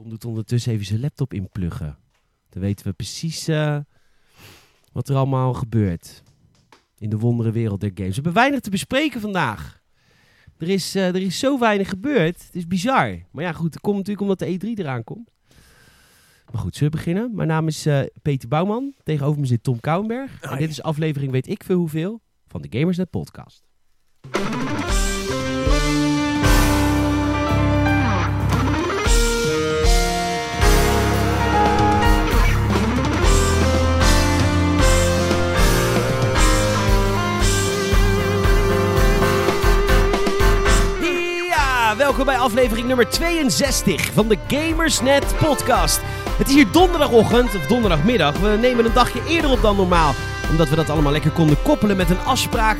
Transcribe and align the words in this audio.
Tom 0.00 0.08
doet 0.08 0.24
ondertussen 0.24 0.72
even 0.72 0.86
zijn 0.86 1.00
laptop 1.00 1.32
inpluggen. 1.34 1.98
Dan 2.48 2.62
weten 2.62 2.86
we 2.86 2.92
precies 2.92 3.48
eh, 3.48 3.78
wat 4.92 5.08
er 5.08 5.16
allemaal 5.16 5.54
gebeurt. 5.54 6.22
In 6.98 7.10
de 7.10 7.18
wondere 7.18 7.50
wereld 7.50 7.80
der 7.80 7.90
games. 7.94 8.08
We 8.08 8.14
hebben 8.14 8.32
weinig 8.32 8.60
te 8.60 8.70
bespreken 8.70 9.20
vandaag. 9.20 9.80
Er 10.58 10.68
is, 10.68 10.94
eh, 10.94 11.08
er 11.08 11.22
is 11.22 11.38
zo 11.38 11.58
weinig 11.58 11.88
gebeurd. 11.88 12.42
Het 12.44 12.54
is 12.54 12.66
bizar. 12.66 13.18
Maar 13.30 13.44
ja, 13.44 13.52
goed. 13.52 13.74
Het 13.74 13.82
komt 13.82 13.96
natuurlijk 13.96 14.22
omdat 14.22 14.38
de 14.38 14.58
E3 14.58 14.78
eraan 14.78 15.04
komt. 15.04 15.30
Maar 16.50 16.60
goed, 16.60 16.76
zullen 16.76 16.92
we 16.92 16.96
beginnen? 16.96 17.34
Mijn 17.34 17.48
naam 17.48 17.66
is 17.66 17.86
eh, 17.86 18.00
Peter 18.22 18.48
Bouwman. 18.48 18.94
Tegenover 19.02 19.40
me 19.40 19.46
zit 19.46 19.62
Tom 19.62 19.80
Kouwenberg. 19.80 20.40
En 20.40 20.58
dit 20.58 20.70
is 20.70 20.82
aflevering 20.82 21.32
weet 21.32 21.48
ik 21.48 21.64
veel 21.64 21.78
hoeveel 21.78 22.20
van 22.46 22.62
de 22.62 22.78
Gamersnet 22.78 23.10
podcast. 23.10 23.62
Welkom 42.16 42.34
bij 42.34 42.38
aflevering 42.38 42.86
nummer 42.86 43.08
62 43.08 44.12
van 44.12 44.28
de 44.28 44.38
Gamersnet 44.48 45.34
podcast. 45.38 46.00
Het 46.38 46.48
is 46.48 46.54
hier 46.54 46.66
donderdagochtend, 46.72 47.54
of 47.54 47.66
donderdagmiddag. 47.66 48.38
We 48.38 48.48
nemen 48.60 48.84
een 48.84 48.92
dagje 48.92 49.20
eerder 49.28 49.50
op 49.50 49.62
dan 49.62 49.76
normaal. 49.76 50.12
Omdat 50.50 50.68
we 50.68 50.76
dat 50.76 50.90
allemaal 50.90 51.12
lekker 51.12 51.30
konden 51.30 51.62
koppelen 51.62 51.96
met 51.96 52.10
een 52.10 52.20
afspraak 52.20 52.76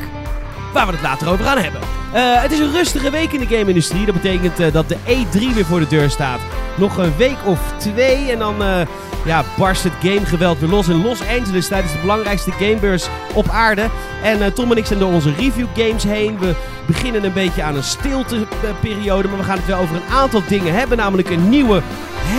waar 0.73 0.85
we 0.85 0.91
het 0.91 1.01
later 1.01 1.29
over 1.29 1.45
gaan 1.45 1.57
hebben. 1.57 2.00
Eh, 2.13 2.41
het 2.41 2.51
is 2.51 2.59
een 2.59 2.71
rustige 2.71 3.09
week 3.09 3.31
in 3.31 3.39
de 3.39 3.55
game-industrie. 3.55 4.05
Dat 4.05 4.15
betekent 4.21 4.59
eh, 4.59 4.73
dat 4.73 4.89
de 4.89 4.97
E3 5.05 5.53
weer 5.53 5.65
voor 5.65 5.79
de 5.79 5.87
deur 5.87 6.09
staat. 6.09 6.39
Nog 6.77 6.97
een 6.97 7.17
week 7.17 7.37
of 7.45 7.59
twee 7.77 8.31
en 8.31 8.39
dan 8.39 8.63
eh, 8.63 8.81
ja, 9.25 9.43
barst 9.57 9.83
het 9.83 9.93
gamegeweld 10.03 10.59
weer 10.59 10.69
los 10.69 10.87
in 10.87 11.03
Los 11.03 11.21
Angeles 11.39 11.67
tijdens 11.67 11.93
de 11.93 11.99
belangrijkste 11.99 12.51
gamebeurs 12.51 13.07
op 13.33 13.49
aarde. 13.49 13.89
En 14.23 14.53
Tom 14.53 14.71
en 14.71 14.77
ik 14.77 14.85
zijn 14.85 14.99
door 14.99 15.13
onze 15.13 15.33
review 15.33 15.67
games 15.75 16.03
heen. 16.03 16.39
We 16.39 16.55
beginnen 16.85 17.23
een 17.23 17.33
beetje 17.33 17.63
aan 17.63 17.75
een 17.75 17.83
stilteperiode, 17.83 19.27
maar 19.27 19.37
we 19.37 19.43
gaan 19.43 19.57
het 19.57 19.67
wel 19.67 19.79
over 19.79 19.95
een 19.95 20.15
aantal 20.15 20.41
dingen 20.47 20.73
hebben. 20.73 20.97
Namelijk 20.97 21.29
een 21.29 21.49
nieuwe 21.49 21.81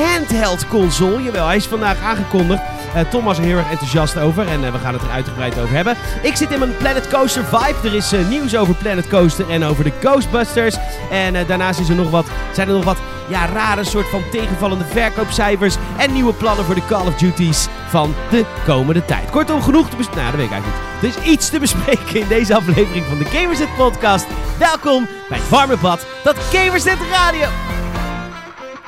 handheld 0.00 0.68
console. 0.68 1.22
Jawel, 1.22 1.46
hij 1.46 1.56
is 1.56 1.66
vandaag 1.66 2.00
aangekondigd. 2.00 2.62
Eh, 2.94 3.00
Tom 3.10 3.24
was 3.24 3.38
er 3.38 3.44
heel 3.44 3.56
erg 3.56 3.70
enthousiast 3.70 4.18
over 4.18 4.48
en 4.48 4.64
eh, 4.64 4.72
we 4.72 4.78
gaan 4.78 4.92
het 4.92 5.02
er 5.02 5.10
uitgebreid 5.10 5.58
over 5.58 5.74
hebben. 5.74 5.96
Ik 6.22 6.36
zit 6.36 6.50
in 6.50 6.58
mijn 6.58 6.76
Planet 6.76 7.08
Coaster 7.08 7.44
vibe. 7.44 7.88
Er 7.88 7.94
is 7.94 8.12
eh, 8.12 8.28
nieuws 8.28 8.56
over 8.56 8.74
Planet 8.74 9.08
Coaster 9.08 9.50
en 9.50 9.64
over 9.64 9.84
de 9.84 9.92
Ghostbusters. 10.00 10.76
En 11.10 11.46
daarnaast 11.46 11.80
is 11.80 11.88
er 11.88 11.94
nog 11.94 12.10
wat, 12.10 12.26
zijn 12.54 12.68
er 12.68 12.74
nog 12.74 12.84
wat 12.84 12.98
ja, 13.28 13.46
rare 13.46 13.84
soort 13.84 14.08
van 14.08 14.22
tegenvallende 14.30 14.84
verkoopcijfers 14.84 15.76
en 15.96 16.12
nieuwe 16.12 16.32
plannen 16.32 16.64
voor 16.64 16.74
de 16.74 16.86
Call 16.86 17.06
of 17.06 17.14
Duties 17.14 17.66
van 17.88 18.14
de 18.30 18.44
komende 18.66 19.04
tijd. 19.04 19.30
Kortom, 19.30 19.62
genoeg 19.62 19.88
te 19.88 19.96
bespreken. 19.96 20.22
Nou, 20.22 20.36
dat 20.36 20.40
weet 20.40 20.50
ik 20.50 20.52
eigenlijk 20.52 20.82
niet. 21.02 21.16
Er 21.16 21.22
is 21.22 21.32
iets 21.32 21.50
te 21.50 21.58
bespreken 21.58 22.20
in 22.20 22.28
deze 22.28 22.54
aflevering 22.54 23.04
van 23.04 23.18
de 23.18 23.24
Gamersnet 23.24 23.76
podcast. 23.76 24.26
Welkom 24.58 25.08
bij 25.28 25.38
het 25.48 26.06
dat 26.24 26.36
Gamersnet 26.38 26.98
Radio 27.10 27.48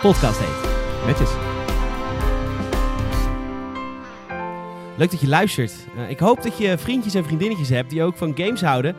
podcast 0.00 0.38
heet. 0.38 0.70
Netjes. 1.06 1.43
Leuk 4.96 5.10
dat 5.10 5.20
je 5.20 5.28
luistert. 5.28 5.72
Eh, 5.96 6.10
ik 6.10 6.18
hoop 6.18 6.42
dat 6.42 6.58
je 6.58 6.78
vriendjes 6.78 7.14
en 7.14 7.24
vriendinnetjes 7.24 7.68
hebt 7.68 7.90
die 7.90 8.02
ook 8.02 8.16
van 8.16 8.32
games 8.36 8.60
houden. 8.60 8.94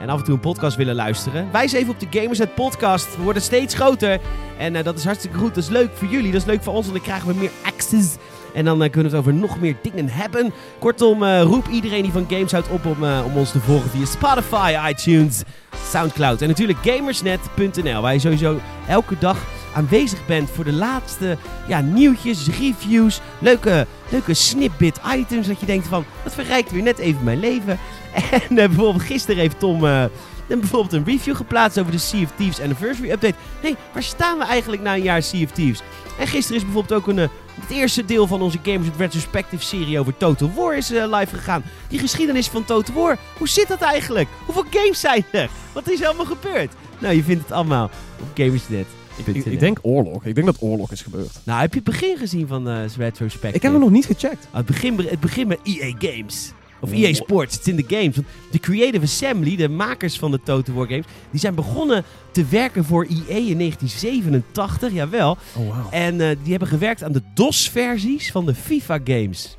En 0.00 0.08
af 0.08 0.18
en 0.18 0.24
toe 0.24 0.34
een 0.34 0.40
podcast 0.40 0.76
willen 0.76 0.94
luisteren. 0.94 1.48
Wijs 1.52 1.72
even 1.72 1.92
op 1.92 2.00
de 2.00 2.20
Gamersnet 2.20 2.54
podcast. 2.54 3.16
We 3.16 3.22
worden 3.22 3.42
steeds 3.42 3.74
groter. 3.74 4.20
En 4.58 4.76
eh, 4.76 4.84
dat 4.84 4.98
is 4.98 5.04
hartstikke 5.04 5.38
goed. 5.38 5.54
Dat 5.54 5.64
is 5.64 5.70
leuk 5.70 5.90
voor 5.94 6.08
jullie. 6.08 6.32
Dat 6.32 6.40
is 6.40 6.46
leuk 6.46 6.62
voor 6.62 6.74
ons. 6.74 6.86
Want 6.86 6.96
dan 6.96 7.06
krijgen 7.06 7.28
we 7.28 7.34
meer 7.34 7.50
access. 7.62 8.16
En 8.54 8.64
dan 8.64 8.82
eh, 8.82 8.90
kunnen 8.90 9.10
we 9.10 9.16
het 9.16 9.26
over 9.26 9.40
nog 9.40 9.60
meer 9.60 9.76
dingen 9.82 10.08
hebben. 10.08 10.52
Kortom, 10.78 11.24
roep 11.24 11.68
iedereen 11.68 12.02
die 12.02 12.12
van 12.12 12.26
games 12.28 12.52
houdt 12.52 12.68
op 12.68 12.86
om, 12.86 13.04
om 13.04 13.36
ons 13.36 13.50
te 13.50 13.60
volgen 13.60 13.90
via 13.90 14.04
Spotify, 14.04 14.76
iTunes, 14.88 15.42
Soundcloud. 15.90 16.42
En 16.42 16.48
natuurlijk 16.48 16.78
gamersnet.nl. 16.82 18.08
Je 18.08 18.18
sowieso 18.18 18.60
elke 18.86 19.14
dag 19.18 19.38
aanwezig 19.74 20.26
bent 20.26 20.50
voor 20.50 20.64
de 20.64 20.72
laatste 20.72 21.36
ja, 21.66 21.80
nieuwtjes, 21.80 22.46
reviews, 22.58 23.20
leuke, 23.38 23.86
leuke 24.08 24.34
snippet 24.34 25.00
items. 25.16 25.46
Dat 25.46 25.60
je 25.60 25.66
denkt 25.66 25.86
van, 25.86 26.04
dat 26.24 26.34
verrijkt 26.34 26.70
weer 26.70 26.82
net 26.82 26.98
even 26.98 27.24
mijn 27.24 27.40
leven. 27.40 27.78
En 28.32 28.58
eh, 28.58 28.66
bijvoorbeeld 28.68 29.02
gisteren 29.04 29.40
heeft 29.40 29.58
Tom 29.58 29.84
een- 29.84 30.10
bijvoorbeeld 30.46 30.92
een 30.92 31.04
review 31.04 31.36
geplaatst 31.36 31.78
over 31.78 31.92
de 31.92 31.98
Sea 31.98 32.22
of 32.22 32.30
Thieves 32.36 32.60
Anniversary 32.60 33.10
Update. 33.10 33.34
Nee, 33.62 33.76
waar 33.92 34.02
staan 34.02 34.38
we 34.38 34.44
eigenlijk 34.44 34.82
na 34.82 34.94
een 34.94 35.02
jaar 35.02 35.22
Sea 35.22 35.44
of 35.44 35.50
Thieves? 35.50 35.82
En 36.18 36.26
gisteren 36.26 36.56
is 36.56 36.64
bijvoorbeeld 36.64 37.00
ook 37.00 37.06
een, 37.08 37.18
eh, 37.18 37.28
het 37.60 37.70
eerste 37.70 38.04
deel 38.04 38.26
van 38.26 38.42
onze 38.42 38.58
Gamers 38.62 38.86
with 38.86 38.96
Retrospective 38.98 39.64
serie 39.64 39.98
over 39.98 40.16
Total 40.16 40.52
War 40.56 40.76
is 40.76 40.88
live 40.88 41.26
gegaan. 41.36 41.62
Die 41.88 41.98
geschiedenis 41.98 42.48
van 42.48 42.64
Total 42.64 42.94
War, 42.94 43.18
hoe 43.38 43.48
zit 43.48 43.68
dat 43.68 43.80
eigenlijk? 43.80 44.28
Hoeveel 44.44 44.64
games 44.70 45.00
zijn 45.00 45.24
er? 45.30 45.48
Wat 45.72 45.90
is 45.90 46.00
er 46.00 46.06
allemaal 46.06 46.24
gebeurd? 46.26 46.72
Nou, 46.98 47.14
je 47.14 47.22
vindt 47.22 47.42
het 47.42 47.52
allemaal 47.52 47.90
op 48.20 48.28
Gamersnet. 48.34 48.86
Ik, 49.16 49.44
ik 49.44 49.60
denk 49.60 49.78
oorlog. 49.82 50.24
Ik 50.24 50.34
denk 50.34 50.46
dat 50.46 50.56
oorlog 50.60 50.92
is 50.92 51.02
gebeurd. 51.02 51.40
Nou, 51.44 51.60
heb 51.60 51.70
je 51.70 51.80
het 51.80 51.88
begin 51.88 52.16
gezien 52.16 52.46
van 52.46 52.68
eh 52.68 52.82
Retrospective? 52.96 53.54
Ik 53.54 53.62
heb 53.62 53.72
hem 53.72 53.80
nog 53.80 53.90
niet 53.90 54.06
gecheckt. 54.06 54.46
Ah, 54.50 54.56
Het 54.56 54.66
begin, 54.66 54.98
het 54.98 55.20
begin 55.20 55.46
met 55.46 55.58
EA 55.62 55.94
Games. 55.98 56.52
Of. 56.80 56.92
EA 56.92 57.12
Sports, 57.14 57.54
het 57.54 57.66
is 57.66 57.72
in 57.72 57.76
de 57.86 57.96
games. 57.96 58.14
Want 58.16 58.26
de 58.50 58.58
Creative 58.58 59.04
Assembly, 59.04 59.56
de 59.56 59.68
makers 59.68 60.18
van 60.18 60.30
de 60.30 60.40
Total 60.44 60.74
War 60.74 60.86
games, 60.86 61.04
die 61.30 61.40
zijn 61.40 61.54
begonnen 61.54 62.04
te 62.30 62.44
werken 62.44 62.84
voor 62.84 63.04
EA 63.04 63.36
in 63.36 63.58
1987, 63.58 64.92
jawel. 64.92 65.30
Oh, 65.30 65.66
wow. 65.66 65.86
En 65.90 66.20
eh, 66.20 66.36
die 66.42 66.50
hebben 66.50 66.68
gewerkt 66.68 67.02
aan 67.02 67.12
de 67.12 67.22
DOS-versies 67.34 68.30
van 68.30 68.46
de 68.46 68.54
FIFA 68.54 68.98
games. 69.04 69.56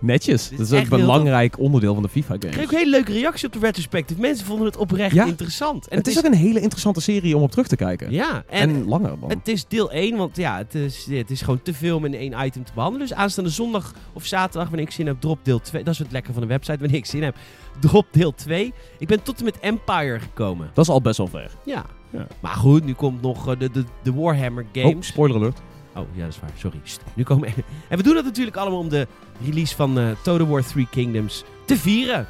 Netjes. 0.00 0.48
Dit 0.48 0.58
Dat 0.58 0.60
is 0.60 0.66
is 0.66 0.70
een 0.72 0.78
echt 0.82 0.90
heel 0.90 0.98
belangrijk 0.98 1.58
onderdeel 1.58 1.94
van 1.94 2.02
de 2.02 2.08
FIFA 2.08 2.34
Ik 2.34 2.40
kreeg 2.40 2.64
ook 2.64 2.70
een 2.72 2.78
hele 2.78 2.90
leuke 2.90 3.12
reactie 3.12 3.46
op 3.46 3.52
de 3.52 3.58
retrospective. 3.58 4.20
Mensen 4.20 4.46
vonden 4.46 4.66
het 4.66 4.76
oprecht 4.76 5.14
Ja. 5.14 5.24
interessant. 5.24 5.88
En 5.88 5.98
het 5.98 6.06
is 6.06 6.18
ook 6.18 6.24
een 6.24 6.34
hele 6.34 6.60
interessante 6.60 7.00
serie 7.00 7.36
om 7.36 7.42
op 7.42 7.50
terug 7.50 7.66
te 7.66 7.76
kijken. 7.76 8.10
Ja, 8.12 8.44
En, 8.48 8.68
en, 8.70 8.84
langer. 8.88 9.12
Het 9.26 9.48
is 9.48 9.66
deel 9.68 9.90
1, 9.92 10.16
want 10.16 10.36
ja, 10.36 10.56
het 10.56 10.74
is, 10.74 11.06
het 11.10 11.30
is 11.30 11.40
gewoon 11.40 11.62
te 11.62 11.74
veel 11.74 11.96
om 11.96 12.04
in 12.04 12.14
één 12.14 12.46
item 12.46 12.64
te 12.64 12.72
behandelen. 12.74 13.06
Dus 13.08 13.16
aanstaande 13.16 13.50
zondag 13.50 13.92
of 14.12 14.24
zaterdag, 14.26 14.68
wanneer 14.68 14.86
ik 14.86 14.92
zin 14.92 15.06
heb, 15.06 15.20
drop 15.20 15.38
deel 15.42 15.60
2. 15.60 15.82
Dat 15.84 15.92
is 15.92 15.98
het 15.98 16.12
lekker 16.12 16.32
van 16.32 16.42
de 16.42 16.48
website, 16.48 16.78
wanneer 16.78 16.96
ik 16.98 17.06
zin 17.06 17.22
heb. 17.22 17.36
Drop 17.80 18.06
deel 18.10 18.34
2. 18.34 18.72
Ik 18.98 19.06
ben 19.06 19.22
tot 19.22 19.38
en 19.38 19.44
met 19.44 19.58
Empire 19.58 20.20
gekomen. 20.20 20.70
Dat 20.74 20.84
is 20.84 20.90
al 20.90 21.00
best 21.00 21.16
wel 21.16 21.26
ver. 21.26 21.50
Ja. 21.64 21.84
Ja. 22.10 22.26
Maar 22.40 22.54
goed, 22.54 22.84
nu 22.84 22.92
komt 22.92 23.22
nog 23.22 23.48
eh, 23.48 23.58
de, 23.58 23.70
de, 23.70 23.84
de 24.02 24.12
Warhammer 24.12 24.66
Oh, 24.74 24.82
games. 24.82 25.06
spoiler 25.06 25.36
alert. 25.36 25.58
Oh, 25.96 26.06
ja, 26.12 26.24
dat 26.24 26.32
is 26.32 26.40
waar. 26.40 26.50
Sorry. 26.56 26.80
Sst, 26.84 27.00
Nu 27.14 27.22
komen... 27.22 27.48
en 27.88 27.96
we 27.96 28.02
doen 28.02 28.14
dat 28.14 28.24
natuurlijk 28.24 28.56
allemaal 28.56 28.78
om 28.78 28.88
de 28.88 29.06
release 29.44 29.76
van 29.76 29.98
eh 29.98 30.06
Total 30.22 30.46
War 30.46 30.64
3 30.64 30.86
Kingdoms 30.90 31.44
te 31.64 31.76
vieren. 31.76 32.26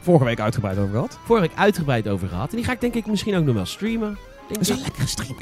Vorige 0.00 0.24
week 0.24 0.40
uitgebreid 0.40 0.78
over 0.78 0.90
gehad. 0.90 1.18
Vorige 1.24 1.46
week 1.48 1.58
uitgebreid 1.58 2.08
over 2.08 2.28
gehad. 2.28 2.50
En 2.50 2.56
die 2.56 2.64
ga 2.64 2.72
ik 2.72 2.80
denk 2.80 2.94
ik 2.94 3.06
misschien 3.06 3.36
ook 3.36 3.44
nog 3.44 3.54
wel 3.54 3.66
streamen. 3.66 4.18
Denk 4.48 4.48
Dat 4.48 4.60
is 4.60 4.68
ik. 4.68 4.76
een 4.76 4.82
lekkere 4.82 5.06
stream 5.06 5.36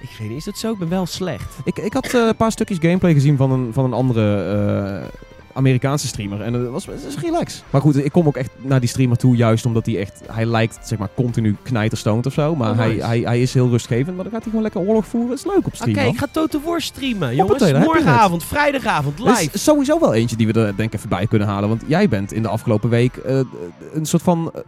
ik 0.00 0.10
weet 0.18 0.28
niet, 0.28 0.38
is 0.38 0.44
dat 0.44 0.58
zo? 0.58 0.72
Ik 0.72 0.78
ben 0.78 0.88
wel 0.88 1.06
slecht. 1.06 1.56
Ik, 1.64 1.78
ik 1.78 1.92
had 1.92 2.14
eh, 2.14 2.26
een 2.26 2.36
paar 2.36 2.52
stukjes 2.52 2.78
gameplay 2.80 3.12
gezien 3.12 3.36
van 3.36 3.50
een, 3.50 3.72
van 3.72 3.84
een 3.84 3.92
andere 3.92 4.44
eh, 4.44 5.08
Amerikaanse 5.58 6.06
streamer. 6.06 6.40
En 6.40 6.52
het 6.54 6.68
was, 6.70 6.86
is 6.88 7.18
relax. 7.18 7.62
Maar 7.70 7.80
goed, 7.80 8.04
ik 8.04 8.12
kom 8.12 8.26
ook 8.26 8.36
echt 8.36 8.50
naar 8.60 8.80
die 8.80 8.88
streamer 8.88 9.16
toe 9.16 9.36
juist 9.36 9.66
omdat 9.66 9.86
hij 9.86 9.98
echt... 9.98 10.20
Hij 10.32 10.46
lijkt 10.46 10.78
zeg 10.88 10.98
maar 10.98 11.08
continu 11.14 11.56
knijterstoned 11.62 12.26
of 12.26 12.32
zo. 12.32 12.54
Maar 12.56 12.70
Oh, 12.70 12.76
hij, 12.76 12.88
nice. 12.88 13.06
hij, 13.06 13.20
hij 13.20 13.42
is 13.42 13.54
heel 13.54 13.68
rustgevend. 13.68 14.14
Maar 14.14 14.24
dan 14.24 14.32
gaat 14.32 14.42
hij 14.42 14.50
gewoon 14.50 14.62
lekker 14.62 14.80
oorlog 14.80 15.06
voeren. 15.06 15.28
Dat 15.30 15.38
is 15.38 15.44
leuk 15.44 15.56
op 15.56 15.66
Oké, 15.66 15.76
stream. 15.76 15.96
man. 15.96 16.06
ik 16.06 16.18
ga 16.18 16.26
Total 16.32 16.60
War 16.60 16.80
streamen, 16.80 17.34
jongens. 17.34 17.72
Morgenavond, 17.72 18.44
vrijdagavond, 18.44 19.18
live. 19.18 19.48
is 19.52 19.62
sowieso 19.64 20.00
wel 20.00 20.14
eentje 20.14 20.36
die 20.36 20.46
we 20.46 20.52
er 20.60 20.76
denk 20.76 20.92
ik 20.92 20.94
even 20.98 21.08
bij 21.08 21.26
kunnen 21.26 21.48
halen. 21.48 21.68
Want 21.68 21.82
jij 21.86 22.08
bent 22.08 22.32
in 22.32 22.42
de 22.42 22.48
afgelopen 22.48 22.90
week 22.90 23.16
eh, 23.16 23.40
een 23.92 24.06
soort 24.06 24.22
van 24.22 24.50
eh, 24.54 24.60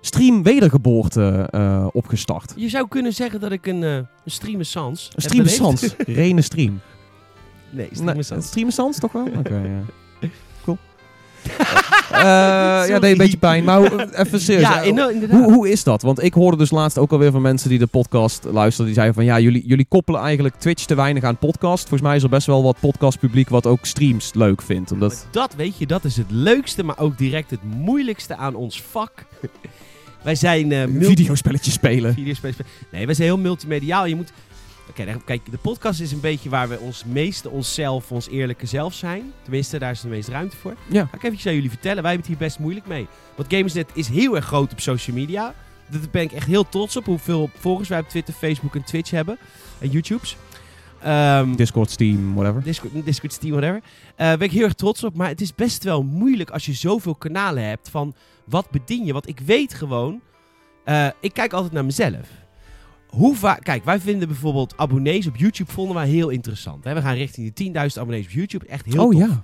stream 0.00 0.42
wedergeboorte 0.42 1.48
eh, 1.50 1.86
opgestart. 1.92 2.52
Je 2.56 2.68
zou 2.68 2.88
kunnen 2.88 3.12
zeggen 3.12 3.40
dat 3.40 3.52
ik 3.52 3.66
een, 3.66 3.82
eh 3.82 3.94
een 3.94 4.64
Een. 4.74 5.78
Rene 6.14 6.42
stream. 6.42 6.80
Nee, 7.70 7.86
Nee, 7.86 7.88
streamer 7.94 8.24
sans. 8.24 8.46
stream 8.46 8.70
sans 8.70 8.98
toch 8.98 9.12
wel? 9.12 9.26
Oké, 9.38 9.54
ja. 9.54 9.82
Eh, 12.12 12.18
ja, 12.88 12.98
deed 12.98 13.12
een 13.12 13.16
beetje 13.18 13.36
pijn. 13.36 13.64
Maar 13.64 13.78
hoe- 13.78 14.16
even 14.16 14.40
serieus. 14.40 14.68
Ja, 14.68 14.92
hoe, 15.30 15.52
hoe 15.52 15.68
is 15.70 15.84
dat? 15.84 16.02
Want 16.02 16.22
ik 16.22 16.34
hoorde 16.34 16.56
dus 16.56 16.70
laatst 16.70 16.98
ook 16.98 17.12
alweer 17.12 17.30
van 17.30 17.42
mensen 17.42 17.68
die 17.68 17.78
de 17.78 17.86
podcast 17.86 18.44
luisteren. 18.44 18.84
Die 18.86 18.94
zeiden 18.94 19.14
van 19.14 19.24
ja, 19.24 19.40
jullie, 19.40 19.62
jullie 19.66 19.86
koppelen 19.88 20.20
eigenlijk 20.20 20.54
Twitch 20.58 20.84
te 20.84 20.94
weinig 20.94 21.22
aan 21.22 21.36
podcast. 21.36 21.80
Volgens 21.80 22.02
mij 22.08 22.16
is 22.16 22.22
er 22.22 22.28
best 22.28 22.46
wel 22.46 22.62
wat 22.62 22.76
podcastpubliek 22.80 23.48
wat 23.48 23.66
ook 23.66 23.86
streams 23.86 24.30
leuk 24.34 24.62
vindt. 24.62 24.92
Omdat... 24.92 25.10
Maar 25.10 25.20
Dat, 25.30 25.54
weet 25.56 25.78
je, 25.78 25.86
dat 25.86 26.04
is 26.04 26.16
het 26.16 26.30
leukste, 26.30 26.82
maar 26.84 26.98
ook 26.98 27.18
direct 27.18 27.50
het 27.50 27.60
moeilijkste 27.76 28.36
aan 28.36 28.54
ons 28.54 28.82
vak. 28.90 29.12
Wij 30.22 30.34
zijn 30.34 30.72
eh 30.72 30.84
multi- 30.86 31.06
Videospelletjes 31.06 31.74
spelen. 31.74 32.14
Videospelers. 32.14 32.56
Nee, 32.92 33.06
wij 33.06 33.14
zijn 33.14 33.28
heel 33.28 33.38
multimediaal. 33.38 34.06
Je 34.06 34.16
moet... 34.16 34.32
Oké, 34.88 35.16
kijk, 35.24 35.50
de 35.50 35.58
podcast 35.58 36.00
is 36.00 36.12
een 36.12 36.20
beetje 36.20 36.48
waar 36.48 36.68
we 36.68 36.78
ons 36.78 37.04
meeste 37.04 37.50
onszelf, 37.50 38.12
ons 38.12 38.28
eerlijke 38.28 38.66
zelf 38.66 38.94
zijn. 38.94 39.32
Tenminste, 39.42 39.78
daar 39.78 39.90
is 39.90 40.00
de 40.00 40.08
meeste 40.08 40.30
ruimte 40.30 40.56
voor. 40.56 40.74
Ja. 40.86 41.04
Ga 41.04 41.16
ik 41.16 41.22
eventjes 41.22 41.46
aan 41.46 41.54
jullie 41.54 41.70
vertellen. 41.70 42.02
Wij 42.02 42.12
hebben 42.12 42.30
het 42.30 42.38
hier 42.38 42.48
best 42.48 42.58
moeilijk 42.58 42.86
mee. 42.86 43.06
Want 43.34 43.52
Gamersnet 43.52 43.90
is 43.94 44.08
heel 44.08 44.36
erg 44.36 44.44
groot 44.44 44.72
op 44.72 44.80
social 44.80 45.16
media. 45.16 45.54
Daar 45.90 46.00
ben 46.10 46.22
ik 46.22 46.32
echt 46.32 46.46
heel 46.46 46.68
trots 46.68 46.96
op. 46.96 47.04
Hoeveel 47.04 47.50
volgers 47.58 47.88
wij 47.88 47.98
op 47.98 48.08
Twitter, 48.08 48.34
Facebook 48.34 48.74
en 48.74 48.84
Twitch 48.84 49.10
hebben. 49.10 49.38
En 49.78 49.90
YouTubes. 49.90 50.36
Ehm, 51.02 51.54
Discord, 51.54 51.90
Steam, 51.90 52.34
whatever. 52.34 52.62
Discord, 52.62 53.04
Discord, 53.04 53.32
Steam, 53.32 53.52
whatever. 53.52 53.82
Eh 54.16 54.28
ben 54.28 54.40
ik 54.40 54.52
heel 54.52 54.64
erg 54.64 54.74
trots 54.74 55.04
op. 55.04 55.14
Maar 55.16 55.28
het 55.28 55.40
is 55.40 55.54
best 55.54 55.84
wel 55.84 56.02
moeilijk 56.02 56.50
als 56.50 56.66
je 56.66 56.72
zoveel 56.72 57.14
kanalen 57.14 57.64
hebt 57.64 57.88
van 57.88 58.14
wat 58.44 58.70
bedien 58.70 59.04
je. 59.04 59.12
Want 59.12 59.28
ik 59.28 59.40
weet 59.40 59.74
gewoon, 59.74 60.20
eh, 60.84 61.06
ik 61.20 61.32
kijk 61.32 61.52
altijd 61.52 61.72
naar 61.72 61.84
mezelf. 61.84 62.28
Hoe 63.08 63.36
vaak, 63.36 63.64
kijk, 63.64 63.84
wij 63.84 64.00
vinden 64.00 64.28
bijvoorbeeld 64.28 64.74
abonnees 64.76 65.26
op 65.26 65.36
YouTube 65.36 65.72
vonden 65.72 65.94
wij 65.94 66.08
heel 66.08 66.28
interessant. 66.28 66.84
Hè? 66.84 66.94
We 66.94 67.00
gaan 67.00 67.14
richting 67.14 67.52
de 67.54 67.64
10.000 67.64 67.72
abonnees 67.98 68.24
op 68.24 68.30
YouTube. 68.30 68.66
Echt 68.66 68.84
heel 68.86 69.04
oh 69.04 69.10
tof. 69.12 69.20
ja. 69.20 69.40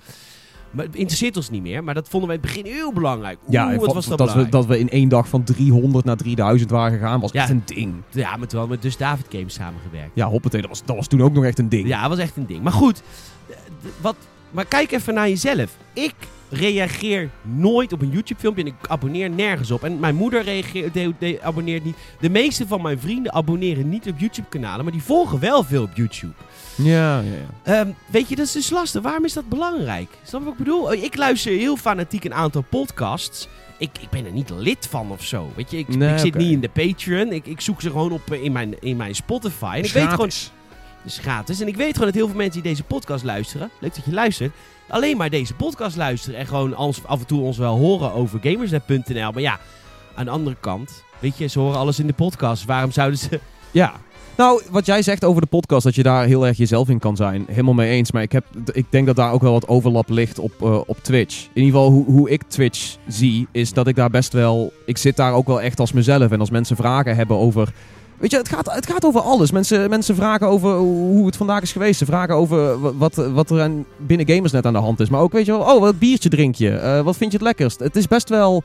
Maar 0.71 0.85
het 0.85 0.95
interesseert 0.95 1.37
ons 1.37 1.51
niet 1.51 1.63
meer. 1.63 1.85
Maar 1.85 1.95
dat 1.95 2.09
vonden 2.09 2.29
wij 2.29 2.39
in 2.39 2.45
het 2.45 2.55
begin 2.55 2.73
heel 2.73 2.93
belangrijk. 2.93 3.39
Oeh, 3.43 3.53
Ja, 3.53 3.77
wat 3.77 3.95
was 3.95 4.07
dat, 4.07 4.19
dat, 4.19 4.35
we, 4.35 4.49
dat 4.49 4.67
we 4.67 4.79
in 4.79 4.91
één 4.91 5.09
dag 5.09 5.29
van 5.29 5.45
300 5.45 6.05
naar 6.05 6.17
3000 6.17 6.71
waren 6.71 6.99
gegaan, 6.99 7.21
was 7.21 7.33
Ja. 7.33 7.41
echt 7.41 7.51
een 7.51 7.63
ding. 7.65 7.95
Ja, 8.11 8.37
met 8.37 8.53
wel 8.53 8.67
met 8.67 8.83
Dus 8.83 8.97
David 8.97 9.27
Games 9.31 9.55
samengewerkt. 9.55 10.11
Ja, 10.15 10.29
hoppatee, 10.29 10.61
dat 10.61 10.71
was, 10.71 10.85
dat 10.85 10.97
was 10.97 11.07
toen 11.07 11.23
ook 11.23 11.33
nog 11.33 11.45
echt 11.45 11.59
een 11.59 11.69
ding. 11.69 11.89
Ja, 11.89 12.01
dat 12.01 12.11
was 12.11 12.19
echt 12.19 12.37
een 12.37 12.47
ding. 12.47 12.63
Maar 12.63 12.73
goed, 12.73 13.03
wat, 14.01 14.17
maar 14.51 14.65
kijk 14.65 14.93
even 14.93 15.15
naar 15.15 15.29
jezelf. 15.29 15.77
Ik 15.93 16.15
reageer 16.55 17.31
nooit 17.43 17.93
op 17.93 18.03
een 18.03 18.11
YouTube-filmpje 18.11 18.63
en 18.63 18.69
ik 18.69 18.75
abonneer 18.89 19.31
nergens 19.31 19.71
op. 19.71 19.85
En 19.85 19.99
mijn 20.01 20.15
moeder 20.15 20.43
reageert, 20.43 20.95
de, 20.95 21.13
de- 21.19 21.39
abonneert 21.43 21.85
niet. 21.85 21.97
De 22.21 22.31
meeste 22.31 22.67
van 22.67 22.83
mijn 22.83 22.99
vrienden 23.01 23.33
abonneren 23.33 23.89
niet 23.89 24.09
op 24.09 24.19
YouTube-kanalen, 24.19 24.85
maar 24.85 24.93
die 24.93 25.03
volgen 25.03 25.41
wel 25.41 25.63
veel 25.65 25.83
op 25.83 25.91
YouTube. 25.95 26.33
ja, 26.75 27.21
ja. 27.21 27.23
ja. 27.65 27.81
Ehm, 27.81 27.89
weet 28.07 28.29
je, 28.29 28.37
dat 28.37 28.47
is 28.47 28.53
dus 28.53 28.71
lastig. 28.71 29.03
Waarom 29.03 29.25
is 29.25 29.33
dat 29.33 29.49
belangrijk? 29.49 30.09
Snap 30.23 30.41
je 30.41 30.47
wat 30.47 30.53
ik 30.59 30.65
bedoel? 30.65 30.93
Ik 30.93 31.17
luister 31.17 31.53
heel 31.53 31.77
fanatiek 31.77 32.25
een 32.25 32.35
aantal 32.35 32.65
podcasts. 32.71 33.49
Ik, 33.79 33.91
ik 34.01 34.11
ben 34.11 34.27
er 34.27 34.33
niet 34.33 34.51
lid 34.51 34.87
van 34.91 35.11
of 35.11 35.25
zo. 35.25 35.51
Weet 35.57 35.71
je, 35.71 35.79
ik, 35.79 35.89
Nee, 35.89 36.13
ik 36.13 36.19
zit 36.19 36.35
niet 36.35 36.51
in 36.53 36.61
de 36.61 36.69
Patreon. 36.69 37.33
Ik, 37.33 37.47
ik 37.47 37.61
zoek 37.61 37.81
ze 37.81 37.91
gewoon 37.91 38.13
op 38.13 38.31
eh, 38.33 38.43
in 38.45 38.53
mijn, 38.53 38.75
in 38.81 38.97
mijn 38.97 39.15
Spotify. 39.15 39.75
En 39.77 39.85
ik 39.85 39.93
weet 39.93 40.09
gewoon, 40.09 40.31
Is 41.05 41.19
gratis. 41.19 41.61
En 41.61 41.69
ik 41.69 41.77
weet 41.77 41.93
gewoon 41.93 42.07
dat 42.07 42.15
heel 42.15 42.27
veel 42.27 42.37
mensen 42.37 42.63
die 42.63 42.71
deze 42.71 42.85
podcast 42.85 43.25
luisteren, 43.25 43.71
leuk 43.79 43.95
dat 43.95 44.05
je 44.05 44.13
luistert, 44.13 44.53
alleen 44.89 45.17
maar 45.17 45.31
deze 45.31 45.55
podcast 45.55 45.97
luisteren 45.97 46.39
en 46.39 46.47
gewoon 46.47 46.77
af 46.77 47.19
en 47.19 47.27
toe 47.27 47.41
ons 47.41 47.59
wel 47.59 47.77
horen 47.77 48.13
over 48.13 48.39
gamersnet.nl. 48.43 49.33
Maar 49.33 49.41
ja, 49.41 49.59
aan 50.15 50.25
de 50.25 50.31
andere 50.31 50.57
kant, 50.61 51.05
weet 51.19 51.39
je, 51.39 51.47
ze 51.47 51.59
horen 51.59 51.79
alles 51.79 51.99
in 51.99 52.07
de 52.07 52.13
podcast. 52.13 52.65
Waarom 52.65 52.91
zouden 52.93 53.19
ze... 53.19 53.41
Ja. 53.71 53.93
Nou, 54.37 54.63
wat 54.71 54.87
jij 54.87 55.03
zegt 55.03 55.25
over 55.25 55.41
de 55.41 55.47
podcast, 55.47 55.85
dat 55.85 55.95
je 55.95 56.03
daar 56.03 56.27
heel 56.27 56.47
erg 56.47 56.57
jezelf 56.57 56.89
in 56.89 56.99
kan 56.99 57.17
zijn, 57.17 57.45
helemaal 57.49 57.75
mee 57.75 57.91
eens. 57.91 58.13
Maar 58.13 58.23
ik, 58.23 58.33
heb, 58.33 58.45
ik 58.73 58.87
denk 58.91 59.07
dat 59.07 59.17
daar 59.17 59.33
ook 59.33 59.43
wel 59.43 59.53
wat 59.53 59.69
overlap 59.69 60.09
ligt 60.09 60.39
op, 60.39 60.53
eh, 60.63 60.81
op 60.87 60.99
Twitch. 61.03 61.49
In 61.53 61.63
ieder 61.63 61.81
geval, 61.81 61.91
hoe, 61.91 62.05
hoe 62.05 62.31
ik 62.31 62.43
Twitch 62.43 62.97
zie, 63.07 63.47
is 63.53 63.73
dat 63.73 63.87
ik 63.87 63.97
daar 63.97 64.11
best 64.11 64.33
wel... 64.33 64.73
Ik 64.87 64.99
zit 64.99 65.17
daar 65.17 65.33
ook 65.33 65.47
wel 65.47 65.61
echt 65.61 65.81
als 65.81 65.93
mezelf. 65.93 66.31
En 66.31 66.41
als 66.41 66.51
mensen 66.51 66.77
vragen 66.77 67.17
hebben 67.17 67.37
over... 67.37 67.73
Weet 68.19 68.31
je, 68.31 68.37
het 68.37 68.49
gaat, 68.49 68.75
het 68.75 68.87
gaat 68.91 69.05
over 69.05 69.21
alles. 69.21 69.51
Mensen, 69.51 69.91
mensen 69.91 70.15
vragen 70.15 70.47
over 70.47 70.75
hoe 70.77 71.27
het 71.27 71.37
vandaag 71.37 71.63
is 71.63 71.73
geweest. 71.73 71.99
Ze 71.99 72.05
vragen 72.05 72.35
over 72.35 72.81
wa- 72.81 72.93
wat, 72.95 73.15
wat 73.15 73.51
er 73.51 73.63
aan, 73.63 73.85
binnen 73.97 74.27
Gamersnet 74.29 74.67
aan 74.67 74.73
de 74.73 74.79
hand 74.79 75.01
is. 75.01 75.09
Maar 75.09 75.21
ook, 75.21 75.33
weet 75.33 75.47
je 75.47 75.53
wel, 75.53 75.61
oh, 75.75 75.81
wat 75.81 75.99
biertje 75.99 76.29
drink 76.29 76.55
je? 76.55 76.71
Eh, 76.71 77.01
wat 77.01 77.17
vind 77.17 77.31
je 77.33 77.37
het 77.37 77.47
lekkerst? 77.47 77.79
Het 77.81 77.97
is 77.97 78.09
best 78.09 78.29
wel 78.29 78.63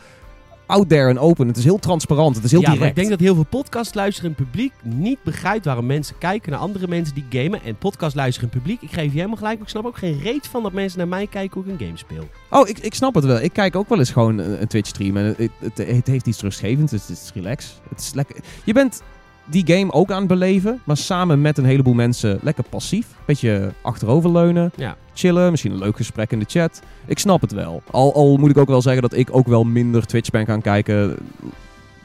out 0.65 0.89
there 0.89 1.09
en 1.09 1.19
open. 1.19 1.47
Het 1.47 1.57
is 1.57 1.63
heel 1.63 1.79
transparant. 1.79 2.35
Het 2.35 2.45
is 2.45 2.51
heel 2.51 2.59
ja, 2.61 2.67
maar 2.67 2.75
direct. 2.77 2.97
ik 2.97 3.03
denk 3.03 3.09
dat 3.17 3.27
heel 3.27 3.35
veel 3.35 3.45
podcastluisterend 3.49 4.35
publiek 4.35 4.73
niet 4.83 5.23
begrijpt 5.23 5.65
waarom 5.65 5.85
mensen 5.85 6.17
kijken 6.17 6.51
naar 6.51 6.59
andere 6.59 6.87
mensen 6.87 7.15
die 7.15 7.25
gamen. 7.29 7.63
En 7.63 7.75
podcastluisterend 7.75 8.51
publiek, 8.51 8.81
ik 8.81 8.91
geef 8.91 9.05
je 9.11 9.17
helemaal 9.17 9.37
gelijk, 9.37 9.61
ik 9.61 9.67
snap 9.69 9.85
ook 9.85 9.97
geen 9.97 10.19
reet 10.19 10.47
van 10.47 10.63
dat 10.63 10.71
mensen 10.73 10.97
naar 10.97 11.07
mij 11.07 11.27
kijken 11.27 11.61
hoe 11.61 11.73
ik 11.73 11.79
een 11.79 11.85
game 11.85 11.97
speel. 11.97 12.27
Oh, 12.49 12.67
ik, 12.67 12.79
ik 12.79 12.93
snap 12.93 13.15
het 13.15 13.25
wel. 13.25 13.39
Ik 13.41 13.53
kijk 13.53 13.75
ook 13.75 13.89
wel 13.89 13.99
eens 13.99 14.11
gewoon 14.11 14.37
een, 14.37 14.61
een 14.61 14.67
Twitch-stream. 14.67 15.17
En 15.17 15.23
het, 15.37 15.49
het, 15.59 15.87
het 15.87 16.07
heeft 16.07 16.27
iets 16.27 16.41
rustgevends. 16.41 16.91
Het, 16.91 17.09
is 17.09 17.31
relax. 17.33 17.79
Het 17.89 17.99
is 17.99 18.13
lekker. 18.13 18.35
Je 18.63 18.73
bent 18.73 19.01
die 19.49 19.63
game 19.77 19.91
ook 19.91 20.11
aan 20.11 20.19
het 20.19 20.27
beleven, 20.27 20.81
maar 20.83 20.97
samen 20.97 21.41
met 21.41 21.57
een 21.57 21.65
heleboel 21.65 21.93
mensen 21.93 22.39
lekker 22.41 22.63
passief. 22.69 23.07
Beetje 23.25 23.71
achteroverleunen, 23.81 24.71
Ja. 24.75 24.95
chillen, 25.13 25.51
misschien 25.51 25.71
een 25.71 25.77
leuk 25.79 25.95
gesprek 25.95 26.31
in 26.31 26.39
de 26.39 26.45
chat. 26.47 26.81
Ik 27.05 27.19
snap 27.19 27.41
het 27.41 27.51
wel. 27.51 27.81
Al, 27.91 28.13
al 28.13 28.37
moet 28.37 28.49
ik 28.49 28.57
ook 28.57 28.67
wel 28.67 28.81
zeggen 28.81 29.01
dat 29.01 29.13
ik 29.13 29.35
ook 29.35 29.47
wel 29.47 29.63
minder 29.63 30.05
Twitch 30.05 30.29
ben 30.29 30.45
gaan 30.45 30.61
kijken. 30.61 31.17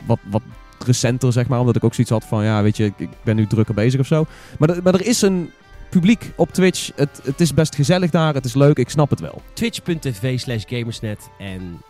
Wat, 0.06 0.18
wat 0.30 0.42
recenter, 0.86 1.32
zeg 1.32 1.48
maar. 1.48 1.60
Omdat 1.60 1.76
ik 1.76 1.84
ook 1.84 1.94
zoiets 1.94 2.12
had 2.12 2.24
van, 2.24 2.44
ja, 2.44 2.62
weet 2.62 2.76
je, 2.76 2.92
ik, 2.96 3.08
ben 3.24 3.36
nu 3.36 3.46
drukker 3.46 3.74
bezig 3.74 4.00
of 4.00 4.06
zo. 4.06 4.26
Maar, 4.58 4.68
er- 4.68 4.82
maar 4.82 4.94
er 4.94 5.06
is 5.06 5.22
een 5.22 5.50
publiek 5.90 6.32
op 6.36 6.52
Twitch. 6.52 6.90
Het, 6.96 7.20
het 7.24 7.40
is 7.40 7.54
best 7.54 7.74
gezellig 7.74 8.10
daar. 8.10 8.34
Het 8.34 8.44
is 8.44 8.54
leuk. 8.54 8.76
Ik 8.78 8.88
snap 8.90 9.10
het 9.10 9.20
wel. 9.20 9.42
Twitch.tv 9.52 10.38
slash 10.38 10.62
gamersnet 10.66 11.28
en 11.38 11.80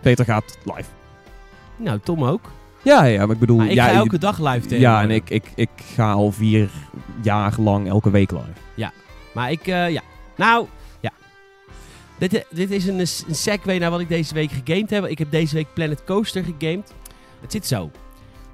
Peter 0.00 0.24
gaat 0.24 0.58
live. 0.64 0.88
nou, 1.76 1.98
Tom 2.02 2.24
ook. 2.24 2.50
Ja, 2.82 3.04
ja, 3.04 3.26
maar 3.26 3.34
ik 3.34 3.40
bedoel... 3.40 3.56
Maar 3.56 3.66
ik 3.66 3.72
ja, 3.72 3.84
ga 3.84 3.92
elke 3.92 4.18
dag 4.18 4.38
live 4.38 4.50
Ja, 4.50 4.60
tegenwoordig. 4.60 5.02
en 5.02 5.10
ik, 5.10 5.30
ik, 5.30 5.44
ik 5.54 5.70
ga 5.94 6.12
al 6.12 6.32
vier 6.32 6.70
jaar 7.22 7.54
lang 7.58 7.88
elke 7.88 8.10
week 8.10 8.30
live. 8.30 8.60
Maar 9.32 9.50
ik, 9.50 9.66
eh, 9.66 9.90
ja. 9.90 10.02
Nou, 10.36 10.66
ja. 11.00 11.12
Dit, 12.18 12.46
dit 12.50 12.70
is 12.70 12.86
een, 12.86 12.98
een 12.98 13.34
segue 13.34 13.78
naar 13.78 13.90
wat 13.90 14.00
ik 14.00 14.08
deze 14.08 14.34
week 14.34 14.50
gegamed 14.50 14.90
heb. 14.90 15.04
Ik 15.06 15.18
heb 15.18 15.30
deze 15.30 15.54
week 15.54 15.74
Planet 15.74 16.04
Coaster 16.04 16.44
gegamed. 16.44 16.94
Het 17.40 17.52
zit 17.52 17.66
zo. 17.66 17.90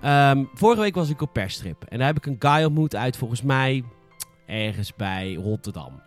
Ehm, 0.00 0.44
vorige 0.54 0.80
week 0.80 0.94
was 0.94 1.10
ik 1.10 1.20
op 1.22 1.32
perstrip. 1.32 1.84
En 1.88 1.98
daar 1.98 2.06
heb 2.06 2.16
ik 2.16 2.26
een 2.26 2.36
guy 2.38 2.64
ontmoet 2.64 2.96
uit 2.96 3.16
volgens 3.16 3.42
mij 3.42 3.84
ergens 4.46 4.94
bij 4.96 5.34
Rotterdam. 5.34 6.00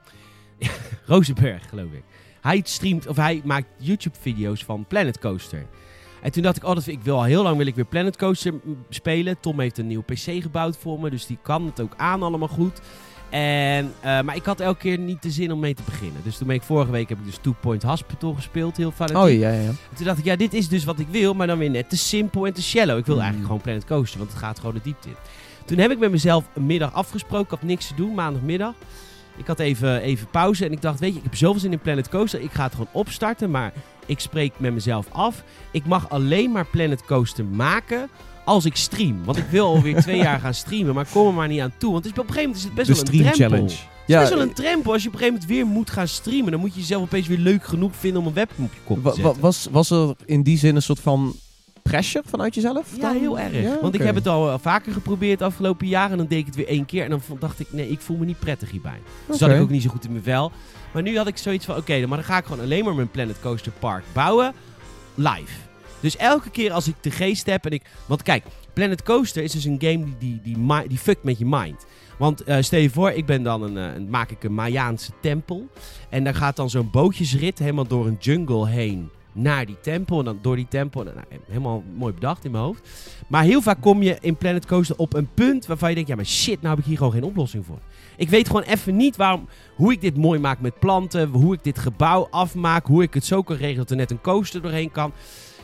Rozenburg, 1.06 1.70
geloof 1.70 1.92
ik. 1.92 2.04
Hij 2.42 2.62
streamt, 2.64 3.08
of 3.08 3.16
hij 3.16 3.42
maakt 3.44 3.68
YouTube-video's 3.78 4.64
van 4.64 4.86
Planet 4.88 5.20
Coaster. 5.20 5.66
En 6.22 6.32
toen 6.32 6.44
dacht 6.44 6.56
ik, 6.58 6.64
oh, 6.64 6.74
dat 6.74 6.84
vind 6.84 6.98
ik 6.98 7.04
wil 7.04 7.16
al 7.16 7.24
heel 7.24 7.44
lang 7.44 7.58
wil 7.58 7.66
ik 7.66 7.76
weer 7.76 7.86
Planet 7.86 8.18
Coaster 8.18 8.54
spelen. 8.90 9.40
Tom 9.40 9.60
heeft 9.60 9.78
een 9.78 9.88
nieuwe 9.88 10.04
PC 10.04 10.42
gebouwd 10.42 10.78
voor 10.78 11.00
me, 11.00 11.10
dus 11.10 11.26
die 11.26 11.38
kan 11.42 11.66
het 11.66 11.82
ook 11.82 11.94
aan 11.98 12.24
allemaal 12.24 12.48
goed. 12.48 12.80
En, 13.30 13.94
eh, 14.02 14.22
maar 14.22 14.36
ik 14.36 14.46
had 14.46 14.60
elke 14.60 14.80
keer 14.80 14.98
niet 15.00 15.22
de 15.22 15.30
zin 15.32 15.52
om 15.52 15.60
mee 15.60 15.74
te 15.74 15.84
beginnen. 15.86 16.22
Dus 16.24 16.38
toen 16.38 16.48
ben 16.48 16.56
ik 16.56 16.62
vorige 16.62 16.92
week 16.92 17.10
heb 17.10 17.18
ik 17.20 17.26
dus 17.26 17.38
Two 17.42 17.56
Point 17.62 17.84
Hospital 17.84 18.34
gespeeld, 18.34 18.78
heel 18.78 18.92
fanatiek. 18.92 19.18
Oh 19.18 19.30
ja, 19.40 19.50
ja, 19.52 19.62
ja. 19.62 19.68
En 19.68 19.78
Toen 19.96 20.06
dacht 20.06 20.18
ik, 20.20 20.26
ja, 20.26 20.36
dit 20.36 20.54
is 20.54 20.68
dus 20.68 20.84
wat 20.84 21.00
ik 21.00 21.08
wil, 21.12 21.34
maar 21.34 21.48
dan 21.48 21.58
weer 21.58 21.70
net 21.70 21.90
te 21.90 21.98
simpel 21.98 22.46
en 22.46 22.54
te 22.54 22.62
shallow. 22.62 22.98
Ik 22.98 23.06
wil 23.06 23.16
Mm. 23.16 23.22
eigenlijk 23.22 23.50
gewoon 23.52 23.64
Planet 23.64 23.86
Coaster, 23.86 24.18
want 24.20 24.32
het 24.32 24.40
gaat 24.40 24.60
gewoon 24.60 24.76
de 24.76 24.82
diepte 24.84 25.08
in. 25.08 25.16
Toen 25.66 25.78
heb 25.78 25.92
ik 25.92 26.00
met 26.00 26.12
mezelf 26.12 26.46
een 26.54 26.66
middag 26.66 26.94
afgesproken. 26.94 27.44
Ik 27.46 27.50
had 27.60 27.62
niks 27.64 27.88
te 27.88 27.96
doen, 27.96 28.14
maandagmiddag. 28.14 28.74
Ik 29.38 29.48
had 29.48 29.60
even, 29.60 30.02
even 30.02 30.28
pauze 30.28 30.66
en 30.66 30.72
ik 30.72 30.82
dacht, 30.82 31.00
weet 31.00 31.12
je, 31.12 31.18
ik 31.18 31.24
heb 31.24 31.36
zoveel 31.36 31.60
zin 31.60 31.72
in 31.72 31.80
Planet 31.80 32.10
Coaster. 32.10 32.42
Ik 32.42 32.52
ga 32.52 32.64
het 32.64 32.72
gewoon 32.72 32.88
opstarten, 32.92 33.52
maar 33.52 33.74
ik 34.10 34.20
spreek 34.20 34.54
met 34.58 34.74
mezelf 34.74 35.08
af. 35.12 35.44
Ik 35.72 35.86
mag 35.86 36.10
alleen 36.10 36.52
maar 36.52 36.66
Planet 36.66 37.06
Coaster 37.06 37.46
maken 37.46 38.10
als 38.46 38.66
ik 38.66 38.76
stream. 38.76 39.24
Want 39.24 39.38
ik 39.38 39.46
wil 39.50 39.66
alweer 39.66 40.02
twee 40.02 40.18
jaar 40.18 40.40
gaan 40.40 40.54
streamen, 40.54 40.94
maar 40.94 41.04
ik 41.04 41.12
kom 41.12 41.28
er 41.28 41.34
maar 41.34 41.48
niet 41.48 41.62
aan 41.62 41.74
toe. 41.78 41.92
Want 41.92 42.06
het 42.06 42.14
is, 42.14 42.20
op 42.20 42.28
een 42.28 42.34
gegeven 42.34 42.50
moment 42.50 42.58
is 42.58 42.86
het 42.86 42.88
best 42.88 43.06
De 43.06 43.12
wel 43.12 43.28
een 43.28 43.36
drempel. 43.36 43.48
Challenge. 43.48 43.76
Het 43.76 44.10
is 44.10 44.16
best 44.16 44.30
wel 44.30 44.42
een 44.42 44.54
drempel 44.54 44.94
als 44.94 45.02
je 45.02 45.08
op 45.08 45.14
een 45.14 45.20
gegeven 45.20 45.40
moment 45.42 45.58
weer 45.58 45.66
moet 45.66 45.90
gaan 45.90 46.08
streamen. 46.08 46.52
Dan 46.52 46.60
moet 46.60 46.74
je 46.74 46.80
jezelf 46.80 47.02
opeens 47.02 47.28
weer 47.28 47.38
leuk 47.38 47.64
genoeg 47.64 47.96
vinden 47.96 48.22
om 48.22 48.28
een 48.28 48.34
webcam 48.34 48.66
op 48.66 48.74
je 48.74 48.80
kop 48.84 49.04
te 49.04 49.22
zetten. 49.22 49.42
was, 49.42 49.68
was 49.72 49.90
er 49.90 50.16
in 50.26 50.44
die 50.44 50.58
zin 50.58 50.76
een 50.76 50.82
soort 50.82 51.00
van 51.00 51.36
pressure 51.90 52.24
vanuit 52.28 52.56
jezelf? 52.56 52.96
Ja, 52.96 53.02
dan? 53.02 53.18
heel 53.18 53.40
erg. 53.40 53.62
Ja, 53.62 53.78
Want 53.82 53.94
ik 53.96 54.02
heb 54.02 54.16
het 54.16 54.28
al 54.28 54.50
eh, 54.50 54.60
vaker 54.60 54.94
geprobeerd 54.94 55.40
de 55.40 55.46
afgelopen 55.46 55.88
jaren. 55.88 56.12
En 56.12 56.18
dan 56.18 56.28
deed 56.28 56.40
ik 56.40 56.46
het 56.46 56.56
weer 56.56 56.68
één 56.68 56.86
keer. 56.86 57.04
En 57.04 57.10
dan 57.10 57.22
dacht 57.40 57.60
ik, 57.60 57.68
nee, 57.72 57.90
ik 57.90 58.00
voel 58.00 58.18
me 58.18 58.26
niet 58.26 58.40
prettig 58.40 58.72
hierbij. 58.72 59.00
Dus 59.28 59.38
zat 59.38 59.50
Oké. 59.50 59.58
ik 59.58 59.64
ook 59.64 59.70
niet 59.70 59.84
zo 59.84 59.90
goed 59.90 60.06
in 60.06 60.12
mijn 60.12 60.24
vel. 60.24 60.52
Maar 60.94 61.02
nu 61.02 61.18
had 61.18 61.28
ik 61.28 61.38
zoiets 61.38 61.66
van, 61.66 61.76
oké, 61.76 62.06
maar 62.06 62.18
dan 62.18 62.26
ga 62.26 62.38
ik 62.38 62.46
gewoon 62.46 62.64
alleen 62.64 62.84
maar 62.84 62.96
mijn 62.96 63.12
Planet 63.12 63.40
Coaster 63.40 63.72
Park 63.80 64.04
bouwen. 64.14 64.54
Live. 65.16 65.68
Dus 66.00 66.18
elke 66.18 66.50
keer 66.50 66.72
als 66.72 66.88
ik 66.88 66.96
de 67.02 67.12
geest 67.12 67.46
heb 67.46 67.66
en 67.66 67.72
ik... 67.72 67.84
Want 68.06 68.24
kijk, 68.24 68.44
Planet 68.74 69.04
Coaster 69.04 69.44
is 69.44 69.52
dus 69.52 69.66
een 69.66 69.80
game 69.80 70.04
die, 70.04 70.40
die, 70.44 70.56
die, 70.56 70.88
die 70.88 70.98
fuckt 70.98 71.24
met 71.24 71.38
je 71.38 71.46
mind. 71.46 71.86
Want 72.18 72.44
eh, 72.44 72.58
stel 72.60 72.80
je 72.80 72.90
voor, 72.90 73.12
ik 73.12 73.26
ben 73.26 73.44
dan 73.44 73.62
een, 73.64 73.78
eh, 73.78 73.96
een, 73.96 74.10
maak 74.10 74.32
ik 74.32 74.44
een 74.44 74.54
Mayaanse 74.54 75.12
tempel. 75.22 75.68
En 76.10 76.24
daar 76.24 76.36
gaat 76.36 76.56
dan 76.56 76.70
zo'n 76.70 76.90
bootjesrit 76.92 77.60
helemaal 77.60 77.88
door 77.88 78.08
een 78.08 78.18
jungle 78.20 78.68
heen 78.68 79.10
naar 79.42 79.66
die 79.66 79.78
tempel. 79.82 80.20
En 80.20 80.26
dan 80.26 80.40
door 80.42 80.56
die 80.56 80.68
tempel. 80.70 81.04
Nou, 81.04 81.18
helemaal 81.48 81.84
mooi 81.96 82.14
bedacht 82.14 82.46
in 82.46 82.52
mijn 82.52 82.64
hoofd. 82.64 82.90
Maar 83.28 83.44
heel 83.44 83.62
vaak 83.62 83.82
kom 83.82 84.02
je 84.02 84.18
in 84.22 84.36
Planet 84.36 84.66
Coaster 84.66 84.98
op 84.98 85.14
een 85.14 85.30
punt 85.34 85.66
waarvan 85.66 85.90
je 85.90 85.96
denkt... 85.96 86.10
Ja, 86.10 86.16
maar 86.16 86.26
shit, 86.26 86.62
nou 86.62 86.70
heb 86.70 86.80
ik 86.80 86.86
hier 86.86 86.98
gewoon 86.98 87.14
geen 87.14 87.24
oplossing 87.24 87.66
voor. 87.66 87.80
Ik 88.18 88.30
weet 88.30 88.48
gewoon 88.48 88.62
even 88.62 88.96
niet 88.96 89.16
waarom, 89.16 89.48
hoe 89.76 89.92
ik 89.92 90.02
dit 90.02 90.18
mooi 90.18 90.40
maak 90.40 90.60
met 90.60 90.80
planten. 90.80 91.30
Hoe 91.30 91.54
ik 91.54 91.64
dit 91.64 91.80
gebouw 91.80 92.28
afmaak. 92.30 92.86
Hoe 92.86 93.04
ik 93.04 93.14
het 93.14 93.26
zo 93.26 93.44
kan 93.44 93.56
regelen 93.56 93.78
dat 93.78 93.90
er 93.90 93.96
net 93.96 94.12
een 94.12 94.22
coaster 94.22 94.62
doorheen 94.62 94.92
kan. 94.92 95.12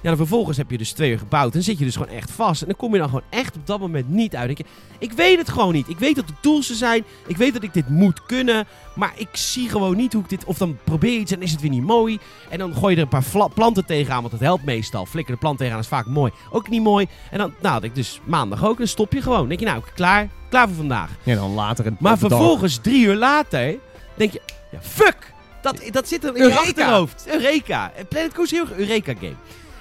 Ja, 0.05 0.11
dan 0.11 0.19
vervolgens 0.19 0.57
heb 0.57 0.71
je 0.71 0.77
dus 0.77 0.91
twee 0.91 1.11
uur 1.11 1.19
gebouwd. 1.19 1.45
En 1.45 1.51
dan 1.51 1.61
zit 1.61 1.77
je 1.77 1.85
dus 1.85 1.95
gewoon 1.95 2.15
echt 2.15 2.31
vast. 2.31 2.61
En 2.61 2.67
dan 2.67 2.75
kom 2.75 2.91
je 2.93 2.97
dan 2.97 3.07
gewoon 3.07 3.23
echt 3.29 3.55
op 3.55 3.67
dat 3.67 3.79
moment 3.79 4.09
niet 4.09 4.35
uit. 4.35 4.57
Je, 4.57 4.65
ik 4.99 5.11
weet 5.11 5.37
het 5.37 5.49
gewoon 5.49 5.73
niet. 5.73 5.89
Ik 5.89 5.99
weet 5.99 6.15
dat 6.15 6.29
er 6.29 6.35
tools 6.41 6.69
er 6.69 6.75
zijn. 6.75 7.03
Ik 7.27 7.37
weet 7.37 7.53
dat 7.53 7.63
ik 7.63 7.73
dit 7.73 7.89
moet 7.89 8.25
kunnen. 8.25 8.67
Maar 8.95 9.13
ik 9.15 9.27
zie 9.31 9.69
gewoon 9.69 9.95
niet 9.95 10.13
hoe 10.13 10.21
ik 10.21 10.29
dit... 10.29 10.43
Of 10.43 10.57
dan 10.57 10.77
probeer 10.83 11.11
je 11.11 11.19
iets 11.19 11.31
en 11.31 11.41
is 11.41 11.51
het 11.51 11.61
weer 11.61 11.69
niet 11.69 11.83
mooi. 11.83 12.19
En 12.49 12.57
dan 12.57 12.73
gooi 12.73 12.95
je 12.95 13.01
er 13.01 13.07
een 13.11 13.23
paar 13.23 13.49
planten 13.49 13.85
tegenaan. 13.85 14.19
Want 14.19 14.31
dat 14.31 14.41
helpt 14.41 14.65
meestal. 14.65 15.05
Flikker 15.05 15.33
de 15.33 15.39
plant 15.39 15.57
tegenaan 15.57 15.79
is 15.79 15.87
vaak 15.87 16.05
mooi. 16.05 16.31
Ook 16.51 16.69
niet 16.69 16.83
mooi. 16.83 17.07
En 17.31 17.37
dan, 17.37 17.53
nou, 17.61 17.83
ik 17.83 17.95
dus 17.95 18.19
maandag 18.23 18.65
ook. 18.65 18.77
Dan 18.77 18.87
stop 18.87 19.13
je 19.13 19.21
gewoon. 19.21 19.39
Dan 19.39 19.47
denk 19.47 19.59
je, 19.59 19.65
nou, 19.65 19.83
klaar. 19.95 20.29
Klaar 20.49 20.67
voor 20.67 20.75
vandaag. 20.75 21.09
Ja, 21.23 21.35
dan 21.35 21.53
later 21.53 21.85
een 21.85 21.97
Maar 21.99 22.13
de 22.13 22.19
vervolgens, 22.19 22.77
drie 22.77 23.05
uur 23.05 23.15
later, 23.15 23.75
denk 24.15 24.31
je, 24.31 24.41
ja, 24.71 24.79
fuck! 24.81 25.33
Dat, 25.61 25.81
dat 25.91 26.07
zit 26.07 26.23
er 26.23 26.35
in 26.35 26.47
je 26.47 26.55
achterhoofd. 26.55 27.27
Eureka. 27.27 27.91
Planet 28.09 28.33
Coaster 28.33 28.61
is 28.61 28.69
heel 28.69 28.77
Eureka 28.77 29.13
game. 29.13 29.35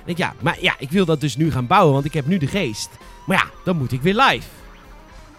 Denk 0.04 0.18
ik, 0.18 0.24
ja, 0.24 0.34
maar 0.40 0.56
ja, 0.60 0.74
ik 0.78 0.90
wil 0.90 1.04
dat 1.04 1.20
dus 1.20 1.36
nu 1.36 1.50
gaan 1.50 1.66
bouwen, 1.66 1.92
want 1.92 2.04
ik 2.04 2.12
heb 2.12 2.26
nu 2.26 2.38
de 2.38 2.46
geest. 2.46 2.90
Maar 3.26 3.36
ja, 3.36 3.50
dan 3.64 3.76
moet 3.76 3.92
ik 3.92 4.02
weer 4.02 4.14
live. 4.14 4.63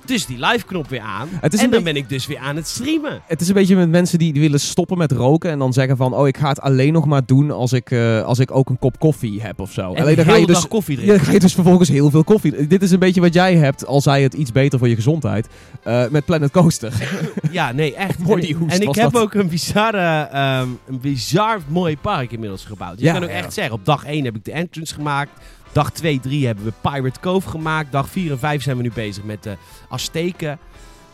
Dus 0.08 0.26
die 0.26 0.38
live 0.40 0.66
knop 0.66 0.90
weer 0.90 1.00
aan. 1.00 1.30
En 1.42 1.50
dan 1.50 1.70
beetje- 1.70 1.82
ben 1.82 1.96
ik 1.96 2.10
dus 2.10 2.28
weer 2.28 2.38
aan 2.38 2.56
het 2.56 2.68
streamen. 2.68 3.22
Het 3.26 3.42
is 3.42 3.48
een 3.48 3.54
beetje 3.54 3.76
met 3.76 3.90
mensen 3.90 4.20
die, 4.20 4.34
die 4.34 4.42
willen 4.42 4.60
stoppen 4.60 4.98
met 4.98 5.12
roken 5.12 5.52
en 5.52 5.60
dan 5.60 5.74
zeggen 5.74 5.98
van, 5.98 6.14
oh, 6.14 6.28
ik 6.28 6.38
ga 6.38 6.50
het 6.50 6.62
alleen 6.62 6.94
nog 6.94 7.06
maar 7.06 7.26
doen 7.26 7.52
als 7.52 7.74
ik, 7.74 7.92
eh, 7.92 8.24
als 8.24 8.40
ik 8.40 8.52
ook 8.52 8.70
een 8.70 8.80
kop 8.80 9.00
koffie 9.00 9.42
heb 9.42 9.60
of 9.60 9.72
zo. 9.72 9.94
En 9.94 10.02
alleen 10.02 10.16
dan 10.16 10.26
ga 10.26 10.36
je 10.36 10.46
dus 10.46 10.68
Ja, 10.86 11.06
dan 11.06 11.20
ga 11.20 11.32
je 11.32 11.40
dus 11.40 11.54
vervolgens 11.54 11.90
heel 11.90 12.10
veel 12.10 12.24
koffie. 12.24 12.68
Dit 12.68 12.82
is 12.82 12.92
een 12.92 13.00
beetje 13.00 13.22
wat 13.22 13.34
jij 13.34 13.56
hebt, 13.56 13.86
al 13.86 14.02
zei 14.02 14.24
het 14.24 14.34
iets 14.34 14.52
beter 14.52 14.80
voor 14.80 14.88
je 14.90 14.96
gezondheid, 14.96 15.48
eh, 15.84 16.08
met 16.10 16.26
Planet 16.26 16.52
Coaster. 16.52 16.94
Ja, 17.52 17.72
nee, 17.72 17.96
echt. 17.96 18.20
Mooi 18.20 18.42
die 18.42 18.56
hoest 18.56 18.74
en 18.76 18.82
ik 18.82 18.96
heb 18.96 19.12
dat. 19.12 19.22
ook 19.22 19.34
een 19.34 19.48
bizarre, 19.48 20.28
ehm, 20.32 20.68
een 20.88 21.00
bizar 21.00 21.60
mooi 21.68 21.98
park 21.98 22.32
inmiddels 22.32 22.66
gebouwd. 22.66 23.00
Ja, 23.00 23.08
ik 23.08 23.14
kan 23.14 23.24
ook 23.24 23.30
ja. 23.30 23.36
echt 23.36 23.54
zeggen, 23.54 23.74
op 23.74 23.86
dag 23.86 24.06
1 24.06 24.26
heb 24.26 24.36
ik 24.36 24.46
de 24.46 24.52
entrance 24.52 24.94
gemaakt. 24.94 25.32
Dag 25.76 25.92
2, 25.92 26.20
3 26.20 26.46
hebben 26.46 26.66
we 26.66 26.74
Pirate 26.82 27.20
Cove 27.20 27.50
gemaakt. 27.50 27.92
Dag 27.92 28.10
4 28.10 28.32
en 28.32 28.40
5 28.40 28.64
zijn 28.64 28.78
we 28.78 28.84
nu 28.84 28.92
bezig 28.94 29.24
met 29.24 29.44
de 29.44 29.58
Azteken. 29.90 30.60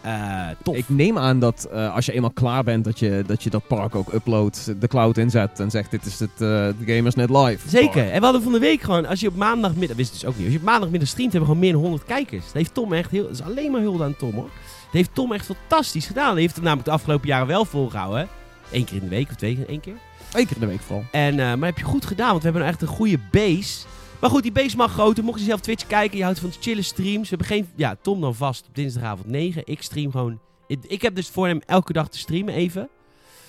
Eh 0.02 0.48
tof. 0.64 0.76
Ik 0.76 0.90
neem 0.90 1.18
aan 1.18 1.40
dat 1.40 1.68
eh, 1.72 1.96
als 1.96 2.06
je 2.06 2.12
eenmaal 2.12 2.32
klaar 2.32 2.64
bent, 2.64 2.84
dat 2.84 3.00
je 3.00 3.24
dat, 3.28 3.44
je 3.44 3.50
dat 3.50 3.68
park 3.68 3.96
ook 3.96 4.14
uploadt, 4.14 4.82
de 4.82 4.88
cloud 4.88 5.18
inzet 5.18 5.60
en 5.60 5.72
zegt, 5.72 5.92
dit 5.92 6.06
is 6.06 6.20
het 6.20 6.32
eh, 6.32 6.38
de 6.38 6.76
Gamersnet 6.86 7.30
Live. 7.30 7.70
Zeker. 7.70 8.12
En 8.12 8.20
we 8.20 8.24
hadden 8.24 8.44
van 8.44 8.52
de 8.52 8.60
week 8.60 8.82
gewoon, 8.82 9.06
als 9.06 9.20
je 9.20 9.28
op 9.28 9.36
maandagmiddag, 9.36 9.98
wist 9.98 10.12
dus 10.12 10.26
ook 10.26 10.36
niet, 10.36 10.44
als 10.44 10.54
je 10.54 10.60
op 10.60 10.66
maandagmiddag 10.66 11.08
streamt, 11.08 11.32
hebben 11.32 11.50
we 11.50 11.56
gewoon 11.56 11.72
meer 11.72 11.82
dan 11.82 11.90
100 11.90 12.10
kijkers. 12.10 12.46
Dat 12.46 12.54
heeft 12.54 12.74
Tom 12.74 12.94
echt 12.94 13.12
heel, 13.12 13.24
dat 13.24 13.32
is 13.32 13.42
alleen 13.42 13.72
maar 13.72 13.82
hulde 13.82 14.04
aan 14.04 14.16
Tom 14.16 14.34
hoor. 14.34 14.50
Dat 14.84 14.92
heeft 14.92 15.16
Tom 15.16 15.32
echt 15.34 15.46
fantastisch 15.46 16.06
gedaan. 16.06 16.32
Hij 16.32 16.42
heeft 16.42 16.56
het 16.56 16.64
namelijk 16.64 16.88
de 16.88 16.94
afgelopen 16.94 17.28
jaren 17.28 17.48
wel 17.48 17.66
volgehouden. 17.66 18.28
Eén 18.72 18.86
keer 18.86 18.96
in 18.96 19.04
de 19.04 19.10
week 19.10 19.30
of 19.30 19.36
twee 19.36 19.56
keer, 19.56 19.68
één 19.68 19.80
keer. 19.80 19.96
Eén 20.34 20.46
keer 20.46 20.56
in 20.56 20.62
de 20.62 20.68
week 20.68 20.82
vooral. 20.82 21.06
En, 21.12 21.36
maar 21.36 21.68
heb 21.70 21.78
je 21.78 21.84
goed 21.84 22.06
gedaan, 22.06 22.30
want 22.30 22.44
we 22.44 22.44
hebben 22.44 22.62
nou 22.62 22.74
echt 22.74 22.82
een 22.82 22.96
goede 22.96 23.20
base. 23.32 23.86
Maar 24.22 24.30
goed, 24.30 24.44
die 24.44 24.52
base 24.52 24.78
mag 24.78 24.92
groter. 24.92 25.24
Mocht 25.24 25.40
je 25.40 25.46
zelf 25.46 25.60
Twitch 25.60 25.88
kijken, 25.88 26.18
je 26.18 26.24
houdt 26.24 26.40
van 26.40 26.52
chille 26.60 26.82
streams. 26.82 27.30
We 27.30 27.36
hebben 27.36 27.48
geen, 27.48 27.70
ja, 27.76 27.96
Tom 28.02 28.22
dan 28.22 28.36
vast 28.36 28.68
op 28.68 28.76
dinsdagavond 28.76 29.28
9. 29.28 29.62
Ik 29.66 29.82
stream 29.82 30.12
gewoon, 30.12 30.40
ik 30.68 31.02
heb 31.02 31.16
dus 31.16 31.30
voor 31.30 31.48
hem 31.48 31.62
elke 31.66 31.94
dag 31.94 32.10
te 32.10 32.18
streamen 32.18 32.54
even. 32.54 32.90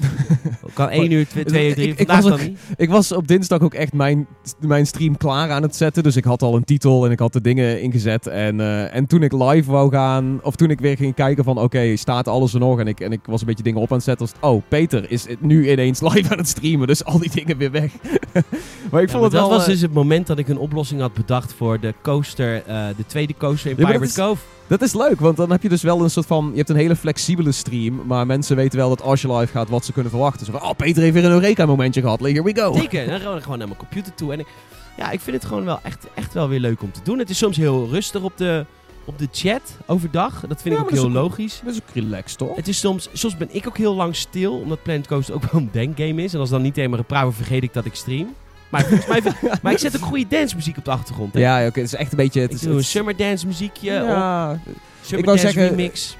kan 0.75 0.89
1 0.89 1.11
uur, 1.11 1.27
2 1.29 1.69
uur, 1.69 1.75
3 1.75 1.89
uur. 1.89 1.95
Vandaag 2.07 2.41
niet. 2.43 2.59
Ik 2.77 2.89
was 2.91 3.13
op 3.13 3.29
dinsdag 3.29 3.61
ook 3.61 3.75
echt 3.75 3.93
mijn, 3.93 4.27
mijn 4.61 4.87
stream 4.87 5.17
klaar 5.17 5.51
aan 5.51 5.63
het 5.63 5.77
zetten. 5.77 6.03
Dus 6.03 6.17
ik 6.17 6.25
had 6.25 6.43
al 6.43 6.57
een 6.57 6.65
titel 6.65 7.05
en 7.05 7.11
ik 7.11 7.19
had 7.19 7.33
de 7.33 7.41
dingen 7.41 7.81
ingezet. 7.83 8.27
En, 8.27 8.61
eh, 8.61 8.95
en 8.95 9.07
toen 9.07 9.23
ik 9.23 9.33
live 9.33 9.71
wou 9.71 9.91
gaan, 9.91 10.41
of 10.43 10.57
toen 10.57 10.71
ik 10.71 10.81
weer 10.81 10.97
ging 10.97 11.15
kijken 11.15 11.45
van 11.45 11.59
oké, 11.59 11.97
staat 11.97 12.29
alles 12.29 12.55
er 12.55 12.61
nog? 12.61 12.79
En 12.79 12.87
ik, 12.87 13.01
en 13.01 13.13
ik 13.13 13.21
was 13.25 13.41
een 13.41 13.47
beetje 13.47 13.63
dingen 13.63 13.81
op 13.81 13.91
aan 13.91 13.97
het 13.97 14.05
zetten. 14.05 14.29
Was 14.41 14.51
oh, 14.51 14.63
Peter 14.69 15.11
is 15.11 15.29
het 15.29 15.41
nu 15.41 15.71
ineens 15.71 16.01
live 16.11 16.31
aan 16.33 16.39
het 16.39 16.49
streamen. 16.49 16.87
Dus 16.87 17.05
al 17.05 17.19
die 17.19 17.31
dingen 17.35 17.57
weer 17.59 17.71
weg. 17.71 17.93
maar 18.91 19.03
ik 19.03 19.09
Ja, 19.09 19.13
vond 19.13 19.13
maar 19.13 19.23
het 19.23 19.33
dat 19.33 19.33
wel... 19.33 19.49
was 19.49 19.63
eh, 19.63 19.69
dus 19.69 19.81
het 19.81 19.93
moment 19.93 20.27
dat 20.27 20.39
ik 20.39 20.49
een 20.49 20.59
oplossing 20.59 21.01
had 21.01 21.13
bedacht 21.15 21.53
voor 21.53 21.81
de 21.81 21.95
coaster, 22.03 22.63
eh, 22.67 22.87
de 22.97 23.07
tweede 23.07 23.35
coaster 23.39 23.71
in 23.71 23.77
Ja, 23.77 23.83
dat 23.83 23.93
Pirate 23.93 24.21
Cove. 24.21 24.43
Dat 24.73 24.83
is 24.83 24.95
leuk, 24.95 25.21
want 25.21 25.37
dan 25.37 25.51
heb 25.51 25.63
je 25.63 25.69
dus 25.69 25.83
wel 25.83 26.03
een 26.03 26.11
soort 26.11 26.27
van... 26.27 26.49
Je 26.51 26.57
hebt 26.57 26.69
een 26.69 26.77
hele 26.77 26.97
flexibele 26.97 27.53
stream, 27.53 28.01
maar 28.07 28.27
mensen 28.27 28.57
weten 28.57 28.79
wel 28.79 28.89
dat 28.89 29.03
als 29.03 29.23
je 29.23 29.33
live 29.33 29.53
gaat 29.53 29.69
wat 29.69 29.85
ze 29.85 29.93
kunnen 29.93 30.11
verwachten. 30.11 30.47
Zo 30.47 30.53
van, 30.53 30.63
oh, 30.63 30.71
Peter 30.77 31.03
heeft 31.03 31.15
weer 31.15 31.25
een 31.25 31.31
Eureka-momentje 31.31 32.01
gehad. 32.01 32.21
Here 32.21 32.43
we 32.43 32.55
go. 32.61 32.73
Zeker, 32.75 33.07
dan 33.07 33.21
gewoon, 33.21 33.43
gewoon 33.43 33.59
naar 33.59 33.67
mijn 33.67 33.79
computer 33.79 34.15
toe. 34.15 34.33
En 34.33 34.39
ik, 34.39 34.47
ja, 34.97 35.11
ik 35.11 35.21
vind 35.21 35.37
het 35.37 35.45
gewoon 35.45 35.65
wel 35.65 35.79
echt, 35.83 36.07
echt 36.15 36.35
wel 36.35 36.49
weer 36.49 36.61
leuk 36.61 36.83
om 36.83 36.93
te 36.93 37.01
doen. 37.03 37.19
Het 37.19 37.31
is 37.31 37.39
soms 37.39 37.57
heel 37.57 37.89
rustig 37.91 38.23
op 38.23 38.37
de, 38.37 38.67
op 39.05 39.19
de 39.19 39.29
chat 39.33 39.77
overdag. 39.87 40.45
Dat 40.49 40.63
vind 40.63 40.75
Ja, 40.75 40.81
ik 40.81 40.87
ook 40.87 40.93
heel 40.93 41.05
ook- 41.05 41.13
logisch. 41.13 41.61
Dat 41.65 41.75
is 41.75 41.81
ook 41.81 41.95
relaxed, 41.95 42.39
toch? 42.39 42.57
Het 42.57 42.69
is 42.69 42.79
soms, 42.79 43.09
soms 43.13 43.37
ben 43.37 43.49
ik 43.51 43.67
ook 43.67 43.77
heel 43.77 43.95
lang 43.95 44.17
stil, 44.17 44.53
omdat 44.61 44.83
Planet 44.83 45.07
Coaster 45.07 45.35
ook 45.35 45.51
wel 45.53 45.61
een 45.61 45.69
denkgame 45.73 46.23
is. 46.23 46.35
En 46.35 46.41
als 46.41 46.51
dan 46.51 46.63
niet 46.63 46.77
helemaal 46.77 46.99
gepraat 46.99 47.35
vergeet 47.35 47.63
ik 47.63 47.73
dat 47.73 47.85
ik 47.85 47.95
stream. 47.95 48.35
Maar, 48.73 48.85
volgens 48.85 49.07
mij, 49.09 49.23
maar 49.63 49.73
ik 49.73 49.79
zet 49.79 49.97
ook 49.97 50.03
goede 50.03 50.27
dance 50.29 50.57
muziek 50.57 50.77
op 50.77 50.85
de 50.85 50.91
achtergrond. 50.91 51.35
hè. 51.35 51.41
Ja, 51.41 51.67
oké. 51.67 51.81
het 51.81 51.93
is 51.93 51.95
echt 51.95 52.11
een 52.11 52.17
beetje... 52.17 52.41
Het 52.41 52.51
ik 52.51 52.57
is, 52.57 52.63
doe 52.63 52.71
een 52.71 52.77
het 52.77 52.85
is- 52.87 52.91
summer 52.93 53.17
dance 53.17 53.47
muziekje 53.47 54.01
op. 54.03 54.07
ja, 54.09 54.61
Summer 55.03 55.19
ik 55.19 55.25
wou 55.25 55.25
dance 55.25 55.41
zeggen- 55.41 55.69
remix. 55.77 56.17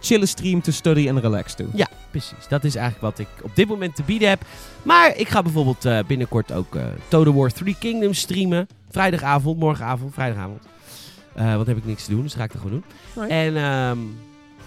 chille 0.00 0.26
stream 0.26 0.62
to 0.62 0.72
study 0.72 1.08
en 1.08 1.20
relax 1.20 1.54
toe. 1.54 1.66
Ja, 1.74 1.88
precies. 2.10 2.48
Dat 2.48 2.64
is 2.64 2.74
eigenlijk 2.74 3.16
wat 3.16 3.18
ik 3.26 3.44
op 3.44 3.56
dit 3.56 3.68
moment 3.68 3.96
te 3.96 4.02
bieden 4.02 4.28
heb. 4.28 4.42
Maar 4.82 5.16
ik 5.16 5.28
ga 5.28 5.42
bijvoorbeeld 5.42 5.84
eh, 5.84 5.98
binnenkort 6.06 6.52
ook 6.52 6.74
eh 6.74 6.84
Total 7.08 7.34
War 7.34 7.52
3 7.52 7.76
Kingdoms 7.78 8.18
streamen. 8.20 8.68
Vrijdagavond, 8.90 9.58
morgenavond, 9.58 10.14
vrijdagavond. 10.14 10.62
Eh 11.34 11.44
want 11.44 11.56
dan 11.58 11.66
heb 11.66 11.76
ik 11.76 11.84
niks 11.84 12.04
te 12.04 12.10
doen, 12.10 12.22
dus 12.22 12.34
ga 12.34 12.44
ik 12.44 12.52
dat 12.52 12.60
gewoon 12.62 12.82
doen. 13.14 13.24
Right. 13.24 13.30
En, 13.30 13.56
ehm, 13.56 13.98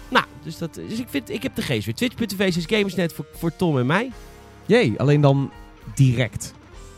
nou, 0.08 0.24
dus, 0.42 0.58
dat, 0.58 0.74
dus 0.88 0.98
ik, 0.98 1.06
vind, 1.10 1.30
ik 1.30 1.42
heb 1.42 1.54
de 1.54 1.62
geest 1.62 1.84
weer. 1.84 1.94
Twitch.tv 1.94 2.56
is 2.56 2.64
Gamersnet 2.66 3.12
voor, 3.12 3.26
voor 3.32 3.56
Tom 3.56 3.78
en 3.78 3.86
mij. 3.86 4.10
Jee, 4.66 4.94
alleen 4.96 5.20
dan 5.20 5.50
direct. 5.94 6.54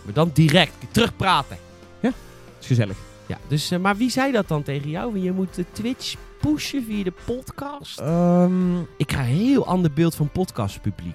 Maar 0.08 0.16
dan 0.16 0.30
direct 0.34 0.72
terugpraten. 0.90 1.56
Dat 2.00 2.12
is 2.60 2.66
gezellig. 2.66 2.96
Ja, 3.26 3.38
dus, 3.48 3.70
eh, 3.70 3.78
maar 3.78 3.96
wie 3.96 4.10
zei 4.10 4.32
dat 4.32 4.48
dan 4.48 4.62
tegen 4.62 4.90
jou? 4.90 5.18
Je 5.18 5.32
moet 5.32 5.54
de 5.54 5.64
Twitch 5.72 6.14
pushen 6.40 6.84
via 6.84 7.04
de 7.04 7.12
podcast. 7.24 7.98
Ehm, 7.98 8.78
Ik 8.96 9.06
krijg 9.06 9.28
een 9.28 9.34
heel 9.34 9.66
ander 9.66 9.92
beeld 9.92 10.14
van 10.14 10.28
podcastpubliek. 10.30 11.14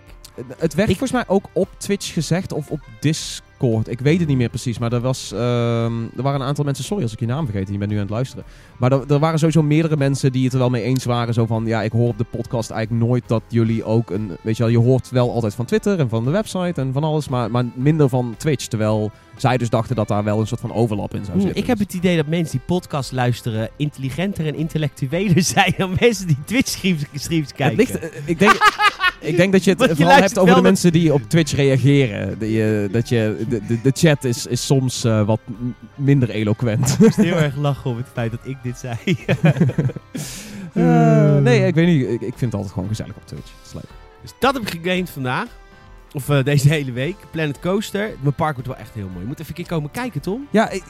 het 0.57 0.73
werd 0.73 0.89
Ik- 0.89 0.97
volgens 0.97 1.11
mij 1.11 1.35
ook 1.35 1.45
op 1.53 1.69
Twitch 1.77 2.13
gezegd 2.13 2.51
of 2.51 2.69
op 2.69 2.79
Discord. 2.99 3.51
Ik 3.87 3.99
weet 3.99 4.19
het 4.19 4.27
niet 4.27 4.37
meer 4.37 4.49
precies, 4.49 4.79
maar 4.79 4.93
er, 4.93 5.01
was, 5.01 5.31
ehm, 5.31 6.01
er 6.15 6.23
waren 6.23 6.41
een 6.41 6.47
aantal 6.47 6.63
mensen... 6.63 6.83
Sorry 6.83 7.03
als 7.03 7.13
ik 7.13 7.19
je 7.19 7.25
naam 7.25 7.45
vergeet, 7.45 7.69
je 7.69 7.77
bent 7.77 7.89
nu 7.89 7.95
aan 7.95 8.01
het 8.01 8.11
luisteren. 8.11 8.43
Maar 8.77 8.91
er, 8.91 9.11
er 9.11 9.19
waren 9.19 9.39
sowieso 9.39 9.63
meerdere 9.63 9.97
mensen 9.97 10.31
die 10.31 10.43
het 10.43 10.53
er 10.53 10.59
wel 10.59 10.69
mee 10.69 10.83
eens 10.83 11.05
waren. 11.05 11.33
Zo 11.33 11.45
van, 11.45 11.65
ja, 11.65 11.81
ik 11.81 11.91
hoor 11.91 12.07
op 12.07 12.17
de 12.17 12.23
podcast 12.23 12.69
eigenlijk 12.69 13.05
nooit 13.05 13.23
dat 13.27 13.43
jullie 13.47 13.83
ook 13.83 14.09
een... 14.09 14.31
Weet 14.41 14.57
je 14.57 14.63
wel, 14.63 14.71
je 14.71 14.79
hoort 14.79 15.09
wel 15.09 15.31
altijd 15.31 15.55
van 15.55 15.65
Twitter 15.65 15.99
en 15.99 16.09
van 16.09 16.23
de 16.23 16.31
website 16.31 16.81
en 16.81 16.93
van 16.93 17.03
alles, 17.03 17.29
maar, 17.29 17.51
maar 17.51 17.65
minder 17.73 18.09
van 18.09 18.35
Twitch. 18.37 18.65
Terwijl 18.65 19.11
zij 19.35 19.57
dus 19.57 19.69
dachten 19.69 19.95
dat 19.95 20.07
daar 20.07 20.23
wel 20.23 20.39
een 20.39 20.47
soort 20.47 20.61
van 20.61 20.73
overlap 20.73 21.13
in 21.13 21.25
zou 21.25 21.39
zitten. 21.39 21.61
ik 21.61 21.67
heb 21.67 21.77
Dus- 21.77 21.85
het 21.85 21.95
idee 21.95 22.15
dat 22.15 22.27
mensen 22.27 22.57
die 22.57 22.65
podcast 22.67 23.11
luisteren 23.11 23.69
intelligenter 23.77 24.45
en 24.47 24.55
intellectueler 24.55 25.41
zijn 25.55 25.73
dan 25.77 25.95
mensen 25.99 26.27
die 26.27 26.37
Twitch 26.45 26.67
streams, 26.69 27.01
streams 27.13 27.47
Het 27.47 27.55
kijken. 27.55 27.77
ligt, 27.77 27.99
eh, 27.99 28.09
ik, 28.25 28.39
denk, 28.39 28.51
ik 29.19 29.37
denk 29.37 29.51
dat 29.51 29.63
je 29.63 29.69
het 29.71 29.79
je 29.89 29.95
vooral 29.95 30.15
hebt 30.15 30.39
over 30.39 30.55
de 30.55 30.61
mensen 30.61 30.91
die 30.91 31.13
op 31.13 31.21
Twitch 31.27 31.53
reageren. 31.55 32.39
Die, 32.39 32.83
eh, 32.83 32.93
dat 32.93 33.09
je, 33.09 33.45
de, 33.49 33.65
de, 33.67 33.81
de 33.81 33.91
chat 33.93 34.23
is, 34.23 34.45
is 34.47 34.65
soms 34.65 35.03
eh, 35.03 35.25
wat 35.25 35.39
minder 35.95 36.29
eloquent. 36.29 36.89
Ik 36.91 36.99
moest 36.99 37.15
heel 37.15 37.35
erg 37.37 37.55
lachen 37.55 37.89
om 37.91 37.97
het 37.97 38.07
feit 38.13 38.31
dat 38.31 38.39
ik 38.43 38.57
dit 38.63 38.77
zei. 38.77 38.95
Nee, 41.43 41.67
ik 41.67 41.75
weet 41.75 41.87
niet. 41.87 42.01
Ik, 42.07 42.21
ik 42.21 42.33
vind 42.37 42.41
het 42.41 42.53
altijd 42.53 42.73
gewoon 42.73 42.87
gezellig 42.89 43.15
op 43.15 43.25
Twitch. 43.27 43.51
Het 43.57 43.67
is 43.67 43.73
leuk. 43.73 43.83
dus 44.21 44.31
dat 44.39 44.53
heb 44.53 44.63
ik 44.63 44.69
gegamed 44.81 45.09
vandaag. 45.09 45.45
Of 46.13 46.29
eh, 46.29 46.43
deze 46.43 46.69
hele 46.69 46.91
week. 46.91 47.15
Planet 47.31 47.59
Coaster. 47.59 48.11
Mijn 48.21 48.33
park 48.33 48.53
wordt 48.53 48.67
wel 48.67 48.77
echt 48.77 48.93
heel 48.93 49.07
mooi. 49.07 49.19
Je 49.19 49.25
moet 49.25 49.39
even 49.39 49.49
een 49.49 49.63
keer 49.63 49.67
komen 49.77 49.91
kijken, 49.91 50.21
Tom. 50.21 50.47
Ja, 50.51 50.69
ik- 50.69 50.83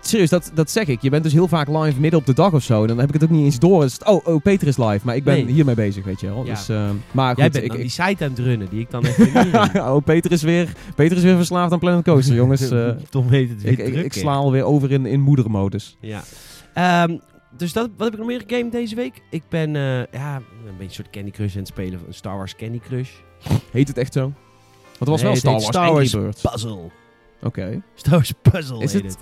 serieus, 0.00 0.28
dat, 0.30 0.50
dat 0.54 0.70
zeg 0.70 0.86
ik. 0.86 1.02
Je 1.02 1.10
bent 1.10 1.22
dus 1.22 1.32
heel 1.32 1.48
vaak 1.48 1.68
live 1.68 2.00
midden 2.00 2.20
op 2.20 2.26
de 2.26 2.34
dag 2.34 2.52
of 2.52 2.62
zo. 2.62 2.80
En 2.82 2.88
dan 2.88 2.98
heb 2.98 3.08
ik 3.08 3.14
het 3.14 3.22
ook 3.24 3.30
niet 3.30 3.44
eens 3.44 3.58
door. 3.58 3.80
Dus, 3.80 3.98
oh, 4.04 4.26
oh, 4.26 4.42
Peter 4.42 4.68
is 4.68 4.76
live. 4.76 5.00
Maar 5.02 5.16
ik 5.16 5.24
ben 5.24 5.34
Nee. 5.44 5.52
hiermee 5.54 5.74
bezig, 5.74 6.04
weet 6.04 6.20
je 6.20 6.26
wel. 6.26 6.44
Ja. 6.44 6.50
Dus, 6.54 6.68
eh, 6.68 6.90
maar 7.10 7.28
goed, 7.34 7.38
Jij 7.38 7.50
bent 7.50 7.64
ik, 7.64 7.72
die 7.80 7.88
site 7.88 8.24
aan 8.24 8.30
het 8.30 8.38
runnen 8.38 8.68
die 8.68 8.80
ik 8.80 8.90
dan 8.90 9.04
even 9.04 9.84
oh, 9.94 9.96
Peter 10.04 10.32
is, 10.32 10.42
weer, 10.42 10.72
Peter 10.94 11.16
is 11.16 11.22
weer 11.22 11.36
verslaafd 11.36 11.72
aan 11.72 11.78
Planet 11.78 12.04
Coaster, 12.04 12.34
jongens. 12.34 12.70
Eh, 12.74 12.88
Tom 13.10 13.28
weet 13.28 13.48
het 13.48 13.62
weer 13.62 13.78
ik, 13.78 13.92
druk 13.92 14.04
ik 14.04 14.12
sla 14.12 14.32
alweer 14.34 14.64
over 14.64 14.92
in, 14.92 15.06
in 15.06 15.20
moedermodus. 15.20 15.96
Ja. 16.00 16.22
Ehm, 16.74 17.16
dus 17.56 17.72
dat, 17.72 17.88
wat 17.96 18.04
heb 18.04 18.12
ik 18.12 18.18
nog 18.18 18.28
meer 18.28 18.42
gegamed 18.48 18.72
deze 18.72 18.94
week? 18.94 19.22
Ik 19.30 19.42
ben 19.48 19.76
eh, 19.76 19.82
ja, 20.12 20.36
een 20.36 20.42
beetje 20.64 20.84
een 20.84 20.90
soort 20.90 21.10
Candy 21.10 21.30
Crush 21.30 21.52
aan 21.52 21.58
het 21.58 21.68
spelen. 21.68 22.00
Een 22.06 22.14
Star 22.14 22.36
Wars 22.36 22.56
Candy 22.56 22.78
Crush. 22.78 23.10
Heet 23.70 23.88
het 23.88 23.98
echt 23.98 24.12
zo? 24.12 24.32
Het 24.98 25.08
was 25.08 25.22
Nee, 25.22 25.24
wel 25.24 25.30
het 25.32 25.40
Star 25.40 25.52
Wars 25.52 25.64
Star 25.66 25.92
Wars 25.92 26.12
Birds. 26.12 26.40
Puzzle. 26.40 26.78
Oké. 27.42 27.82
Star 27.94 28.12
Wars 28.12 28.32
Puzzle 28.42 28.82
Is 28.82 28.92
heet 28.92 29.02
het 29.02 29.16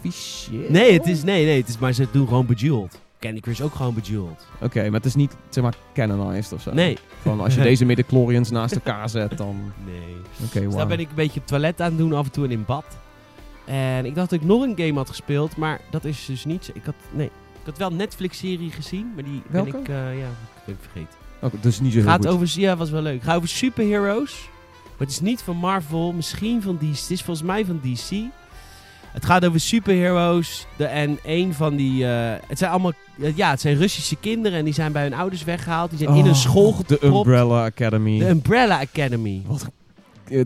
officieel? 0.00 0.70
Nee, 0.70 0.92
het 0.92 1.06
is, 1.06 1.22
nee, 1.22 1.44
nee, 1.44 1.56
het 1.60 1.68
is, 1.68 1.78
maar 1.78 1.92
ze 1.92 2.06
doen 2.10 2.28
gewoon 2.28 2.46
Bejeweled. 2.46 3.00
Candy 3.20 3.40
Crush 3.40 3.60
ook 3.60 3.74
gewoon 3.74 3.94
Bejeweled. 3.94 4.46
Oké, 4.62 4.82
maar 4.82 4.92
het 4.92 5.04
is 5.04 5.14
niet, 5.14 5.36
zeg 5.48 5.64
maar, 5.64 5.74
canonized 5.94 6.52
of 6.52 6.62
zo? 6.62 6.72
Nee. 6.72 6.98
Van 7.22 7.40
als 7.40 7.54
je 7.54 7.60
deze 7.62 7.84
midichlorians 7.84 8.50
naast 8.50 8.74
elkaar 8.74 9.08
zet, 9.08 9.36
dan... 9.38 9.72
Nee. 9.86 10.16
Oké, 10.46 10.58
Dus 10.60 10.64
wow. 10.68 10.76
daar 10.76 10.86
ben 10.86 10.98
ik 11.00 11.08
een 11.08 11.14
beetje 11.14 11.30
op 11.30 11.36
het 11.36 11.46
toilet 11.46 11.80
aan 11.80 11.88
het 11.88 11.98
doen, 11.98 12.12
af 12.12 12.24
en 12.24 12.30
toe 12.32 12.44
en 12.44 12.50
in 12.50 12.64
bad. 12.64 12.84
En 13.64 14.06
ik 14.06 14.14
dacht 14.14 14.30
dat 14.30 14.40
ik 14.40 14.46
nog 14.46 14.62
een 14.62 14.74
game 14.76 14.94
had 14.94 15.08
gespeeld, 15.08 15.56
maar 15.56 15.80
dat 15.90 16.04
is 16.04 16.24
dus 16.26 16.44
niet. 16.44 16.70
Ik 16.74 16.84
had, 16.84 16.94
nee, 17.10 17.26
ik 17.26 17.64
had 17.64 17.78
wel 17.78 17.90
een 17.90 17.96
Netflix-serie 17.96 18.70
gezien, 18.70 19.12
maar 19.14 19.24
die 19.24 19.42
Welke? 19.50 19.70
ben 19.70 19.80
ik, 19.80 19.88
eh, 19.88 20.18
ja, 20.18 20.28
ben 20.66 20.74
ik 20.74 20.80
vergeten. 20.80 21.18
Oké, 21.40 21.56
dus 21.60 21.80
niet 21.80 21.92
zo 21.92 21.98
heel 21.98 22.06
Gaat 22.08 22.26
goed. 22.26 22.34
over, 22.34 22.60
ja, 22.60 22.76
was 22.76 22.90
wel 22.90 23.02
leuk. 23.02 23.14
Het 23.14 23.24
gaat 23.24 23.36
over 23.36 23.48
superheroes. 23.48 24.48
Maar 25.02 25.10
het 25.10 25.20
is 25.20 25.28
niet 25.28 25.42
van 25.42 25.56
Marvel, 25.56 26.12
misschien 26.12 26.62
van 26.62 26.76
DC. 26.76 26.82
Het 26.98 27.10
is 27.10 27.22
volgens 27.22 27.46
mij 27.46 27.64
van 27.64 27.80
DC. 27.82 28.16
Het 29.12 29.24
gaat 29.24 29.44
over 29.44 29.60
superheroes. 29.60 30.66
De, 30.76 30.84
en 30.84 31.18
een 31.24 31.54
van 31.54 31.76
die. 31.76 32.06
eh, 32.06 32.32
het 32.46 32.58
zijn 32.58 32.70
allemaal. 32.70 32.92
eh, 33.20 33.36
ja, 33.36 33.50
het 33.50 33.60
zijn 33.60 33.76
Russische 33.76 34.16
kinderen. 34.16 34.58
En 34.58 34.64
die 34.64 34.74
zijn 34.74 34.92
bij 34.92 35.02
hun 35.02 35.14
ouders 35.14 35.44
weggehaald. 35.44 35.90
Die 35.90 35.98
zijn 35.98 36.14
in 36.14 36.24
een 36.24 36.30
Oh, 36.30 36.36
school 36.36 36.76
De 36.76 36.94
gepropt. 36.94 37.14
Umbrella 37.26 37.64
Academy. 37.64 38.18
De 38.18 38.28
Umbrella 38.28 38.80
Academy. 38.80 39.42
Wat, 39.46 39.66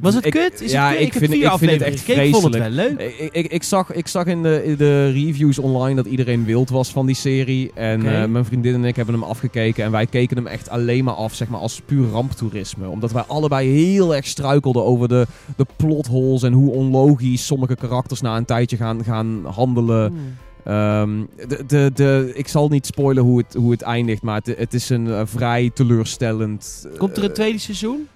Was 0.01 0.15
het 0.15 0.25
ik- 0.25 0.33
kut? 0.33 0.61
Is 0.61 0.73
ja, 0.73 0.89
het 0.89 0.97
kut? 0.97 1.07
ik 1.07 1.13
heb 1.13 1.23
vind, 1.23 1.33
vier 1.35 1.53
ik 1.53 1.59
vind 1.59 1.71
het 1.71 1.81
echt 1.81 1.99
gekeken. 1.99 2.25
Ik 2.25 2.35
vond 2.35 2.45
het 2.45 2.55
vreselijk. 2.55 2.99
wel 2.99 3.07
leuk. 3.07 3.19
Ik, 3.19 3.33
ik, 3.33 3.53
ik, 3.53 3.63
zag, 3.63 3.93
ik 3.93 4.07
zag 4.07 4.25
in 4.25 4.43
de, 4.43 4.65
in 4.65 4.77
de 4.77 5.11
reviews 5.11 5.59
online 5.59 5.95
dat 5.95 6.07
iedereen 6.07 6.45
wild 6.45 6.71
was 6.71 6.91
van 6.91 7.07
die 7.07 7.15
serie. 7.15 7.71
En 7.75 8.07
eh, 8.07 8.29
mijn 8.29 8.45
vriendin 8.45 8.75
en 8.75 8.85
ik 8.85 8.97
hebben 8.97 9.15
hem 9.15 9.25
afgekeken. 9.25 9.85
En 9.85 9.91
wij 9.91 10.07
keken 10.07 10.37
hem 10.37 10.47
echt 10.47 10.69
alleen 10.69 11.05
maar 11.05 11.15
af 11.15 11.35
zeg 11.35 11.49
maar, 11.49 11.61
als 11.61 11.81
puur 11.87 12.09
ramptoerisme. 12.09 12.89
Omdat 12.89 13.13
wij 13.13 13.23
allebei 13.23 13.69
heel 13.69 14.15
erg 14.15 14.27
struikelden 14.27 14.85
over 14.85 15.09
de, 15.09 15.27
de 15.57 15.67
plotholes. 15.77 16.43
En 16.43 16.53
hoe 16.53 16.71
onlogisch 16.71 17.47
sommige 17.47 17.75
karakters 17.75 18.21
na 18.21 18.37
een 18.37 18.45
tijdje 18.45 18.77
gaan, 18.77 19.05
gaan 19.05 19.43
handelen. 19.45 20.09
Hmm. 20.09 20.19
Ehm, 20.65 21.11
de, 21.49 21.65
de, 21.67 21.91
de, 21.95 22.31
ik 22.35 22.49
zal 22.49 22.69
niet 22.69 22.87
spoilen 22.87 23.23
hoe 23.23 23.39
het, 23.39 23.55
hoe 23.55 23.71
het 23.71 23.83
eindigt, 23.83 24.23
maar 24.23 24.41
het, 24.45 24.59
het 24.59 24.75
is 24.75 24.89
een 24.89 25.07
eh, 25.07 25.21
vrij 25.25 25.71
teleurstellend... 25.75 26.87
Komt 26.99 27.17
er 27.17 27.23
een 27.23 27.29
eh, 27.29 27.35
tweede 27.35 27.59
seizoen? 27.59 28.09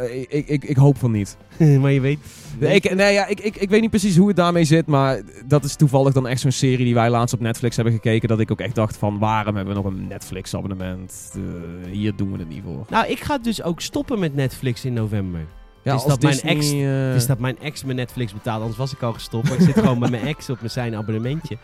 Eh, 0.00 0.20
ik, 0.28 0.48
ik, 0.48 0.64
ik 0.64 0.76
hoop 0.76 0.98
van 0.98 1.10
niet. 1.10 1.36
maar 1.80 1.92
je 1.92 2.00
weet... 2.00 2.18
Nee, 2.58 2.74
ik, 2.74 2.94
nee, 2.94 3.12
ja, 3.12 3.26
ik, 3.26 3.40
ik, 3.40 3.56
ik 3.56 3.70
weet 3.70 3.80
niet 3.80 3.90
precies 3.90 4.16
hoe 4.16 4.26
het 4.28 4.36
daarmee 4.36 4.64
zit, 4.64 4.86
maar 4.86 5.20
dat 5.46 5.64
is 5.64 5.76
toevallig 5.76 6.12
dan 6.12 6.26
echt 6.26 6.40
zo'n 6.40 6.50
serie 6.50 6.84
die 6.84 6.94
wij 6.94 7.10
laatst 7.10 7.34
op 7.34 7.40
Netflix 7.40 7.76
hebben 7.76 7.94
gekeken. 7.94 8.28
Dat 8.28 8.40
ik 8.40 8.50
ook 8.50 8.60
echt 8.60 8.74
dacht 8.74 8.96
van, 8.96 9.18
waarom 9.18 9.56
hebben 9.56 9.74
we 9.74 9.80
nog 9.82 9.92
een 9.92 10.06
Netflix 10.06 10.54
abonnement? 10.54 11.32
Eh, 11.34 11.90
hier 11.92 12.16
doen 12.16 12.32
we 12.32 12.38
het 12.38 12.48
niet 12.48 12.62
voor. 12.64 12.86
Nou, 12.88 13.06
ik 13.06 13.20
ga 13.20 13.38
dus 13.38 13.62
ook 13.62 13.80
stoppen 13.80 14.18
met 14.18 14.34
Netflix 14.34 14.84
in 14.84 14.92
november. 14.92 15.40
Ja, 15.82 15.94
Is 15.94 16.02
als 16.04 16.18
dat 16.18 16.22
mijn 16.22 16.40
ex- 16.40 16.72
eh, 16.72 17.12
Dus 17.12 17.26
dat 17.26 17.38
mijn 17.38 17.58
ex 17.58 17.84
mijn 17.84 17.96
Netflix 17.96 18.32
betaalt, 18.32 18.60
anders 18.60 18.78
was 18.78 18.92
ik 18.92 19.02
al 19.02 19.12
gestopt. 19.12 19.48
Maar 19.48 19.58
ik 19.58 19.64
zit 19.64 19.78
gewoon 19.78 19.98
met 19.98 20.10
mijn 20.10 20.26
ex 20.26 20.50
op 20.50 20.58
mijn 20.58 20.70
zijn 20.70 20.94
abonnementje. 20.96 21.56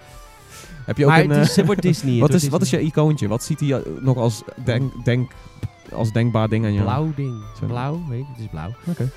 heb 0.86 0.96
je 0.96 1.04
ook 1.04 1.10
Maar 1.10 1.20
een... 1.20 1.28
het, 1.28 1.38
eh, 1.38 1.44
is, 1.44 1.56
het 1.56 1.66
wordt 1.66 1.82
Disney. 1.82 2.18
wat, 2.26 2.34
is, 2.34 2.48
wat 2.48 2.62
is 2.62 2.70
je 2.70 2.80
icoontje? 2.80 3.28
Wat 3.28 3.42
ziet 3.42 3.60
hij 3.60 3.72
eh, 3.72 3.80
nog 4.00 4.16
als, 4.16 4.42
denk, 4.64 5.04
denk, 5.04 5.32
als 5.92 6.12
denkbaar 6.12 6.48
ding 6.48 6.64
aan 6.64 6.72
jou? 6.72 6.84
Blauw 6.84 7.12
ding. 7.16 7.42
Zo. 7.60 7.66
Blauw, 7.66 8.00
weet 8.08 8.18
je, 8.18 8.32
het 8.32 8.40
is 8.40 8.46
blauw. 8.50 8.70
Oké. 8.86 9.10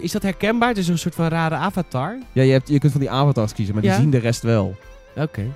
Is 0.00 0.12
dat 0.12 0.22
herkenbaar? 0.22 0.68
Het 0.68 0.78
is 0.78 0.88
een 0.88 0.98
soort 0.98 1.14
van 1.14 1.28
rare 1.28 1.54
avatar. 1.54 2.18
Ja, 2.32 2.42
je, 2.42 2.52
hebt, 2.52 2.68
je 2.68 2.78
kunt 2.78 2.92
van 2.92 3.00
die 3.00 3.10
avatars 3.10 3.52
kiezen, 3.52 3.74
maar 3.74 3.84
Ja. 3.84 3.90
die 3.92 4.00
zien 4.00 4.10
de 4.10 4.18
rest 4.18 4.42
wel. 4.42 4.76
Oké. 5.16 5.46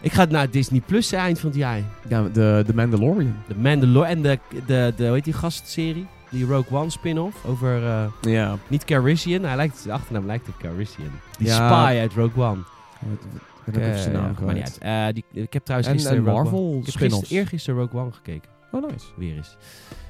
Ik 0.00 0.12
ga 0.12 0.24
naar 0.24 0.50
Disney 0.50 0.80
Plus 0.86 1.12
eind 1.12 1.40
van 1.40 1.48
het 1.48 1.58
jaar. 1.58 1.80
Ja, 2.08 2.22
de, 2.22 2.62
de 2.66 2.74
Mandalorian. 2.74 3.34
De 3.46 3.54
Mandalorian 3.56 4.10
en 4.16 4.22
de, 4.22 4.38
de, 4.66 4.92
de, 4.96 5.04
hoe 5.04 5.14
heet 5.14 5.24
die 5.24 5.32
gastserie? 5.32 6.06
Die 6.30 6.44
Rogue 6.46 6.78
One 6.78 6.90
spin-off 6.90 7.44
over, 7.44 7.86
eh, 7.86 8.04
Ja. 8.20 8.56
niet 8.68 8.84
Carisian, 8.84 9.42
hij 9.44 9.56
lijkt, 9.56 9.84
de 9.84 9.92
achternaam 9.92 10.26
lijkt 10.26 10.48
op 10.48 10.54
Carisian. 10.58 11.10
Die 11.38 11.46
Ja. 11.46 11.54
spy 11.54 11.98
uit 11.98 12.12
Rogue 12.12 12.44
One. 12.44 12.58
Ik 13.66 13.74
heb 13.74 13.76
even 13.84 13.98
zijn 13.98 14.14
Eh, 14.14 14.20
naam 14.20 14.34
ja, 14.38 14.44
maar 14.44 14.54
niet 14.54 14.62
kwijt. 14.62 14.82
uit. 14.82 15.08
Eh, 15.16 15.22
die, 15.32 15.42
ik 15.42 15.52
heb 15.52 15.62
trouwens 15.64 15.90
En, 15.90 15.96
gisteren 15.98 16.18
en 16.18 16.24
Rogue 16.32 16.40
One- 16.40 16.50
Marvel 16.50 16.78
Ik 16.78 16.86
heb 16.86 16.94
gisteren, 16.96 17.28
eergisteren 17.38 17.80
Rogue 17.80 18.00
One 18.00 18.12
gekeken. 18.12 18.50
Oh, 18.72 18.90
nice. 18.90 19.06
Weer 19.16 19.36
eens. 19.36 19.56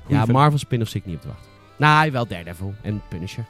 Goeie 0.03 0.19
ja, 0.19 0.25
film. 0.25 0.37
Marvel 0.37 0.59
spin-off 0.59 0.91
zit 0.91 1.01
ik 1.01 1.07
niet 1.07 1.17
op 1.17 1.23
te 1.23 1.29
wachten. 1.29 1.51
Nou, 1.77 2.11
wel 2.11 2.27
Daredevil 2.27 2.75
en 2.83 3.03
Punisher. 3.09 3.45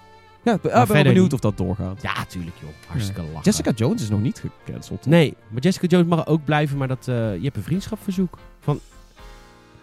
Ja, 0.45 0.53
ik 0.53 0.61
ben 0.61 0.73
wel 0.73 0.87
benieuwd 0.87 1.23
niet. 1.23 1.33
of 1.33 1.41
dat 1.41 1.57
doorgaat. 1.57 2.03
Ja, 2.03 2.25
tuurlijk 2.25 2.57
joh. 2.61 2.71
Hartstikke 2.87 3.23
lachen. 3.23 3.41
Jessica 3.43 3.71
Jones 3.71 4.03
is 4.03 4.09
nog 4.09 4.21
niet 4.21 4.43
gecanceld. 4.65 5.07
Nee, 5.07 5.37
maar 5.49 5.63
Jessica 5.63 5.87
Jones 5.87 6.09
mag 6.09 6.27
ook 6.27 6.45
blijven, 6.45 6.77
maar 6.79 6.89
dat, 6.89 7.09
eh, 7.09 7.15
je 7.37 7.43
hebt 7.43 7.57
een 7.57 7.63
vriendschapverzoek 7.63 8.39
van, 8.61 8.81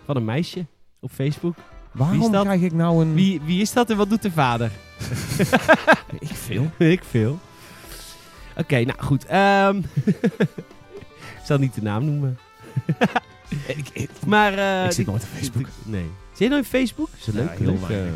van 0.06 0.16
een 0.16 0.26
meisje 0.26 0.66
op 1.00 1.12
Facebook. 1.12 1.56
Waarom 1.92 2.22
is 2.22 2.42
krijg 2.42 2.62
ik 2.62 2.74
nou 2.74 3.02
een... 3.02 3.14
Wie, 3.14 3.42
wie 3.42 3.62
is 3.62 3.74
dat 3.74 3.90
en 3.90 3.98
wat 3.98 4.10
doet 4.10 4.22
de 4.22 4.32
vader? 4.32 4.72
Ik 6.20 6.34
veel. 6.34 6.72
ik 6.88 7.04
veel. 7.04 7.40
Oké, 8.58 8.84
nou 8.84 9.02
goed. 9.02 9.26
ehm 9.26 9.78
ik 11.40 11.46
zal 11.46 11.58
niet 11.58 11.74
de 11.74 11.82
naam 11.82 12.06
noemen. 12.06 12.38
Ik, 13.68 13.90
ik, 13.94 14.10
Maar, 14.26 14.54
eh, 14.54 14.80
ik 14.86 14.92
zit 14.92 14.96
die- 14.96 15.06
nooit 15.06 15.24
op 15.24 15.30
Facebook. 15.38 15.66
Nee. 15.84 16.06
Zit 16.32 16.40
je 16.40 16.48
nou 16.48 16.58
in 16.62 16.68
Facebook? 16.68 17.08
Is 17.18 17.26
dat 17.26 17.36
Ja, 17.36 17.42
leuk? 17.42 17.58
heel 17.60 17.68
leuk 17.88 17.90
eh, 17.90 18.12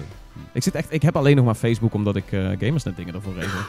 Ik, 0.53 0.63
zit 0.63 0.75
echt, 0.75 0.87
ik 0.93 1.01
heb 1.01 1.15
alleen 1.15 1.35
nog 1.35 1.45
maar 1.45 1.55
Facebook 1.55 1.93
omdat 1.93 2.15
ik 2.15 2.31
eh 2.31 2.49
Gamersnet 2.59 2.95
dingen 2.95 3.13
ervoor 3.13 3.33
regel. 3.33 3.59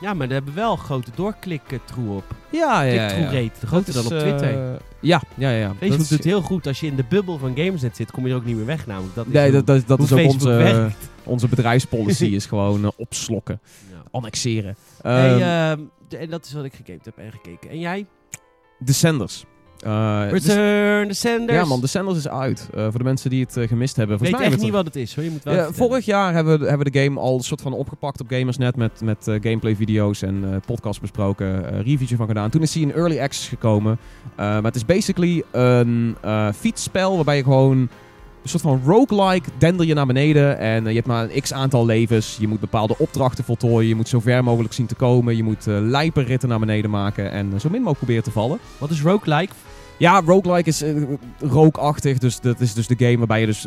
ja, 0.00 0.14
maar 0.14 0.26
daar 0.26 0.36
hebben 0.36 0.54
we 0.54 0.60
wel 0.60 0.76
grote 0.76 1.10
doorklik-troe 1.14 2.16
op. 2.16 2.24
ja, 2.50 2.80
Klik-through 2.82 3.32
rate. 3.32 3.60
De 3.60 3.66
groter 3.66 3.92
dan 3.94 4.02
op 4.04 4.18
Twitter. 4.18 4.78
ja, 5.00 5.22
ja, 5.34 5.50
ja. 5.50 5.68
Facebook 5.68 5.90
Dat 5.90 6.00
is- 6.00 6.08
doet 6.08 6.24
heel 6.24 6.42
goed. 6.42 6.66
Als 6.66 6.80
je 6.80 6.86
in 6.86 6.96
de 6.96 7.04
bubbel 7.08 7.38
van 7.38 7.56
Gamersnet 7.56 7.96
zit, 7.96 8.10
kom 8.10 8.24
je 8.26 8.30
er 8.30 8.36
ook 8.36 8.44
niet 8.44 8.56
meer 8.56 8.66
weg 8.66 8.86
namelijk. 8.86 9.14
Dat 9.14 9.26
is 9.26 9.32
Nee, 9.32 9.42
hoe- 9.50 9.52
dat, 9.52 9.66
dat, 9.66 9.86
dat 9.86 9.98
is 9.98 10.12
ook 10.12 10.18
Facebook 10.18 10.48
onze, 10.48 10.48
werkt. 10.62 10.96
onze 11.22 11.48
bedrijfspolicy 11.48 12.24
is 12.40 12.46
gewoon 12.46 12.84
eh, 12.84 12.90
opslokken, 12.96 13.60
Ja. 13.90 14.02
annexeren. 14.10 14.76
Hey, 15.02 15.38
de- 16.08 16.16
en 16.16 16.30
dat 16.30 16.44
is 16.44 16.52
wat 16.52 16.64
ik 16.64 16.74
gekeken 16.74 17.00
heb 17.04 17.18
en 17.18 17.30
gekeken. 17.32 17.70
En 17.70 17.78
jij? 17.78 18.06
Descenders. 18.78 19.44
Dus- 19.84 20.46
Return 20.46 21.08
the 21.08 21.14
Senders. 21.14 21.58
ja 21.58 21.64
man, 21.64 21.80
Descenders 21.80 22.18
is 22.18 22.28
uit. 22.28 22.68
Eh, 22.74 22.82
voor 22.82 22.98
de 22.98 23.04
mensen 23.04 23.30
die 23.30 23.40
het 23.44 23.56
eh, 23.56 23.68
gemist 23.68 23.96
hebben. 23.96 24.16
Ik 24.16 24.22
weet 24.22 24.32
mij 24.32 24.44
echt 24.46 24.60
niet 24.60 24.72
wat 24.72 24.84
het 24.84 24.96
is 24.96 25.14
hoor. 25.14 25.24
Je 25.24 25.30
moet 25.30 25.44
wel 25.44 25.72
vorig 25.72 26.04
jaar 26.04 26.34
hebben 26.34 26.60
we, 26.60 26.68
hebben 26.68 26.92
de 26.92 27.02
game 27.02 27.20
al 27.20 27.34
een 27.34 27.42
soort 27.42 27.60
van 27.60 27.72
opgepakt 27.72 28.20
op 28.20 28.26
Gamersnet 28.28 28.76
met, 28.76 29.00
met 29.00 29.24
gameplay 29.24 29.76
video's 29.76 30.22
en 30.22 30.44
eh 30.44 30.56
podcast 30.66 31.00
besproken, 31.00 31.82
reviewtje 31.82 32.16
van 32.16 32.26
gedaan. 32.26 32.50
Toen 32.50 32.62
is 32.62 32.74
hij 32.74 32.82
in 32.82 32.92
early 32.92 33.20
access 33.20 33.48
gekomen. 33.48 33.98
Maar 34.36 34.62
het 34.62 34.76
is 34.76 34.84
basically 34.84 35.42
een 35.50 36.16
fietsspel 36.54 37.14
waarbij 37.14 37.36
je 37.36 37.42
gewoon 37.42 37.88
een 38.44 38.50
soort 38.50 38.62
van 38.62 38.82
roguelike 38.84 39.50
dender 39.58 39.86
je 39.86 39.94
naar 39.94 40.06
beneden 40.06 40.58
en 40.58 40.82
eh, 40.82 40.88
je 40.88 40.94
hebt 40.94 41.06
maar 41.06 41.30
een 41.30 41.40
x 41.40 41.52
aantal 41.52 41.84
levens. 41.84 42.36
Je 42.40 42.48
moet 42.48 42.60
bepaalde 42.60 42.98
opdrachten 42.98 43.44
voltooien, 43.44 43.88
je 43.88 43.94
moet 43.94 44.08
zo 44.08 44.20
ver 44.20 44.44
mogelijk 44.44 44.74
zien 44.74 44.86
te 44.86 44.94
komen, 44.94 45.36
je 45.36 45.42
moet 45.42 45.66
eh 45.66 45.76
lijperritten 45.80 46.48
naar 46.48 46.58
beneden 46.58 46.90
maken 46.90 47.30
en 47.30 47.52
eh, 47.52 47.60
zo 47.60 47.68
min 47.68 47.78
mogelijk 47.78 47.98
proberen 47.98 48.22
te 48.22 48.30
vallen. 48.30 48.58
Wat 48.78 48.90
is 48.90 49.02
roguelike? 49.02 49.52
Ja, 49.98 50.22
roguelike 50.26 50.68
is 50.68 50.82
eh, 50.82 51.02
rookachtig. 51.40 52.18
Dus 52.18 52.40
dat 52.40 52.60
is 52.60 52.74
dus 52.74 52.86
de 52.86 52.96
game 52.98 53.18
waarbij 53.18 53.40
je 53.40 53.46
dus 53.46 53.66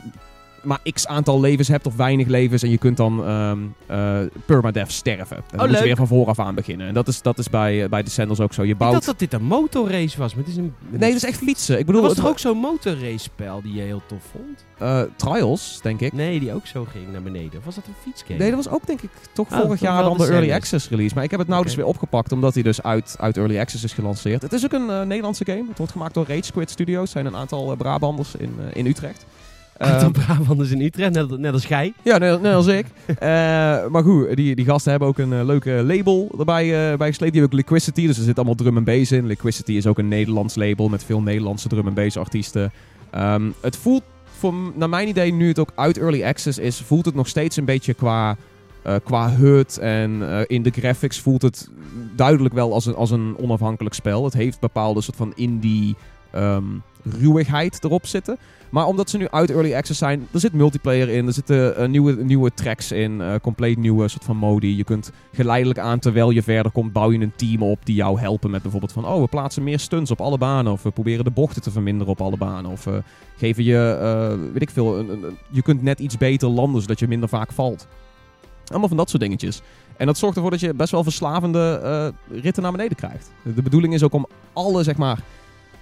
maar 0.67 0.79
x 0.93 1.07
aantal 1.07 1.39
levens 1.39 1.67
hebt 1.67 1.85
of 1.85 1.95
weinig 1.95 2.27
levens. 2.27 2.63
En 2.63 2.69
je 2.69 2.77
kunt 2.77 2.97
dan 2.97 3.25
ehm 3.25 3.57
eh 3.85 4.19
permadeath 4.45 4.91
sterven. 4.91 5.37
En 5.37 5.43
dan 5.49 5.59
moet 5.59 5.69
leuk. 5.69 5.77
je 5.77 5.83
weer 5.83 5.95
van 5.95 6.07
vooraf 6.07 6.39
aan 6.39 6.55
beginnen. 6.55 6.87
En 6.87 6.93
dat 6.93 7.07
is, 7.07 7.21
dat 7.21 7.37
is 7.37 7.49
bij, 7.49 7.83
eh, 7.83 7.89
bij 7.89 8.03
Descenders 8.03 8.39
ook 8.39 8.53
zo. 8.53 8.63
Je 8.63 8.71
Ik 8.71 8.77
bouwt... 8.77 8.93
dacht 8.93 9.05
dat 9.05 9.19
dit 9.19 9.33
een 9.33 9.43
motorrace 9.43 10.17
was, 10.17 10.35
maar 10.35 10.43
het 10.43 10.51
is 10.53 10.57
een... 10.57 10.73
Nee, 10.89 10.99
dat 10.99 11.21
is 11.21 11.23
echt 11.25 11.37
fietsen. 11.37 11.79
Ik 11.79 11.85
bedoel, 11.85 12.01
was 12.01 12.11
het 12.11 12.19
toch 12.19 12.29
ook 12.29 12.39
zo'n 12.39 12.57
motorrace 12.57 13.17
spel 13.17 13.61
die 13.61 13.73
je 13.73 13.81
heel 13.81 14.01
tof 14.07 14.21
vond? 14.31 14.65
eh, 14.77 15.01
Trials, 15.15 15.79
denk 15.81 16.01
ik. 16.01 16.13
Nee, 16.13 16.39
die 16.39 16.53
ook 16.53 16.65
zo 16.67 16.85
ging 16.91 17.11
naar 17.11 17.21
beneden. 17.21 17.59
Of 17.59 17.65
was 17.65 17.75
dat 17.75 17.87
een 17.87 17.93
fietsgame? 18.03 18.39
Nee, 18.39 18.51
dat 18.51 18.63
was 18.65 18.73
ook 18.73 18.85
denk 18.87 19.01
ik 19.01 19.09
toch 19.33 19.51
Ah, 19.51 19.61
vorig 19.61 19.79
jaar 19.79 20.03
dan 20.03 20.17
de. 20.17 20.27
Early 20.27 20.51
Access 20.51 20.89
release. 20.89 21.15
Maar 21.15 21.23
ik 21.23 21.31
heb 21.31 21.39
het 21.39 21.49
nou 21.49 21.63
dus 21.63 21.75
weer 21.75 21.85
opgepakt 21.85 22.31
omdat 22.31 22.53
hij 22.53 22.63
dus 22.63 22.83
uit, 22.83 23.15
uit 23.19 23.37
Early 23.37 23.59
Access 23.59 23.83
is 23.83 23.93
gelanceerd. 23.93 24.41
Het 24.41 24.53
is 24.53 24.65
ook 24.65 24.73
een 24.73 25.07
Nederlandse 25.07 25.45
game. 25.45 25.65
Het 25.67 25.77
wordt 25.77 25.91
gemaakt 25.91 26.13
door 26.13 26.25
Rage 26.27 26.43
Squid 26.43 26.69
Studios. 26.69 27.11
Zijn 27.11 27.25
een 27.25 27.35
aantal 27.35 27.75
Brabanders 27.75 28.35
in, 28.35 28.55
in 28.73 28.85
Utrecht. 28.85 29.25
Aantal 29.77 30.09
Ehm, 30.09 30.11
Brabanders 30.11 30.71
in 30.71 30.81
Utrecht, 30.81 31.13
net, 31.13 31.37
net 31.37 31.53
als 31.53 31.65
jij. 31.65 31.93
Ja, 32.03 32.17
net, 32.17 32.41
net 32.41 32.53
als 32.53 32.67
ik. 32.67 32.85
Eh, 33.17 33.87
maar 33.87 34.03
goed, 34.03 34.35
die, 34.35 34.55
die 34.55 34.65
gasten 34.65 34.91
hebben 34.91 35.09
ook 35.09 35.17
een 35.17 35.33
eh, 35.33 35.45
leuke 35.45 35.71
label 35.71 36.31
erbij 36.39 36.91
eh, 36.91 36.97
bij 36.97 37.07
gesleept. 37.07 37.31
Die 37.31 37.41
hebben 37.41 37.59
ook 37.59 37.65
Liquidity, 37.65 38.07
dus 38.07 38.17
er 38.17 38.23
zit 38.23 38.35
allemaal 38.35 38.55
drum 38.55 38.77
en 38.77 38.83
bass 38.83 39.11
in. 39.11 39.25
Liquidity 39.25 39.71
is 39.71 39.87
ook 39.87 39.97
een 39.97 40.07
Nederlands 40.07 40.55
label 40.55 40.89
met 40.89 41.03
veel 41.03 41.21
Nederlandse 41.21 41.67
drum 41.67 41.87
en 41.87 41.93
bass 41.93 42.17
artiesten. 42.17 42.71
Ehm, 43.09 43.49
het 43.61 43.77
voelt, 43.77 44.03
voor, 44.37 44.53
naar 44.75 44.89
mijn 44.89 45.07
idee, 45.07 45.33
nu 45.33 45.47
het 45.47 45.59
ook 45.59 45.71
uit 45.75 45.97
Early 45.97 46.23
Access 46.23 46.57
is, 46.57 46.81
voelt 46.81 47.05
het 47.05 47.15
nog 47.15 47.27
steeds 47.27 47.57
een 47.57 47.65
beetje 47.65 47.93
qua, 47.93 48.37
eh, 48.81 48.95
qua 49.03 49.29
HUD 49.29 49.77
en 49.77 50.21
in 50.47 50.63
de 50.63 50.69
graphics 50.69 51.19
voelt 51.19 51.41
het 51.41 51.69
duidelijk 52.15 52.53
wel 52.53 52.73
als 52.73 52.85
een, 52.85 52.95
als 52.95 53.11
een 53.11 53.35
onafhankelijk 53.37 53.95
spel. 53.95 54.23
Het 54.23 54.33
heeft 54.33 54.59
bepaalde 54.59 55.01
soort 55.01 55.17
van 55.17 55.33
indie 55.35 55.95
ehm, 56.31 56.65
ruwigheid 57.03 57.83
erop 57.83 58.05
zitten. 58.05 58.37
Maar 58.69 58.85
omdat 58.85 59.09
ze 59.09 59.17
nu 59.17 59.27
uit 59.29 59.49
Early 59.51 59.73
Access 59.75 59.99
zijn, 59.99 60.27
er 60.31 60.39
zit 60.39 60.53
multiplayer 60.53 61.09
in, 61.09 61.27
er 61.27 61.33
zitten 61.33 61.75
eh, 61.77 61.87
nieuwe, 61.87 62.23
nieuwe 62.23 62.51
tracks 62.53 62.91
in, 62.91 63.21
eh, 63.21 63.33
compleet 63.41 63.77
nieuwe 63.77 64.07
soort 64.07 64.23
van 64.23 64.37
modi. 64.37 64.77
Je 64.77 64.83
kunt 64.83 65.11
geleidelijk 65.33 65.79
aan, 65.79 65.99
terwijl 65.99 66.29
je 66.29 66.43
verder 66.43 66.71
komt, 66.71 66.93
bouw 66.93 67.11
je 67.11 67.19
een 67.19 67.35
team 67.35 67.63
op 67.63 67.85
die 67.85 67.95
jou 67.95 68.19
helpen 68.19 68.51
met 68.51 68.61
bijvoorbeeld 68.61 68.91
van, 68.91 69.05
oh, 69.07 69.21
we 69.21 69.27
plaatsen 69.27 69.63
meer 69.63 69.79
stunts 69.79 70.11
op 70.11 70.21
alle 70.21 70.37
banen, 70.37 70.71
of 70.71 70.83
we 70.83 70.91
proberen 70.91 71.23
de 71.23 71.31
bochten 71.31 71.61
te 71.61 71.71
verminderen 71.71 72.11
op 72.13 72.21
alle 72.21 72.37
banen, 72.37 72.71
of 72.71 72.83
we 72.83 73.03
geven 73.37 73.63
je, 73.63 74.49
weet 74.53 74.61
ik 74.61 74.69
veel, 74.69 74.99
een, 74.99 75.09
een- 75.09 75.37
je 75.51 75.61
kunt 75.61 75.81
net 75.81 75.99
iets 75.99 76.17
beter 76.17 76.47
landen, 76.49 76.81
zodat 76.81 76.99
je 76.99 77.07
minder 77.07 77.29
vaak 77.29 77.51
valt. 77.51 77.87
Allemaal 78.67 78.87
van 78.87 78.97
dat 78.97 79.09
soort 79.09 79.21
dingetjes. 79.21 79.61
En 79.97 80.05
dat 80.05 80.17
zorgt 80.17 80.35
ervoor 80.35 80.51
dat 80.51 80.59
je 80.59 80.73
best 80.73 80.91
wel 80.91 81.03
verslavende 81.03 82.13
ritten 82.31 82.63
naar 82.63 82.71
beneden 82.71 82.97
krijgt. 82.97 83.31
De 83.55 83.61
bedoeling 83.61 83.93
is 83.93 84.03
ook 84.03 84.13
om 84.13 84.27
alle, 84.53 84.83
zeg 84.83 84.97
maar, 84.97 85.19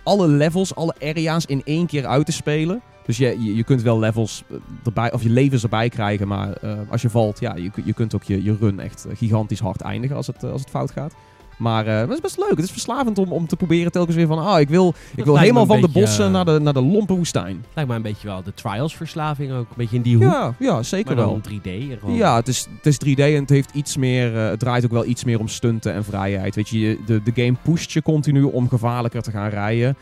alle 0.05 0.27
levels, 0.27 0.75
alle 0.75 0.95
area's 1.01 1.45
in 1.45 1.61
één 1.65 1.85
keer 1.85 2.05
uit 2.05 2.25
te 2.25 2.31
spelen. 2.31 2.81
Dus 3.05 3.17
je, 3.17 3.55
je, 3.55 3.63
kunt 3.63 3.81
wel 3.81 3.99
levels 3.99 4.43
eh, 4.49 4.57
erbij, 4.85 5.13
of 5.13 5.23
je 5.23 5.29
levens 5.29 5.63
erbij 5.63 5.89
krijgen, 5.89 6.27
maar 6.27 6.53
eh, 6.53 6.77
als 6.89 7.01
je 7.01 7.09
valt, 7.09 7.39
ja, 7.39 7.55
je, 7.55 7.71
je 7.83 7.93
kunt 7.93 8.15
ook 8.15 8.23
je, 8.23 8.43
je 8.43 8.55
run 8.59 8.79
echt 8.79 9.05
eh, 9.05 9.17
gigantisch 9.17 9.59
hard 9.59 9.81
eindigen 9.81 10.15
als 10.15 10.27
het, 10.27 10.43
als 10.43 10.61
het 10.61 10.69
fout 10.69 10.91
gaat. 10.91 11.13
Maar 11.57 11.87
eh, 11.87 11.99
het 11.99 12.09
is 12.09 12.19
best 12.19 12.37
leuk. 12.37 12.49
Het 12.55 12.63
is 12.63 12.71
verslavend 12.71 13.17
om, 13.17 13.31
om 13.31 13.47
te 13.47 13.55
proberen 13.55 13.91
telkens 13.91 14.15
weer 14.15 14.27
van, 14.27 14.39
ah, 14.39 14.59
ik 14.59 14.69
wil, 14.69 14.93
ik 15.15 15.25
wil 15.25 15.37
helemaal 15.39 15.65
van 15.65 15.81
de 15.81 15.87
bossen 15.87 16.25
eh, 16.25 16.31
naar 16.31 16.45
de, 16.45 16.59
naar 16.59 16.73
de 16.73 16.81
lompe 16.81 17.13
woestijn. 17.13 17.65
Lijkt 17.73 17.89
mij 17.89 17.97
een 17.97 18.03
beetje 18.03 18.27
wel 18.27 18.43
de 18.43 18.53
Trials-verslaving 18.53 19.51
ook. 19.51 19.69
Een 19.69 19.75
beetje 19.75 19.95
in 19.95 20.01
die 20.01 20.15
hoek. 20.15 20.23
Ja, 20.23 20.53
ja, 20.59 20.83
zeker 20.83 21.15
maar 21.15 21.25
wel. 21.25 21.41
dan 21.41 21.53
3D. 21.53 21.65
en 21.65 21.97
Gewoon. 21.99 22.15
Ja, 22.15 22.35
het 22.35 22.47
is, 22.47 22.67
het 22.81 22.85
is 22.85 23.15
3D 23.15 23.19
en 23.19 23.33
het 23.41 23.49
heeft 23.49 23.71
iets 23.73 23.97
meer. 23.97 24.37
eh, 24.37 24.49
het 24.49 24.59
draait 24.59 24.85
ook 24.85 24.91
wel 24.91 25.05
iets 25.05 25.23
meer 25.23 25.39
om 25.39 25.47
stunten 25.47 25.93
en 25.93 26.03
vrijheid. 26.03 26.55
Weet 26.55 26.69
je, 26.69 26.99
de, 27.05 27.21
de 27.23 27.31
game 27.35 27.55
pusht 27.61 27.91
je 27.91 28.01
continu 28.01 28.43
om 28.43 28.69
gevaarlijker 28.69 29.21
te 29.21 29.31
gaan 29.31 29.49
rijden. 29.49 29.97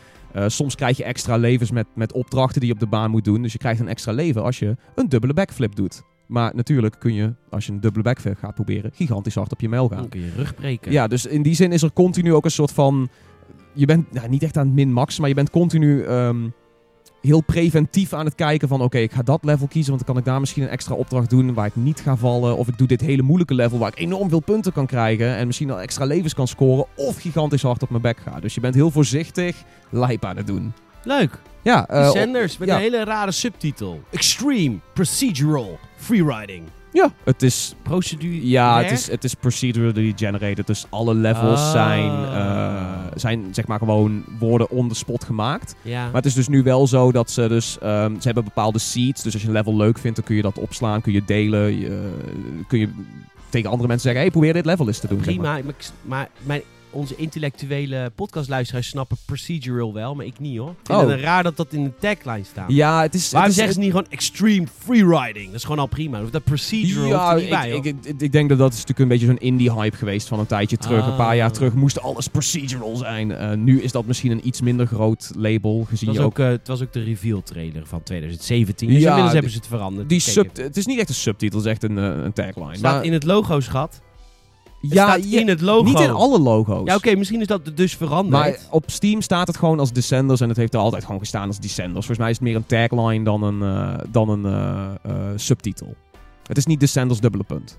Soms 0.46 0.74
krijg 0.74 0.96
je 0.96 1.04
extra 1.04 1.36
levens 1.36 1.70
met, 1.70 1.86
met 1.94 2.12
opdrachten 2.12 2.60
die 2.60 2.68
je 2.68 2.74
op 2.74 2.80
de 2.80 2.86
baan 2.86 3.10
moet 3.10 3.24
doen. 3.24 3.42
Dus 3.42 3.52
je 3.52 3.58
krijgt 3.58 3.80
een 3.80 3.88
extra 3.88 4.12
leven 4.12 4.42
als 4.42 4.58
je 4.58 4.76
een 4.94 5.08
dubbele 5.08 5.32
backflip 5.32 5.74
doet. 5.74 6.02
Maar 6.34 6.52
natuurlijk 6.54 6.96
kun 6.98 7.14
je, 7.14 7.32
als 7.50 7.66
je 7.66 7.72
een 7.72 7.80
dubbele 7.80 8.04
backflip 8.04 8.38
gaat 8.38 8.54
proberen, 8.54 8.90
gigantisch 8.94 9.34
hard 9.34 9.52
op 9.52 9.60
je 9.60 9.68
mijl 9.68 9.88
gaan. 9.88 9.98
Dan 9.98 10.08
kun 10.08 10.20
je 10.20 10.30
rug 10.36 10.54
breken. 10.54 10.92
Ja, 10.92 11.06
dus 11.06 11.26
in 11.26 11.42
die 11.42 11.54
zin 11.54 11.72
is 11.72 11.82
er 11.82 11.92
continu 11.92 12.34
ook 12.34 12.44
een 12.44 12.50
soort 12.50 12.72
van. 12.72 13.08
Je 13.72 13.86
bent 13.86 14.12
nou, 14.12 14.28
niet 14.28 14.42
echt 14.42 14.56
aan 14.56 14.66
het 14.66 14.74
min-max, 14.74 15.18
maar 15.18 15.28
je 15.28 15.34
bent 15.34 15.50
continu. 15.50 16.02
ehm, 16.02 16.48
heel 17.20 17.40
preventief 17.40 18.12
aan 18.12 18.24
het 18.24 18.34
kijken 18.34 18.68
van... 18.68 18.80
Oké, 18.80 18.98
ik 18.98 19.12
ga 19.12 19.22
dat 19.22 19.44
level 19.44 19.66
kiezen, 19.66 19.92
want 19.92 20.04
dan 20.04 20.14
kan 20.14 20.22
ik 20.22 20.28
daar 20.28 20.40
misschien 20.40 20.62
een 20.62 20.68
extra 20.68 20.94
opdracht 20.94 21.30
doen... 21.30 21.54
waar 21.54 21.66
ik 21.66 21.76
niet 21.76 22.00
ga 22.00 22.16
vallen. 22.16 22.56
Of 22.56 22.68
ik 22.68 22.78
doe 22.78 22.86
dit 22.86 23.00
hele 23.00 23.22
moeilijke 23.22 23.54
level 23.54 23.78
waar 23.78 23.88
ik 23.88 23.98
enorm 23.98 24.28
veel 24.28 24.40
punten 24.40 24.72
kan 24.72 24.86
krijgen... 24.86 25.36
en 25.36 25.46
misschien 25.46 25.70
al 25.70 25.80
extra 25.80 26.04
levens 26.04 26.34
kan 26.34 26.48
scoren... 26.48 26.86
of 26.96 27.20
gigantisch 27.20 27.62
hard 27.62 27.82
op 27.82 27.90
mijn 27.90 28.02
bek 28.02 28.18
ga. 28.18 28.40
Dus 28.40 28.54
je 28.54 28.60
bent 28.60 28.74
heel 28.74 28.90
voorzichtig 28.90 29.64
lijp 29.90 30.24
aan 30.24 30.36
het 30.36 30.46
doen. 30.46 30.72
Leuk. 31.02 31.40
Ja, 31.64 31.86
eh, 31.88 32.10
Sanders 32.10 32.58
met 32.58 32.68
ja. 32.68 32.74
een 32.74 32.80
hele 32.80 33.04
rare 33.04 33.32
subtitel. 33.32 34.02
Extreme 34.10 34.76
Procedural 34.94 35.78
Freeriding. 35.96 36.62
ja, 36.92 37.12
het 37.24 37.42
is 37.42 37.74
Procedure. 37.82 38.48
Ja, 38.48 38.82
het 38.82 38.90
is, 38.90 39.10
het 39.10 39.24
is 39.24 39.34
procedurally 39.34 40.12
generated. 40.16 40.66
Dus 40.66 40.86
alle 40.90 41.14
levels 41.14 41.60
Ah. 41.60 41.70
zijn, 41.70 42.10
eh, 42.10 42.92
zijn 43.14 43.48
zeg 43.50 43.66
maar 43.66 43.78
gewoon 43.78 44.24
worden 44.38 44.70
on 44.70 44.88
the 44.88 44.94
spot 44.94 45.24
gemaakt. 45.24 45.74
Ja. 45.82 46.04
Maar 46.04 46.14
het 46.14 46.24
is 46.26 46.34
dus 46.34 46.48
nu 46.48 46.62
wel 46.62 46.86
zo 46.86 47.12
dat 47.12 47.30
ze 47.30 47.48
dus... 47.48 47.78
ehm, 47.78 48.12
ze 48.14 48.20
hebben 48.22 48.44
bepaalde 48.44 48.78
seeds. 48.78 49.22
Dus 49.22 49.32
als 49.32 49.42
je 49.42 49.48
een 49.48 49.54
level 49.54 49.76
leuk 49.76 49.98
vindt, 49.98 50.16
dan 50.16 50.26
kun 50.26 50.36
je 50.36 50.42
dat 50.42 50.58
opslaan. 50.58 51.00
Kun 51.00 51.12
je 51.12 51.24
delen. 51.24 51.78
je- 51.78 52.12
kun 52.68 52.78
je 52.78 52.88
tegen 53.48 53.70
andere 53.70 53.88
mensen 53.88 54.02
zeggen... 54.06 54.20
Hey, 54.22 54.30
probeer 54.30 54.52
dit 54.52 54.64
level 54.64 54.86
eens 54.86 54.98
te 54.98 55.06
doen. 55.08 55.16
zeg 55.24 55.26
Prima, 55.34 55.52
maar. 55.52 55.62
maar 56.02 56.28
mijn, 56.42 56.62
onze 56.94 57.16
intellectuele 57.16 58.10
podcastluisteraars 58.14 58.88
snappen 58.88 59.16
procedural 59.26 59.92
wel, 59.94 60.14
maar 60.14 60.26
ik 60.26 60.38
niet 60.38 60.58
hoor. 60.58 60.70
Ik 60.70 60.76
vind 60.82 60.98
Oh. 60.98 61.08
het 61.08 61.20
raar 61.20 61.42
dat 61.42 61.56
dat 61.56 61.72
in 61.72 61.84
de 61.84 61.92
tagline 62.00 62.44
staat. 62.44 62.70
Ja, 62.70 63.02
het 63.02 63.14
is... 63.14 63.30
Waarom 63.30 63.52
zeggen 63.52 63.74
ze 63.74 63.80
niet 63.80 63.90
gewoon 63.90 64.06
extreme 64.10 64.66
freeriding? 64.78 65.46
Dat 65.46 65.54
is 65.54 65.62
gewoon 65.62 65.78
al 65.78 65.86
prima. 65.86 66.22
Of 66.22 66.30
dat 66.30 66.44
procedural 66.44 67.08
ja, 67.08 67.34
ik, 67.34 67.48
bij, 67.50 67.70
ik, 67.70 67.84
ik, 67.84 67.96
ik 68.18 68.32
denk 68.32 68.48
dat 68.48 68.58
dat 68.58 68.68
is 68.72 68.78
natuurlijk 68.78 68.98
een 69.00 69.08
beetje 69.08 69.26
zo'n 69.26 69.38
indie-hype 69.38 69.96
geweest 69.96 70.28
van 70.28 70.38
een 70.38 70.46
tijdje 70.46 70.76
terug. 70.76 71.06
Een 71.06 71.16
paar 71.16 71.28
Ah. 71.30 71.36
jaar 71.36 71.52
terug 71.52 71.74
moest 71.74 72.00
alles 72.00 72.28
procedural 72.28 72.96
zijn. 72.96 73.32
Eh, 73.32 73.52
nu 73.56 73.82
is 73.82 73.92
dat 73.92 74.06
misschien 74.06 74.30
een 74.30 74.46
iets 74.46 74.60
minder 74.60 74.86
groot 74.86 75.30
label, 75.36 75.84
gezien 75.88 76.08
het, 76.08 76.16
was 76.18 76.26
ook 76.26 76.38
ook, 76.38 76.46
eh, 76.46 76.50
het 76.52 76.68
was 76.68 76.82
ook 76.82 76.92
de 76.92 77.02
reveal 77.02 77.42
trailer 77.42 77.86
van 77.86 78.02
2017. 78.02 78.88
Dus 78.88 78.96
Ja, 78.96 79.02
inmiddels 79.06 79.32
hebben 79.32 79.50
ze 79.50 79.56
het 79.56 79.66
veranderd. 79.66 80.08
Die 80.08 80.20
sub, 80.20 80.56
het 80.56 80.76
is 80.76 80.86
niet 80.86 80.98
echt 80.98 81.08
een 81.08 81.14
subtitel, 81.14 81.58
het 81.58 81.66
is 81.66 81.72
echt 81.72 81.82
een, 81.82 81.98
eh, 81.98 82.04
een 82.24 82.32
tagline. 82.32 82.76
staat 82.76 82.94
maar, 82.94 83.04
in 83.04 83.12
het 83.12 83.24
logo, 83.24 83.60
schat. 83.60 84.00
Ja, 84.90 85.06
staat 85.08 85.24
in 85.24 85.48
het 85.48 85.60
logo. 85.60 85.84
niet 85.84 86.00
in 86.00 86.10
alle 86.10 86.38
logo's. 86.38 86.88
Ja, 86.88 86.94
oké, 86.94 87.14
misschien 87.14 87.40
is 87.40 87.46
dat 87.46 87.70
dus 87.74 87.96
veranderd. 87.96 88.42
Maar 88.42 88.58
op 88.70 88.84
Steam 88.86 89.20
staat 89.20 89.46
het 89.46 89.56
gewoon 89.56 89.78
als 89.78 89.92
Descenders 89.92 90.40
en 90.40 90.48
het 90.48 90.56
heeft 90.56 90.74
er 90.74 90.80
altijd 90.80 91.04
gewoon 91.04 91.20
gestaan 91.20 91.46
als 91.46 91.58
Descenders. 91.58 92.06
Volgens 92.06 92.18
mij 92.18 92.30
is 92.30 92.34
het 92.36 92.44
meer 92.44 92.56
een 92.56 92.66
tagline 92.66 93.24
dan 93.24 93.42
een, 93.42 93.62
eh, 93.62 94.04
dan 94.10 94.28
een 94.28 94.44
eh, 94.44 94.84
eh, 95.02 95.32
subtitel. 95.36 95.94
Het 96.46 96.56
is 96.56 96.66
niet 96.66 96.80
Descenders 96.80 97.20
dubbele 97.20 97.44
punt. 97.44 97.78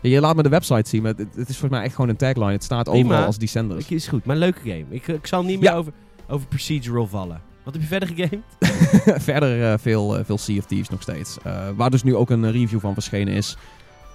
Ja, 0.00 0.10
je 0.10 0.20
laat 0.20 0.36
me 0.36 0.42
de 0.42 0.48
website 0.48 0.88
zien, 0.88 1.02
maar 1.02 1.12
het, 1.16 1.28
het 1.34 1.48
is 1.48 1.56
volgens 1.56 1.70
mij 1.70 1.82
echt 1.82 1.94
gewoon 1.94 2.10
een 2.10 2.16
tagline. 2.16 2.52
Het 2.52 2.64
staat 2.64 2.84
Prima. 2.84 3.04
overal 3.04 3.26
als 3.26 3.38
Descenders. 3.38 3.88
Is 3.88 4.08
goed, 4.08 4.24
maar 4.24 4.34
een 4.34 4.40
leuke 4.42 4.60
game. 4.60 4.84
Ik, 4.88 5.08
ik 5.08 5.26
zal 5.26 5.42
niet 5.42 5.60
meer 5.60 5.70
Ja. 5.70 5.76
over, 5.76 5.92
over 6.28 6.46
procedural 6.46 7.06
vallen. 7.06 7.40
Wat 7.64 7.72
heb 7.72 7.82
je 7.82 7.88
verder 7.88 8.08
gegamed? 8.08 8.42
Verder 9.22 9.78
veel, 9.78 10.24
veel 10.24 10.38
Sea 10.38 10.58
of 10.58 10.64
Thieves 10.64 10.88
nog 10.88 11.02
steeds. 11.02 11.36
Waar 11.76 11.90
dus 11.90 12.02
nu 12.02 12.16
ook 12.16 12.30
een 12.30 12.52
review 12.52 12.80
van 12.80 12.94
verschenen 12.94 13.34
is. 13.34 13.56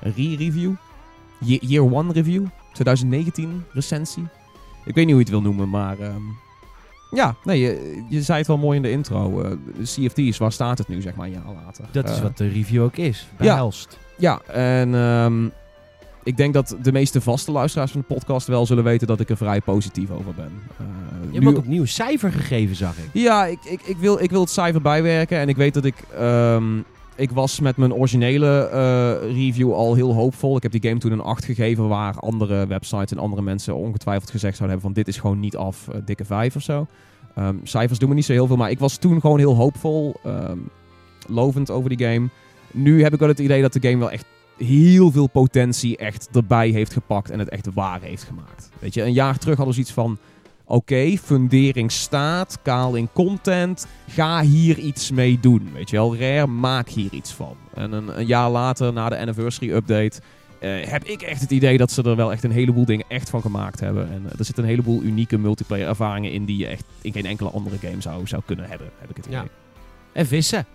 Een 0.01 0.13
re-review? 0.15 0.71
Ye- 1.39 1.59
Year 1.61 1.93
One 1.93 2.13
review? 2.13 2.45
2019 2.73 3.63
recensie? 3.73 4.23
Ik 4.85 4.95
weet 4.95 5.05
niet 5.05 5.15
hoe 5.15 5.23
je 5.25 5.31
het 5.31 5.41
wil 5.41 5.41
noemen, 5.41 5.69
maar... 5.69 5.99
ehm, 5.99 6.21
ja, 7.11 7.35
nee, 7.43 7.59
je, 7.59 8.03
je 8.09 8.21
zei 8.21 8.37
het 8.37 8.47
wel 8.47 8.57
mooi 8.57 8.75
in 8.75 8.81
de 8.81 8.91
intro. 8.91 9.41
eh 9.41 9.51
of 10.05 10.13
Thieves, 10.13 10.37
waar 10.37 10.51
staat 10.51 10.77
het 10.77 10.87
nu, 10.87 11.01
zeg 11.01 11.15
maar, 11.15 11.25
een 11.25 11.31
jaar 11.31 11.53
later? 11.65 11.85
Dat 11.91 12.09
is 12.09 12.15
Eh, 12.15 12.21
wat 12.21 12.37
de 12.37 12.47
review 12.47 12.83
ook 12.83 12.95
is. 12.97 13.27
Bij 13.37 13.47
ja. 13.47 13.55
Helst. 13.55 13.97
Ja, 14.17 14.41
en 14.47 14.95
ehm, 14.95 15.45
ik 16.23 16.37
denk 16.37 16.53
dat 16.53 16.75
de 16.81 16.91
meeste 16.91 17.21
vaste 17.21 17.51
luisteraars 17.51 17.91
van 17.91 18.03
de 18.07 18.13
podcast 18.13 18.47
wel 18.47 18.65
zullen 18.65 18.83
weten 18.83 19.07
dat 19.07 19.19
ik 19.19 19.29
er 19.29 19.37
vrij 19.37 19.61
positief 19.61 20.09
over 20.09 20.33
ben. 20.35 20.51
Eh, 20.77 20.85
Je 21.21 21.39
nu- 21.39 21.45
hebt 21.45 21.57
ook 21.57 21.63
opnieuw 21.63 21.85
cijfer 21.85 22.31
gegeven, 22.31 22.75
zag 22.75 22.97
ik. 22.97 23.09
Ja, 23.13 23.45
ik, 23.45 23.59
ik, 23.65 23.81
ik, 23.81 23.97
wil, 23.97 24.19
ik 24.21 24.29
wil 24.29 24.41
het 24.41 24.49
cijfer 24.49 24.81
bijwerken. 24.81 25.37
En 25.39 25.49
ik 25.49 25.55
weet 25.55 25.73
dat 25.73 25.85
ik... 25.85 25.95
ehm, 26.17 26.77
ik 27.19 27.31
was 27.31 27.59
met 27.59 27.77
mijn 27.77 27.93
originele 27.93 28.67
eh, 28.67 29.33
review 29.35 29.73
al 29.73 29.95
heel 29.95 30.13
hoopvol. 30.13 30.55
Ik 30.55 30.63
heb 30.63 30.71
die 30.71 30.83
game 30.83 30.99
toen 30.99 31.11
een 31.11 31.21
8 31.21 31.45
gegeven... 31.45 31.87
waar 31.87 32.19
andere 32.19 32.67
websites 32.67 33.11
en 33.11 33.17
andere 33.17 33.41
mensen 33.41 33.75
ongetwijfeld 33.75 34.29
gezegd 34.29 34.57
zouden 34.57 34.77
hebben... 34.77 34.95
van 34.95 35.03
dit 35.03 35.13
is 35.13 35.21
gewoon 35.21 35.39
niet 35.39 35.55
af, 35.55 35.87
eh, 35.87 35.99
dikke 36.05 36.25
5 36.25 36.55
of 36.55 36.61
zo. 36.61 36.87
Ehm, 37.35 37.55
cijfers 37.63 37.99
doen 37.99 38.09
me 38.09 38.15
niet 38.15 38.25
zo 38.25 38.31
heel 38.31 38.47
veel, 38.47 38.55
maar 38.55 38.71
ik 38.71 38.79
was 38.79 38.97
toen 38.97 39.21
gewoon 39.21 39.39
heel 39.39 39.55
hoopvol. 39.55 40.15
ehm, 40.23 40.57
lovend 41.27 41.71
over 41.71 41.89
die 41.89 42.07
game. 42.07 42.29
Nu 42.71 43.03
heb 43.03 43.13
ik 43.13 43.19
wel 43.19 43.29
het 43.29 43.39
idee 43.39 43.61
dat 43.61 43.73
de 43.73 43.81
game 43.81 43.97
wel 43.97 44.11
echt 44.11 44.25
heel 44.57 45.11
veel 45.11 45.27
potentie 45.27 45.97
echt 45.97 46.29
erbij 46.31 46.69
heeft 46.69 46.93
gepakt... 46.93 47.29
en 47.29 47.39
het 47.39 47.49
echt 47.49 47.73
waar 47.73 48.01
heeft 48.01 48.23
gemaakt. 48.23 48.69
Weet 48.79 48.93
je, 48.93 49.03
een 49.03 49.13
jaar 49.13 49.37
terug 49.37 49.55
hadden 49.55 49.75
ze 49.75 49.81
iets 49.81 49.93
van... 49.93 50.17
Oké, 50.71 51.17
fundering 51.17 51.91
staat, 51.91 52.59
kaal 52.61 52.95
in 52.95 53.09
content. 53.13 53.87
Ga 54.07 54.41
hier 54.41 54.77
iets 54.77 55.11
mee 55.11 55.39
doen. 55.39 55.69
Weet 55.73 55.89
je 55.89 55.95
wel, 55.95 56.17
Rare, 56.17 56.47
maak 56.47 56.89
hier 56.89 57.11
iets 57.11 57.31
van. 57.31 57.55
En 57.73 57.91
een, 57.91 58.19
een 58.19 58.25
jaar 58.25 58.49
later, 58.49 58.93
na 58.93 59.09
de 59.09 59.17
anniversary 59.17 59.71
update, 59.71 60.21
eh, 60.59 60.83
heb 60.83 61.03
ik 61.03 61.21
echt 61.21 61.41
het 61.41 61.51
idee 61.51 61.77
dat 61.77 61.91
ze 61.91 62.03
er 62.03 62.15
wel 62.15 62.31
echt 62.31 62.43
een 62.43 62.51
heleboel 62.51 62.85
dingen 62.85 63.05
echt 63.07 63.29
van 63.29 63.41
gemaakt 63.41 63.79
hebben. 63.79 64.11
En 64.11 64.25
eh, 64.25 64.39
er 64.39 64.45
zitten 64.45 64.63
een 64.63 64.69
heleboel 64.69 65.01
unieke 65.01 65.37
multiplayer 65.37 65.87
ervaringen 65.87 66.31
in 66.31 66.45
die 66.45 66.57
je 66.57 66.67
echt 66.67 66.83
in 67.01 67.11
geen 67.11 67.25
enkele 67.25 67.49
andere 67.49 67.77
game 67.77 68.01
zou, 68.01 68.27
zou 68.27 68.41
kunnen 68.45 68.69
hebben, 68.69 68.89
heb 68.99 69.09
ik 69.09 69.15
het 69.15 69.25
idee. 69.25 69.37
Ja. 69.37 69.43
Ja. 69.43 69.49
En 70.13 70.27
vissen. 70.27 70.65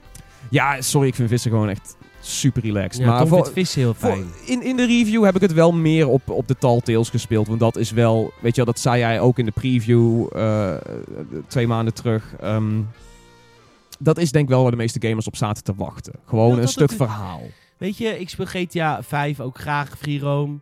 sorry, 0.79 1.09
ik 1.09 1.15
vind 1.15 1.29
vissen 1.29 1.51
gewoon 1.51 1.69
echt 1.69 1.97
super 2.27 2.63
relaxed. 2.63 3.01
Ja, 3.03 3.07
maar 3.07 3.27
voor, 3.27 3.37
vindt 3.43 3.53
vissen 3.53 3.81
heel 3.81 3.95
voor- 3.95 4.11
fijn. 4.11 4.27
in, 4.47 4.63
in 4.63 4.77
de 4.77 4.87
review 4.87 5.25
heb 5.25 5.35
ik 5.35 5.41
het 5.41 5.53
wel 5.53 5.73
meer 5.73 6.09
op, 6.09 6.31
op 6.31 6.49
de 6.49 6.57
Tall 6.59 6.81
Tales 6.81 7.09
gespeeld. 7.11 7.47
Want 7.49 7.61
dat 7.61 7.77
is 7.77 7.91
wel, 7.91 8.33
weet 8.41 8.57
je 8.57 8.65
wel, 8.65 8.73
dat 8.73 8.83
zei 8.83 9.03
hij 9.03 9.21
ook 9.21 9.39
in 9.39 9.45
de 9.45 9.51
preview 9.51 10.27
eh, 10.37 10.75
twee 11.47 11.67
maanden 11.67 11.95
terug. 11.95 12.35
Ehm, 12.41 12.81
dat 13.99 14.19
is 14.19 14.33
denk 14.33 14.45
ik 14.45 14.51
wel 14.51 14.63
waar 14.63 14.71
de 14.71 14.77
meeste 14.77 15.07
gamers 15.09 15.27
op 15.27 15.37
zaten 15.37 15.65
te 15.65 15.75
wachten. 15.77 16.13
Gewoon 16.27 16.59
een 16.59 16.69
stuk 16.69 16.89
het- 16.89 16.97
verhaal. 16.99 17.41
Weet 17.79 17.97
je, 17.97 18.21
ik 18.21 18.29
speel 18.29 18.47
GTA 18.47 19.03
5 19.03 19.41
ook 19.41 19.59
graag 19.59 19.99
free 19.99 20.19
roam. 20.21 20.61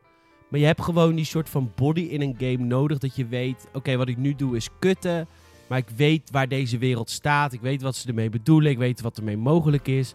Maar 0.48 0.60
je 0.60 0.66
hebt 0.66 0.82
gewoon 0.82 1.14
die 1.14 1.24
soort 1.24 1.48
van 1.48 1.70
body 1.74 2.00
in 2.00 2.20
een 2.20 2.34
game 2.38 2.64
nodig. 2.64 2.98
Dat 2.98 3.16
je 3.16 3.26
weet, 3.26 3.66
oké, 3.72 3.96
wat 3.96 4.08
ik 4.08 4.16
nu 4.16 4.34
doe 4.34 4.56
is 4.56 4.68
kutten. 4.78 5.26
Maar 5.66 5.78
ik 5.78 5.88
weet 5.96 6.30
waar 6.30 6.48
deze 6.48 6.78
wereld 6.78 7.10
staat. 7.10 7.52
Ik 7.52 7.60
weet 7.60 7.82
wat 7.82 7.96
ze 7.96 8.08
ermee 8.08 8.30
bedoelen. 8.30 8.70
Ik 8.70 8.78
weet 8.78 9.00
wat 9.00 9.16
ermee 9.16 9.36
mogelijk 9.36 9.88
is. 9.88 10.12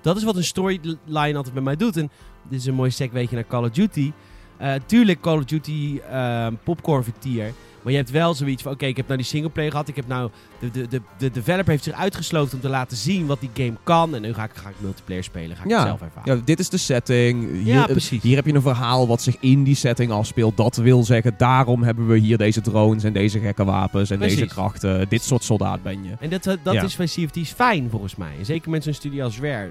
Dat 0.00 0.16
is 0.16 0.24
wat 0.24 0.36
een 0.36 0.44
storyline 0.44 1.36
altijd 1.36 1.54
met 1.54 1.64
mij 1.64 1.76
doet. 1.76 1.96
En 1.96 2.10
dit 2.48 2.60
is 2.60 2.66
een 2.66 2.74
mooi 2.74 2.90
segweetje 2.90 3.34
naar 3.34 3.46
Call 3.46 3.64
of 3.64 3.70
Duty. 3.70 4.12
Eh, 4.60 4.72
tuurlijk 4.86 5.20
Call 5.20 5.36
of 5.36 5.44
Duty 5.44 6.00
ehm 6.10 6.52
popcorn 6.64 7.04
vertier. 7.04 7.52
Maar 7.82 7.92
je 7.92 7.98
hebt 7.98 8.10
wel 8.10 8.34
zoiets 8.34 8.62
van, 8.62 8.72
oké, 8.72 8.86
ik 8.86 8.96
heb 8.96 9.06
nou 9.06 9.18
die 9.18 9.26
singleplayer 9.28 9.70
gehad. 9.70 9.88
Ik 9.88 9.96
heb 9.96 10.06
nou, 10.06 10.30
de, 10.58 10.70
de, 10.70 10.88
de, 10.88 11.00
de 11.18 11.30
developer 11.30 11.70
heeft 11.70 11.84
zich 11.84 11.92
uitgesloten 11.92 12.54
om 12.54 12.60
te 12.60 12.68
laten 12.68 12.96
zien 12.96 13.26
wat 13.26 13.40
die 13.40 13.50
game 13.54 13.72
kan. 13.82 14.14
En 14.14 14.22
nu 14.22 14.34
ga 14.34 14.44
ik, 14.44 14.50
ga 14.54 14.68
ik 14.68 14.74
multiplayer 14.78 15.24
spelen. 15.24 15.56
Ga 15.56 15.64
ik 15.64 15.70
Ja. 15.70 15.76
het 15.78 15.86
zelf 15.86 16.00
ervaren. 16.02 16.36
Ja, 16.36 16.42
dit 16.44 16.58
is 16.58 16.68
de 16.68 16.76
setting. 16.76 17.52
Hier, 17.62 17.74
Ja, 17.74 17.86
precies. 17.86 18.22
Hier 18.22 18.36
heb 18.36 18.46
je 18.46 18.54
een 18.54 18.62
verhaal 18.62 19.06
wat 19.06 19.22
zich 19.22 19.36
in 19.40 19.62
die 19.64 19.74
setting 19.74 20.10
afspeelt. 20.12 20.56
Dat 20.56 20.76
wil 20.76 21.04
zeggen, 21.04 21.34
daarom 21.36 21.82
hebben 21.82 22.06
we 22.06 22.18
hier 22.18 22.38
deze 22.38 22.60
drones 22.60 23.04
en 23.04 23.12
deze 23.12 23.38
gekke 23.40 23.64
wapens 23.64 24.10
en 24.10 24.18
deze 24.18 24.46
krachten. 24.46 25.08
Dit 25.08 25.22
soort 25.22 25.44
soldaat 25.44 25.82
ben 25.82 26.04
je. 26.04 26.10
En 26.20 26.30
dat, 26.30 26.42
dat 26.62 26.74
Ja. 26.74 26.82
is 26.82 26.96
bij 26.96 27.06
CFT's 27.06 27.52
fijn 27.52 27.90
volgens 27.90 28.16
mij. 28.16 28.32
Zeker 28.42 28.70
met 28.70 28.82
zo'n 28.84 28.92
studio 28.94 29.24
als 29.24 29.40
Rare. 29.40 29.70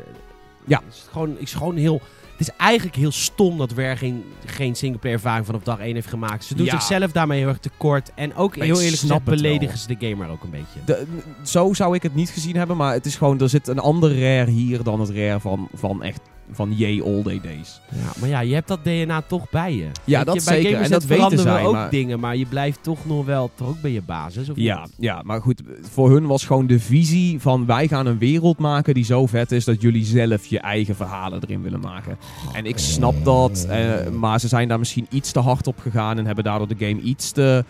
Ja. 0.65 0.81
Het 0.85 0.93
is 0.93 1.07
gewoon, 1.11 1.37
is 1.39 1.53
gewoon 1.53 1.75
heel... 1.75 2.01
Het 2.39 2.47
is 2.47 2.55
eigenlijk 2.57 2.95
heel 2.95 3.11
stom 3.11 3.57
dat 3.57 3.71
Rare 3.71 3.97
geen, 3.97 4.23
geen 4.45 4.75
singleplayer 4.75 5.17
ervaring 5.17 5.45
vanaf 5.45 5.63
dag 5.63 5.79
1 5.79 5.93
heeft 5.93 6.07
gemaakt. 6.07 6.45
Ze 6.45 6.55
doen 6.55 6.65
Ja. 6.65 6.71
zichzelf 6.71 7.11
daarmee 7.11 7.39
heel 7.39 7.47
erg 7.47 7.57
tekort. 7.59 8.11
En 8.15 8.35
ook 8.35 8.57
Maar 8.57 8.65
heel 8.65 8.81
eerlijk 8.81 8.99
gezegd 9.01 9.23
beledigen 9.23 9.77
ze 9.77 9.87
de 9.97 10.07
gamer 10.09 10.29
ook 10.29 10.43
een 10.43 10.49
beetje. 10.49 10.79
De- 10.85 11.05
zo 11.43 11.73
zou 11.73 11.95
ik 11.95 12.03
het 12.03 12.15
niet 12.15 12.29
gezien 12.29 12.55
hebben, 12.55 12.77
maar 12.77 12.93
het 12.93 13.05
is 13.05 13.15
gewoon, 13.15 13.39
er 13.39 13.49
zit 13.49 13.67
een 13.67 13.79
ander 13.79 14.19
rare 14.21 14.51
hier 14.51 14.83
dan 14.83 14.99
het 14.99 15.09
rare 15.09 15.39
van, 15.39 15.67
van 15.73 16.03
echt, 16.03 16.21
van 16.51 16.73
Yay 16.75 17.01
All 17.01 17.23
Day 17.23 17.41
Days. 17.43 17.81
Ja, 17.91 18.11
maar 18.19 18.29
ja, 18.29 18.39
je 18.39 18.53
hebt 18.53 18.67
dat 18.67 18.83
DNA 18.83 19.21
toch 19.21 19.49
bij 19.49 19.75
je. 19.75 19.87
Ja, 20.03 20.17
Weet 20.17 20.25
dat 20.25 20.35
je, 20.35 20.41
zeker. 20.41 20.81
En 20.81 20.89
dat 20.89 21.03
weten 21.05 21.39
zij, 21.39 21.63
ook 21.65 21.73
maar- 21.73 21.89
dingen, 21.89 22.19
maar 22.19 22.35
je 22.35 22.45
blijft 22.45 22.83
toch 22.83 23.05
nog 23.05 23.25
wel 23.25 23.51
ook 23.61 23.81
bij 23.81 23.91
je 23.91 24.01
basis. 24.01 24.49
Of 24.49 24.55
Ja, 24.57 24.81
niet? 24.81 24.93
ja, 24.99 25.21
maar 25.23 25.41
goed, 25.41 25.61
voor 25.91 26.11
hun 26.11 26.25
was 26.27 26.45
gewoon 26.45 26.67
de 26.67 26.79
visie 26.79 27.39
van 27.39 27.65
wij 27.65 27.87
gaan 27.87 28.05
een 28.05 28.17
wereld 28.17 28.57
maken 28.57 28.93
die 28.93 29.03
zo 29.03 29.25
vet 29.25 29.51
is 29.51 29.65
dat 29.65 29.81
jullie 29.81 30.05
zelf 30.05 30.45
je 30.45 30.59
eigen 30.59 30.95
verhalen 30.95 31.41
erin 31.43 31.61
willen 31.61 31.79
maken. 31.79 32.17
En 32.53 32.65
ik 32.65 32.77
snap 32.77 33.25
dat, 33.25 33.65
eh, 33.69 34.07
maar 34.09 34.39
ze 34.39 34.47
zijn 34.47 34.67
daar 34.67 34.79
misschien 34.79 35.07
iets 35.09 35.31
te 35.31 35.39
hard 35.39 35.67
op 35.67 35.79
gegaan 35.79 36.17
en 36.17 36.25
hebben 36.25 36.43
daardoor 36.43 36.67
de 36.67 36.75
game 36.85 36.99
iets 37.01 37.31
te 37.31 37.63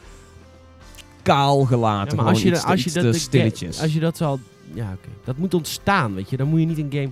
kaal 1.22 1.64
gelaten. 1.66 2.18
Ja, 2.18 2.24
maar 2.24 2.32
als 2.32 2.42
je, 2.42 2.50
iets 2.50 2.62
te- 2.62 2.68
als 2.68 2.84
je 2.84 2.92
dat 2.92 3.16
stilletjes. 3.16 3.82
als 3.82 3.94
je 3.94 4.00
dat 4.00 4.18
zal, 4.18 4.40
ja, 4.74 4.84
oké, 4.92 5.10
dat 5.24 5.38
moet 5.38 5.54
ontstaan, 5.54 6.14
weet 6.14 6.30
je. 6.30 6.38
Dan 6.38 6.48
moet 6.48 6.60
je 6.60 6.66
niet 6.66 6.78
een 6.78 6.92
game. 6.92 7.12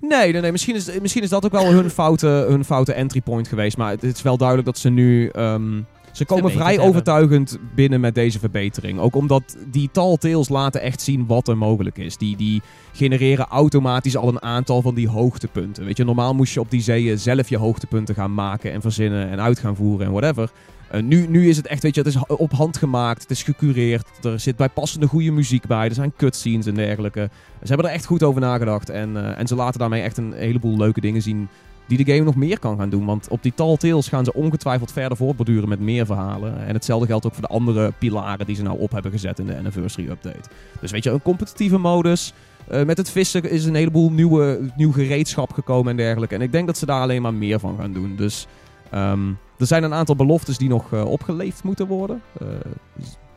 Nee, 0.00 0.32
nee. 0.32 0.52
Misschien, 0.52 0.74
is, 0.74 1.00
misschien 1.00 1.22
is 1.22 1.28
dat 1.28 1.44
ook 1.44 1.52
wel 1.52 1.72
hun 1.72 1.90
foute, 1.90 2.26
hun 2.26 2.64
foute 2.64 2.92
entry 2.92 3.20
point 3.20 3.48
geweest. 3.48 3.76
Maar 3.76 3.90
het 3.90 4.02
is 4.02 4.22
wel 4.22 4.36
duidelijk 4.36 4.66
dat 4.66 4.78
ze 4.78 4.88
nu... 4.88 5.28
ehm, 5.28 5.80
Ze 6.16 6.24
komen 6.24 6.50
vrij 6.50 6.66
hebben. 6.66 6.86
overtuigend 6.86 7.58
binnen 7.74 8.00
met 8.00 8.14
deze 8.14 8.38
verbetering. 8.38 8.98
Ook 8.98 9.14
omdat 9.14 9.56
die 9.70 9.88
Tall 9.92 10.16
Tales 10.16 10.48
laten 10.48 10.80
echt 10.80 11.02
zien 11.02 11.26
wat 11.26 11.48
er 11.48 11.56
mogelijk 11.56 11.98
is. 11.98 12.16
Die, 12.16 12.36
die 12.36 12.62
genereren 12.92 13.46
automatisch 13.46 14.16
al 14.16 14.28
een 14.28 14.42
aantal 14.42 14.82
van 14.82 14.94
die 14.94 15.08
hoogtepunten. 15.08 15.84
Weet 15.84 15.96
je, 15.96 16.04
normaal 16.04 16.34
moest 16.34 16.54
je 16.54 16.60
op 16.60 16.70
die 16.70 16.80
zeeën 16.80 17.18
zelf 17.18 17.48
je 17.48 17.56
hoogtepunten 17.56 18.14
gaan 18.14 18.34
maken 18.34 18.72
en 18.72 18.80
verzinnen 18.80 19.30
en 19.30 19.40
uit 19.40 19.58
gaan 19.58 19.76
voeren 19.76 20.06
en 20.06 20.12
whatever. 20.12 20.50
Eh, 20.90 21.02
nu, 21.02 21.26
nu 21.28 21.48
is 21.48 21.56
het 21.56 21.66
echt, 21.66 21.82
weet 21.82 21.94
je, 21.94 22.00
het 22.00 22.14
is 22.14 22.26
op 22.26 22.52
hand 22.52 22.76
gemaakt, 22.76 23.22
het 23.22 23.30
is 23.30 23.42
gecureerd, 23.42 24.06
er 24.22 24.40
zit 24.40 24.56
bijpassende 24.56 25.06
goede 25.06 25.30
muziek 25.30 25.66
bij, 25.66 25.88
er 25.88 25.94
zijn 25.94 26.12
cutscenes 26.16 26.66
en 26.66 26.74
dergelijke. 26.74 27.30
Ze 27.62 27.68
hebben 27.68 27.86
er 27.86 27.92
echt 27.92 28.04
goed 28.04 28.22
over 28.22 28.40
nagedacht 28.40 28.90
en, 28.90 29.16
eh, 29.16 29.38
en 29.38 29.46
ze 29.46 29.54
laten 29.54 29.80
daarmee 29.80 30.02
echt 30.02 30.16
een 30.16 30.32
heleboel 30.32 30.76
leuke 30.76 31.00
dingen 31.00 31.22
zien 31.22 31.48
die 31.86 32.04
de 32.04 32.12
game 32.12 32.24
nog 32.24 32.34
meer 32.36 32.58
kan 32.58 32.78
gaan 32.78 32.90
doen. 32.90 33.04
Want 33.06 33.28
op 33.28 33.42
die 33.42 33.52
Tall 33.54 33.76
Tales 33.76 34.08
gaan 34.08 34.24
ze 34.24 34.34
ongetwijfeld 34.34 34.92
verder 34.92 35.16
voortborduren 35.16 35.68
met 35.68 35.80
meer 35.80 36.06
verhalen. 36.06 36.66
En 36.66 36.74
hetzelfde 36.74 37.06
geldt 37.06 37.26
ook 37.26 37.32
voor 37.32 37.42
de 37.42 37.54
andere 37.54 37.92
pilaren 37.98 38.46
die 38.46 38.56
ze 38.56 38.62
nou 38.62 38.78
op 38.78 38.92
hebben 38.92 39.10
gezet 39.12 39.38
in 39.38 39.46
de 39.46 39.56
Anniversary 39.56 40.08
Update. 40.08 40.48
Dus 40.80 40.90
weet 40.90 41.04
je, 41.04 41.10
een 41.10 41.22
competitieve 41.22 41.78
modus. 41.78 42.32
Eh, 42.68 42.84
met 42.84 42.96
het 42.96 43.10
vissen 43.10 43.50
is 43.50 43.64
een 43.64 43.74
heleboel 43.74 44.10
nieuwe, 44.10 44.70
nieuw 44.76 44.92
gereedschap 44.92 45.52
gekomen 45.52 45.90
en 45.90 45.96
dergelijke. 45.96 46.34
En 46.34 46.40
ik 46.40 46.52
denk 46.52 46.66
dat 46.66 46.78
ze 46.78 46.86
daar 46.86 47.00
alleen 47.00 47.22
maar 47.22 47.34
meer 47.34 47.60
van 47.60 47.76
gaan 47.78 47.92
doen. 47.92 48.16
Dus 48.16 48.46
ehm, 48.90 49.28
er 49.58 49.66
zijn 49.66 49.82
een 49.82 49.94
aantal 49.94 50.16
beloftes 50.16 50.58
die 50.58 50.68
nog 50.68 50.92
eh, 50.92 51.04
opgeleefd 51.04 51.62
moeten 51.64 51.86
worden. 51.86 52.22
Eh 52.40 52.46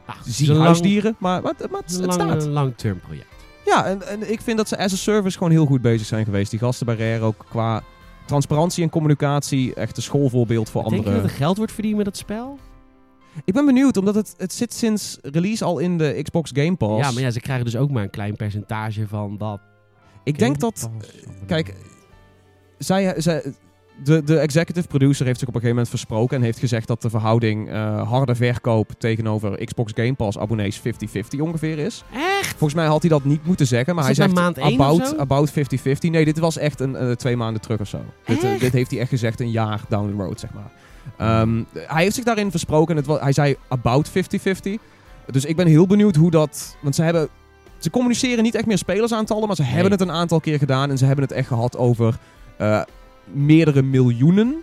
Ah, 0.06 0.16
zie 0.26 0.48
lang- 0.48 0.64
huisdieren, 0.64 1.16
maar, 1.20 1.42
maar, 1.42 1.54
maar 1.72 1.82
het, 1.86 2.00
lang- 2.00 2.14
staat. 2.14 2.44
een 2.46 2.52
long-term 2.52 3.00
project. 3.00 3.28
Ja, 3.66 3.86
en, 3.86 4.08
en 4.08 4.32
ik 4.32 4.42
vind 4.42 4.58
dat 4.58 4.68
ze 4.68 4.78
as 4.78 4.94
a 4.94 4.96
service 4.96 5.38
gewoon 5.38 5.54
heel 5.54 5.66
goed 5.66 5.82
bezig 5.82 6.08
zijn 6.08 6.26
geweest. 6.26 6.52
Die 6.52 6.60
gasten 6.60 6.86
bij 6.86 6.96
Rare 6.96 7.22
ook 7.24 7.46
qua 7.50 7.82
transparantie 8.30 8.84
en 8.84 8.90
communicatie 8.90 9.74
echt 9.74 9.98
een 9.98 10.04
schoolvoorbeeld 10.04 10.70
voor 10.70 10.90
Denk 10.90 11.06
je 11.06 11.12
dat 11.12 11.24
er 11.24 11.30
geld 11.30 11.58
wordt 11.58 11.72
verdiend 11.72 11.96
met 11.96 12.06
dat 12.06 12.18
spel? 12.18 12.60
Ik 13.46 13.54
ben 13.54 13.66
benieuwd, 13.66 13.98
omdat 13.98 14.16
het, 14.16 14.34
het 14.38 14.54
zit 14.54 14.74
sinds 14.74 15.18
release 15.22 15.66
al 15.66 15.80
in 15.80 15.98
de 15.98 16.20
Xbox 16.24 16.52
Game 16.54 16.76
Pass. 16.76 17.08
Ja, 17.08 17.12
maar 17.12 17.22
ja, 17.22 17.32
ze 17.32 17.40
krijgen 17.40 17.66
dus 17.66 17.76
ook 17.76 17.92
maar 17.92 18.04
een 18.04 18.10
klein 18.10 18.36
percentage 18.36 19.08
van 19.08 19.38
dat. 19.38 19.60
ik 20.24 20.40
denk 20.40 20.60
dat, 20.60 20.90
kijk, 21.48 21.76
zij, 22.78 23.22
zij, 23.22 23.44
de, 24.04 24.24
de 24.24 24.38
executive 24.40 24.88
producer 24.88 25.26
heeft 25.26 25.40
zich 25.40 25.48
op 25.48 25.54
een 25.56 25.62
gegeven 25.62 25.84
moment 25.84 25.90
versproken 25.90 26.38
en 26.38 26.44
heeft 26.44 26.60
gezegd 26.60 26.88
dat 26.88 27.02
de 27.02 27.10
verhouding 27.10 27.70
eh, 27.70 28.10
harde 28.10 28.36
verkoop 28.36 28.92
tegenover 28.98 29.66
Xbox 29.66 29.92
Game 29.96 30.14
Pass 30.14 30.38
abonnees 30.38 30.80
50-50 30.80 30.82
ongeveer 31.40 31.78
is. 31.78 32.04
Echt? 32.14 32.50
Volgens 32.50 32.74
mij 32.74 32.86
had 32.86 33.02
hij 33.02 33.10
dat 33.10 33.24
niet 33.24 33.46
moeten 33.46 33.68
zeggen, 33.68 33.96
maar 33.96 34.04
hij 34.04 34.14
zegt 34.14 34.34
maand 34.34 34.60
about, 34.60 35.18
about 35.18 35.52
50-50. 35.52 35.54
Nee, 36.02 36.26
dit 36.26 36.40
was 36.40 36.58
echt 36.58 36.80
een, 36.80 36.96
eh, 36.96 37.12
twee 37.12 37.38
maanden 37.38 37.62
terug 37.62 37.80
of 37.80 37.88
zo. 37.88 38.00
Dit, 38.26 38.44
eh, 38.44 38.60
dit 38.60 38.72
heeft 38.72 38.92
hij 38.92 39.00
echt 39.00 39.10
gezegd 39.10 39.40
een 39.40 39.52
jaar 39.52 39.82
down 39.90 40.10
the 40.10 40.24
road, 40.24 40.40
zeg 40.40 40.50
maar. 40.54 40.72
Ehm, 41.18 41.64
hij 41.74 42.04
heeft 42.04 42.16
zich 42.16 42.24
daarin 42.24 42.52
versproken. 42.52 42.96
Het 42.96 43.06
hij 43.08 43.32
zei 43.32 43.56
about 43.68 44.10
50-50. 44.10 44.74
Dus 45.32 45.46
ik 45.46 45.56
ben 45.56 45.68
heel 45.68 45.88
benieuwd 45.88 46.16
hoe 46.16 46.32
dat... 46.32 46.78
Want 46.82 46.96
ze 46.96 47.02
hebben... 47.04 47.28
Ze 47.78 47.90
communiceren 47.90 48.44
niet 48.44 48.56
echt 48.56 48.66
meer 48.66 48.78
spelersaantallen, 48.78 49.48
maar 49.48 49.56
ze 49.56 49.62
Nee. 49.62 49.72
hebben 49.72 49.92
het 49.92 50.02
een 50.02 50.12
aantal 50.12 50.40
keer 50.40 50.58
gedaan. 50.58 50.90
En 50.90 50.98
ze 50.98 51.06
hebben 51.06 51.24
het 51.24 51.34
echt 51.34 51.48
gehad 51.48 51.78
over 51.78 52.18
meerdere 53.34 53.82
miljoenen. 53.82 54.56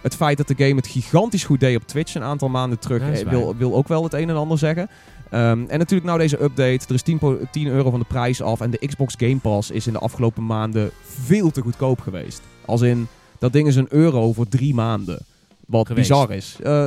Het 0.00 0.16
feit 0.16 0.36
dat 0.36 0.48
de 0.48 0.54
game 0.56 0.74
het 0.74 0.86
gigantisch 0.86 1.44
goed 1.44 1.60
deed 1.60 1.76
op 1.76 1.86
Twitch 1.86 2.14
een 2.14 2.22
aantal 2.22 2.48
maanden 2.48 2.78
terug... 2.78 3.02
Eh, 3.22 3.28
wil, 3.28 3.56
wil 3.56 3.74
ook 3.74 3.88
wel 3.88 4.02
het 4.02 4.12
een 4.12 4.28
en 4.28 4.36
ander 4.36 4.58
zeggen. 4.58 4.88
Ehm, 5.30 5.64
en 5.68 5.78
natuurlijk 5.78 6.04
nou 6.04 6.18
deze 6.18 6.42
update. 6.42 6.84
Er 6.88 6.94
is 6.94 7.02
10, 7.02 7.18
po- 7.18 7.38
10 7.50 7.66
euro 7.66 7.90
van 7.90 8.00
de 8.00 8.06
prijs 8.06 8.42
af. 8.42 8.60
En 8.60 8.70
de 8.70 8.86
Xbox 8.86 9.14
Game 9.16 9.36
Pass 9.36 9.70
is 9.70 9.86
in 9.86 9.92
de 9.92 9.98
afgelopen 9.98 10.46
maanden 10.46 10.90
veel 11.02 11.50
te 11.50 11.60
goedkoop 11.60 12.00
geweest. 12.00 12.40
Als 12.64 12.80
in, 12.80 13.06
dat 13.38 13.52
ding 13.52 13.68
is 13.68 13.76
een 13.76 13.86
euro 13.90 14.32
voor 14.32 14.48
drie 14.48 14.74
maanden. 14.74 15.18
Wat 15.66 15.86
Geweest. 15.86 16.08
bizar 16.08 16.30
is. 16.32 16.56
Eh 16.62 16.86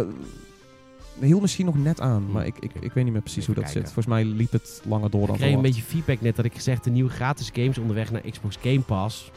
heel 1.19 1.39
misschien 1.39 1.65
nog 1.65 1.77
net 1.77 1.99
aan, 1.99 2.31
maar 2.31 2.45
ik, 2.45 2.55
ik, 2.59 2.71
ik 2.79 2.91
weet 2.93 3.03
niet 3.03 3.13
meer 3.13 3.21
precies 3.21 3.41
Even 3.41 3.53
hoe 3.53 3.63
dat 3.63 3.71
kijken. 3.73 3.89
zit. 3.89 3.93
Volgens 3.93 4.15
mij 4.15 4.23
liep 4.35 4.51
het 4.51 4.81
langer 4.87 5.09
door 5.09 5.21
Ik 5.21 5.27
dan 5.27 5.35
kreeg 5.37 5.53
een 5.53 5.61
beetje 5.61 5.81
feedback 5.81 6.21
net 6.21 6.35
dat 6.35 6.45
ik 6.45 6.53
gezegd 6.53 6.83
de 6.83 6.89
nieuwe 6.89 7.09
gratis 7.09 7.49
games 7.53 7.77
onderweg 7.77 8.11
naar 8.11 8.21
Xbox 8.21 8.57
Game 8.61 8.79
Pass. 8.79 9.31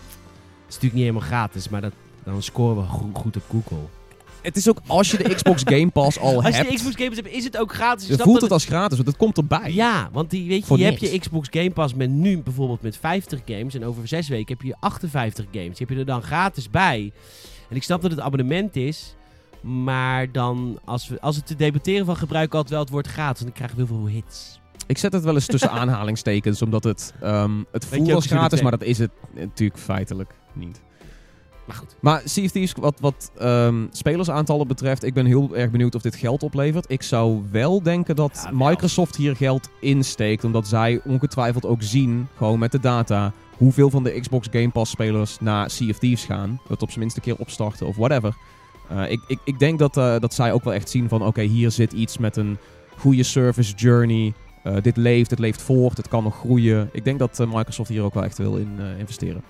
Is 0.74 0.80
natuurlijk 0.80 0.94
niet 0.94 1.02
helemaal 1.02 1.28
gratis, 1.28 1.68
maar 1.68 1.80
dat, 1.80 1.92
dan 2.24 2.42
scoren 2.42 2.76
we 2.76 2.82
go- 2.82 3.10
goed 3.12 3.37
op 3.37 3.42
Google. 3.50 3.87
Het 4.42 4.56
is 4.56 4.68
ook 4.68 4.78
als 4.87 5.10
je 5.10 5.16
de 5.16 5.34
Xbox 5.34 5.62
Game 5.64 5.90
Pass 5.90 6.18
al 6.18 6.34
Als 6.42 6.46
je 6.46 6.52
hebt, 6.52 6.68
de 6.68 6.74
Xbox 6.74 6.94
Games 6.96 7.16
hebt, 7.16 7.28
is 7.28 7.44
het 7.44 7.58
ook 7.58 7.74
gratis. 7.74 8.06
Snap 8.06 8.20
voelt 8.20 8.40
het 8.40 8.50
als 8.50 8.64
gratis, 8.64 8.96
want 8.96 9.08
het 9.08 9.16
komt 9.16 9.37
erbij. 9.37 9.72
Ja, 9.72 10.08
want 10.12 10.30
die, 10.30 10.48
weet 10.48 10.68
je, 10.68 10.78
je 10.78 10.84
hebt 10.84 11.00
je 11.00 11.18
Xbox 11.18 11.48
Game 11.50 11.70
Pass 11.70 11.94
met 11.94 12.10
nu 12.10 12.38
bijvoorbeeld 12.38 12.82
met 12.82 12.96
50 12.96 13.40
games. 13.44 13.74
En 13.74 13.84
over 13.84 14.08
zes 14.08 14.28
weken 14.28 14.56
heb 14.56 14.66
je 14.66 14.74
58 14.80 15.44
games. 15.52 15.68
Die 15.68 15.87
heb 15.87 15.88
je 15.88 15.96
er 15.96 16.04
dan 16.06 16.22
gratis 16.22 16.70
bij. 16.70 17.12
En 17.68 17.76
ik 17.76 17.82
snap 17.82 18.02
dat 18.02 18.10
het 18.10 18.20
abonnement 18.20 18.76
is. 18.76 19.14
Maar 19.60 20.32
dan, 20.32 20.78
als, 20.84 21.08
we, 21.08 21.20
als 21.20 21.37
het 21.37 21.46
te 21.46 21.56
debatteren 21.56 22.06
van 22.06 22.16
gebruiken 22.16 22.52
altijd 22.54 22.72
wel 22.74 22.82
het 22.82 22.90
woord 22.92 23.06
gratis. 23.06 23.38
En 23.38 23.44
dan 23.44 23.54
krijgen 23.54 23.76
we 23.76 23.84
heel 23.87 23.96
veel 23.96 24.06
hits. 24.08 24.60
Ik 24.87 24.98
zet 24.98 25.12
het 25.12 25.24
wel 25.24 25.34
eens 25.34 25.46
tussen 25.46 25.70
aanhalingstekens, 25.80 26.62
omdat 26.62 26.84
het, 26.84 27.14
ehm, 27.20 27.52
het 27.72 27.87
je 27.90 27.96
voelt 27.96 28.12
als 28.12 28.24
je 28.24 28.30
gratis, 28.30 28.62
maar 28.62 28.70
dat 28.70 28.82
is 28.82 28.98
het 28.98 29.10
natuurlijk 29.34 29.78
feitelijk 29.80 30.34
niet. 30.56 30.80
Maar 31.66 31.76
goed. 31.76 31.96
Maar 32.00 32.22
Sea 32.24 32.44
of 32.44 32.50
Thieves, 32.50 32.72
wat, 32.72 33.00
wat 33.00 33.30
ehm, 33.38 33.86
spelersaantallen 33.90 34.66
betreft, 34.66 35.04
ik 35.04 35.14
ben 35.14 35.26
heel 35.26 35.56
erg 35.56 35.70
benieuwd 35.70 35.94
of 35.94 36.02
dit 36.02 36.14
geld 36.14 36.42
oplevert. 36.42 36.84
Ik 36.88 37.02
zou 37.02 37.42
wel 37.50 37.82
denken 37.82 38.16
dat 38.16 38.40
Ja, 38.44 38.56
wel. 38.56 38.68
Microsoft 38.68 39.16
hier 39.16 39.36
geld 39.36 39.68
insteekt, 39.80 40.44
omdat 40.44 40.68
zij 40.68 41.00
ongetwijfeld 41.04 41.66
ook 41.66 41.82
zien, 41.82 42.28
gewoon 42.36 42.58
met 42.58 42.72
de 42.72 42.80
data, 42.80 43.32
hoeveel 43.56 43.90
van 43.90 44.02
de 44.02 44.20
Xbox 44.20 44.48
Game 44.50 44.70
Pass 44.70 44.90
spelers 44.90 45.40
naar 45.40 45.70
Sea 45.70 45.88
of 45.88 45.98
Thieves 45.98 46.24
gaan. 46.24 46.60
Dat 46.68 46.82
op 46.82 46.88
zijn 46.88 47.00
minst 47.00 47.16
een 47.16 47.22
keer 47.22 47.36
opstarten 47.36 47.86
of 47.86 47.96
whatever. 47.96 48.36
Eh, 48.88 49.10
ik, 49.10 49.20
ik, 49.26 49.38
ik 49.44 49.58
denk 49.58 49.78
dat, 49.78 49.96
eh, 49.96 50.18
dat 50.18 50.34
zij 50.34 50.52
ook 50.52 50.64
wel 50.64 50.74
echt 50.74 50.90
zien 50.90 51.08
van, 51.08 51.26
oké, 51.26 51.42
hier 51.42 51.70
zit 51.70 51.92
iets 51.92 52.18
met 52.18 52.36
een 52.36 52.58
goede 52.96 53.22
service 53.22 53.74
journey. 53.74 54.32
Eh, 54.64 54.76
dit 54.82 54.96
leeft, 54.96 55.30
het 55.30 55.38
leeft 55.38 55.62
voort, 55.62 55.96
het 55.96 56.08
kan 56.08 56.22
nog 56.22 56.36
groeien. 56.36 56.88
Ik 56.92 57.04
denk 57.04 57.18
dat 57.18 57.38
Microsoft 57.38 57.88
hier 57.88 58.02
ook 58.02 58.14
wel 58.14 58.24
echt 58.24 58.38
wil 58.38 58.56
in 58.56 58.74
eh, 58.78 58.98
investeren. 58.98 59.42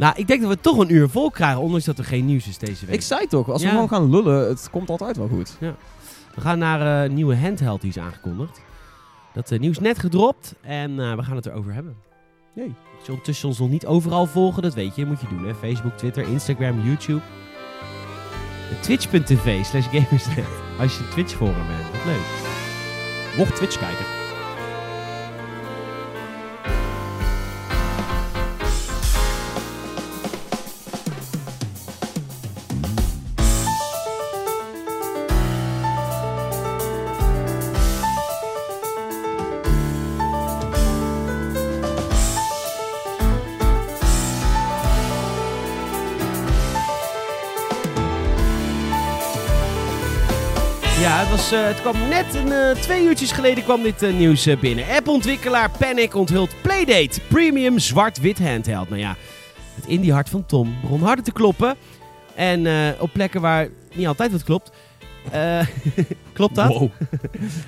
Nou, 0.00 0.12
ik 0.16 0.26
denk 0.26 0.40
dat 0.40 0.50
we 0.50 0.60
toch 0.60 0.78
een 0.78 0.92
uur 0.94 1.08
vol 1.08 1.30
krijgen, 1.30 1.60
ondanks 1.60 1.84
dat 1.84 1.98
er 1.98 2.04
geen 2.04 2.24
nieuws 2.26 2.48
is 2.48 2.58
deze 2.58 2.86
week. 2.86 2.94
Ik 2.94 3.02
zei 3.02 3.26
toch, 3.26 3.48
als 3.48 3.60
we 3.62 3.66
Ja. 3.68 3.74
gewoon 3.74 3.88
gaan 3.88 4.10
lullen, 4.10 4.48
het 4.48 4.68
komt 4.70 4.90
altijd 4.90 5.16
wel 5.16 5.28
goed. 5.28 5.56
We 6.34 6.40
gaan 6.40 6.58
naar 6.58 6.80
eh, 6.80 7.04
een 7.08 7.14
nieuwe 7.14 7.36
handheld 7.36 7.80
die 7.80 7.90
is 7.90 7.98
aangekondigd. 7.98 8.60
Dat 9.34 9.50
eh, 9.50 9.58
nieuws 9.58 9.78
net 9.78 9.98
gedropt 9.98 10.54
en 10.60 11.00
eh, 11.00 11.14
we 11.16 11.22
gaan 11.22 11.36
het 11.36 11.46
erover 11.46 11.72
hebben. 11.72 11.96
Jee. 12.54 12.74
Als 12.96 13.04
je 13.06 13.10
ondertussen 13.10 13.48
ons 13.48 13.58
nog 13.58 13.68
niet 13.70 13.86
overal 13.86 14.26
volgen, 14.26 14.62
dat 14.62 14.74
weet 14.74 14.94
je, 14.96 15.06
moet 15.06 15.20
je 15.20 15.26
doen. 15.28 15.46
Hè? 15.46 15.54
Facebook, 15.54 15.96
Twitter, 15.96 16.28
Instagram, 16.28 16.80
YouTube. 16.86 17.20
Twitch.tv 18.80 19.64
slash 19.64 19.86
gamersnet. 19.90 20.44
Als 20.80 20.98
je 20.98 21.08
Twitch-forum 21.08 21.54
bent. 21.66 21.90
Wat 21.92 22.04
leuk. 22.04 22.26
Word 23.36 23.56
Twitch-kijker. 23.56 24.06
Ja, 24.06 24.19
was, 51.50 51.58
eh, 51.58 51.66
het 51.66 51.80
kwam 51.80 52.08
net 52.08 52.34
een, 52.34 52.52
eh, 52.52 52.70
twee 52.70 53.04
uurtjes 53.04 53.32
geleden 53.32 53.64
kwam 53.64 53.82
dit 53.82 54.02
eh, 54.02 54.14
nieuws 54.14 54.48
binnen. 54.60 54.84
App-ontwikkelaar 54.88 55.70
Panic 55.78 56.14
onthult 56.14 56.54
Playdate 56.62 57.20
Premium 57.28 57.78
zwart-wit 57.78 58.38
handheld. 58.38 58.88
Nou 58.88 59.00
ja, 59.00 59.16
het 59.74 59.86
indie 59.86 60.12
hart 60.12 60.28
van 60.28 60.46
Tom 60.46 60.74
begon 60.80 61.02
harder 61.02 61.24
te 61.24 61.32
kloppen. 61.32 61.76
En 62.34 62.66
op 63.00 63.12
plekken 63.12 63.40
waar 63.40 63.68
niet 63.94 64.06
altijd 64.06 64.32
wat 64.32 64.44
klopt. 64.44 64.70
Klopt 66.32 66.54
dat? 66.54 66.68
Wow. 66.68 66.90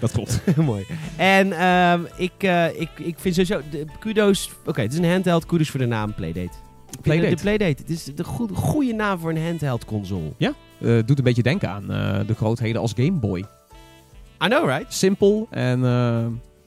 dat 0.01 0.13
klopt. 0.13 0.41
Mooi. 0.57 0.87
En 1.17 1.53
ehm, 1.53 2.01
ik, 2.17 2.33
ik, 2.79 2.89
ik 2.97 3.19
vind 3.19 3.35
sowieso... 3.35 3.61
De, 3.71 3.85
kudos... 3.99 4.51
Oké, 4.67 4.81
het 4.81 4.93
is 4.93 4.99
een 4.99 5.11
handheld. 5.11 5.47
Kudos 5.47 5.71
voor 5.71 5.81
de 5.81 5.87
naam 5.87 6.15
Playdate. 6.15 6.57
Playdate. 7.01 7.35
De 7.35 7.41
Playdate. 7.41 7.83
Het 7.83 7.91
is 7.91 8.05
de 8.05 8.25
goede, 8.25 8.55
goede 8.55 8.93
naam 8.93 9.19
voor 9.19 9.31
een 9.31 9.45
handheld 9.45 9.85
console. 9.85 10.33
Eh, 10.39 10.99
doet 11.07 11.19
een 11.19 11.25
beetje 11.25 11.43
denken 11.43 11.69
aan 11.69 11.87
de 12.27 12.35
grootheden 12.35 12.81
als 12.81 12.93
Game 12.97 13.19
Boy. 13.19 13.45
I 14.43 14.49
know, 14.49 14.69
right? 14.69 14.93
Simpel 14.93 15.47
en 15.51 15.85
eh, 15.85 16.27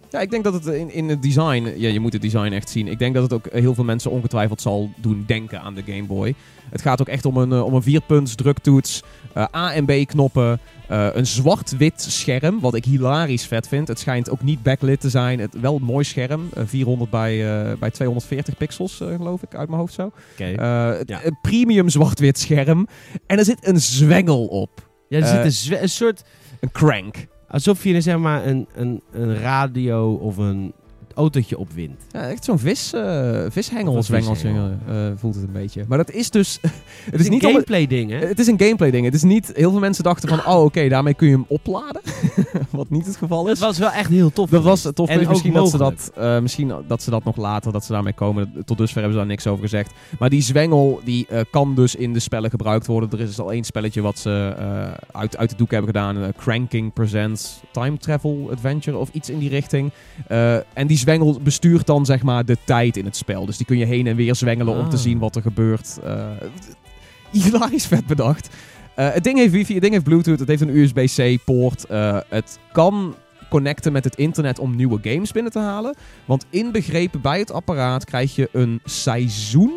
Ja, 0.09 0.19
ik 0.19 0.31
denk 0.31 0.43
dat 0.43 0.53
het 0.53 0.65
in, 0.65 0.91
in 0.91 1.09
het 1.09 1.21
design, 1.21 1.73
ja, 1.77 1.89
je 1.89 1.99
moet 1.99 2.13
het 2.13 2.21
design 2.21 2.51
echt 2.51 2.69
zien. 2.69 2.87
Ik 2.87 2.99
denk 2.99 3.13
dat 3.13 3.23
het 3.23 3.33
ook 3.33 3.47
heel 3.51 3.73
veel 3.73 3.83
mensen 3.83 4.11
ongetwijfeld 4.11 4.61
zal 4.61 4.89
doen 4.97 5.23
denken 5.27 5.61
aan 5.61 5.73
de 5.73 5.83
Game 5.85 6.03
Boy. 6.03 6.35
Het 6.69 6.81
gaat 6.81 7.01
ook 7.01 7.07
echt 7.07 7.25
om 7.25 7.37
een, 7.37 7.51
eh, 7.51 7.65
om 7.65 7.73
een 7.73 7.81
vierpunts 7.81 8.35
druktoets, 8.35 9.03
eh, 9.33 9.45
A 9.55 9.73
en 9.73 9.85
B 9.85 10.07
knoppen, 10.07 10.59
een 10.87 11.25
zwart-wit 11.25 12.01
scherm, 12.01 12.59
wat 12.59 12.75
ik 12.75 12.85
hilarisch 12.85 13.45
vet 13.45 13.67
vind. 13.67 13.87
Het 13.87 13.99
schijnt 13.99 14.29
ook 14.29 14.43
niet 14.43 14.63
backlit 14.63 14.99
te 14.99 15.09
zijn. 15.09 15.39
Het, 15.39 15.59
wel 15.59 15.75
een 15.75 15.83
mooi 15.83 16.03
scherm, 16.03 16.49
eh, 16.53 16.63
400 16.65 17.09
bij, 17.09 17.37
bij 17.79 17.91
240 17.91 18.57
pixels, 18.57 18.95
geloof 18.95 19.43
ik, 19.43 19.55
uit 19.55 19.67
mijn 19.67 19.79
hoofd 19.79 19.93
zo. 19.93 20.11
Ja. 20.37 20.99
Een 21.23 21.37
premium 21.41 21.89
zwart-wit 21.89 22.39
scherm. 22.39 22.87
En 23.27 23.37
er 23.37 23.45
zit 23.45 23.67
een 23.67 23.81
zwengel 23.81 24.45
op. 24.45 24.89
Ja, 25.09 25.19
er 25.19 25.51
zit 25.51 25.71
een, 25.71 25.81
een 25.81 25.89
soort... 25.89 26.23
Een 26.59 26.71
crank. 26.71 27.27
Alsof 27.47 27.83
je 27.83 28.01
zeg 28.01 28.17
maar 28.17 28.45
een, 28.45 28.67
een, 28.75 29.01
een 29.11 29.37
radio 29.37 30.13
of 30.13 30.37
een 30.37 30.73
autootje 31.15 31.57
opwint. 31.57 32.01
Ja, 32.11 32.29
echt 32.29 32.43
zo'n 32.43 32.59
vis, 32.59 32.93
eh 32.93 33.01
vishengel, 33.49 34.03
vishengel. 34.03 34.69
eh, 34.87 34.95
voelt 35.15 35.35
het 35.35 35.43
een 35.43 35.51
beetje. 35.51 35.85
Maar 35.87 35.97
dat 35.97 36.11
is 36.11 36.29
dus... 36.29 36.59
het 36.61 36.71
Het 37.11 37.19
is 37.19 37.29
niet 37.29 37.41
een 37.41 37.47
om- 37.47 37.53
gameplay 37.53 37.87
ding, 37.87 38.11
hè? 38.11 38.17
Het 38.17 38.39
is 38.39 38.47
een 38.47 38.59
gameplay 38.59 38.91
ding. 38.91 39.05
Het 39.05 39.13
is 39.13 39.23
niet... 39.23 39.51
Heel 39.55 39.71
veel 39.71 39.79
mensen 39.79 40.03
dachten 40.03 40.29
van... 40.29 40.45
Oh, 40.45 40.63
oké, 40.63 40.87
daarmee 40.89 41.13
kun 41.13 41.27
je 41.27 41.33
hem 41.33 41.45
opladen. 41.47 42.01
Wat 42.69 42.89
niet 42.89 43.05
het 43.05 43.15
geval 43.17 43.43
Dat 43.43 43.53
is. 43.53 43.59
was 43.59 43.77
wel 43.77 43.91
echt 43.91 44.09
heel 44.09 44.31
tof. 44.31 44.49
Dat 44.49 44.63
was 44.63 44.81
tof. 44.93 45.09
En 45.09 45.19
ook 45.19 45.27
Misschien 45.29 45.53
dat, 45.53 45.69
ze 45.69 45.77
dat, 45.77 46.11
eh, 46.15 46.39
misschien 46.39 46.73
dat 46.87 47.01
ze 47.03 47.09
dat 47.09 47.23
nog 47.23 47.35
later, 47.37 47.71
dat 47.71 47.85
ze 47.85 47.91
daarmee 47.91 48.13
komen. 48.13 48.53
Tot 48.65 48.77
dusver 48.77 48.95
hebben 49.01 49.13
ze 49.13 49.17
daar 49.19 49.27
niks 49.27 49.47
over 49.47 49.61
gezegd. 49.63 49.91
Maar 50.19 50.29
die 50.29 50.41
zwengel, 50.41 50.99
die 51.03 51.27
eh, 51.29 51.39
kan 51.51 51.75
dus 51.75 51.95
in 51.95 52.13
de 52.13 52.19
spellen 52.19 52.49
gebruikt 52.49 52.87
worden. 52.87 53.09
Er 53.11 53.19
is 53.19 53.27
dus 53.27 53.39
al 53.39 53.51
één 53.51 53.63
spelletje 53.63 54.01
wat 54.01 54.19
ze 54.19 54.55
eh, 54.57 54.91
uit, 55.11 55.37
uit 55.37 55.49
de 55.49 55.55
doek 55.55 55.71
hebben 55.71 55.87
gedaan. 55.89 56.31
Cranking 56.37 56.93
Presents 56.93 57.59
Time 57.71 57.97
Travel 57.97 58.49
Adventure 58.51 58.97
of 58.97 59.09
iets 59.11 59.29
in 59.29 59.39
die 59.39 59.49
richting. 59.49 59.91
Eh, 60.27 60.55
en 60.55 60.87
die 60.87 60.97
zwengel 61.05 61.39
bestuurt 61.41 61.85
dan 61.85 62.05
zeg 62.05 62.23
maar 62.23 62.45
de 62.45 62.57
tijd 62.63 62.97
in 62.97 63.05
het 63.05 63.15
spel. 63.15 63.45
Dus 63.45 63.57
die 63.57 63.65
kun 63.65 63.77
je 63.77 63.85
heen 63.85 64.07
en 64.07 64.15
weer 64.15 64.35
zwengelen 64.35 64.77
om 64.77 64.89
te 64.89 64.95
Ah. 64.95 65.01
zien 65.01 65.19
wat 65.19 65.35
er 65.35 65.41
gebeurt. 65.41 65.99
Eh 66.03 66.27
hilarisch 67.31 67.85
vet 67.85 68.05
bedacht. 68.07 68.49
Eh, 68.95 69.11
het 69.11 69.23
ding 69.23 69.37
heeft 69.37 69.51
wifi, 69.51 69.71
het 69.73 69.81
ding 69.81 69.93
heeft 69.93 70.05
bluetooth, 70.05 70.39
het 70.39 70.47
heeft 70.47 70.61
een 70.61 70.77
USB-C 70.77 71.43
poort. 71.45 71.85
Eh, 71.85 72.17
het 72.29 72.59
kan 72.71 73.15
connecten 73.49 73.91
met 73.91 74.03
het 74.03 74.15
internet 74.15 74.59
om 74.59 74.75
nieuwe 74.75 74.99
games 75.01 75.31
binnen 75.31 75.51
te 75.51 75.59
halen. 75.59 75.95
Want 76.25 76.45
inbegrepen 76.49 77.21
bij 77.21 77.39
het 77.39 77.51
apparaat 77.51 78.05
krijg 78.05 78.35
je 78.35 78.49
een 78.51 78.79
seizoen 78.85 79.73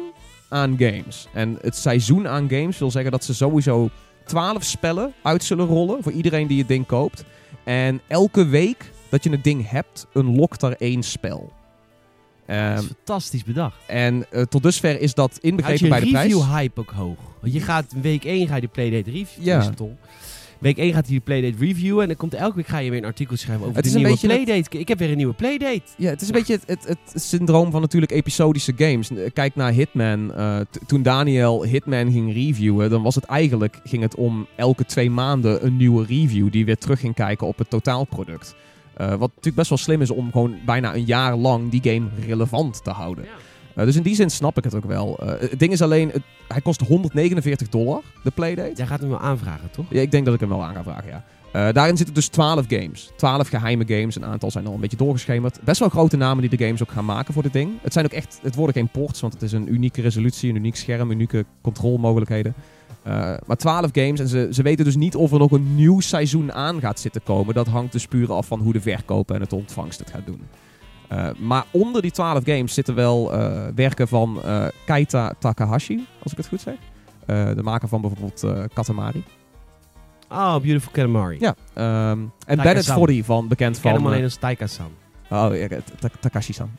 aan 0.49 0.75
games. 0.79 1.29
En 1.33 1.59
het 1.61 1.77
seizoen 1.77 2.29
aan 2.29 2.49
games 2.49 2.79
wil 2.79 2.91
zeggen 2.91 3.11
dat 3.11 3.25
ze 3.25 3.35
sowieso 3.35 3.91
12 4.25 4.65
spellen 4.65 5.13
uit 5.23 5.45
zullen 5.45 5.67
rollen 5.67 6.03
voor 6.03 6.13
iedereen 6.13 6.47
die 6.47 6.59
het 6.59 6.69
ding 6.69 6.87
koopt. 6.87 7.25
En 7.65 8.01
elke 8.07 8.47
week 8.47 8.91
dat 9.09 9.25
je 9.25 9.31
het 9.31 9.45
ding 9.45 9.71
hebt, 9.71 10.07
unlockt 10.15 10.63
er 10.63 10.77
één 10.79 11.03
spel. 11.03 11.53
Dat 12.47 12.57
Ehm, 12.57 12.77
is 12.79 12.85
fantastisch 12.87 13.45
bedacht. 13.45 13.77
en 13.87 14.31
eh, 14.31 14.43
tot 14.43 14.63
dusver 14.63 15.01
is 15.01 15.15
dat 15.15 15.39
inbegrepen 15.41 15.85
je 15.85 15.91
bij 15.91 16.01
de 16.01 16.09
prijs. 16.11 16.33
review-hype 16.33 16.81
ook 16.81 16.91
hoog? 16.91 17.19
Want 17.41 17.53
je 17.53 17.61
gaat 17.61 17.95
week 18.03 18.25
1 18.25 18.47
ga 18.49 18.55
je 18.55 18.61
de 18.61 18.67
Playdate 18.69 19.11
review. 19.11 19.45
Ja. 19.45 19.71
toch? 19.71 19.89
Week 20.59 20.79
1 20.79 20.93
gaat 20.93 21.07
hij 21.07 21.15
de 21.15 21.21
Playdate 21.21 21.65
reviewen. 21.65 22.03
En 22.03 22.09
dan 22.09 22.17
komt 22.17 22.35
elke 22.35 22.57
week 22.57 22.67
ga 22.67 22.79
je 22.79 22.91
weer 22.91 22.99
een 22.99 23.05
artikel 23.05 23.37
schrijven 23.37 23.65
over 23.65 23.75
Het 23.77 23.85
de 23.85 23.89
is 23.91 23.95
een 23.97 24.01
nieuwe 24.03 24.21
beetje 24.21 24.35
het- 24.37 24.45
Playdate. 24.45 24.79
Ik 24.79 24.89
heb 24.89 24.99
weer 24.99 25.11
een 25.11 25.17
nieuwe 25.17 25.33
Playdate. 25.35 25.83
Ja, 25.97 26.11
het 26.11 26.21
is 26.21 26.27
een 26.29 26.35
beetje 26.35 26.59
het, 26.67 26.87
het, 26.89 26.99
het 27.13 27.23
syndroom 27.23 27.71
van 27.71 27.81
natuurlijk 27.81 28.13
episodische 28.13 28.73
games. 28.77 29.11
Kijk 29.33 29.55
naar 29.55 29.73
Hitman. 29.73 30.35
eh, 30.35 30.61
toen 30.87 31.03
Daniel 31.03 31.65
Hitman 31.65 32.13
ging 32.13 32.33
reviewen, 32.33 32.91
dan 32.91 33.03
was 33.03 33.15
het 33.15 33.25
eigenlijk 33.25 33.81
ging 33.85 34.03
het 34.03 34.15
om 34.15 34.47
elke 34.57 34.85
twee 34.85 35.11
maanden 35.11 35.65
een 35.67 35.77
nieuwe 35.77 36.05
review 36.07 36.51
die 36.53 36.65
weer 36.65 36.79
terug 36.79 37.01
ging 37.01 37.15
kijken 37.15 37.47
op 37.47 37.59
het 37.59 37.71
totaalproduct. 37.71 38.55
Eh, 38.99 39.09
wat 39.09 39.19
natuurlijk 39.29 39.57
best 39.57 39.69
wel 39.69 39.79
slim 39.79 40.01
is 40.03 40.11
om 40.11 40.31
gewoon 40.33 40.57
bijna 40.67 40.95
een 40.95 41.05
jaar 41.05 41.37
lang 41.37 41.71
die 41.71 41.93
game 41.93 42.07
relevant 42.27 42.85
te 42.85 42.91
houden. 42.91 43.25
Eh, 43.75 43.85
dus 43.85 43.97
in 43.97 44.03
die 44.03 44.15
zin 44.15 44.31
snap 44.31 44.57
ik 44.59 44.65
het 44.65 44.75
ook 44.75 44.85
wel. 44.85 45.19
Eh, 45.19 45.41
het 45.51 45.59
ding 45.59 45.73
is 45.73 45.83
alleen, 45.83 46.11
het- 46.11 46.23
hij 46.49 46.61
kost 46.61 46.81
149 46.81 47.69
dollar, 47.69 48.01
de 48.25 48.31
Playdate. 48.31 48.73
Jij 48.77 48.87
gaat 48.87 49.01
hem 49.01 49.09
wel 49.09 49.19
aanvragen, 49.21 49.71
toch? 49.71 49.87
Ja, 49.91 50.01
ik 50.01 50.11
denk 50.11 50.25
dat 50.25 50.35
ik 50.35 50.41
hem 50.41 50.49
wel 50.49 50.65
aan 50.65 50.75
ga 50.75 50.83
vragen, 50.83 51.09
ja. 51.09 51.25
Daarin 51.73 51.97
zitten 51.97 52.15
dus 52.15 52.29
12 52.29 52.65
games. 52.69 53.11
12 53.17 53.49
geheime 53.49 53.85
games. 53.87 54.17
Een 54.17 54.25
aantal 54.25 54.51
zijn 54.51 54.67
al 54.67 54.75
een 54.75 54.81
beetje 54.81 54.97
doorgeschemerd. 54.97 55.59
Best 55.65 55.81
wel 55.81 55.89
grote 55.89 56.17
namen 56.17 56.49
die 56.49 56.57
de 56.59 56.65
games 56.65 56.83
ook 56.83 56.91
gaan 56.91 57.05
maken 57.05 57.35
voor 57.35 57.43
dit 57.43 57.53
ding. 57.53 57.71
Het 57.83 57.93
zijn 57.93 58.05
ook 58.05 58.13
echt, 58.13 58.39
het 58.43 58.55
worden 58.55 58.75
geen 58.75 58.89
ports, 58.89 59.21
want 59.21 59.33
het 59.33 59.43
is 59.43 59.53
een 59.53 59.73
unieke 59.73 60.01
resolutie, 60.01 60.51
een 60.51 60.57
uniek 60.57 60.77
scherm, 60.77 61.11
unieke 61.11 61.45
controlmogelijkheden. 61.63 62.55
Eh, 63.09 63.35
maar 63.47 63.57
12 63.57 63.89
games 63.93 64.21
en 64.21 64.29
ze, 64.29 64.49
ze 64.51 64.63
weten 64.63 64.85
dus 64.85 64.97
niet 64.97 65.17
of 65.17 65.33
er 65.33 65.39
nog 65.39 65.51
een 65.51 65.75
nieuw 65.75 66.01
seizoen 66.01 66.53
aan 66.53 66.81
gaat 66.81 67.01
zitten 67.01 67.23
komen. 67.23 67.55
Dat 67.55 67.67
hangt 67.67 67.93
dus 67.93 68.07
puur 68.07 68.33
af 68.33 68.47
van 68.47 68.61
hoe 68.61 68.73
de 68.73 68.81
verkopen 68.81 69.35
en 69.35 69.41
het 69.41 69.53
ontvangst 69.53 69.99
het 69.99 70.11
gaat 70.11 70.27
doen. 70.27 70.41
Eh, 71.09 71.29
maar 71.39 71.65
onder 71.71 72.03
die 72.03 72.11
12 72.11 72.45
games 72.45 72.75
zitten 72.75 72.95
wel 72.95 73.33
eh, 73.33 73.67
werken 73.75 74.09
van 74.09 74.41
Keita 74.87 75.35
Takahashi, 75.39 76.07
als 76.23 76.33
ik 76.33 76.39
het 76.39 76.49
goed 76.49 76.61
zeg. 76.61 76.75
De 77.55 77.63
maker 77.63 77.89
van 77.89 78.01
bijvoorbeeld 78.01 78.47
Katamari. 78.75 79.25
Oh, 80.31 80.57
Beautiful 80.57 80.93
Katamari. 80.93 81.37
Ja, 81.41 81.55
ehm, 81.75 82.19
en. 82.47 82.57
Bennett 82.57 82.93
Foddy 82.93 83.23
van 83.23 83.49
bekend 83.49 83.77
Ik 83.77 83.83
ken 83.83 83.91
van... 83.91 84.01
hem 84.01 84.11
alleen 84.11 84.25
als 84.25 84.37
Taika-san. 84.37 84.91
oh, 85.31 85.53
Takashi-san. 86.21 86.71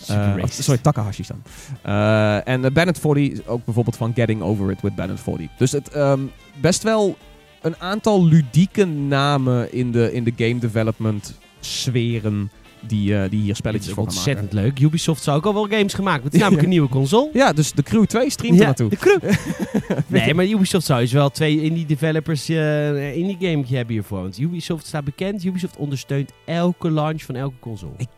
Super 0.00 0.22
Eh, 0.22 0.36
racist. 0.40 0.62
sorry, 0.62 0.80
Takahashi-san. 0.80 1.42
Eh, 1.82 2.48
en 2.48 2.64
uh, 2.64 2.70
Bennett 2.70 2.98
Foddy, 2.98 3.36
ook 3.46 3.64
bijvoorbeeld 3.64 3.96
van 3.96 4.12
Getting 4.14 4.42
Over 4.42 4.70
It 4.70 4.80
with 4.80 4.94
Bennett 4.94 5.20
Foddy. 5.20 5.48
Dus 5.58 5.72
het 5.72 5.88
ehm, 5.88 6.20
best 6.60 6.82
wel 6.82 7.16
een 7.62 7.76
aantal 7.78 8.24
ludieke 8.24 8.84
namen 8.84 9.72
in 9.72 9.92
de, 9.92 10.12
in 10.12 10.24
de 10.24 10.32
game 10.36 10.58
development 10.58 11.38
sferen 11.60 12.50
die, 12.80 13.16
eh, 13.18 13.30
die 13.30 13.40
hier 13.40 13.56
spelletjes 13.56 13.92
voor 13.92 14.04
maken. 14.04 14.16
ontzettend 14.18 14.52
leuk. 14.52 14.80
Ubisoft 14.80 15.22
zou 15.22 15.36
ook 15.36 15.46
al 15.46 15.54
wel 15.54 15.66
games 15.68 15.94
gemaakt. 15.94 16.24
Het 16.24 16.34
is 16.34 16.40
namelijk 16.40 16.62
een 16.64 16.68
nieuwe 16.70 16.88
console. 16.88 17.30
Ja, 17.32 17.52
dus 17.52 17.72
de 17.72 17.82
Crew 17.82 18.04
2 18.04 18.30
streamt 18.30 18.58
er 18.58 18.64
naartoe. 18.64 18.88
de 18.90 18.96
crew. 18.96 19.30
nee, 20.06 20.34
maar 20.34 20.44
Ubisoft 20.46 20.86
zou 20.86 21.00
dus 21.00 21.12
wel 21.12 21.30
twee 21.30 21.62
indie 21.62 21.86
developers 21.86 22.48
eh, 22.48 22.86
een 22.86 23.14
indie 23.14 23.36
gametje 23.50 23.76
hebben 23.76 23.94
hiervoor. 23.94 24.20
Want 24.22 24.38
Ubisoft 24.38 24.86
staat 24.86 25.04
bekend. 25.04 25.44
Ubisoft 25.44 25.76
ondersteunt 25.76 26.32
elke 26.44 26.90
launch 26.90 27.22
van 27.22 27.34
elke 27.34 27.58
console. 27.60 27.92
Ik 27.96 28.08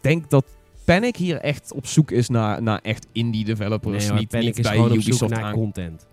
denk 0.00 0.30
dat 0.30 0.44
Panic 0.84 1.16
hier 1.16 1.36
echt 1.36 1.72
op 1.72 1.86
zoek 1.86 2.10
is 2.10 2.28
naar, 2.28 2.62
naar 2.62 2.78
echt 2.82 3.06
indie 3.12 3.44
developers. 3.44 4.08
nee, 4.08 4.18
niet, 4.18 4.28
Panic 4.28 4.46
niet 4.46 4.58
is 4.58 4.62
bij 4.64 4.72
gewoon 4.74 4.90
op 4.90 4.94
zoek 4.96 5.06
Ubisoft 5.06 5.32
naar 5.34 5.44
aan. 5.44 5.52
content. 5.52 6.06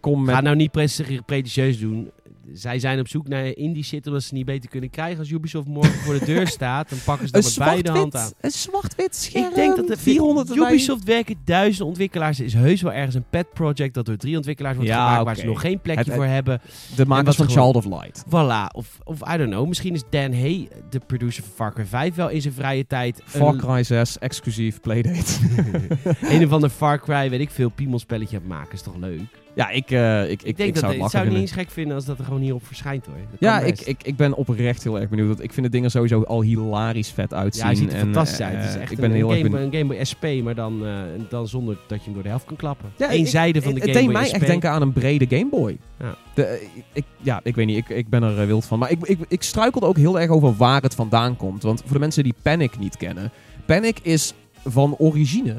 Kom 0.00 0.24
met 0.24 0.34
Ga 0.34 0.40
nou 0.40 0.56
niet 0.56 0.70
pre- 0.70 1.22
pretentieus 1.26 1.78
doen. 1.78 2.10
Zij 2.52 2.78
zijn 2.78 2.98
op 3.00 3.08
zoek 3.08 3.28
naar 3.28 3.46
indie 3.46 3.84
shit 3.84 4.06
omdat 4.06 4.22
ze 4.22 4.34
niet 4.34 4.44
beter 4.44 4.70
kunnen 4.70 4.90
krijgen. 4.90 5.18
Als 5.18 5.30
Ubisoft 5.30 5.66
morgen 5.66 5.94
voor 5.98 6.18
de 6.18 6.24
deur 6.24 6.46
staat, 6.58 6.88
dan 6.88 6.98
pakken 7.04 7.26
ze 7.26 7.32
dat 7.32 7.42
met 7.44 7.58
beide 7.58 7.90
handen 7.90 8.20
aan. 8.20 8.30
een 8.40 8.50
zwart-wit 8.50 9.16
scherm. 9.16 9.48
Ik 9.48 9.54
denk 9.54 9.76
dat 9.76 9.86
de 9.86 9.96
400 9.96 10.50
erbij. 10.50 10.70
Ubisoft 10.70 11.04
werken 11.04 11.36
duizenden 11.44 11.86
ontwikkelaars. 11.86 12.38
Er 12.38 12.44
is 12.44 12.54
heus 12.54 12.82
wel 12.82 12.92
ergens 12.92 13.14
een 13.14 13.24
pet 13.30 13.52
project 13.52 13.94
dat 13.94 14.06
door 14.06 14.16
drie 14.16 14.36
ontwikkelaars 14.36 14.76
wordt 14.76 14.90
Ja, 14.90 15.06
gemaakt 15.08 15.24
waar 15.24 15.36
ze 15.36 15.46
nog 15.46 15.60
geen 15.60 15.80
plekje 15.80 16.04
Het- 16.04 16.14
voor 16.14 16.24
hebben. 16.24 16.60
de 16.96 17.06
makers 17.06 17.36
van 17.36 17.50
gewoon- 17.50 17.72
Child 17.72 17.76
of 17.86 18.00
Light. 18.02 18.24
Voilà. 18.26 18.74
Of, 18.76 18.98
of 19.04 19.20
I 19.34 19.36
don't 19.36 19.50
know. 19.50 19.66
Misschien 19.68 19.94
is 19.94 20.02
Dan 20.10 20.32
Hay, 20.32 20.68
de 20.90 21.00
producer 21.06 21.42
van 21.42 21.52
Far 21.54 21.72
Cry 21.72 21.86
5, 21.86 22.14
wel 22.14 22.28
in 22.28 22.40
zijn 22.40 22.54
vrije 22.54 22.86
tijd 22.86 23.22
Far 23.24 23.56
Cry 23.56 23.82
6, 23.82 24.18
exclusief 24.18 24.80
playdate. 24.80 25.38
een 26.34 26.44
of 26.44 26.52
ander 26.52 26.70
Far 26.70 27.00
Cry, 27.00 27.30
weet 27.30 27.40
ik 27.40 27.50
veel, 27.50 27.68
piemelspelletje 27.68 28.36
aan 28.36 28.46
maken. 28.46 28.72
Is 28.72 28.82
toch 28.82 28.96
leuk? 28.96 29.20
Ja, 29.56 29.70
ik, 29.70 29.90
eh, 29.90 30.22
ik, 30.22 30.30
ik, 30.30 30.42
Ik, 30.42 30.56
denk 30.56 30.68
ik 30.68 30.74
dat 30.74 30.82
zou 30.82 30.92
het, 30.92 31.02
het 31.02 31.10
zou 31.10 31.28
niet 31.28 31.38
eens 31.38 31.52
gek 31.52 31.70
vinden 31.70 31.94
als 31.94 32.04
dat 32.04 32.18
er 32.18 32.24
gewoon 32.24 32.40
hierop 32.40 32.66
verschijnt 32.66 33.06
hoor. 33.06 33.14
Dat 33.30 33.40
Ja, 33.40 33.60
ik, 33.60 33.80
ik, 33.80 34.02
ik 34.02 34.16
ben 34.16 34.34
oprecht 34.34 34.82
heel 34.82 35.00
erg 35.00 35.08
benieuwd. 35.08 35.40
Ik 35.40 35.52
vind 35.52 35.66
de 35.66 35.72
dingen 35.72 35.90
sowieso 35.90 36.22
al 36.22 36.42
hilarisch 36.42 37.10
vet 37.10 37.34
uitzien. 37.34 37.62
ja, 37.62 37.68
hij 37.68 37.76
ziet 37.76 37.92
er 37.92 37.98
en, 37.98 38.00
fantastisch 38.00 38.38
eh, 38.38 38.46
uit. 38.46 38.56
Het 38.56 38.64
is 38.64 38.74
eh, 38.74 38.80
echt 38.80 38.90
ik 38.90 38.96
een, 38.96 39.02
ben 39.02 39.12
heel 39.12 39.30
een, 39.30 39.36
erg 39.36 39.46
Game, 39.46 39.60
een 39.60 39.72
Game 39.72 39.84
Boy 39.84 40.04
SP, 40.10 40.24
maar 40.42 40.54
dan, 40.54 40.82
dan 41.28 41.48
zonder 41.48 41.78
dat 41.86 41.98
je 41.98 42.04
hem 42.04 42.14
door 42.14 42.22
de 42.22 42.28
helft 42.28 42.44
kan 42.44 42.56
klappen. 42.56 42.92
Ja, 42.96 43.12
Eén 43.12 43.26
zijde 43.26 43.62
van 43.62 43.74
de 43.74 43.80
het 43.80 43.88
Game 43.88 43.98
deed 43.98 44.12
Boy 44.12 44.20
mij 44.20 44.28
SP. 44.30 44.34
echt 44.34 44.46
denken 44.46 44.70
aan 44.70 44.82
een 44.82 44.92
brede 44.92 45.26
Game 45.28 45.48
Boy. 45.50 45.78
Ja. 45.98 46.14
De, 46.34 46.66
ik, 46.92 47.04
ja, 47.22 47.40
ik 47.42 47.54
weet 47.54 47.66
niet. 47.66 47.76
Ik, 47.76 47.88
ik 47.88 48.08
ben 48.08 48.22
er 48.22 48.46
wild 48.46 48.64
van. 48.64 48.78
Maar 48.78 48.90
ik, 48.90 49.06
ik, 49.06 49.18
ik 49.28 49.42
struikelde 49.42 49.86
ook 49.86 49.96
heel 49.96 50.20
erg 50.20 50.30
over 50.30 50.56
waar 50.56 50.82
het 50.82 50.94
vandaan 50.94 51.36
komt. 51.36 51.62
Want 51.62 51.80
voor 51.84 51.92
de 51.92 51.98
mensen 51.98 52.24
die 52.24 52.34
Panic 52.42 52.78
niet 52.78 52.96
kennen. 52.96 53.32
Panic 53.66 53.98
is 54.02 54.34
van 54.64 54.96
origine 54.96 55.54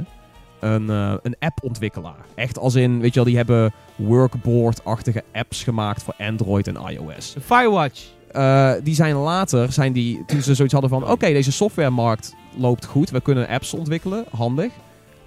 een, 0.59 0.89
eh, 0.89 1.13
een 1.21 1.35
app-ontwikkelaar. 1.39 2.25
Echt 2.35 2.59
als 2.59 2.75
in, 2.75 2.99
weet 2.99 3.09
je 3.09 3.15
wel, 3.15 3.23
die 3.23 3.37
hebben 3.37 3.73
workboard-achtige 3.95 5.23
apps 5.33 5.63
gemaakt 5.63 6.03
voor 6.03 6.13
Android 6.17 6.67
en 6.67 6.75
iOS. 6.75 7.35
Een 7.35 7.41
Firewatch. 7.41 8.05
Eh, 8.31 8.71
die 8.83 8.95
zijn 8.95 9.15
later, 9.15 9.71
zijn 9.71 9.93
die, 9.93 10.23
toen 10.25 10.41
ze 10.41 10.55
zoiets 10.55 10.73
hadden 10.73 10.91
van... 10.91 11.09
Oké, 11.09 11.27
deze 11.27 11.51
softwaremarkt 11.51 12.35
loopt 12.57 12.85
goed. 12.85 13.09
We 13.09 13.21
kunnen 13.21 13.47
apps 13.47 13.73
ontwikkelen. 13.73 14.25
Handig. 14.35 14.71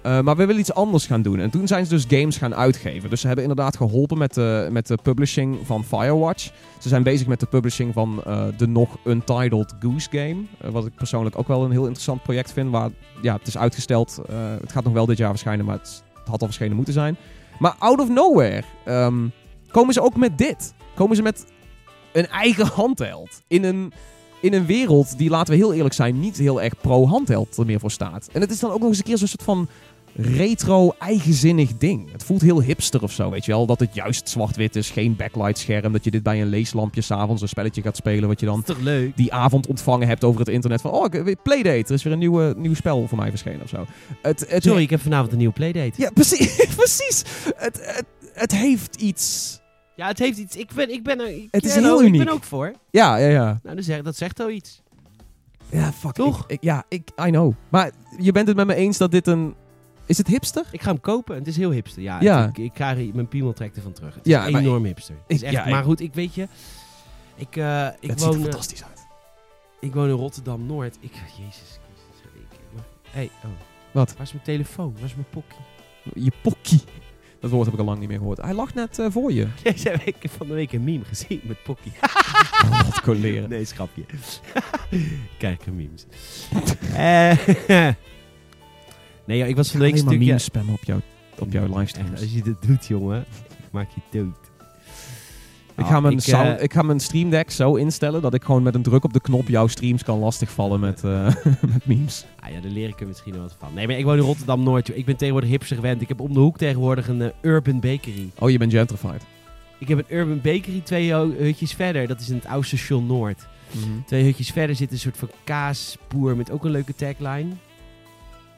Eh, 0.01 0.19
maar 0.19 0.35
we 0.35 0.45
willen 0.45 0.61
iets 0.61 0.73
anders 0.73 1.05
gaan 1.05 1.21
doen. 1.21 1.39
En 1.39 1.49
toen 1.49 1.67
zijn 1.67 1.85
ze 1.85 1.91
dus 1.91 2.19
games 2.19 2.37
gaan 2.37 2.55
uitgeven. 2.55 3.09
Dus 3.09 3.21
ze 3.21 3.27
hebben 3.27 3.45
inderdaad 3.45 3.77
geholpen 3.77 4.17
met 4.17 4.33
de, 4.33 4.67
met 4.71 4.87
de 4.87 4.97
publishing 5.03 5.57
van 5.63 5.83
Firewatch. 5.83 6.51
Ze 6.79 6.89
zijn 6.89 7.03
bezig 7.03 7.27
met 7.27 7.39
de 7.39 7.45
publishing 7.45 7.93
van 7.93 8.23
eh, 8.25 8.43
de 8.57 8.67
nog 8.67 8.97
Untitled 9.03 9.73
Goose 9.79 10.07
Game. 10.11 10.43
Eh, 10.61 10.71
wat 10.71 10.85
ik 10.85 10.95
persoonlijk 10.95 11.37
ook 11.37 11.47
wel 11.47 11.63
een 11.63 11.71
heel 11.71 11.83
interessant 11.83 12.23
project 12.23 12.51
vind. 12.51 12.71
Waar, 12.71 12.89
ja, 13.21 13.33
het 13.37 13.47
is 13.47 13.57
uitgesteld. 13.57 14.21
Eh, 14.29 14.35
het 14.61 14.71
gaat 14.71 14.83
nog 14.83 14.93
wel 14.93 15.05
dit 15.05 15.17
jaar 15.17 15.29
verschijnen, 15.29 15.65
maar 15.65 15.77
het, 15.77 16.03
het 16.19 16.27
had 16.27 16.41
al 16.41 16.47
verschenen 16.47 16.75
moeten 16.75 16.93
zijn. 16.93 17.17
Maar 17.59 17.75
out 17.77 17.99
of 17.99 18.09
nowhere 18.09 18.63
ehm, 18.85 19.27
komen 19.71 19.93
ze 19.93 20.01
ook 20.01 20.15
met 20.15 20.37
dit. 20.37 20.73
Komen 20.95 21.15
ze 21.15 21.21
met 21.21 21.45
een 22.11 22.27
eigen 22.27 22.67
handheld. 22.67 23.41
In 23.47 23.63
een 23.63 23.93
in 24.41 24.53
een 24.53 24.65
wereld 24.65 25.17
die, 25.17 25.29
laten 25.29 25.53
we 25.53 25.59
heel 25.59 25.73
eerlijk 25.73 25.93
zijn, 25.93 26.19
niet 26.19 26.37
heel 26.37 26.61
erg 26.61 26.73
pro-handheld 26.81 27.57
er 27.57 27.65
meer 27.65 27.79
voor 27.79 27.91
staat. 27.91 28.29
En 28.31 28.41
het 28.41 28.51
is 28.51 28.59
dan 28.59 28.71
ook 28.71 28.79
nog 28.79 28.87
eens 28.87 28.97
een 28.97 29.03
keer 29.03 29.17
zo'n 29.17 29.27
soort 29.27 29.43
van 29.43 29.67
retro, 30.15 30.93
eigenzinnig 30.99 31.77
ding. 31.77 32.11
Het 32.11 32.23
voelt 32.23 32.41
heel 32.41 32.61
hipster 32.61 33.03
of 33.03 33.11
zo, 33.11 33.29
weet 33.29 33.45
je 33.45 33.51
wel. 33.51 33.65
Dat 33.65 33.79
het 33.79 33.93
juist 33.95 34.29
zwart-wit 34.29 34.75
is, 34.75 34.89
geen 34.89 35.15
backlight 35.15 35.57
scherm. 35.57 35.91
Dat 35.93 36.03
je 36.03 36.11
dit 36.11 36.23
bij 36.23 36.41
een 36.41 36.47
leeslampje 36.47 37.01
s'avonds 37.01 37.41
een 37.41 37.47
spelletje 37.47 37.81
gaat 37.81 37.95
spelen. 37.95 38.27
Wat 38.29 38.39
je 38.39 38.45
dan 38.45 38.63
die 39.15 39.33
avond 39.33 39.67
ontvangen 39.67 40.07
hebt 40.07 40.23
over 40.23 40.39
het 40.39 40.49
internet. 40.49 40.81
Van, 40.81 40.91
oh, 40.91 41.05
ik- 41.11 41.41
Playdate, 41.43 41.87
er 41.87 41.91
is 41.93 42.03
weer 42.03 42.13
een 42.13 42.19
nieuwe, 42.19 42.53
nieuw 42.57 42.73
spel 42.73 43.07
voor 43.07 43.17
mij 43.17 43.29
verschenen 43.29 43.61
of 43.61 43.69
zo. 43.69 43.85
Het, 44.21 44.45
het, 44.49 44.63
Sorry, 44.63 44.81
ik 44.81 44.89
heb 44.89 45.01
vanavond 45.01 45.31
een 45.31 45.37
nieuwe 45.37 45.53
playdate. 45.53 46.01
Ja, 46.01 46.09
precies. 46.13 46.55
precies. 46.75 47.23
Het, 47.55 47.79
het, 47.95 48.05
het 48.33 48.51
heeft 48.51 48.95
iets. 48.95 49.59
Ja, 49.95 50.07
het 50.07 50.19
heeft 50.19 50.37
iets. 50.37 50.55
Ik 50.55 50.69
ben, 50.73 50.89
ik 50.93 51.03
ben 51.03 51.19
er. 51.19 51.27
Ik, 51.29 51.47
Het 51.51 51.65
is 51.65 51.75
heel 51.75 52.01
Ik 52.01 52.07
uniek. 52.07 52.23
ben 52.23 52.33
ook 52.33 52.43
voor. 52.43 52.73
Ja, 52.89 53.17
ja, 53.17 53.27
ja. 53.29 53.59
Nou, 53.63 53.75
dat 53.75 53.85
zegt, 53.85 54.03
dat 54.03 54.15
zegt 54.17 54.39
al 54.39 54.49
iets. 54.49 54.81
Ja, 55.69 55.91
fuck. 55.91 56.11
Toch? 56.11 56.43
Ik, 56.43 56.51
ik- 56.51 56.63
ja, 56.63 56.83
ik, 56.89 57.09
I 57.25 57.29
know. 57.29 57.53
Maar 57.69 57.91
je 58.19 58.31
bent 58.31 58.47
het 58.47 58.57
met 58.57 58.67
me 58.67 58.75
eens 58.75 58.97
dat 58.97 59.11
dit 59.11 59.27
een... 59.27 59.53
Is 60.11 60.17
het 60.17 60.27
hipster? 60.27 60.65
Ik 60.71 60.81
ga 60.81 60.91
hem 60.91 60.99
kopen. 60.99 61.35
Het 61.35 61.47
is 61.47 61.57
heel 61.57 61.71
hipster. 61.71 62.01
Ja, 62.01 62.21
Ja. 62.21 62.47
Ik, 62.47 62.57
ik 62.57 62.71
ga 62.73 62.93
mijn 63.13 63.27
piemel 63.27 63.53
trekt 63.53 63.75
ervan 63.75 63.91
terug. 63.93 64.15
Het 64.15 64.25
is 64.25 64.31
Ja, 64.31 64.47
enorm 64.47 64.85
hipster. 64.85 65.15
Het 65.15 65.37
is 65.37 65.41
echt, 65.41 65.53
ja, 65.53 65.69
maar 65.69 65.83
goed, 65.83 65.99
ik 65.99 66.13
weet 66.13 66.35
je. 66.35 66.47
Ik, 67.35 67.55
eh, 67.55 67.87
ik, 67.99 68.09
het 68.09 68.19
ziet 68.19 68.29
er 68.29 68.35
woon, 68.35 68.35
eh, 68.35 68.41
fantastisch 68.41 68.83
uit. 68.83 69.07
ik 69.79 69.93
woon 69.93 70.07
in 70.09 70.15
Rotterdam 70.15 70.65
Noord. 70.65 70.97
Ik, 70.99 71.13
Jezus 71.13 71.29
Christus. 71.37 72.31
Ik, 72.33 72.59
hey, 73.11 73.29
oh. 73.43 73.49
Wat? 73.91 74.13
Waar 74.13 74.21
is 74.21 74.31
mijn 74.31 74.43
telefoon? 74.43 74.93
Waar 74.93 75.03
is 75.03 75.15
mijn 75.15 75.27
pokkie? 75.29 75.65
Je 76.23 76.31
pokkie. 76.41 76.81
Dat 77.39 77.51
woord 77.51 77.65
heb 77.65 77.73
ik 77.73 77.79
al 77.79 77.85
lang 77.85 77.99
niet 77.99 78.09
meer 78.09 78.17
gehoord. 78.17 78.41
Hij 78.41 78.53
lag 78.53 78.73
net 78.73 78.99
eh, 78.99 79.05
voor 79.09 79.31
je. 79.31 79.47
Deze 79.63 79.89
heb 79.89 80.01
ik 80.01 80.15
van 80.37 80.47
de 80.47 80.53
week 80.53 80.71
een 80.71 80.83
meme 80.83 81.05
gezien 81.05 81.41
met 81.43 81.63
pokkie. 81.63 81.91
Wat 82.85 83.01
coleren. 83.01 83.49
Nee, 83.49 83.65
schapje. 83.65 84.03
Kijk, 85.37 85.65
memes. 85.71 86.05
Eh, 86.95 87.87
nee, 89.25 89.47
ik 89.47 89.55
was 89.55 89.71
van 89.71 89.79
de 89.79 89.85
week 89.85 89.93
een 89.95 89.99
stukje... 90.07 90.37
spammen 90.37 90.73
op, 90.73 90.83
jou, 90.83 90.99
op 91.39 91.51
jouw 91.51 91.67
livestreams. 91.77 92.21
Als 92.21 92.33
je 92.33 92.41
dit 92.41 92.55
doet, 92.67 92.85
jongen, 92.87 93.19
ik 93.39 93.71
maak 93.71 93.89
je 93.95 94.19
dood. 94.19 94.35
Ik 95.77 95.83
Ah, 95.87 95.93
ga, 95.93 95.99
mijn 95.99 96.13
ik, 96.13 96.19
sound- 96.19 96.57
eh, 96.57 96.63
ik 96.63 96.73
ga 96.73 96.81
mijn 96.81 96.99
Stream 96.99 97.29
Deck 97.29 97.51
zo 97.51 97.75
instellen 97.75 98.21
dat 98.21 98.33
ik 98.33 98.43
gewoon 98.43 98.63
met 98.63 98.75
een 98.75 98.81
druk 98.81 99.03
op 99.03 99.13
de 99.13 99.21
knop 99.21 99.47
jouw 99.47 99.67
streams 99.67 100.03
kan 100.03 100.19
lastigvallen 100.19 100.79
met, 100.79 101.03
eh, 101.03 101.25
met 101.73 101.85
memes. 101.85 102.25
Ah 102.39 102.49
ja, 102.53 102.59
daar 102.61 102.71
leer 102.71 102.87
ik 102.87 103.01
er 103.01 103.07
misschien 103.07 103.33
wel 103.33 103.41
wat 103.41 103.55
van. 103.59 103.73
Nee, 103.73 103.87
maar 103.87 103.97
ik 103.97 104.03
woon 104.05 104.17
in 104.17 104.23
Rotterdam-Noord. 104.23 104.87
joh. 104.87 104.97
Ik 104.97 105.05
ben 105.05 105.15
tegenwoordig 105.17 105.49
hipster 105.49 105.75
gewend. 105.75 106.01
Ik 106.01 106.07
heb 106.07 106.19
om 106.19 106.33
de 106.33 106.39
hoek 106.39 106.57
tegenwoordig 106.57 107.07
een 107.07 107.21
eh, 107.21 107.27
Urban 107.41 107.79
Bakery. 107.79 108.29
Oh, 108.39 108.49
je 108.49 108.57
bent 108.57 108.73
gentrified. 108.73 109.21
Ik 109.79 109.87
heb 109.87 109.97
een 109.97 110.17
Urban 110.17 110.41
Bakery 110.41 110.81
twee 110.83 111.13
hu- 111.13 111.37
hutjes 111.43 111.73
verder. 111.73 112.07
Dat 112.07 112.19
is 112.19 112.29
in 112.29 112.35
het 112.35 112.45
oude 112.45 112.67
station 112.67 113.05
Noord. 113.05 113.47
Twee 114.05 114.23
hutjes 114.23 114.49
verder 114.51 114.75
zit 114.75 114.91
een 114.91 114.99
soort 114.99 115.17
van 115.17 115.29
kaasboer 115.43 116.35
met 116.37 116.51
ook 116.51 116.65
een 116.65 116.71
leuke 116.71 116.95
tagline. 116.95 117.49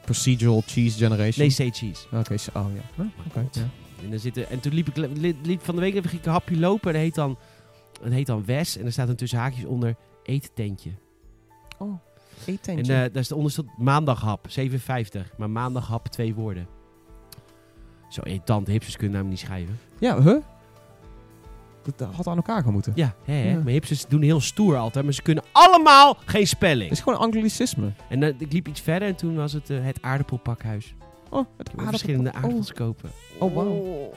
Procedural 0.04 0.62
Cheese 0.66 0.98
Generation. 0.98 1.38
Nee, 1.46 1.50
say 1.50 1.70
cheese. 1.70 2.06
Oké, 2.12 2.36
so- 2.36 2.50
oh 2.54 2.66
ja. 2.74 3.04
Huh? 3.32 3.52
En, 4.02 4.10
dan 4.10 4.18
zitten, 4.18 4.48
en 4.50 4.60
toen 4.60 4.72
liep 4.74 4.88
ik 4.88 4.96
li- 4.96 5.36
liep 5.42 5.64
van 5.64 5.74
de 5.74 5.80
week 5.80 5.94
even 5.94 6.18
een 6.22 6.30
hapje 6.30 6.58
lopen. 6.58 6.86
En 6.88 6.92
dat 6.92 7.02
heet 7.02 7.14
dan, 7.14 7.38
dat 8.02 8.12
heet 8.12 8.26
dan 8.26 8.44
Wes. 8.44 8.76
En 8.76 8.84
er 8.86 8.92
staat 8.92 9.06
dan 9.06 9.16
tussen 9.16 9.38
haakjes 9.38 9.64
onder 9.64 9.96
eettentje. 10.22 10.90
Oh, 11.78 11.88
En 11.88 11.98
eetentje. 12.46 12.92
eh 12.92 12.98
daar 12.98 13.22
is 13.22 13.32
onder 13.32 13.50
stond 13.52 13.78
maandaghap, 13.78 14.46
7,50. 14.48 15.36
Maar 15.36 15.50
maandaghap, 15.50 16.08
twee 16.08 16.34
woorden. 16.34 16.66
Zo 18.08 18.20
irritant, 18.22 18.66
hipsters 18.66 18.96
kunnen 18.96 19.16
namelijk 19.16 19.40
niet 19.40 19.48
schrijven. 19.50 19.78
ja, 20.00 20.22
huh? 20.22 20.42
Dat 21.84 22.08
had 22.14 22.26
aan 22.26 22.36
elkaar 22.36 22.62
gemoeten. 22.62 22.92
Ja, 22.96 23.14
hè, 23.24 23.32
hè? 23.34 23.50
Ja. 23.50 23.56
maar 23.58 23.72
hipsters 23.72 24.06
doen 24.08 24.22
heel 24.22 24.40
stoer 24.40 24.76
altijd. 24.76 25.04
Maar 25.04 25.14
ze 25.14 25.22
kunnen 25.22 25.44
allemaal 25.52 26.16
geen 26.24 26.46
spelling. 26.46 26.88
Het 26.88 26.98
is 26.98 27.04
gewoon 27.04 27.18
anglicisme. 27.18 27.92
En 28.08 28.22
eh, 28.22 28.32
ik 28.38 28.52
liep 28.52 28.68
iets 28.68 28.80
verder 28.80 29.08
en 29.08 29.14
toen 29.14 29.34
was 29.34 29.52
het 29.52 29.70
eh, 29.70 29.78
het 29.84 29.98
aardappelpakhuis. 30.02 30.94
Oh, 31.30 31.44
het 31.56 31.70
verschillende 31.76 32.32
aardappel- 32.32 32.50
aardappels 32.50 32.72
kopen. 32.72 33.10
Oh, 33.38 33.54
wauw. 33.54 34.10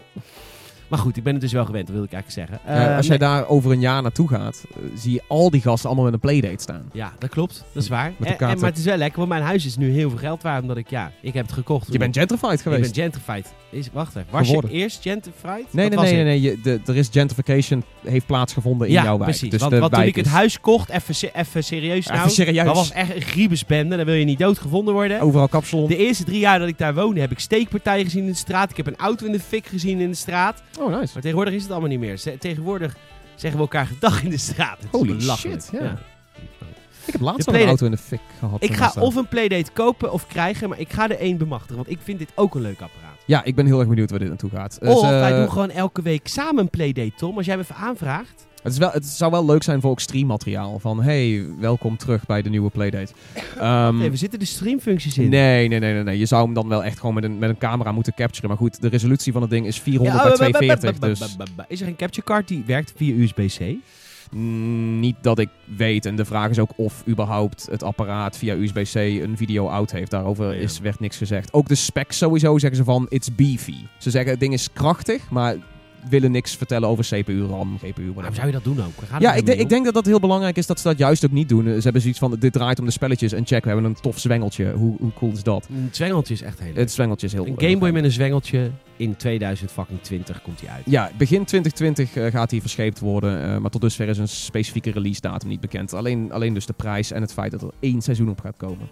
Maar 0.88 1.00
goed, 1.00 1.18
ik 1.18 1.24
ben 1.24 1.34
het 1.34 1.42
dus 1.42 1.52
wel 1.52 1.66
gewend, 1.66 1.86
dat 1.88 1.96
wil 1.96 2.04
ik 2.06 2.12
eigenlijk 2.14 2.50
zeggen. 2.50 2.70
Ja, 2.76 2.90
Eh, 2.90 2.96
als 2.98 3.08
jij 3.08 3.18
nee. 3.18 3.28
daar 3.28 3.48
over 3.48 3.72
een 3.72 3.80
jaar 3.80 4.02
naartoe 4.02 4.28
gaat, 4.28 4.64
eh, 4.70 4.82
zie 4.96 5.14
je 5.14 5.22
al 5.28 5.50
die 5.50 5.62
gasten 5.62 5.86
allemaal 5.88 6.06
met 6.06 6.14
een 6.14 6.20
playdate 6.20 6.62
staan. 6.62 6.90
Ja, 6.94 7.14
dat 7.20 7.30
klopt. 7.30 7.64
Dat 7.74 7.84
is 7.84 7.90
waar. 7.90 8.14
Met 8.18 8.28
En, 8.28 8.34
elkaar 8.34 8.50
en, 8.50 8.56
te- 8.56 8.62
maar 8.62 8.70
het 8.70 8.80
is 8.80 8.86
wel 8.86 8.98
lekker, 8.98 9.18
want 9.18 9.30
mijn 9.30 9.42
huis 9.44 9.66
is 9.66 9.78
nu 9.78 9.92
heel 9.92 10.10
veel 10.10 10.20
geld 10.20 10.42
waard. 10.44 10.62
Omdat 10.62 10.78
ik, 10.78 10.90
ja, 10.90 11.12
ik 11.22 11.34
heb 11.34 11.46
het 11.46 11.54
gekocht. 11.54 11.92
Je 11.92 11.98
bent 11.98 12.18
gentrified 12.18 12.52
Ik 12.54 12.60
geweest. 12.60 12.94
ben 12.96 13.04
gentrified. 13.04 13.54
Is, 13.70 13.90
wacht 13.94 14.16
even, 14.16 14.28
was 14.32 14.48
Geworden. 14.48 14.72
je 14.72 14.78
eerst 14.78 15.02
gentrified? 15.02 15.66
Nee, 15.72 15.90
nee, 15.90 15.98
nee, 16.00 16.08
ik. 16.10 16.14
nee. 16.16 16.24
nee. 16.24 16.42
Je, 16.42 16.60
de, 16.62 16.80
er 16.86 16.96
is 16.96 17.10
gentrification 17.12 17.84
heeft 18.04 18.26
plaatsgevonden 18.26 18.88
in 18.88 18.94
ja, 18.94 19.04
jouw 19.04 19.18
wijk. 19.18 19.30
precies. 19.30 19.50
Dus 19.50 19.60
want 19.60 19.72
de 19.72 19.80
want 19.80 19.94
toen 19.94 20.04
ik 20.04 20.16
het 20.16 20.26
is- 20.26 20.32
huis 20.32 20.60
kocht, 20.60 20.90
even, 20.90 21.30
even 21.34 21.64
serieus 21.64 22.06
nou. 22.08 22.20
Even 22.20 22.32
serieus. 22.32 22.66
Dat 22.66 22.76
was 22.76 22.92
echt 22.92 23.16
een 23.16 23.22
griebesbende. 23.22 23.96
Dan 23.98 24.06
wil 24.06 24.16
je 24.16 24.26
niet 24.26 24.40
doodgevonden 24.40 24.94
worden. 24.94 25.20
Overal 25.22 25.48
kapsalon. 25.48 25.88
De 25.88 25.98
eerste 25.98 26.24
drie 26.24 26.40
jaar 26.40 26.60
dat 26.60 26.68
ik 26.68 26.78
daar 26.78 26.94
woonde, 26.96 27.20
heb 27.20 27.32
ik 27.32 27.40
steekpartijen 27.40 28.04
gezien 28.06 28.22
in 28.24 28.30
de 28.30 28.36
straat. 28.36 28.70
Ik 28.70 28.78
heb 28.78 28.88
een 28.88 28.96
auto 28.98 29.26
in 29.26 29.32
de 29.32 29.40
fik 29.40 29.66
gezien 29.66 30.00
in 30.00 30.10
de 30.10 30.16
straat. 30.16 30.62
Oh, 30.78 30.86
nice. 30.86 31.12
Maar 31.14 31.22
tegenwoordig 31.22 31.54
is 31.54 31.62
het 31.62 31.72
allemaal 31.72 31.90
niet 31.90 32.00
meer. 32.00 32.18
Ze- 32.18 32.38
tegenwoordig 32.38 32.96
zeggen 33.36 33.60
we 33.60 33.66
elkaar 33.66 33.86
gedag 33.86 34.24
in 34.24 34.30
de 34.30 34.38
straat. 34.38 34.78
Het 34.82 34.92
Holy 34.92 35.22
shit, 35.22 35.70
ja. 35.72 35.98
Ik 37.06 37.14
heb 37.14 37.22
laatst 37.22 37.48
al 37.48 37.54
een 37.54 37.68
auto 37.68 37.86
in 37.86 37.92
de 37.92 37.98
fik 37.98 38.20
gehad. 38.40 38.64
Ik 38.64 38.74
ga 38.74 38.94
of 39.00 39.16
een 39.16 39.28
playdate 39.28 39.72
kopen 39.72 40.12
of 40.12 40.28
krijgen, 40.28 40.70
maar 40.70 40.80
ik 40.80 40.94
ga 40.94 41.10
er 41.10 41.18
één 41.20 41.38
bemachtigen. 41.38 41.76
Want 41.76 41.90
ik 41.90 42.00
vind 42.04 42.20
dit 42.20 42.32
ook 42.36 42.56
een 42.56 42.62
leuk 42.62 42.82
apparaat. 42.82 43.16
Ja, 43.26 43.44
ik 43.44 43.56
ben 43.56 43.66
heel 43.66 43.80
erg 43.80 43.88
benieuwd 43.88 44.10
waar 44.10 44.20
dit 44.20 44.28
naartoe 44.28 44.50
gaat. 44.50 44.78
Dus, 44.80 44.90
of 44.96 45.04
eh, 45.04 45.10
wij 45.10 45.38
doen 45.38 45.52
gewoon 45.52 45.70
elke 45.70 46.02
week 46.02 46.28
samen 46.28 46.58
een 46.64 46.70
playdate, 46.70 47.12
Tom. 47.18 47.38
Als 47.38 47.46
jij 47.46 47.56
me 47.56 47.62
even 47.62 47.76
aanvraagt. 47.76 48.47
Het, 48.68 48.74
is 48.74 48.80
wel, 48.80 48.92
het 48.92 49.06
zou 49.06 49.32
wel 49.32 49.46
leuk 49.46 49.64
zijn 49.64 49.82
voor 49.82 49.92
ook 49.92 50.00
streammateriaal. 50.00 50.80
Van, 50.80 51.02
hey, 51.02 51.46
welkom 51.60 51.98
terug 51.98 52.26
bij 52.26 52.42
de 52.42 52.50
nieuwe 52.50 52.70
playdate. 52.70 53.14
Ehm, 53.60 53.98
Nee, 53.98 54.10
we 54.10 54.16
zitten 54.18 54.40
de 54.40 54.46
streamfuncties 54.46 55.18
in. 55.18 55.30
Nee, 55.30 55.68
nee, 55.68 55.80
nee, 55.80 55.94
nee, 55.94 56.04
nee. 56.04 56.18
Je 56.18 56.26
zou 56.26 56.44
hem 56.46 56.54
dan 56.54 56.68
wel 56.68 56.84
echt 56.84 57.00
gewoon 57.00 57.16
met 57.16 57.24
een, 57.24 57.38
met 57.38 57.50
een 57.50 57.58
camera 57.58 57.92
moeten 57.92 58.14
capturen. 58.14 58.50
Maar 58.50 58.58
goed, 58.58 58.82
de 58.82 58.88
resolutie 58.88 59.32
van 59.34 59.42
het 59.42 59.52
ding 59.52 59.66
is 59.66 59.80
400 59.80 60.18
Ja, 60.18 60.24
bij 60.24 60.32
ba- 60.38 60.38
ba- 60.38 60.52
ba- 60.52 60.76
240. 60.76 61.00
ba- 61.00 61.08
Dus 61.08 61.36
ba- 61.36 61.44
ba- 61.44 61.52
ba- 61.56 61.66
Is 61.68 61.82
er 61.82 61.88
een 61.88 61.96
capture 61.96 62.26
card 62.26 62.48
die 62.48 62.64
werkt 62.66 62.94
via 62.96 63.14
USB-C? 63.16 63.76
mm, 64.32 65.00
niet 65.00 65.16
dat 65.22 65.40
ik 65.40 65.50
weet. 65.78 66.06
En 66.06 66.16
de 66.16 66.26
vraag 66.26 66.50
is 66.50 66.60
ook 66.60 66.72
of 66.76 67.04
überhaupt 67.08 67.68
het 67.72 67.84
apparaat 67.84 68.38
via 68.38 68.56
USB-C 68.56 68.96
een 68.96 69.38
video 69.38 69.68
out 69.68 69.92
heeft. 69.92 70.12
Daarover 70.12 70.56
is, 70.56 70.80
werd 70.80 71.00
niks 71.00 71.18
gezegd. 71.18 71.54
Ook 71.54 71.68
de 71.68 71.76
specs 71.76 72.18
sowieso 72.18 72.58
zeggen 72.58 72.78
ze 72.78 72.84
van, 72.86 73.06
it's 73.10 73.36
beefy. 73.36 73.76
Ze 73.98 74.10
zeggen 74.10 74.32
het 74.32 74.40
ding 74.40 74.54
is 74.54 74.74
krachtig, 74.74 75.30
maar 75.30 75.56
willen 76.10 76.32
niks 76.32 76.56
vertellen 76.56 76.90
over 76.90 77.06
CPU, 77.06 77.44
RAM, 77.46 77.78
GPU, 77.80 78.12
Waarom 78.14 78.34
zou 78.34 78.48
je 78.48 78.54
dat 78.54 78.64
doen 78.64 78.80
ook? 78.80 79.20
Ja, 79.20 79.34
ik, 79.34 79.48
ik 79.48 79.70
denk 79.70 79.86
dat 79.86 79.94
dat 79.94 80.06
heel 80.06 80.20
belangrijk 80.20 80.58
is 80.58 80.66
dat 80.68 80.80
ze 80.80 80.88
dat 80.88 80.98
juist 80.98 81.26
ook 81.26 81.32
niet 81.32 81.50
doen. 81.50 81.64
Ze 81.66 81.80
hebben 81.82 82.02
zoiets 82.02 82.20
van, 82.20 82.36
dit 82.40 82.54
draait 82.54 82.80
om 82.80 82.86
de 82.86 82.92
spelletjes. 82.92 83.32
En 83.32 83.46
check, 83.46 83.64
we 83.64 83.70
hebben 83.70 83.86
een 83.86 83.98
tof 84.02 84.20
zwengeltje. 84.20 84.72
Hoe, 84.72 84.96
hoe 85.00 85.14
cool 85.14 85.32
is 85.32 85.44
dat? 85.44 85.68
Een 85.70 85.90
zwengeltje 85.92 86.34
is 86.34 86.42
echt 86.42 86.60
heel 86.60 86.68
leuk. 86.68 86.78
Het 86.78 86.92
zwengeltje 86.92 87.28
is 87.28 87.34
heel 87.34 87.46
Een 87.48 87.54
Gameboy 87.58 87.80
fijn. 87.82 87.94
met 87.94 88.04
een 88.04 88.12
zwengeltje 88.12 88.72
in 88.98 89.16
2020 89.16 90.42
komt 90.42 90.60
die 90.60 90.70
uit. 90.70 90.84
Ja, 90.86 91.12
begin 91.18 91.46
2020 91.46 92.16
eh, 92.16 92.32
gaat 92.32 92.52
hij 92.52 92.62
verscheept 92.62 93.00
worden. 93.00 93.44
eh, 93.44 93.58
maar 93.58 93.70
tot 93.72 93.82
dusver 93.82 94.08
is 94.08 94.18
een 94.18 94.28
specifieke 94.28 94.92
release 94.92 95.22
datum 95.22 95.50
niet 95.50 95.60
bekend. 95.60 95.94
Alleen, 95.94 96.32
alleen 96.32 96.54
dus 96.54 96.66
de 96.66 96.74
prijs 96.74 97.12
en 97.12 97.22
het 97.22 97.34
feit 97.34 97.52
dat 97.52 97.62
er 97.62 97.70
één 97.80 98.02
seizoen 98.02 98.30
op 98.30 98.42
gaat 98.42 98.58
komen. 98.58 98.88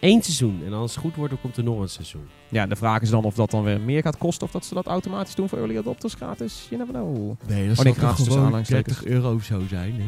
Eén 0.00 0.22
seizoen. 0.22 0.62
En 0.66 0.72
als 0.72 0.94
het 0.94 1.00
goed 1.00 1.14
wordt, 1.14 1.32
dan 1.32 1.40
komt 1.40 1.56
er 1.56 1.64
nog 1.64 1.80
een 1.80 1.88
seizoen. 1.88 2.28
Ja, 2.48 2.66
de 2.66 2.76
vraag 2.76 3.02
is 3.02 3.10
dan 3.10 3.24
of 3.24 3.34
dat 3.34 3.50
dan 3.50 3.64
weer 3.64 3.80
meer 3.80 4.02
gaat 4.02 4.18
kosten. 4.18 4.46
Of 4.46 4.52
dat 4.52 4.64
ze 4.64 4.74
dat 4.74 4.86
automatisch 4.86 5.34
doen 5.34 5.48
voor 5.48 5.58
early 5.58 5.78
adopters 5.78 6.14
gratis. 6.14 6.66
You 6.70 6.80
never 6.80 6.94
know. 6.94 7.32
Nee, 7.46 7.68
dat 7.68 7.76
zal 7.76 7.94
toch 7.94 8.16
gewoon 8.16 8.38
aanhalingstekens. 8.38 9.04
euro 9.04 9.38
zo 9.38 9.60
zijn, 9.68 9.94
hè? 10.00 10.06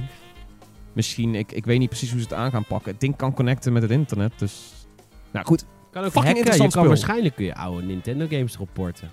Misschien, 0.92 1.34
ik, 1.34 1.52
ik 1.52 1.64
weet 1.64 1.78
niet 1.78 1.88
precies 1.88 2.10
hoe 2.10 2.20
ze 2.20 2.24
het 2.24 2.34
aan 2.34 2.50
gaan 2.50 2.64
pakken. 2.66 2.90
Het 2.90 3.00
ding 3.00 3.16
kan 3.16 3.34
connecten 3.34 3.72
met 3.72 3.82
het 3.82 3.90
internet, 3.90 4.32
dus... 4.36 4.72
Nou 5.30 5.46
goed. 5.46 5.64
Kan 5.90 6.04
ook 6.04 6.10
Fucking 6.10 6.36
hacken. 6.36 6.52
Je 6.52 6.58
kan 6.58 6.70
spul. 6.70 6.86
waarschijnlijk 6.86 7.34
kun 7.34 7.44
je 7.44 7.54
oude 7.54 7.86
Nintendo 7.86 8.26
games 8.30 8.54
erop 8.54 8.68
porten. 8.72 9.10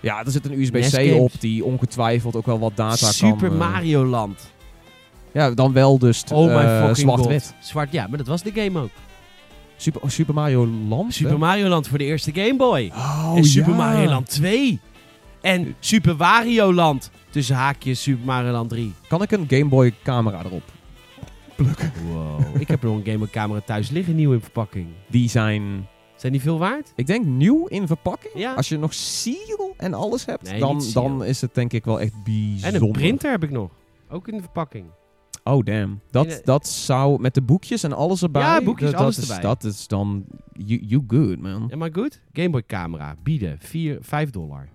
Ja, 0.00 0.24
er 0.24 0.30
zit 0.30 0.44
een 0.44 0.60
USB-C 0.60 0.84
games. 0.84 1.12
op 1.12 1.32
die 1.40 1.64
ongetwijfeld 1.64 2.36
ook 2.36 2.46
wel 2.46 2.58
wat 2.58 2.76
data 2.76 3.12
Super 3.12 3.48
kan... 3.48 3.60
eh, 3.60 3.70
Mario 3.72 4.04
Land. 4.04 4.52
Ja, 5.32 5.50
dan 5.50 5.72
wel 5.72 5.98
dus 5.98 6.24
Oh 6.32 6.46
my 6.46 6.62
eh, 6.62 6.76
fucking 6.78 6.96
zwart-wit. 6.96 7.54
Zwart, 7.60 7.92
ja, 7.92 8.06
maar 8.06 8.18
dat 8.18 8.26
was 8.26 8.42
de 8.42 8.52
game 8.54 8.80
ook. 8.80 8.90
Super, 9.76 10.00
oh, 10.02 10.08
Super 10.08 10.34
Mario 10.34 10.66
Land? 10.66 11.14
Super 11.14 11.32
hè? 11.32 11.38
Mario 11.38 11.68
Land 11.68 11.88
voor 11.88 11.98
de 11.98 12.04
eerste 12.04 12.32
Game 12.34 12.56
Boy. 12.56 12.90
Oh, 12.94 13.32
en 13.36 13.44
Super 13.44 13.70
ja. 13.70 13.76
Mario 13.76 14.08
Land 14.08 14.30
2. 14.30 14.80
En 15.40 15.74
Super 15.80 16.16
Wario 16.16 16.72
Land. 16.72 17.10
Tussen 17.30 17.56
haakjes 17.56 18.02
Super 18.02 18.24
Mario 18.24 18.50
Land 18.50 18.68
3. 18.68 18.92
Kan 19.08 19.22
ik 19.22 19.30
een 19.30 19.46
Game 19.48 19.64
Boy 19.64 19.94
camera 20.02 20.44
erop? 20.44 20.62
Wow. 22.12 22.40
ik 22.60 22.68
heb 22.68 22.82
nog 22.82 22.96
een 22.96 23.04
Game 23.04 23.18
Boy 23.18 23.28
camera 23.28 23.60
thuis 23.60 23.90
liggen, 23.90 24.14
nieuw 24.14 24.32
in 24.32 24.40
verpakking. 24.40 24.86
Die 25.06 25.28
zijn, 25.28 25.88
Zijn 26.16 26.32
die 26.32 26.40
veel 26.40 26.58
waard? 26.58 26.92
ik 26.96 27.06
denk, 27.06 27.24
nieuw 27.24 27.66
in 27.66 27.86
verpakking. 27.86 28.34
Ja. 28.34 28.54
Als 28.54 28.68
je 28.68 28.78
nog 28.78 28.94
seal 28.94 29.74
en 29.76 29.94
alles 29.94 30.24
hebt, 30.24 30.50
Nee, 30.50 30.60
dan, 30.60 30.82
dan 30.92 31.24
is 31.24 31.40
het 31.40 31.54
denk 31.54 31.72
ik 31.72 31.84
wel 31.84 32.00
echt 32.00 32.12
bijzonder. 32.24 32.74
En 32.74 32.82
een 32.82 32.92
printer 32.92 33.30
heb 33.30 33.42
ik 33.42 33.50
nog. 33.50 33.70
Ook 34.10 34.28
in 34.28 34.34
de 34.36 34.42
verpakking. 34.42 34.84
Oh, 35.48 35.64
damn. 35.64 36.00
Dat, 36.10 36.28
de- 36.28 36.40
dat 36.44 36.68
zou 36.68 37.20
met 37.20 37.34
de 37.34 37.42
boekjes 37.42 37.82
en 37.82 37.92
alles 37.92 38.22
erbij. 38.22 38.42
Ja, 38.42 38.62
boekjes, 38.62 38.90
dat, 38.90 39.00
alles 39.00 39.14
dat 39.14 39.24
is, 39.24 39.30
erbij. 39.30 39.44
Dat 39.44 39.64
is 39.64 39.86
dan, 39.88 40.24
you, 40.52 40.80
you 40.86 41.04
good, 41.08 41.40
man. 41.40 41.72
Am 41.72 41.82
I 41.82 41.88
good? 41.92 42.20
Game 42.32 42.50
Boy 42.50 42.62
camera. 42.66 43.14
Bieden. 43.22 43.56
4, 43.60 43.98
5 44.00 44.30
dollar. 44.30 44.68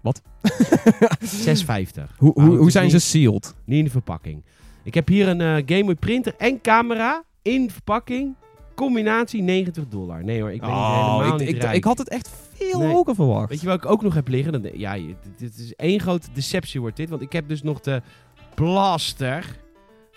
Wat? 0.00 0.22
6,50. 1.46 2.16
hoe, 2.16 2.32
hoe, 2.32 2.50
het 2.50 2.58
hoe 2.58 2.70
zijn 2.70 2.84
niet- 2.84 2.92
ze 2.92 2.98
sealed? 2.98 3.54
Niet 3.64 3.78
in 3.78 3.84
de 3.84 3.90
verpakking. 3.90 4.44
Ik 4.82 4.94
heb 4.94 5.08
hier 5.08 5.28
een 5.28 5.40
eh, 5.40 5.62
Game 5.66 5.84
Boy 5.84 5.94
printer 5.94 6.34
en 6.38 6.60
camera 6.60 7.22
in 7.42 7.70
verpakking. 7.70 8.34
Combinatie 8.74 9.42
90 9.42 9.88
dollar. 9.88 10.24
Nee 10.24 10.40
hoor, 10.40 10.52
ik 10.52 10.60
ben 10.60 10.68
niet 10.70 10.78
helemaal 10.78 11.18
Oh, 11.20 11.26
ik, 11.26 11.38
niet 11.38 11.62
ik, 11.64 11.72
ik 11.72 11.84
had 11.84 11.98
het 11.98 12.08
echt 12.08 12.30
veel 12.52 12.78
Nee. 12.78 12.92
hoger 12.92 13.14
verwacht. 13.14 13.48
Weet 13.48 13.60
je 13.60 13.66
wat 13.66 13.76
ik 13.84 13.90
ook 13.90 14.02
nog 14.02 14.14
heb 14.14 14.28
liggen? 14.28 14.52
Dan, 14.52 14.70
ja, 14.74 14.94
dit, 14.94 15.16
dit 15.36 15.58
is 15.58 15.74
één 15.74 16.00
grote 16.00 16.26
deceptie 16.32 16.80
wordt 16.80 16.96
dit. 16.96 17.08
Want 17.08 17.22
ik 17.22 17.32
heb 17.32 17.48
dus 17.48 17.62
nog 17.62 17.80
de 17.80 18.02
Blaster 18.54 19.56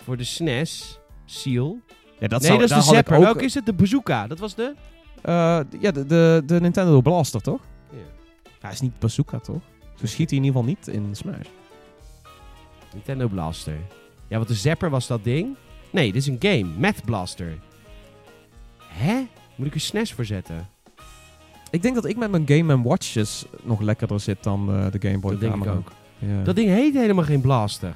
voor 0.08 0.16
de 0.16 0.24
SNES 0.24 0.98
Seal. 1.24 1.80
ja, 2.18 2.26
dat 2.28 2.40
nee, 2.40 2.48
zou, 2.50 2.60
dat 2.66 2.70
is 2.78 2.86
de 2.86 2.94
Zapper. 2.94 3.16
ook- 3.16 3.22
Welke 3.22 3.44
is 3.44 3.54
het? 3.54 3.66
De 3.66 3.72
Bazooka. 3.72 4.26
Dat 4.26 4.38
was 4.38 4.54
de... 4.54 4.74
Eh, 5.22 5.60
ja, 5.80 5.90
de, 5.90 6.06
de, 6.06 6.42
de 6.46 6.60
Nintendo 6.60 7.00
Blaster, 7.00 7.40
toch? 7.40 7.60
Ja. 7.90 7.96
Hij 8.60 8.72
is 8.72 8.80
niet 8.80 8.98
Bazooka, 8.98 9.38
toch? 9.38 9.60
Zo 9.94 10.06
schiet 10.06 10.30
hij 10.30 10.38
in 10.38 10.44
ieder 10.44 10.60
geval 10.60 10.76
niet 10.76 10.88
in 10.88 11.16
Smash. 11.16 11.46
Nintendo 12.92 13.28
Blaster. 13.28 13.76
Ja, 14.28 14.36
want 14.36 14.48
de 14.48 14.54
Zapper 14.54 14.90
was 14.90 15.06
dat 15.06 15.24
ding. 15.24 15.56
Nee, 15.90 16.12
dit 16.12 16.22
is 16.22 16.26
een 16.26 16.36
game. 16.38 16.64
Math 16.78 17.04
Blaster. 17.04 17.58
Hè? 18.82 19.26
Moet 19.54 19.66
ik 19.66 19.74
er 19.74 19.80
SNES 19.80 20.12
voor 20.12 20.24
zetten? 20.24 20.68
Ik 21.70 21.82
denk 21.82 21.94
dat 21.94 22.04
ik 22.04 22.16
met 22.16 22.30
mijn 22.30 22.46
Game 22.48 22.82
Watches 22.82 23.44
nog 23.62 23.80
lekkerder 23.80 24.20
zit 24.20 24.42
dan 24.42 24.68
eh, 24.72 24.90
de 24.90 25.08
Game 25.08 25.18
Boy 25.18 25.30
dat 25.30 25.40
denk 25.40 25.64
ik 25.64 25.70
ook. 25.70 25.92
Ja. 26.18 26.42
Dat 26.42 26.56
ding 26.56 26.68
heet 26.68 26.94
helemaal 26.94 27.24
geen 27.24 27.40
Blaster. 27.40 27.94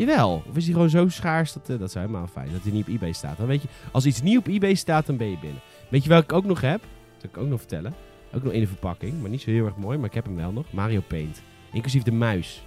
Jawel. 0.00 0.42
Of 0.48 0.56
is 0.56 0.64
die 0.64 0.72
gewoon 0.74 0.90
zo 0.90 1.08
schaars 1.08 1.52
dat... 1.52 1.68
eh, 1.68 1.78
dat 1.78 1.88
is 1.88 1.94
helemaal 1.94 2.26
fijn. 2.26 2.48
Dat 2.52 2.62
hij 2.62 2.72
niet 2.72 2.82
op 2.88 2.94
eBay 2.94 3.12
staat. 3.12 3.36
Dan 3.36 3.46
weet 3.46 3.62
je... 3.62 3.68
Als 3.92 4.06
iets 4.06 4.22
niet 4.22 4.38
op 4.38 4.46
eBay 4.46 4.74
staat, 4.74 5.06
dan 5.06 5.16
ben 5.16 5.30
je 5.30 5.36
binnen. 5.40 5.60
Weet 5.88 6.02
je 6.02 6.08
welke 6.08 6.24
ik 6.24 6.32
ook 6.32 6.44
nog 6.44 6.60
heb? 6.60 6.80
Dat 6.80 7.20
zal 7.20 7.30
ik 7.30 7.36
ook 7.38 7.48
nog 7.48 7.58
vertellen. 7.58 7.94
Ook 8.34 8.42
nog 8.42 8.52
in 8.52 8.60
de 8.60 8.66
verpakking. 8.66 9.20
Maar 9.20 9.30
niet 9.30 9.40
zo 9.40 9.50
heel 9.50 9.64
erg 9.64 9.76
mooi. 9.76 9.98
Maar 9.98 10.08
ik 10.08 10.14
heb 10.14 10.24
hem 10.24 10.36
wel 10.36 10.52
nog. 10.52 10.66
Mario 10.72 11.00
Paint. 11.06 11.42
Inclusief 11.72 12.02
de 12.02 12.12
muis. 12.12 12.62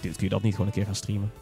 Dit 0.00 0.16
kun 0.16 0.24
je 0.24 0.30
dat 0.30 0.42
niet 0.42 0.52
gewoon 0.52 0.66
een 0.66 0.72
keer 0.72 0.84
gaan 0.84 0.94
streamen. 0.94 1.32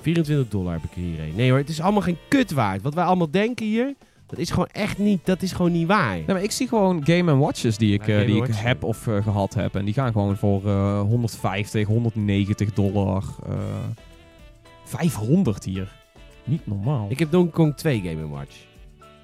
24 0.00 0.48
dollar 0.48 0.72
heb 0.72 0.84
ik 0.84 0.90
er 0.90 1.00
hier 1.00 1.20
een. 1.20 1.32
Nee 1.36 1.50
hoor, 1.50 1.58
het 1.58 1.68
is 1.68 1.80
allemaal 1.80 2.02
geen 2.02 2.18
kut 2.28 2.50
waard. 2.50 2.82
Wat 2.82 2.94
wij 2.94 3.04
allemaal 3.04 3.30
denken 3.30 3.66
hier... 3.66 3.94
Dat 4.26 4.38
is 4.38 4.50
gewoon 4.50 4.68
echt 4.72 4.98
niet... 4.98 5.26
Dat 5.26 5.42
is 5.42 5.52
gewoon 5.52 5.72
niet 5.72 5.86
waar. 5.86 6.14
Nee, 6.14 6.24
maar 6.26 6.42
ik 6.42 6.50
zie 6.50 6.68
gewoon 6.68 7.04
Game 7.04 7.36
Watches 7.36 7.76
die 7.76 7.94
ik, 7.94 8.06
Ja, 8.06 8.20
eh, 8.20 8.26
die 8.26 8.42
ik 8.42 8.54
heb 8.54 8.84
of 8.84 9.06
eh, 9.06 9.22
gehad 9.22 9.54
heb. 9.54 9.74
En 9.74 9.84
die 9.84 9.94
gaan 9.94 10.12
gewoon 10.12 10.36
voor 10.36 10.66
eh 10.66 11.00
150, 11.00 11.86
190 11.86 12.72
dollar. 12.72 13.24
Eh 14.92 14.98
500 14.98 15.64
hier. 15.64 15.92
Niet 16.44 16.66
normaal. 16.66 17.06
Ik 17.10 17.18
heb 17.18 17.30
Donkey 17.30 17.52
Kong 17.52 17.76
2 17.76 18.00
Game 18.04 18.28
Watch. 18.28 18.56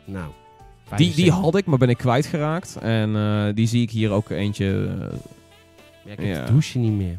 Nou. 0.04 0.26
die, 0.88 0.96
die 0.96 1.06
75. 1.14 1.34
had 1.44 1.56
ik, 1.56 1.66
maar 1.66 1.78
ben 1.78 1.88
ik 1.88 1.96
kwijtgeraakt. 1.98 2.76
En 2.80 3.16
eh, 3.16 3.54
die 3.54 3.66
zie 3.66 3.82
ik 3.82 3.90
hier 3.90 4.10
ook 4.10 4.30
eentje. 4.30 4.66
eh, 5.00 5.18
Ja, 6.04 6.12
ik 6.12 6.18
heb 6.18 6.26
Ja. 6.26 6.34
het 6.40 6.46
douche 6.48 6.78
niet 6.78 6.92
meer. 6.92 7.18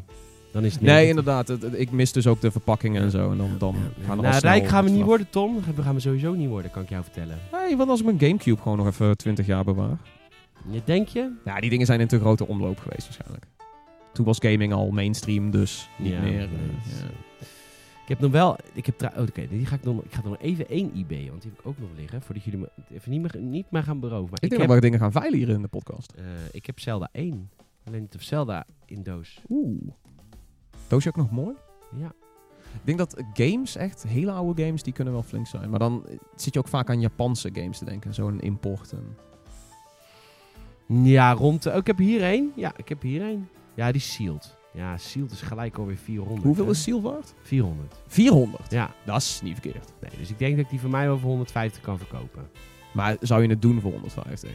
Dan 0.52 0.64
is 0.64 0.72
het 0.72 0.82
nee, 0.82 0.90
90. 0.94 1.08
inderdaad. 1.18 1.48
het- 1.48 1.62
het- 1.62 1.80
ik 1.80 1.90
mis 1.90 2.12
dus 2.12 2.26
ook 2.26 2.40
de 2.40 2.50
verpakkingen 2.50 3.02
en 3.02 3.10
zo. 3.10 3.30
En 3.30 3.36
dan, 3.36 3.50
dan 3.58 3.74
Ja, 3.74 4.06
gaan 4.06 4.16
er 4.16 4.22
nou, 4.30 4.38
rijk 4.38 4.68
gaan 4.68 4.84
we 4.84 4.90
niet 4.90 5.04
worden, 5.04 5.26
Tom. 5.30 5.56
We 5.76 5.82
gaan 5.82 5.94
we 5.94 6.00
sowieso 6.00 6.32
niet 6.32 6.48
worden, 6.48 6.70
kan 6.70 6.82
ik 6.82 6.88
jou 6.88 7.02
vertellen. 7.02 7.38
Nee, 7.52 7.76
want 7.76 7.90
als 7.90 7.98
ik 8.00 8.04
mijn 8.06 8.18
Gamecube 8.20 8.62
gewoon 8.62 8.78
nog 8.78 8.86
even 8.86 9.16
20 9.16 9.46
jaar 9.46 9.64
bewaar. 9.64 9.96
Je 10.70 10.80
denk 10.84 11.08
je? 11.08 11.30
Ja, 11.44 11.60
die 11.60 11.70
dingen 11.70 11.86
zijn 11.86 12.00
in 12.00 12.06
te 12.06 12.18
grote 12.20 12.46
omloop 12.46 12.78
geweest 12.78 13.04
waarschijnlijk. 13.04 13.46
Toen 14.12 14.24
was 14.24 14.38
gaming 14.40 14.72
al 14.72 14.90
mainstream, 14.90 15.50
dus 15.50 15.88
niet 15.98 16.12
Ja, 16.12 16.20
meer. 16.20 16.30
nee, 16.32 16.48
Ik 18.04 18.10
heb 18.10 18.18
nog 18.20 18.30
wel... 18.30 18.56
Ik 18.72 18.86
heb 18.86 19.02
oh, 19.02 19.22
Oké, 19.22 19.48
die 19.48 19.66
ga 19.66 19.74
ik, 19.74 19.82
nog, 19.82 20.02
ik 20.02 20.12
ga 20.12 20.20
nog 20.24 20.38
even 20.38 20.68
één 20.68 20.92
eBay, 20.94 21.28
want 21.28 21.42
die 21.42 21.50
heb 21.50 21.60
ik 21.60 21.66
ook 21.66 21.78
nog 21.78 21.88
liggen. 21.96 22.22
Voordat 22.22 22.44
jullie 22.44 22.60
me 22.60 22.68
even 22.90 23.10
niet 23.10 23.20
meer, 23.20 23.42
niet 23.42 23.70
meer 23.70 23.82
gaan 23.82 24.00
beroven. 24.00 24.30
Maar 24.30 24.38
Ik 24.38 24.42
ik, 24.42 24.48
denk 24.48 24.60
heb, 24.60 24.70
dat 24.70 24.78
we 24.78 24.84
dingen 24.84 24.98
gaan 24.98 25.12
veilen 25.12 25.38
hier 25.38 25.48
in 25.48 25.62
de 25.62 25.68
podcast. 25.68 26.12
eh, 26.12 26.24
ik 26.52 26.66
heb 26.66 26.80
Zelda 26.80 27.08
1. 27.12 27.50
Alleen 27.84 28.00
niet 28.00 28.14
of 28.14 28.22
Zelda 28.22 28.66
in 28.86 29.02
doos. 29.02 29.40
Oeh. 29.48 29.88
Doosje 30.88 31.08
ook 31.08 31.16
nog 31.16 31.30
mooi? 31.30 31.54
Ja. 31.98 32.12
Ik 32.74 32.80
denk 32.84 32.98
dat 32.98 33.22
games, 33.32 33.76
echt 33.76 34.02
hele 34.02 34.30
oude 34.32 34.64
games, 34.64 34.82
die 34.82 34.92
kunnen 34.92 35.12
wel 35.12 35.22
flink 35.22 35.46
zijn. 35.46 35.70
Maar 35.70 35.78
dan 35.78 36.06
eh, 36.06 36.18
zit 36.36 36.52
je 36.54 36.58
ook 36.58 36.68
vaak 36.68 36.88
aan 36.90 37.00
Japanse 37.00 37.50
games 37.52 37.78
te 37.78 37.84
denken. 37.84 38.14
Zo'n 38.14 38.40
import. 38.40 38.92
En... 38.92 39.16
Ja, 41.04 41.32
rond... 41.32 41.66
Oh, 41.66 41.76
ik 41.76 41.86
heb 41.86 41.98
hier 41.98 42.22
één. 42.22 42.52
Ja, 42.56 42.72
ik 42.76 42.88
heb 42.88 43.02
hier 43.02 43.22
één. 43.22 43.48
Ja, 43.74 43.92
die 43.92 44.00
sealed. 44.00 44.56
Ja, 44.74 44.96
sealed 44.96 45.32
is 45.32 45.40
gelijk 45.40 45.78
alweer 45.78 45.96
400. 45.96 46.42
Hoeveel 46.42 46.64
hè? 46.64 46.70
is 46.70 46.82
Seal 46.82 47.02
waard? 47.02 47.34
400. 47.42 47.94
400. 48.06 48.70
Ja, 48.70 48.90
Dat 49.04 49.16
is 49.16 49.40
niet 49.42 49.52
verkeerd. 49.60 49.92
nee, 50.00 50.10
dus 50.18 50.30
ik 50.30 50.38
denk 50.38 50.56
dat 50.56 50.64
ik 50.64 50.70
die 50.70 50.80
voor 50.80 50.90
mij 50.90 51.06
wel 51.06 51.18
voor 51.18 51.28
150 51.28 51.82
kan 51.82 51.98
verkopen. 51.98 52.42
Maar 52.92 53.16
zou 53.20 53.42
je 53.42 53.48
het 53.48 53.62
doen 53.62 53.80
voor 53.80 53.90
150? 53.90 54.50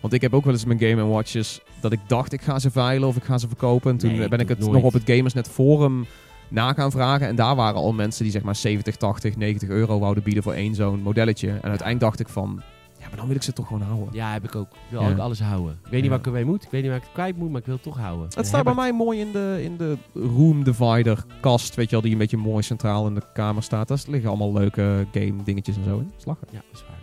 Want 0.00 0.12
ik 0.12 0.20
heb 0.20 0.34
ook 0.34 0.44
wel 0.44 0.52
eens 0.52 0.64
mijn 0.64 0.78
Game 0.78 1.04
Watches 1.04 1.60
dat 1.80 1.92
ik 1.92 2.00
dacht 2.06 2.32
ik 2.32 2.40
ga 2.42 2.58
ze 2.58 2.70
veilen 2.70 3.08
of 3.08 3.16
ik 3.16 3.22
ga 3.24 3.38
ze 3.38 3.48
verkopen. 3.48 3.90
En 3.90 3.96
toen 3.96 4.10
Nee, 4.12 4.22
eh, 4.22 4.28
ben 4.28 4.40
ik 4.40 4.48
het 4.48 4.58
nog 4.58 4.82
op 4.82 4.92
het 4.92 5.02
Gamersnet 5.04 5.48
forum 5.48 6.06
na 6.48 6.72
gaan 6.72 6.90
vragen. 6.90 7.26
En 7.26 7.36
daar 7.36 7.56
waren 7.56 7.80
al 7.80 7.92
mensen 7.92 8.22
die 8.22 8.32
zeg 8.32 8.42
maar 8.42 8.56
70, 8.56 8.96
80, 8.96 9.36
90 9.36 9.68
euro 9.68 9.98
wouden 9.98 10.22
bieden 10.22 10.42
voor 10.42 10.52
één 10.52 10.74
zo'n 10.74 11.02
modelletje. 11.02 11.48
En 11.48 11.68
uiteindelijk 11.68 12.00
dacht 12.00 12.20
ik 12.20 12.28
van, 12.28 12.62
maar 13.10 13.18
dan 13.18 13.26
wil 13.26 13.36
ik 13.36 13.42
ze 13.42 13.52
toch 13.52 13.66
gewoon 13.66 13.82
houden. 13.82 14.08
Ja, 14.12 14.32
heb 14.32 14.44
ik 14.44 14.54
ook. 14.54 14.70
Ik 14.72 14.78
wil 14.90 15.00
Ja. 15.02 15.10
ook 15.10 15.18
alles 15.18 15.40
houden. 15.40 15.78
Ik 15.84 15.90
weet 15.90 16.00
niet 16.00 16.10
waar 16.10 16.18
ik 16.18 16.26
ermee 16.26 16.44
moet. 16.44 16.62
Ik 16.64 16.70
weet 16.70 16.80
niet 16.80 16.90
waar 16.90 16.98
ik 17.00 17.04
het 17.04 17.14
kwijt 17.14 17.36
moet, 17.36 17.50
maar 17.50 17.60
ik 17.60 17.66
wil 17.66 17.74
het 17.74 17.84
toch 17.84 17.96
houden. 17.98 18.28
Het 18.34 18.46
staat 18.46 18.64
bij 18.64 18.74
mij 18.74 18.92
mooi 18.92 19.20
in 19.20 19.32
de, 19.32 19.60
in 19.62 19.76
de 19.76 19.96
room 20.14 20.64
divider 20.64 21.24
kast, 21.40 21.74
weet 21.74 21.86
je 21.86 21.90
wel, 21.92 22.00
die 22.00 22.12
een 22.12 22.18
beetje 22.18 22.36
mooi 22.36 22.62
centraal 22.62 23.06
in 23.06 23.14
de 23.14 23.22
kamer 23.32 23.62
staat. 23.62 23.88
Daar 23.88 24.02
liggen 24.06 24.28
allemaal 24.28 24.52
leuke 24.52 25.06
game 25.12 25.42
dingetjes 25.42 25.76
en 25.76 25.84
zo 25.84 25.98
in. 25.98 26.12
Slagen. 26.16 26.46
Ja, 26.50 26.60
dat 26.70 26.80
is 26.80 26.84
waar. 26.88 26.98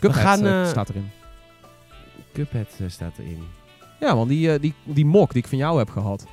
Cuphead 0.00 0.24
gaan, 0.24 0.46
eh, 0.46 0.60
eh, 0.62 0.68
staat 0.68 0.88
erin. 0.88 1.10
Cuphead 2.32 2.76
eh, 2.80 2.88
staat 2.88 3.18
erin. 3.18 3.42
Ja 4.00 4.14
man, 4.14 4.28
die, 4.28 4.58
die, 4.58 4.74
die 4.84 5.06
mok 5.06 5.32
die 5.32 5.42
ik 5.42 5.48
van 5.48 5.58
jou 5.58 5.78
heb 5.78 5.90
gehad. 5.90 6.26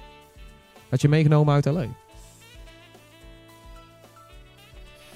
Had 0.89 1.01
je 1.01 1.09
meegenomen 1.09 1.53
uit 1.53 1.66
L.A.? 1.66 1.86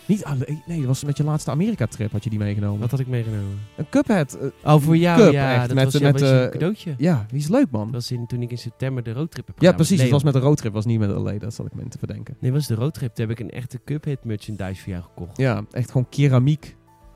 Niet 0.09 0.23
alleen, 0.23 0.61
nee, 0.65 0.77
dat 0.77 0.85
was 0.87 1.03
met 1.03 1.17
je 1.17 1.23
laatste 1.23 1.51
Amerika-trip 1.51 2.11
had 2.11 2.23
je 2.23 2.29
die 2.29 2.39
meegenomen. 2.39 2.79
Wat 2.79 2.91
had 2.91 2.99
ik 2.99 3.07
meegenomen? 3.07 3.59
Een 3.75 3.89
Cuphead. 3.89 4.33
eh, 4.63 4.73
Oh, 4.73 4.81
voor 4.81 4.97
jou, 4.97 5.19
Cup, 5.21 5.31
ja. 5.31 5.53
echt, 5.55 5.65
Dat 5.67 5.75
met- 5.75 5.83
was, 5.83 5.93
ja, 6.01 6.11
met, 6.11 6.19
was 6.21 6.29
een 6.29 6.43
eh, 6.45 6.49
cadeautje. 6.51 6.93
ja, 6.97 7.25
die 7.29 7.39
is 7.39 7.47
leuk 7.47 7.67
man. 7.71 7.83
Dat 7.85 7.93
was 7.93 8.11
in, 8.11 8.27
toen 8.27 8.41
ik 8.41 8.51
in 8.51 8.57
september 8.57 9.03
de 9.03 9.13
roadtrip 9.13 9.45
heb 9.47 9.55
Ja, 9.55 9.61
gedaan 9.61 9.75
precies. 9.75 9.95
met 9.95 10.01
Het 10.05 10.11
was 10.11 10.23
met 10.23 10.35
een 10.35 10.41
roadtrip, 10.41 10.73
was 10.73 10.85
niet 10.85 10.99
met 10.99 11.09
L.A. 11.09 11.31
Dat 11.37 11.53
zat 11.53 11.65
ik 11.65 11.73
me 11.73 11.81
in 11.81 11.89
te 11.89 11.97
verdenken. 11.97 12.35
Nee, 12.39 12.51
was 12.51 12.67
de 12.67 12.75
roadtrip. 12.75 13.13
Toen 13.15 13.27
heb 13.29 13.39
ik 13.39 13.45
een 13.45 13.51
echte 13.51 13.79
Cuphead 13.85 14.23
merchandise 14.23 14.81
voor 14.81 14.91
jou 14.91 15.03
gekocht. 15.03 15.37
Ja, 15.37 15.63
echt 15.71 15.91
gewoon 15.91 16.09
keramiek. 16.09 16.75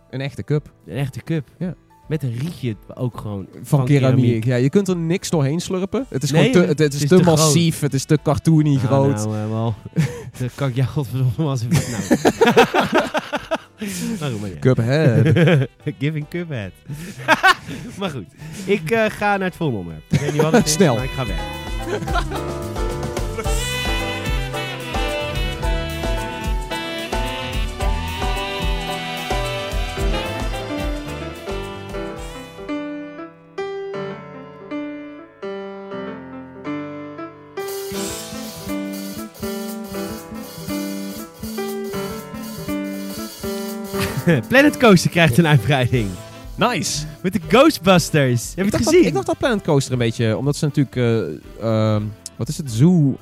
Een 0.09 0.21
echte 0.21 0.43
cup. 0.43 0.73
Een 0.85 0.95
echte 0.97 1.21
cup. 1.21 1.47
Ja. 1.59 1.73
Met 2.07 2.23
een 2.23 2.37
rietje 2.37 2.75
ook 2.93 3.17
gewoon. 3.17 3.47
Van, 3.61 3.85
keramiek. 3.85 4.43
Ja, 4.45 4.55
je 4.55 4.69
kunt 4.69 4.87
er 4.87 4.97
niks 4.97 5.29
doorheen 5.29 5.59
slurpen. 5.59 6.05
Het 6.09 6.23
is 6.23 6.31
Nee, 6.31 6.51
gewoon 6.51 6.75
te, 6.75 6.83
het- 6.83 6.93
is 6.93 7.01
is 7.01 7.09
te, 7.09 7.21
massief, 7.23 7.79
het 7.79 7.93
is 7.93 8.05
te 8.05 8.19
cartoony 8.23 8.69
Nou, 8.75 8.79
groot. 8.79 9.15
Nou, 9.15 9.35
eh, 9.35 9.49
wel. 9.49 9.73
dat 10.39 10.55
kan 10.55 10.67
ik 10.69 10.75
jou 10.75 10.87
godverdomme 10.95 11.51
even... 11.53 11.69
Nou. 11.69 12.32
maar 12.43 14.29
goed, 14.31 14.41
maar 14.41 14.49
ja. 14.49 14.59
Cuphead. 14.59 15.67
Giving 15.99 16.27
Cuphead. 16.29 16.71
maar 17.99 18.09
goed, 18.09 18.27
ik 18.65 18.91
eh, 18.91 19.05
ga 19.09 19.37
naar 19.37 19.47
het 19.47 19.55
volgende 19.55 19.81
onderwerp. 19.81 20.11
Ik 20.11 20.19
weet 20.19 20.33
niet 20.33 20.41
wat 20.41 20.51
het 20.53 20.65
is, 20.65 20.71
Snel. 20.71 20.95
maar 20.95 21.03
ik 21.03 21.09
ga 21.09 21.25
weg. 21.25 22.81
Planet 44.49 44.77
Coaster 44.77 45.09
krijgt 45.09 45.37
een 45.37 45.47
uitbreiding. 45.47 46.07
nice. 46.55 47.05
Met 47.21 47.33
de 47.33 47.39
Ghostbusters. 47.47 48.53
Heb 48.55 48.55
je 48.55 48.63
ik 48.63 48.63
het 48.63 48.71
dacht 48.71 48.83
gezien? 48.83 48.97
Dat, 48.99 49.07
ik 49.07 49.13
dacht 49.13 49.25
dat 49.25 49.37
Planet 49.37 49.61
Coaster 49.63 49.91
een 49.93 49.97
beetje, 49.99 50.37
omdat 50.37 50.55
ze 50.55 50.65
natuurlijk, 50.65 50.95
eh, 50.95 51.93
ehm, 51.93 52.03
wat 52.35 52.47
is 52.47 52.57
het, 52.57 52.71
Zoo, 52.71 53.17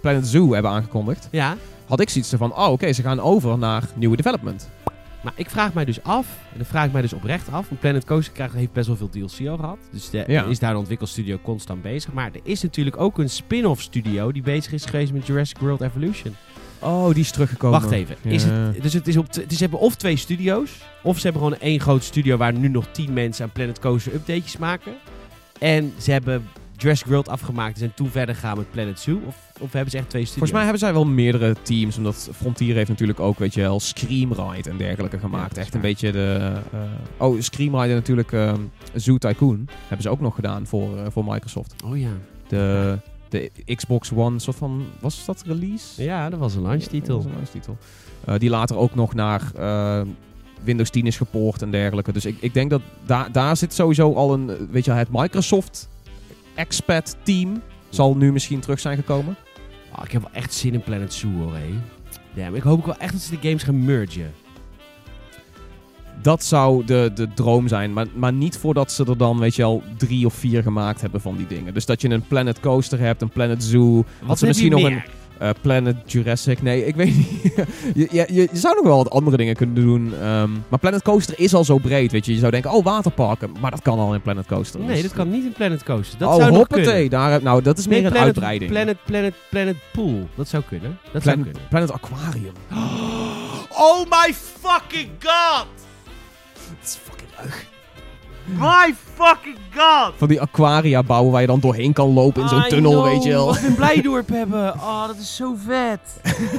Planet 0.00 0.26
Zoo 0.26 0.52
hebben 0.52 0.70
aangekondigd. 0.70 1.28
Ja, 1.30 1.56
Had 1.86 2.00
ik 2.00 2.08
zoiets 2.10 2.32
van, 2.36 2.54
oh 2.56 2.70
oké, 2.70 2.92
ze 2.92 3.02
gaan 3.02 3.20
over 3.20 3.58
naar 3.58 3.82
nieuwe 3.94 4.16
development. 4.16 4.68
maar 5.22 5.32
ik 5.36 5.50
vraag 5.50 5.72
mij 5.74 5.84
dus 5.84 6.02
af, 6.02 6.26
en 6.52 6.56
dan 6.56 6.66
vraag 6.66 6.86
ik 6.86 6.92
mij 6.92 7.02
dus 7.02 7.12
oprecht 7.12 7.46
af, 7.52 7.68
want 7.68 7.80
Planet 7.80 8.04
Coaster 8.04 8.32
krijgt, 8.32 8.54
heeft 8.54 8.72
best 8.72 8.86
wel 8.86 8.96
veel 8.96 9.08
DLC 9.08 9.48
al 9.48 9.56
gehad. 9.56 9.78
Dus 9.92 10.10
de, 10.10 10.24
Ja. 10.26 10.44
is 10.44 10.58
daar 10.58 10.72
de 10.72 10.78
ontwikkelstudio 10.78 11.38
constant 11.42 11.82
bezig. 11.82 12.12
Maar 12.12 12.30
er 12.32 12.40
is 12.42 12.62
natuurlijk 12.62 13.00
ook 13.00 13.18
een 13.18 13.30
spin-off 13.30 13.82
studio 13.82 14.32
die 14.32 14.42
bezig 14.42 14.72
is 14.72 14.84
geweest 14.84 15.12
met 15.12 15.26
Jurassic 15.26 15.58
World 15.58 15.80
Evolution. 15.80 16.34
Oh, 16.78 17.08
die 17.14 17.22
is 17.22 17.30
teruggekomen. 17.30 17.80
Wacht 17.80 17.92
even. 17.92 18.16
Is 18.22 18.44
het, 18.44 18.82
dus 18.82 18.92
het 18.92 19.08
is 19.08 19.16
op 19.16 19.26
t- 19.32 19.36
het 19.36 19.50
is, 19.50 19.56
ze 19.56 19.62
hebben 19.62 19.80
of 19.80 19.94
twee 19.96 20.16
studio's, 20.16 20.70
of 21.02 21.16
ze 21.18 21.22
hebben 21.22 21.42
gewoon 21.42 21.58
één 21.58 21.80
groot 21.80 22.04
studio 22.04 22.36
waar 22.36 22.52
nu 22.52 22.68
nog 22.68 22.86
tien 22.92 23.12
mensen 23.12 23.44
aan 23.44 23.50
Planet 23.52 23.78
Coaster 23.78 24.14
updates 24.14 24.56
maken. 24.56 24.92
En 25.58 25.92
ze 25.98 26.10
hebben 26.12 26.48
Jurassic 26.76 27.06
World 27.06 27.28
afgemaakt 27.28 27.72
en 27.72 27.78
zijn 27.78 27.94
toen 27.94 28.10
verder 28.10 28.34
gegaan 28.34 28.56
met 28.56 28.70
Planet 28.70 29.00
Zoo. 29.00 29.18
Of, 29.26 29.36
of 29.60 29.72
hebben 29.72 29.90
ze 29.90 29.96
echt 29.98 30.08
twee 30.10 30.24
studio's? 30.24 30.30
Volgens 30.32 30.52
mij 30.52 30.62
hebben 30.62 30.78
zij 30.80 30.92
wel 30.92 31.04
meerdere 31.06 31.56
teams, 31.62 31.96
omdat 31.96 32.28
Frontier 32.36 32.74
heeft 32.74 32.88
natuurlijk 32.88 33.20
ook, 33.20 33.38
weet 33.38 33.54
je 33.54 33.60
wel, 33.60 33.80
Scream 33.80 34.32
Ride 34.32 34.70
en 34.70 34.76
dergelijke 34.76 35.18
gemaakt. 35.18 35.58
Echt 35.58 35.74
een 35.74 35.80
beetje 35.80 36.12
de... 36.12 36.52
eh, 36.72 36.80
oh, 37.16 37.40
Scream 37.40 37.74
Ride 37.74 37.88
en 37.88 37.94
natuurlijk 37.94 38.32
ehm, 38.32 38.60
Zoo 38.94 39.18
Tycoon 39.18 39.68
hebben 39.80 40.02
ze 40.02 40.08
ook 40.08 40.20
nog 40.20 40.34
gedaan 40.34 40.66
voor, 40.66 40.96
eh, 40.98 41.04
voor 41.10 41.24
Microsoft. 41.24 41.74
Oh 41.84 41.98
ja. 41.98 42.10
De 42.48 42.98
de 43.28 43.50
Xbox 43.74 44.12
One 44.12 44.38
soort 44.38 44.56
van... 44.56 44.84
Was 45.00 45.24
dat 45.24 45.42
release? 45.46 46.02
Ja, 46.02 46.30
dat 46.30 46.38
was 46.38 46.54
een 46.54 46.62
launchtitel. 46.62 47.24
launchtitel. 47.34 47.76
Eh, 48.24 48.38
die 48.38 48.50
later 48.50 48.76
ook 48.76 48.94
nog 48.94 49.14
naar 49.14 49.42
eh, 49.54 50.00
Windows 50.62 50.90
10 50.90 51.06
is 51.06 51.16
gepoord 51.16 51.62
en 51.62 51.70
dergelijke. 51.70 52.12
Dus 52.12 52.24
ik, 52.24 52.36
ik 52.40 52.54
denk 52.54 52.70
dat 52.70 52.82
daar 53.06 53.32
daar 53.32 53.56
zit 53.56 53.74
sowieso 53.74 54.14
al 54.14 54.32
een... 54.32 54.68
Weet 54.70 54.84
je, 54.84 54.90
het 54.90 55.08
Microsoft 55.10 55.88
expat 56.54 57.16
team 57.22 57.62
zal 57.88 58.16
nu 58.16 58.32
misschien 58.32 58.60
terug 58.60 58.80
zijn 58.80 58.96
gekomen. 58.96 59.36
Ah, 59.90 60.04
ik 60.04 60.12
heb 60.12 60.22
wel 60.22 60.32
echt 60.32 60.54
zin 60.54 60.74
in 60.74 60.82
Planet 60.82 61.12
Zoo 61.12 61.30
hoor, 61.30 61.54
hé. 61.54 61.74
Ja, 62.34 62.48
ik 62.48 62.62
hoop 62.62 62.78
ook 62.78 62.86
wel 62.86 62.96
echt 62.96 63.12
dat 63.12 63.22
ze 63.22 63.30
de 63.30 63.48
games 63.48 63.62
gaan 63.62 63.84
mergen. 63.84 64.32
Dat 66.22 66.44
zou 66.44 66.84
de, 66.84 67.10
de 67.14 67.28
droom 67.34 67.68
zijn. 67.68 67.92
Maar, 67.92 68.06
maar 68.14 68.32
niet 68.32 68.58
voordat 68.58 68.92
ze 68.92 69.04
er 69.04 69.16
dan, 69.18 69.38
weet 69.38 69.54
je 69.56 69.62
wel, 69.62 69.82
drie 69.96 70.26
of 70.26 70.34
vier 70.34 70.62
gemaakt 70.62 71.00
hebben 71.00 71.20
van 71.20 71.36
die 71.36 71.46
dingen. 71.46 71.74
Dus 71.74 71.86
dat 71.86 72.00
je 72.00 72.08
een 72.10 72.26
Planet 72.28 72.60
Coaster 72.60 72.98
hebt, 72.98 73.22
een 73.22 73.28
Planet 73.28 73.64
Zoo. 73.64 73.94
Wat 73.94 74.04
ze 74.38 74.44
heb 74.44 74.54
misschien 74.54 74.70
nog 74.70 74.82
meer? 74.82 74.92
een 74.92 75.02
eh, 75.38 75.50
Planet 75.60 76.12
Jurassic. 76.12 76.62
Nee, 76.62 76.86
ik 76.86 76.96
weet 76.96 77.16
niet. 77.16 77.42
je, 77.94 78.08
je, 78.10 78.26
je 78.32 78.48
zou 78.52 78.74
nog 78.74 78.84
wel 78.84 78.96
wat 78.96 79.10
andere 79.10 79.36
dingen 79.36 79.54
kunnen 79.56 79.74
doen. 79.74 80.14
ehm, 80.20 80.50
maar 80.68 80.78
Planet 80.78 81.02
Coaster 81.02 81.38
is 81.38 81.54
al 81.54 81.64
zo 81.64 81.78
breed, 81.78 82.12
weet 82.12 82.26
je. 82.26 82.32
Je 82.32 82.38
zou 82.38 82.50
denken, 82.50 82.70
oh, 82.70 82.84
waterparken. 82.84 83.50
Maar 83.60 83.70
dat 83.70 83.82
kan 83.82 83.98
al 83.98 84.14
in 84.14 84.20
Planet 84.20 84.46
Coaster. 84.46 84.80
Nee, 84.80 84.88
Dus- 84.88 85.02
dat 85.02 85.12
kan 85.12 85.30
niet 85.30 85.44
in 85.44 85.52
Planet 85.52 85.82
Coaster. 85.82 86.18
Dat 86.18 86.28
oh, 86.28 86.34
zou 86.36 86.48
nog 86.48 86.56
hoppatee. 86.58 86.84
kunnen. 86.84 87.10
Daar, 87.10 87.42
nou, 87.42 87.62
dat 87.62 87.78
is 87.78 87.86
meer 87.86 87.96
een 87.96 88.02
Planet, 88.02 88.22
uitbreiding. 88.22 88.70
Planet, 88.70 88.96
Planet, 89.04 89.34
Planet 89.50 89.76
Pool. 89.92 90.28
Dat 90.34 90.48
zou 90.48 90.62
kunnen. 90.68 90.98
Dat 91.12 91.22
zou 91.22 91.36
kunnen. 91.42 91.62
Planet 91.68 91.92
Aquarium. 91.92 92.52
Oh 93.78 94.04
my 94.04 94.34
fucking 94.34 95.10
god! 95.18 95.85
My 98.44 98.94
fucking 99.14 99.56
god! 99.74 100.12
Van 100.16 100.28
die 100.28 100.40
aquaria 100.40 101.02
bouwen 101.02 101.32
waar 101.32 101.40
je 101.40 101.46
dan 101.46 101.60
doorheen 101.60 101.92
kan 101.92 102.08
lopen 102.12 102.42
in 102.42 102.48
zo'n 102.48 102.64
I 102.64 102.68
tunnel, 102.68 102.92
know, 102.92 103.04
weet 103.04 103.22
je 103.22 103.30
wel. 103.30 103.46
Wat 103.46 103.60
we 103.60 103.66
in 103.66 103.74
Blijdorp 103.74 104.28
hebben. 104.40 104.74
Oh, 104.74 105.06
dat 105.06 105.16
is 105.16 105.36
zo 105.36 105.54
vet. 105.66 106.00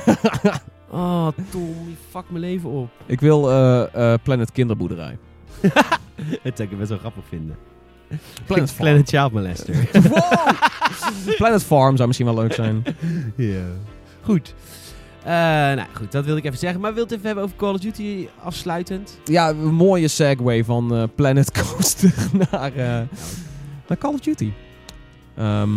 Oh, 0.89 1.28
Tom, 1.51 1.75
je 1.88 1.95
fuck 2.09 2.23
mijn 2.30 2.43
leven 2.43 2.69
op. 2.69 2.89
Ik 3.05 3.19
wil 3.19 3.49
eh, 3.51 4.13
eh, 4.13 4.19
Planet 4.23 4.51
Kinderboerderij. 4.51 5.17
Dat 6.43 6.57
zou 6.57 6.69
ik 6.69 6.78
best 6.78 6.89
wel 6.89 6.97
grappig 6.99 7.23
vinden. 7.30 7.57
Planet 8.45 8.71
Farm. 8.71 8.89
Planet 8.89 9.09
Child 9.09 9.32
Molester. 9.32 9.75
Planet 11.38 11.63
Farm 11.63 11.95
zou 11.95 12.07
misschien 12.07 12.28
wel 12.28 12.36
leuk 12.36 12.53
zijn. 12.53 12.84
ja. 13.36 13.63
Goed. 14.23 14.53
Eh, 15.28 15.34
nou 15.75 15.88
goed, 15.93 16.11
dat 16.11 16.25
wilde 16.25 16.39
ik 16.39 16.45
even 16.45 16.57
zeggen. 16.57 16.80
Maar 16.80 16.93
wilt 16.93 17.05
het 17.09 17.13
even 17.19 17.25
hebben 17.25 17.43
over 17.45 17.57
Call 17.57 17.73
of 17.73 17.80
Duty 17.80 18.28
afsluitend? 18.43 19.19
Ja, 19.25 19.49
een 19.49 19.73
mooie 19.73 20.07
segue 20.07 20.65
van 20.65 20.95
eh, 20.95 21.03
Planet 21.15 21.51
Coaster 21.51 22.13
naar, 22.51 22.75
eh, 22.75 22.86
naar 23.88 23.97
Call 23.99 24.13
of 24.13 24.19
Duty. 24.19 24.51
Ehm, 25.36 25.69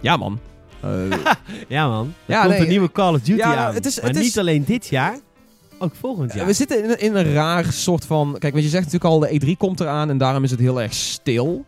ja, 0.00 0.16
man. 0.16 0.38
Ja 1.68 1.88
man, 1.88 2.06
er 2.26 2.34
Ja, 2.34 2.40
komt 2.40 2.52
nee, 2.52 2.60
een 2.62 2.68
nieuwe 2.68 2.92
Call 2.92 3.14
of 3.14 3.20
Duty 3.20 3.38
ja, 3.40 3.54
aan. 3.66 3.74
het 3.74 3.86
is- 3.86 3.96
maar 4.00 4.08
het 4.10 4.16
is- 4.18 4.24
niet 4.24 4.38
alleen 4.38 4.64
dit 4.64 4.86
jaar, 4.86 5.18
ook 5.78 5.94
volgend 5.94 6.34
jaar. 6.34 6.46
We 6.46 6.52
zitten 6.52 6.84
in, 6.84 6.90
een- 6.90 7.00
in 7.00 7.14
een 7.14 7.32
raar 7.32 7.64
soort 7.72 8.04
van... 8.06 8.36
Kijk, 8.38 8.52
want 8.52 8.64
je 8.64 8.70
zegt 8.70 8.84
natuurlijk 8.84 9.12
al, 9.12 9.18
de 9.18 9.40
E3 9.54 9.56
komt 9.58 9.80
eraan 9.80 10.10
en 10.10 10.18
daarom 10.18 10.44
is 10.44 10.50
het 10.50 10.60
heel 10.60 10.80
erg 10.82 10.94
stil. 10.94 11.64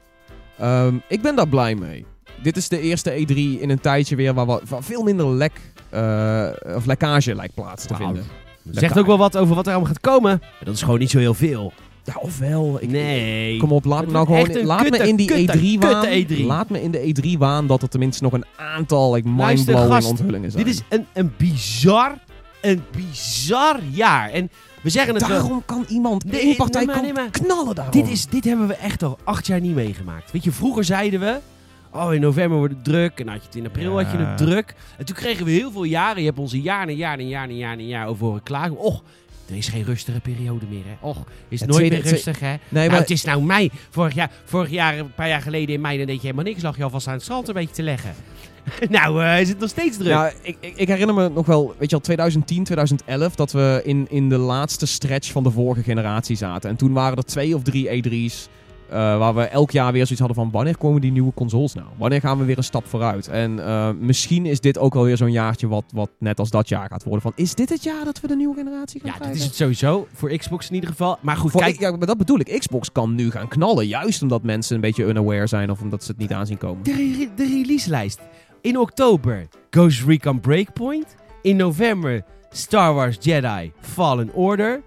Ehm, 0.59 0.95
ik 1.09 1.23
ben 1.23 1.37
daar 1.37 1.49
blij 1.49 1.75
mee. 1.75 2.07
Dit 2.43 2.57
is 2.57 2.69
de 2.69 2.81
eerste 2.81 3.11
E3 3.27 3.35
in 3.61 3.71
een 3.71 3.81
tijdje 3.81 4.17
weer 4.17 4.35
waar, 4.35 4.47
wat- 4.47 4.63
veel 4.81 5.03
minder 5.03 5.27
lek 5.29 5.53
eh, 5.91 6.49
of 6.77 6.87
lekkage 6.87 7.35
lijkt 7.35 7.55
plaats 7.55 7.87
te 7.87 7.95
vinden. 7.95 8.25
Zegt 8.71 8.99
ook 8.99 9.07
wel 9.07 9.19
wat 9.19 9.37
over 9.37 9.55
wat 9.55 9.67
er 9.67 9.73
allemaal 9.73 9.91
gaat 9.93 10.01
komen. 10.01 10.39
Maar 10.41 10.65
dat 10.65 10.75
is 10.75 10.83
gewoon 10.83 10.99
niet 10.99 11.11
zo 11.11 11.19
heel 11.19 11.35
veel. 11.35 11.73
Ja, 12.05 12.15
ofwel. 12.21 12.79
Ik, 12.81 12.91
nee. 12.91 13.57
Kom 13.57 13.73
op, 13.73 13.85
laat 13.85 14.07
me 14.07 14.13
nou 14.13 14.27
gewoon... 14.27 14.51
een 14.57 14.67
Laat 14.67 14.91
me 14.91 14.97
in 15.09 15.17
die 15.17 15.27
kutte, 15.27 15.59
E3 15.59 15.79
waan. 15.79 16.07
kutte 16.09 16.35
E3. 16.35 16.45
Laat 16.47 16.69
me 16.71 16.83
in 16.83 16.91
de 16.91 17.15
E3 17.35 17.39
waan 17.39 17.67
dat 17.67 17.83
er 17.83 17.89
tenminste 17.89 18.23
nog 18.23 18.33
een 18.33 18.45
aantal 18.57 19.15
like, 19.15 19.29
mindblowing 19.29 20.05
onthullingen 20.05 20.51
zijn. 20.51 20.65
Dit 20.65 20.75
is 20.75 20.83
een, 20.89 21.07
een 21.13 21.33
bizar, 21.37 22.15
een 22.61 22.83
bizar 22.97 23.81
jaar. 23.91 24.31
En 24.31 24.51
we 24.83 24.91
zeggen 24.91 25.15
het 25.15 25.27
wel. 25.27 25.39
Daarom 25.39 25.63
kan 25.67 25.85
iemand, 25.89 26.25
Nee, 26.25 26.41
één 26.41 26.57
partij 26.57 26.85
nee, 26.85 26.87
maar- 26.87 26.95
kan 26.97 27.05
nee, 27.05 27.13
maar- 27.25 27.31
knallen 27.31 27.75
daarom. 27.75 27.93
Dit, 28.03 28.09
is, 28.09 28.27
dit 28.27 28.45
hebben 28.45 28.67
we 28.67 28.75
echt 28.75 29.03
al 29.03 29.19
acht 29.25 29.47
jaar 29.47 29.61
niet 29.61 29.75
meegemaakt. 29.75 30.33
Weet 30.33 30.45
je, 30.45 30.53
vroeger 30.53 30.85
zeiden 30.85 31.21
we... 31.21 31.39
Oh, 31.93 32.15
in 32.15 32.21
november 32.21 32.59
wordt 32.59 32.75
het 32.75 32.85
druk. 32.85 33.21
En 33.21 33.29
had 33.29 33.41
je 33.41 33.47
het 33.47 33.57
in 33.57 33.67
april 33.67 34.03
had 34.03 34.11
je 34.11 34.17
het 34.19 34.37
druk. 34.37 34.75
En 34.99 35.05
toen 35.05 35.17
kregen 35.17 35.45
we 35.45 35.51
heel 35.51 35.71
veel 35.71 35.85
jaren. 35.85 36.21
Je 36.21 36.27
hebt 36.27 36.39
onze 36.39 36.61
jaar 36.61 36.89
en 36.89 36.97
jaar 36.97 37.19
en 37.19 37.29
jaar 37.29 37.49
en 37.49 37.57
jaar 37.57 37.79
en 37.79 37.87
jaar 37.87 38.07
over 38.07 38.27
horen 38.27 38.43
klagen. 38.43 38.79
Och, 38.79 39.03
er 39.49 39.57
is 39.57 39.69
geen 39.69 39.85
rustige 39.85 40.21
periode 40.21 40.67
meer, 40.71 40.85
hè. 40.85 41.09
Och, 41.09 41.25
is 41.49 41.61
nooit 41.61 41.73
tweede- 41.73 41.97
meer 41.97 42.05
rustig, 42.05 42.41
hè. 42.41 42.47
Nee, 42.49 42.59
nou, 42.69 42.91
maar 42.91 42.99
het 42.99 43.11
is 43.11 43.25
nou 43.25 43.43
mei. 43.43 43.71
Vorig 43.91 44.15
jaar, 44.15 44.31
vorig 44.45 44.71
jaar, 44.71 44.99
een 44.99 45.15
paar 45.15 45.29
jaar 45.29 45.43
geleden 45.43 45.75
in 45.75 45.81
mei, 45.81 45.97
dan 45.97 46.07
deed 46.07 46.17
je 46.17 46.23
helemaal 46.23 46.45
niks. 46.45 46.63
Lag 46.63 46.77
je 46.77 46.83
alvast 46.83 47.07
aan 47.07 47.13
het 47.13 47.23
strand 47.23 47.49
een 47.49 47.55
beetje 47.55 47.75
te 47.75 47.83
leggen. 47.83 48.15
nou, 48.89 49.23
eh, 49.25 49.41
is 49.41 49.49
het 49.49 49.59
nog 49.59 49.69
steeds 49.69 49.97
druk. 49.97 50.09
Ja, 50.09 50.33
ik, 50.43 50.57
ik, 50.61 50.77
ik 50.77 50.89
herinner 50.89 51.15
me 51.15 51.29
nog 51.29 51.47
wel, 51.47 51.75
weet 51.79 51.91
je 51.91 51.97
al, 51.97 52.03
2010, 52.03 52.65
2011, 52.65 53.35
dat 53.35 53.53
we 53.53 53.81
in, 53.85 54.07
in 54.11 54.29
de 54.29 54.37
laatste 54.37 54.87
stretch 54.87 55.33
van 55.33 55.43
de 55.43 55.51
vorige 55.51 55.83
generatie 55.83 56.37
zaten. 56.37 56.71
En 56.71 56.77
toen 56.77 56.93
waren 56.93 57.17
er 57.17 57.25
twee 57.25 57.55
of 57.55 57.63
drie 57.63 58.03
E3's 58.03 58.49
eh, 58.91 59.19
waar 59.19 59.35
we 59.35 59.43
elk 59.43 59.71
jaar 59.71 59.93
weer 59.93 60.03
zoiets 60.07 60.19
hadden 60.27 60.37
van, 60.45 60.51
wanneer 60.51 60.77
komen 60.77 61.01
die 61.01 61.13
nieuwe 61.13 61.33
consoles 61.35 61.75
nou? 61.75 61.87
Wanneer 61.97 62.21
gaan 62.21 62.39
we 62.39 62.45
weer 62.45 62.57
een 62.57 62.65
stap 62.65 62.87
vooruit? 62.87 63.29
En 63.29 63.65
eh, 63.67 63.91
misschien 63.99 64.47
is 64.47 64.61
dit 64.61 64.79
ook 64.79 64.95
alweer 64.95 65.17
zo'n 65.17 65.33
jaartje 65.33 65.69
wat, 65.69 65.85
wat 65.93 66.11
net 66.19 66.39
als 66.39 66.51
dat 66.51 66.69
jaar 66.69 66.89
gaat 66.89 67.03
worden. 67.05 67.23
Van, 67.23 67.33
is 67.35 67.55
dit 67.55 67.69
het 67.69 67.83
jaar 67.83 68.05
dat 68.05 68.21
we 68.21 68.27
de 68.27 68.37
nieuwe 68.37 68.55
generatie 68.55 69.01
gaan 69.01 69.11
Ja, 69.11 69.17
krijgen? 69.17 69.37
is 69.39 69.45
het 69.45 69.55
sowieso. 69.55 70.07
Voor 70.15 70.37
Xbox 70.37 70.69
in 70.69 70.75
ieder 70.75 70.91
geval. 70.91 71.19
Maar 71.21 71.37
goed, 71.37 71.51
Voor- 71.51 71.61
kijk. 71.61 71.79
ja, 71.81 71.91
maar 71.97 72.07
dat 72.07 72.19
bedoel 72.19 72.39
ik. 72.41 72.59
Xbox 72.59 72.93
kan 72.93 73.15
nu 73.15 73.31
gaan 73.31 73.49
knallen. 73.49 73.87
Juist 73.87 74.23
omdat 74.23 74.43
mensen 74.43 74.75
een 74.75 74.81
beetje 74.81 75.05
unaware 75.05 75.47
zijn 75.47 75.71
of 75.71 75.81
omdat 75.81 76.05
ze 76.05 76.11
het 76.11 76.21
niet 76.21 76.33
aanzien 76.33 76.59
komen. 76.59 76.85
De, 76.85 76.93
re- 76.93 77.29
de 77.37 77.47
releaselijst. 77.47 78.21
In 78.61 78.79
oktober 78.79 79.49
Ghost 79.71 80.05
Recon 80.07 80.41
Breakpoint. 80.41 81.17
In 81.43 81.57
november 81.57 82.25
Star 82.51 82.95
Wars 82.95 83.17
Jedi 83.21 83.73
Fallen 83.81 84.31
Order. 84.35 84.83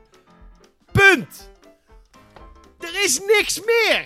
Punt! 0.91 1.51
Er 2.82 3.03
is 3.03 3.19
niks 3.38 3.59
meer! 3.65 4.05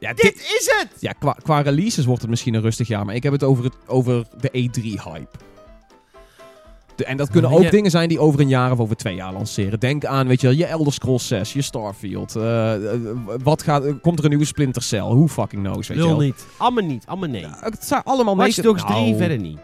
Ja, 0.00 0.12
Dit 0.14 0.34
is 0.36 0.74
het! 0.78 1.00
Ja, 1.00 1.12
qua, 1.12 1.36
qua 1.42 1.60
releases 1.60 2.04
wordt 2.04 2.20
het 2.20 2.30
misschien 2.30 2.54
een 2.54 2.60
rustig 2.60 2.88
jaar, 2.88 3.04
maar 3.04 3.14
ik 3.14 3.22
heb 3.22 3.32
het 3.32 3.42
over, 3.44 3.64
het, 3.64 3.74
over 3.86 4.24
de 4.40 4.48
E3-hype. 4.70 5.38
en 7.06 7.16
dat 7.16 7.30
kunnen 7.30 7.50
ook 7.50 7.70
dingen 7.70 7.90
zijn 7.90 8.08
die 8.08 8.18
over 8.20 8.40
een 8.40 8.48
jaar 8.48 8.72
of 8.72 8.78
over 8.78 8.96
twee 8.96 9.14
jaar 9.14 9.32
lanceren. 9.32 9.80
Denk 9.80 10.04
aan, 10.04 10.26
weet 10.28 10.40
je, 10.40 10.46
wel, 10.46 10.56
je 10.56 10.66
Elder 10.66 10.92
Scrolls 10.92 11.26
6, 11.26 11.52
je 11.52 11.62
Starfield. 11.62 12.36
eh, 12.36 12.92
eh, 12.94 13.00
wat 13.42 13.62
gaat, 13.62 13.84
komt 14.00 14.18
er 14.18 14.24
een 14.24 14.30
nieuwe 14.30 14.44
Splinter 14.44 14.82
Cell? 14.82 15.00
Who 15.00 15.26
fucking 15.28 15.62
knows, 15.62 15.88
weet 15.88 15.98
je 15.98 16.04
wel. 16.04 16.18
niet. 16.20 16.46
Allemaal 16.56 16.84
niet. 16.84 17.06
Allemaal 17.06 17.28
nee. 17.28 17.40
Ja, 17.40 17.56
het 17.60 17.84
zijn 17.84 18.02
allemaal 18.04 18.36
Watch 18.36 18.56
Dogs 18.60 18.82
Nou, 18.82 18.94
3 19.04 19.16
verder 19.16 19.38
niet. 19.38 19.58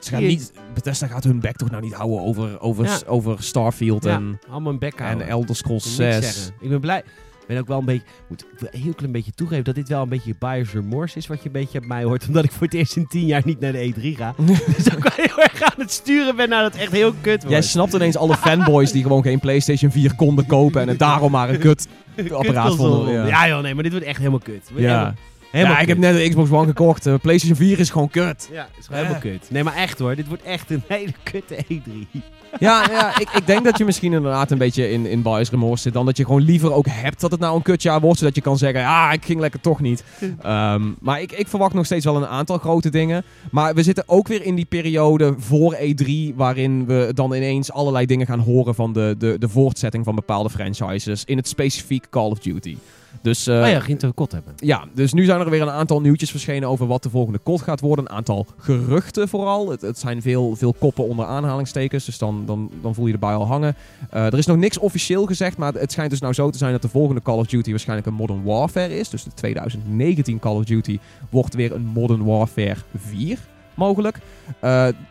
Ze 0.00 0.10
gaan 0.10 0.22
niet, 0.26 0.52
Bethesda 0.74 1.06
gaat 1.06 1.24
hun 1.24 1.40
bek 1.40 1.56
toch 1.56 1.70
nou 1.70 1.82
niet 1.82 1.92
houden 1.92 2.20
over, 2.20 2.60
over, 2.60 2.84
Ja. 2.84 2.98
over 3.06 3.42
Starfield 3.42 4.04
Ja, 4.04 4.14
en, 4.14 4.40
allemaal 4.50 4.72
een 4.72 4.78
bek 4.78 4.94
en. 4.94 5.20
Elder 5.28 5.56
Scrolls 5.56 5.90
Ik 5.90 5.96
wil 5.96 6.06
niks 6.06 6.26
6. 6.26 6.34
zeggen. 6.34 6.54
Ik 6.60 6.68
ben 6.68 6.80
blij. 6.80 7.02
Ik 7.50 7.56
ben 7.56 7.64
ook 7.64 7.68
wel 7.68 7.78
een 7.78 7.84
beetje. 7.84 8.06
Moet, 8.28 8.44
een 8.58 8.80
heel 8.80 8.94
klein 8.94 9.12
beetje 9.12 9.32
toegeven 9.34 9.64
dat 9.64 9.74
dit 9.74 9.88
wel 9.88 10.02
een 10.02 10.08
beetje 10.08 10.34
buyer's 10.38 10.72
remorse 10.72 11.16
is. 11.16 11.26
Wat 11.26 11.38
je 11.38 11.46
een 11.46 11.52
beetje 11.52 11.78
op 11.78 11.84
mij 11.84 12.02
hoort. 12.02 12.26
Omdat 12.28 12.44
ik 12.44 12.50
voor 12.50 12.66
het 12.66 12.74
eerst 12.74 12.96
in 12.96 13.06
tien 13.06 13.26
jaar 13.26 13.42
niet 13.44 13.60
naar 13.60 13.72
de 13.72 13.92
E3 13.92 14.16
ga. 14.16 14.34
dus 14.76 14.94
ook 14.94 15.02
wel 15.02 15.26
heel 15.26 15.42
erg 15.42 15.62
aan 15.62 15.80
het 15.80 15.92
sturen 15.92 16.36
ben 16.36 16.48
naar 16.48 16.62
dat 16.62 16.74
echt 16.74 16.92
heel 16.92 17.12
kut 17.20 17.36
wordt. 17.36 17.48
Jij 17.48 17.62
snapt 17.62 17.92
ineens 17.92 18.16
alle 18.16 18.36
fanboys 18.46 18.92
die 18.92 19.02
gewoon 19.02 19.22
geen 19.22 19.40
PlayStation 19.40 19.90
4 19.90 20.14
konden 20.14 20.46
kopen 20.46 20.80
en 20.80 20.88
het 20.88 20.98
daarom 20.98 21.30
maar 21.30 21.48
een 21.48 21.58
kut 21.58 21.88
apparaat 22.30 22.76
vonden. 22.76 23.12
Ja. 23.12 23.26
Ja 23.26 23.48
joh, 23.48 23.62
nee, 23.62 23.74
maar 23.74 23.82
dit 23.82 23.92
wordt 23.92 24.06
echt 24.06 24.18
helemaal 24.18 24.38
kut. 24.38 24.70
Ja. 24.74 24.76
Helemaal, 24.76 25.14
helemaal 25.50 25.74
ja, 25.74 25.80
ik 25.80 25.88
heb 25.88 25.98
net 25.98 26.14
een 26.14 26.28
Xbox 26.28 26.50
One 26.50 26.66
gekocht. 26.66 27.06
Eh, 27.06 27.14
PlayStation 27.22 27.56
4 27.56 27.78
is 27.78 27.90
gewoon 27.90 28.10
kut. 28.10 28.48
Ja, 28.52 28.68
is 28.78 28.86
gewoon 28.86 29.00
helemaal 29.00 29.20
kut. 29.20 29.50
Nee, 29.50 29.64
maar 29.64 29.74
echt 29.74 29.98
hoor. 29.98 30.16
Dit 30.16 30.28
wordt 30.28 30.42
echt 30.42 30.70
een 30.70 30.82
hele 30.88 31.12
kutte 31.22 31.56
E 31.68 31.80
E3. 31.80 32.20
Ja, 32.58 32.84
ja 32.90 33.18
ik, 33.18 33.30
ik 33.30 33.46
denk 33.46 33.64
dat 33.64 33.78
je 33.78 33.84
misschien 33.84 34.12
inderdaad 34.12 34.50
een 34.50 34.58
beetje 34.58 34.90
in, 34.90 35.06
in 35.06 35.22
bias 35.22 35.50
remorse 35.50 35.82
zit. 35.82 35.92
Dan 35.92 36.06
dat 36.06 36.16
je 36.16 36.24
gewoon 36.24 36.42
liever 36.42 36.72
ook 36.72 36.86
hebt 36.88 37.20
dat 37.20 37.30
het 37.30 37.40
nou 37.40 37.56
een 37.56 37.62
kutjaar 37.62 38.00
wordt. 38.00 38.18
Zodat 38.18 38.34
je 38.34 38.40
kan 38.40 38.58
zeggen, 38.58 38.84
ah, 38.84 39.10
ik 39.12 39.24
ging 39.24 39.40
lekker 39.40 39.60
toch 39.60 39.80
niet. 39.80 40.04
Ehm, 40.42 40.82
maar 41.00 41.20
ik, 41.20 41.32
ik 41.32 41.48
verwacht 41.48 41.74
nog 41.74 41.84
steeds 41.84 42.04
wel 42.04 42.16
een 42.16 42.26
aantal 42.26 42.58
grote 42.58 42.90
dingen. 42.90 43.24
Maar 43.50 43.74
we 43.74 43.82
zitten 43.82 44.04
ook 44.06 44.28
weer 44.28 44.44
in 44.44 44.54
die 44.54 44.64
periode 44.64 45.34
voor 45.38 45.76
E3. 45.76 46.34
Waarin 46.34 46.86
we 46.86 47.10
dan 47.14 47.34
ineens 47.34 47.72
allerlei 47.72 48.06
dingen 48.06 48.26
gaan 48.26 48.40
horen 48.40 48.74
van 48.74 48.92
de, 48.92 49.14
de, 49.18 49.36
de 49.38 49.48
voortzetting 49.48 50.04
van 50.04 50.14
bepaalde 50.14 50.50
franchises. 50.50 51.24
In 51.24 51.36
het 51.36 51.48
specifiek 51.48 52.06
Call 52.10 52.30
of 52.30 52.38
Duty. 52.38 52.76
Dus 53.22 53.46
eh, 53.46 53.60
oh 53.60 53.68
ja, 53.68 53.80
geen 53.80 53.98
te 53.98 54.12
kot 54.14 54.32
hebben. 54.32 54.52
Ja, 54.56 54.84
dus 54.94 55.12
nu 55.12 55.24
zijn 55.24 55.40
er 55.40 55.50
weer 55.50 55.62
een 55.62 55.70
aantal 55.70 56.00
nieuwtjes 56.00 56.30
verschenen 56.30 56.68
over 56.68 56.86
wat 56.86 57.02
de 57.02 57.10
volgende 57.10 57.38
kot 57.38 57.62
gaat 57.62 57.80
worden. 57.80 58.04
Een 58.04 58.16
aantal 58.16 58.46
geruchten 58.58 59.28
vooral. 59.28 59.70
Het, 59.70 59.80
het 59.80 59.98
zijn 59.98 60.22
veel, 60.22 60.56
veel 60.56 60.74
koppen 60.78 61.08
onder 61.08 61.26
aanhalingstekens, 61.26 62.04
dus 62.04 62.18
dan, 62.18 62.39
dan, 62.46 62.70
dan 62.82 62.94
voel 62.94 63.06
je 63.06 63.12
erbij 63.12 63.34
al 63.34 63.46
hangen. 63.46 63.76
Eh, 64.10 64.24
er 64.26 64.38
is 64.38 64.46
nog 64.46 64.56
niks 64.56 64.78
officieel 64.78 65.26
gezegd, 65.26 65.56
maar 65.56 65.72
het 65.74 65.92
schijnt 65.92 66.10
dus 66.10 66.20
nou 66.20 66.32
zo 66.32 66.50
te 66.50 66.58
zijn 66.58 66.72
dat 66.72 66.82
de 66.82 66.88
volgende 66.88 67.22
Call 67.22 67.38
of 67.38 67.46
Duty 67.46 67.70
waarschijnlijk 67.70 68.08
een 68.08 68.14
Modern 68.14 68.42
Warfare 68.42 68.98
is. 68.98 69.08
Dus 69.08 69.22
de 69.24 69.30
2019 69.34 70.38
Call 70.38 70.56
of 70.56 70.64
Duty 70.64 70.98
wordt 71.30 71.54
weer 71.54 71.72
een 71.74 71.84
Modern 71.86 72.24
Warfare 72.24 72.76
4 72.96 73.38
mogelijk. 73.74 74.16
Eh, 74.46 74.60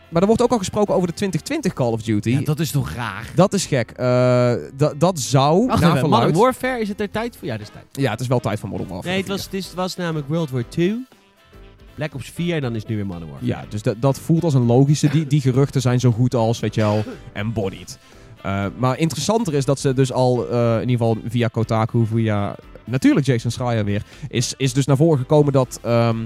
maar 0.08 0.22
er 0.22 0.26
wordt 0.26 0.42
ook 0.42 0.50
al 0.50 0.58
gesproken 0.58 0.94
over 0.94 1.06
de 1.08 1.14
2020 1.14 1.72
Call 1.72 1.92
of 1.92 2.02
Duty. 2.02 2.30
Ja, 2.30 2.40
dat 2.40 2.60
is 2.60 2.70
toch 2.70 2.90
raar? 2.92 3.30
Dat 3.34 3.52
is 3.52 3.66
gek. 3.66 3.90
Eh, 3.90 4.52
dat- 4.98 5.18
zou, 5.20 5.66
Wacht 5.66 5.80
naar. 5.80 6.08
Modern 6.08 6.34
Warfare, 6.36 6.80
is 6.80 6.88
het 6.88 7.00
er 7.00 7.10
tijd 7.10 7.36
voor? 7.36 7.46
Ja, 7.48 7.52
dat 7.56 7.66
is 7.66 7.72
tijd. 7.72 7.84
Ja, 7.92 8.10
het 8.10 8.20
is 8.20 8.26
wel 8.26 8.40
tijd 8.40 8.60
voor 8.60 8.68
Modern 8.68 8.88
Warfare 8.88 9.08
Nee, 9.08 9.16
het 9.18 9.26
4. 9.26 9.36
was, 9.36 9.44
het, 9.44 9.54
is- 9.54 9.66
het 9.66 9.74
was 9.74 9.96
namelijk 9.96 10.28
World 10.28 10.50
War 10.50 10.64
II. 10.76 11.06
Black 12.00 12.14
Ops 12.14 12.30
4 12.30 12.54
en 12.54 12.60
dan 12.60 12.74
is 12.74 12.80
het 12.80 12.90
nu 12.90 12.96
weer 12.96 13.06
Modern 13.06 13.30
Warfare. 13.30 13.46
Ja, 13.46 13.64
dus 13.68 13.82
dat, 13.82 13.96
dat 13.98 14.18
voelt 14.18 14.44
als 14.44 14.54
een 14.54 14.66
logische. 14.66 15.08
Die, 15.08 15.26
die 15.26 15.40
geruchten 15.40 15.80
zijn 15.80 16.00
zo 16.00 16.10
goed 16.10 16.34
als, 16.34 16.60
weet 16.60 16.74
je 16.74 16.80
wel, 16.80 17.04
embodied. 17.32 17.98
Eh, 18.42 18.66
maar 18.76 18.98
interessanter 18.98 19.54
is 19.54 19.64
dat 19.64 19.80
ze 19.80 19.94
dus 19.94 20.12
al, 20.12 20.50
eh, 20.50 20.74
in 20.74 20.88
ieder 20.88 21.06
geval 21.06 21.16
via 21.28 21.48
Kotaku, 21.48 22.06
via 22.06 22.56
natuurlijk 22.84 23.26
Jason 23.26 23.50
Schreier 23.50 23.84
weer, 23.84 24.02
is, 24.28 24.54
is 24.56 24.72
dus 24.72 24.86
naar 24.86 24.96
voren 24.96 25.18
gekomen 25.18 25.52
dat 25.52 25.78
ehm, 25.82 26.16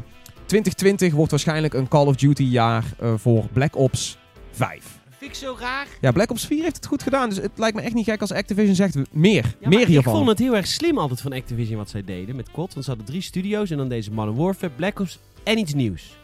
2020 0.46 1.12
wordt 1.12 1.30
waarschijnlijk 1.30 1.74
een 1.74 1.88
Call 1.88 2.06
of 2.06 2.16
Duty 2.16 2.42
jaar 2.42 2.84
eh, 2.98 3.14
voor 3.16 3.44
Black 3.52 3.76
Ops 3.76 4.18
5. 4.50 4.98
Vind 5.18 5.30
ik 5.30 5.36
zo 5.36 5.56
raar. 5.60 5.86
Ja, 6.00 6.12
Black 6.12 6.30
Ops 6.30 6.46
4 6.46 6.62
heeft 6.62 6.76
het 6.76 6.86
goed 6.86 7.02
gedaan, 7.02 7.28
dus 7.28 7.38
het 7.38 7.52
lijkt 7.54 7.76
me 7.76 7.82
echt 7.82 7.94
niet 7.94 8.04
gek 8.04 8.20
als 8.20 8.32
Activision 8.32 8.74
zegt 8.74 8.96
meer, 9.10 9.54
Ja, 9.60 9.68
meer 9.68 9.86
hiervan. 9.86 10.12
Ik 10.12 10.18
vond 10.18 10.28
het 10.28 10.38
heel 10.38 10.56
erg 10.56 10.66
slim 10.66 10.98
altijd 10.98 11.20
van 11.20 11.32
Activision 11.32 11.76
wat 11.76 11.90
zij 11.90 12.04
deden 12.04 12.36
met 12.36 12.50
COD. 12.50 12.72
Want 12.72 12.84
ze 12.84 12.90
hadden 12.90 13.06
drie 13.06 13.22
studio's 13.22 13.70
en 13.70 13.76
dan 13.76 13.88
deze 13.88 14.10
Modern 14.10 14.36
Warfare, 14.36 14.72
Black 14.76 15.00
Ops 15.00 15.18
en 15.44 15.58
iets 15.58 15.74
nieuws. 15.74 16.16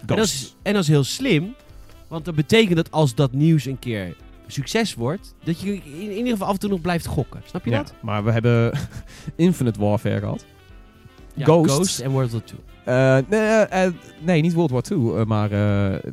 En 0.00 0.06
dat, 0.06 0.18
is, 0.18 0.56
en 0.62 0.72
dat 0.72 0.82
is 0.82 0.88
heel 0.88 1.04
slim, 1.04 1.54
want 2.08 2.24
dat 2.24 2.34
betekent 2.34 2.76
dat 2.76 2.90
als 2.90 3.14
dat 3.14 3.32
nieuws 3.32 3.64
een 3.64 3.78
keer 3.78 4.16
succes 4.46 4.94
wordt, 4.94 5.34
dat 5.44 5.60
je 5.60 5.72
in, 5.74 5.82
in 6.00 6.10
ieder 6.16 6.32
geval 6.32 6.46
af 6.46 6.52
en 6.52 6.58
toe 6.60 6.70
nog 6.70 6.80
blijft 6.80 7.06
gokken. 7.06 7.42
Snap 7.44 7.64
je 7.64 7.70
Ja, 7.70 7.76
dat? 7.76 7.94
maar 8.02 8.24
we 8.24 8.32
hebben 8.32 8.72
Infinite 9.36 9.80
Warfare 9.80 10.18
gehad. 10.18 10.44
Ja, 11.34 11.44
Ghosts. 11.44 12.00
en 12.00 12.10
World 12.10 12.30
War 12.32 12.42
2. 12.44 12.58
Eh, 12.84 13.18
nee, 13.28 13.40
eh, 13.40 13.84
eh, 13.86 13.92
nee, 14.20 14.40
niet 14.40 14.52
World 14.52 14.70
War 14.70 14.82
II. 14.90 15.10
eh, 15.14 15.24
maar 15.24 15.48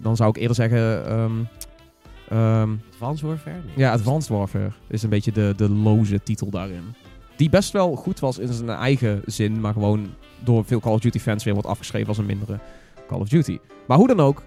dan 0.02 0.16
zou 0.16 0.30
ik 0.30 0.38
eerder 0.38 0.56
zeggen... 0.56 1.06
ehm, 1.08 1.32
ehm, 2.30 2.72
Advanced 2.92 3.22
Warfare? 3.28 3.56
Nee. 3.66 3.74
ja, 3.76 3.92
Advanced 3.92 4.30
Warfare 4.30 4.72
is 4.88 5.04
een 5.04 5.10
beetje 5.10 5.32
de, 5.32 5.54
de 5.58 5.70
loze 5.70 6.24
titel 6.24 6.50
daarin. 6.50 6.84
Die 7.44 7.52
best 7.52 7.72
wel 7.72 7.96
goed 7.96 8.20
was 8.20 8.38
in 8.38 8.54
zijn 8.54 8.70
eigen 8.70 9.22
zin, 9.26 9.60
maar 9.60 9.74
gewoon 9.74 10.14
door 10.44 10.66
veel 10.66 10.80
Call 10.80 10.94
of 10.94 11.00
Duty 11.00 11.20
fans 11.20 11.44
weer 11.44 11.54
wordt 11.54 11.70
afgeschreven 11.70 12.08
als 12.08 12.18
een 12.18 12.26
mindere 12.26 12.60
Call 13.08 13.20
of 13.20 13.30
Duty. 13.30 13.60
Maar 13.88 13.98
hoe 13.98 14.08
dan 14.08 14.20
ook, 14.20 14.44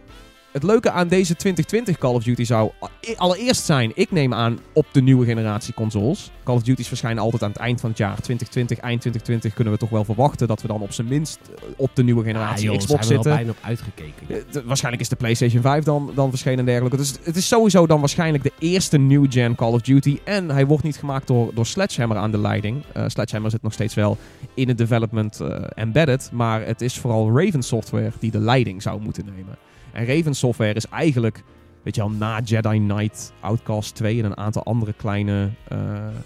het 0.57 0.65
leuke 0.65 0.91
aan 0.91 1.09
deze 1.09 1.37
2020 1.37 1.99
Call 1.99 2.15
of 2.15 2.23
Duty 2.23 2.45
zou 2.45 2.71
a- 2.83 2.89
allereerst 3.17 3.65
zijn, 3.65 3.93
ik 3.95 4.11
neem 4.11 4.35
aan, 4.35 4.59
op 4.73 4.87
de 4.93 5.03
nieuwe 5.03 5.27
generatie 5.27 5.75
consoles. 5.75 6.31
Call 6.45 6.55
of 6.55 6.63
Duty's 6.63 6.89
verschijnen 6.89 7.23
altijd 7.23 7.43
aan 7.43 7.49
het 7.49 7.59
eind 7.59 7.81
van 7.81 7.89
het 7.91 7.99
jaar. 7.99 8.15
2020, 8.21 8.79
eind 8.79 9.01
2020 9.01 9.55
kunnen 9.55 9.73
we 9.73 9.79
toch 9.79 9.89
wel 9.91 10.05
verwachten 10.05 10.49
dat 10.49 10.63
we 10.63 10.69
dan 10.69 10.81
op 10.81 10.93
zijn 10.93 11.07
minst 11.09 11.39
eh, 11.55 11.63
op 11.77 11.91
de 11.95 12.03
nieuwe 12.03 12.21
Ah, 12.21 12.27
generatie 12.27 12.65
joh, 12.65 12.77
Xbox 12.77 13.07
zitten. 13.07 13.31
al 13.31 13.37
bijna 13.37 13.51
op 13.51 13.57
uitgekeken. 13.61 14.29
Eh, 14.29 14.63
waarschijnlijk 14.65 15.03
is 15.03 15.09
de 15.09 15.17
PlayStation 15.17 15.63
5 15.63 15.85
dan, 15.85 16.11
dan 16.15 16.31
verschenen 16.31 16.59
en 16.59 16.65
dergelijke. 16.65 16.97
Dus 16.97 17.15
het 17.23 17.37
is 17.37 17.49
sowieso 17.49 17.87
dan 17.87 18.01
waarschijnlijk 18.01 18.43
de 18.45 18.53
eerste 18.59 18.99
new-gen 18.99 19.55
Call 19.55 19.73
of 19.73 19.81
Duty. 19.81 20.19
En 20.25 20.51
hij 20.51 20.67
wordt 20.67 20.83
niet 20.85 20.97
gemaakt 20.97 21.27
door, 21.27 21.51
door 21.55 21.67
Sledgehammer 21.67 22.17
aan 22.19 22.31
de 22.31 22.39
leiding. 22.39 22.85
Eh, 22.93 23.05
Sledgehammer 23.07 23.51
zit 23.51 23.63
nog 23.63 23.73
steeds 23.73 23.95
wel 23.95 24.17
in 24.55 24.69
het 24.69 24.79
development 24.79 25.41
embedded. 25.75 26.31
Maar 26.33 26.67
het 26.67 26.81
is 26.81 26.99
vooral 26.99 27.39
Raven 27.41 27.63
Software 27.63 28.13
die 28.19 28.31
de 28.31 28.39
leiding 28.41 28.83
zou 28.83 29.01
moeten 29.01 29.25
nemen. 29.37 29.57
En 29.97 30.07
Raven 30.07 30.35
Software 30.35 30.73
is 30.75 30.87
eigenlijk, 30.87 31.43
weet 31.83 31.95
je 31.95 32.01
wel, 32.01 32.11
na 32.11 32.41
Jedi 32.45 32.79
Knight, 32.79 33.33
Outcast 33.41 33.95
2 33.95 34.19
en 34.19 34.25
een 34.25 34.37
aantal 34.37 34.63
andere 34.65 34.93
kleine, 34.93 35.51
eh, 35.69 35.79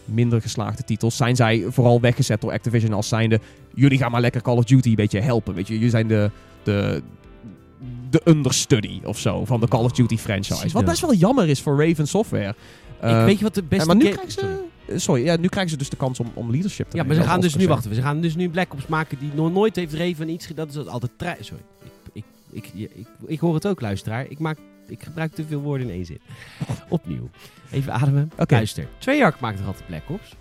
minder 0.04 0.40
geslaagde 0.40 0.84
titels, 0.84 1.16
zijn 1.16 1.36
zij 1.36 1.64
vooral 1.68 2.00
weggezet 2.00 2.40
door 2.40 2.52
Activision 2.52 2.92
als 2.92 3.08
zijnde, 3.08 3.40
jullie 3.74 3.98
gaan 3.98 4.10
maar 4.10 4.20
lekker 4.20 4.42
Call 4.42 4.56
of 4.56 4.64
Duty 4.64 4.88
een 4.88 4.94
beetje 4.94 5.20
helpen. 5.20 5.54
Weet 5.54 5.66
je, 5.66 5.74
jullie 5.74 5.90
zijn 5.90 6.08
de, 6.08 6.30
de, 6.62 7.02
de 8.10 8.20
understudy 8.24 9.00
of 9.04 9.18
zo 9.18 9.44
van 9.44 9.60
de 9.60 9.68
Call 9.68 9.84
of 9.84 9.92
Duty 9.92 10.16
franchise. 10.16 10.68
Wat 10.72 10.84
best 10.84 11.00
wel 11.00 11.14
jammer 11.14 11.48
is 11.48 11.60
voor 11.60 11.86
Raven 11.86 12.06
Software. 12.06 12.54
Eh, 13.00 13.20
ik 13.20 13.24
weet 13.26 13.38
je 13.38 13.44
wat 13.44 13.54
de 13.54 13.62
beste 13.62 13.86
maar 13.86 13.96
nu 13.96 14.08
krijgen 14.08 14.32
ze... 14.32 14.64
eh, 14.86 14.98
Sorry, 14.98 15.24
ja, 15.24 15.36
nu 15.36 15.48
krijgen 15.48 15.70
ze 15.72 15.76
dus 15.78 15.88
de 15.88 15.96
kans 15.96 16.20
om, 16.20 16.30
om 16.34 16.50
leadership 16.50 16.90
te 16.90 16.96
Ja, 16.96 17.02
maar 17.02 17.14
ze 17.14 17.22
gaan 17.22 17.40
dus 17.40 17.56
nu 17.56 17.66
wachten. 17.68 17.94
Ze 17.94 18.02
gaan 18.02 18.20
dus 18.20 18.36
nu 18.36 18.48
Black 18.48 18.72
Ops 18.72 18.86
maken 18.86 19.18
die 19.18 19.30
nog 19.34 19.52
nooit 19.52 19.76
heeft 19.76 19.94
Raven 19.94 20.28
iets 20.28 20.46
gedaan. 20.46 20.66
Dat 20.66 20.76
is 20.86 20.90
altijd 20.92 21.12
Sorry. 21.40 21.62
Ik, 22.52 22.70
ik, 22.74 23.06
ik, 23.26 23.40
hoor 23.40 23.54
het 23.54 23.66
ook, 23.66 23.80
luisteraar. 23.80 24.26
Ik, 24.28 24.38
maak, 24.38 24.58
ik 24.88 25.02
gebruik 25.02 25.32
te 25.32 25.44
veel 25.44 25.60
woorden 25.60 25.88
in 25.88 25.94
één 25.94 26.06
zin. 26.06 26.20
Opnieuw. 26.88 27.30
Even 27.70 27.92
ademen. 27.92 28.30
Oké. 28.38 28.54
Luister. 28.54 28.86
Treyarch 28.98 29.40
maakt 29.40 29.56
toch 29.56 29.66
altijd 29.66 29.86
Black 29.86 30.08
Ops? 30.08 30.34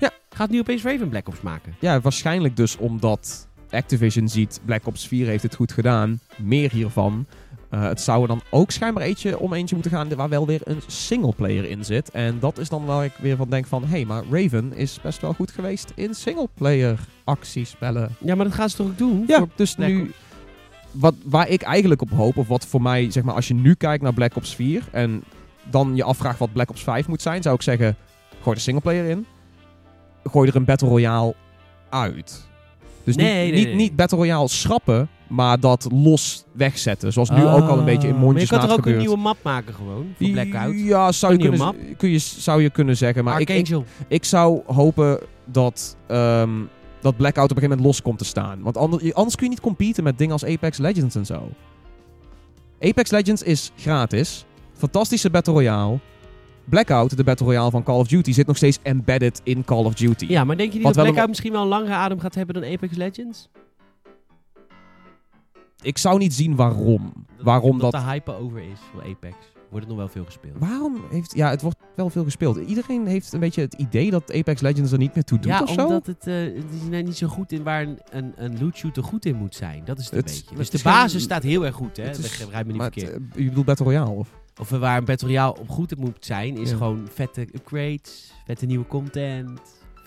Ja. 0.00 0.10
Gaat 0.30 0.50
nu 0.50 0.58
opeens 0.58 0.82
Raven 0.82 1.08
Black 1.08 1.28
Ops 1.28 1.40
maken? 1.40 1.74
Ja, 1.78 2.00
waarschijnlijk 2.00 2.56
dus 2.56 2.76
omdat 2.76 3.48
Activision 3.70 4.28
ziet 4.28 4.60
Black 4.64 4.86
Ops 4.86 5.08
4 5.08 5.26
heeft 5.26 5.42
het 5.42 5.54
goed 5.54 5.72
gedaan. 5.72 6.20
Meer 6.38 6.70
hiervan. 6.70 7.26
Eh, 7.70 7.82
het 7.82 8.00
zou 8.00 8.22
er 8.22 8.28
dan 8.28 8.42
ook 8.50 8.70
schijnbaar 8.70 9.04
eentje 9.04 9.38
om 9.38 9.52
eentje 9.52 9.74
moeten 9.74 9.92
gaan 9.92 10.14
waar 10.14 10.28
wel 10.28 10.46
weer 10.46 10.60
een 10.64 10.82
singleplayer 10.86 11.64
in 11.64 11.84
zit. 11.84 12.10
En 12.10 12.38
dat 12.38 12.58
is 12.58 12.68
dan 12.68 12.84
waar 12.84 13.04
ik 13.04 13.12
weer 13.20 13.36
van 13.36 13.50
denk 13.50 13.66
van... 13.66 13.82
Hé, 13.82 13.88
hey, 13.88 14.04
maar 14.04 14.22
Raven 14.30 14.72
is 14.74 15.00
best 15.02 15.20
wel 15.20 15.32
goed 15.32 15.50
geweest 15.50 15.92
in 15.94 16.14
singleplayer 16.14 16.98
actiespellen. 17.24 18.16
Ja, 18.18 18.34
maar 18.34 18.44
dat 18.44 18.54
gaan 18.54 18.70
ze 18.70 18.76
toch 18.76 18.86
ook 18.86 18.98
doen? 18.98 19.24
Ja, 19.26 19.46
dus 19.54 19.76
nu... 19.76 20.12
Wat, 20.90 21.14
waar 21.24 21.48
ik 21.48 21.62
eigenlijk 21.62 22.02
op 22.02 22.10
hoop, 22.10 22.36
of 22.36 22.48
wat 22.48 22.66
voor 22.66 22.82
mij, 22.82 23.10
zeg 23.10 23.22
maar, 23.22 23.34
als 23.34 23.48
je 23.48 23.54
nu 23.54 23.74
kijkt 23.74 24.02
naar 24.02 24.14
Black 24.14 24.36
Ops 24.36 24.54
4... 24.54 24.88
en 24.92 25.22
dan 25.70 25.96
je 25.96 26.02
afvraagt 26.02 26.38
wat 26.38 26.52
Black 26.52 26.70
Ops 26.70 26.82
5 26.82 27.08
moet 27.08 27.22
zijn, 27.22 27.42
zou 27.42 27.54
ik 27.54 27.62
zeggen... 27.62 27.96
Gooi 28.42 28.56
de 28.56 28.62
singleplayer 28.62 29.04
in. 29.04 29.26
Gooi 30.24 30.48
er 30.48 30.56
een 30.56 30.64
Battle 30.64 30.88
Royale 30.88 31.34
uit. 31.90 32.48
Dus 33.04 33.16
Nee, 33.16 33.44
niet, 33.44 33.52
nee, 33.52 33.52
niet, 33.52 33.66
nee. 33.66 33.74
niet 33.74 33.96
Battle 33.96 34.18
Royale 34.18 34.48
schrappen, 34.48 35.08
maar 35.26 35.60
dat 35.60 35.88
los 35.92 36.44
wegzetten. 36.52 37.12
Zoals 37.12 37.30
nu 37.30 37.46
ook 37.46 37.68
al 37.68 37.78
een 37.78 37.84
beetje 37.84 38.08
in 38.08 38.14
Ah, 38.14 38.20
Maar 38.20 38.28
je 38.28 38.32
mondjes 38.32 38.48
kan 38.48 38.58
er 38.58 38.64
ook 38.64 38.74
gebeurt. 38.74 38.94
een 38.96 39.00
nieuwe 39.00 39.16
map 39.16 39.36
maken 39.42 39.74
gewoon. 39.74 40.06
Voor 40.18 40.28
Blackout. 40.28 40.74
Ja, 40.78 41.12
zou 41.12 41.32
je, 41.32 41.44
Een 41.44 41.50
kunnen, 41.50 41.96
kun 41.96 42.10
je, 42.10 42.18
zou 42.18 42.62
je 42.62 42.70
kunnen 42.70 42.96
zeggen. 42.96 43.24
Maar 43.24 43.40
ik, 43.40 43.50
ik, 43.50 43.76
ik 44.08 44.24
zou 44.24 44.60
hopen 44.66 45.20
dat, 45.44 45.96
ehm, 46.06 46.50
dat 47.00 47.16
Blackout 47.16 47.50
op 47.50 47.56
een 47.56 47.62
gegeven 47.62 47.68
moment 47.78 47.86
los 47.86 48.02
komt 48.02 48.18
te 48.18 48.24
staan. 48.24 48.62
Want 48.62 48.76
anders, 48.76 49.14
anders 49.14 49.34
kun 49.36 49.44
je 49.44 49.50
niet 49.50 49.60
competen 49.60 50.04
met 50.04 50.18
dingen 50.18 50.32
als 50.32 50.44
Apex 50.44 50.78
Legends 50.78 51.14
en 51.14 51.26
zo. 51.26 51.48
Apex 52.80 53.10
Legends 53.10 53.42
is 53.42 53.72
gratis. 53.76 54.44
Fantastische 54.72 55.30
Battle 55.30 55.52
Royale. 55.52 55.98
Blackout, 56.64 57.16
de 57.16 57.24
Battle 57.24 57.46
Royale 57.46 57.70
van 57.70 57.82
Call 57.82 57.98
of 57.98 58.06
Duty, 58.08 58.32
zit 58.32 58.46
nog 58.46 58.56
steeds 58.56 58.78
embedded 58.82 59.40
in 59.44 59.64
Call 59.64 59.84
of 59.84 59.94
Duty. 59.94 60.26
Ja, 60.28 60.44
maar 60.44 60.56
denk 60.56 60.68
je 60.70 60.74
niet 60.76 60.86
Wat 60.86 60.94
dat 60.94 61.02
Blackout 61.02 61.24
een- 61.24 61.30
misschien 61.30 61.52
wel 61.52 61.62
een 61.62 61.68
langere 61.68 61.92
adem 61.94 62.20
gaat 62.20 62.34
hebben 62.34 62.54
dan 62.62 62.72
Apex 62.72 62.96
Legends? 62.96 63.48
Ik 65.82 65.98
zou 65.98 66.18
niet 66.18 66.34
zien 66.34 66.56
waarom. 66.56 67.12
Waarom 67.42 67.70
Omdat 67.70 67.92
dat... 67.92 68.00
de 68.00 68.06
hype 68.06 68.32
over 68.34 68.58
is 68.58 68.78
voor 68.92 69.02
Apex. 69.02 69.36
Wordt 69.70 69.86
het 69.86 69.88
nog 69.88 69.96
wel 69.96 70.08
veel 70.08 70.24
gespeeld. 70.24 70.58
Waarom 70.58 70.96
heeft... 71.10 71.34
Ja, 71.34 71.50
het 71.50 71.62
wordt 71.62 71.78
wel 71.96 72.10
veel 72.10 72.24
gespeeld. 72.24 72.56
Iedereen 72.56 73.06
heeft 73.06 73.32
een 73.32 73.40
beetje 73.40 73.60
het 73.60 73.74
idee 73.74 74.10
dat 74.10 74.34
Apex 74.34 74.60
Legends 74.60 74.92
er 74.92 74.98
niet 74.98 75.14
meer 75.14 75.24
toe 75.24 75.38
doet 75.38 75.50
ja, 75.50 75.62
of 75.62 75.70
zo. 75.70 75.86
omdat 75.86 76.06
het, 76.06 76.24
het 76.24 76.64
is 76.82 76.88
nou 76.90 77.02
niet 77.02 77.16
zo 77.16 77.26
goed 77.26 77.52
in 77.52 77.62
waar 77.62 77.82
een, 77.82 77.98
een, 78.10 78.32
een 78.36 78.58
loot 78.60 78.76
shooter 78.76 79.02
goed 79.04 79.24
in 79.24 79.36
moet 79.36 79.54
zijn. 79.54 79.84
Dat 79.84 79.98
is 79.98 80.04
het 80.04 80.14
een 80.14 80.22
beetje. 80.22 80.54
Dus 80.56 80.70
de 80.70 80.78
geen- 80.78 80.92
basis 80.92 81.22
staat 81.22 81.42
heel 81.42 81.64
erg 81.66 81.74
goed, 81.74 81.96
hè? 81.96 82.10
Begrijp 82.10 82.66
me 82.66 82.72
niet 82.72 82.82
verkeerd. 82.82 83.12
het, 83.12 83.22
eh, 83.34 83.42
je 83.42 83.48
bedoelt 83.48 83.66
Battle 83.66 83.84
Royale 83.86 84.10
of... 84.10 84.38
Of 84.60 84.68
waar 84.70 84.98
een 84.98 85.04
Battle 85.04 85.28
Royale 85.28 85.58
op 85.58 85.68
goed 85.68 85.92
in 85.92 85.98
moet 86.00 86.24
zijn, 86.24 86.56
is 86.58 86.70
Ja. 86.70 86.76
gewoon 86.76 87.08
vette 87.12 87.40
upgrades, 87.40 88.32
vette 88.46 88.66
nieuwe 88.66 88.86
content, 88.86 89.60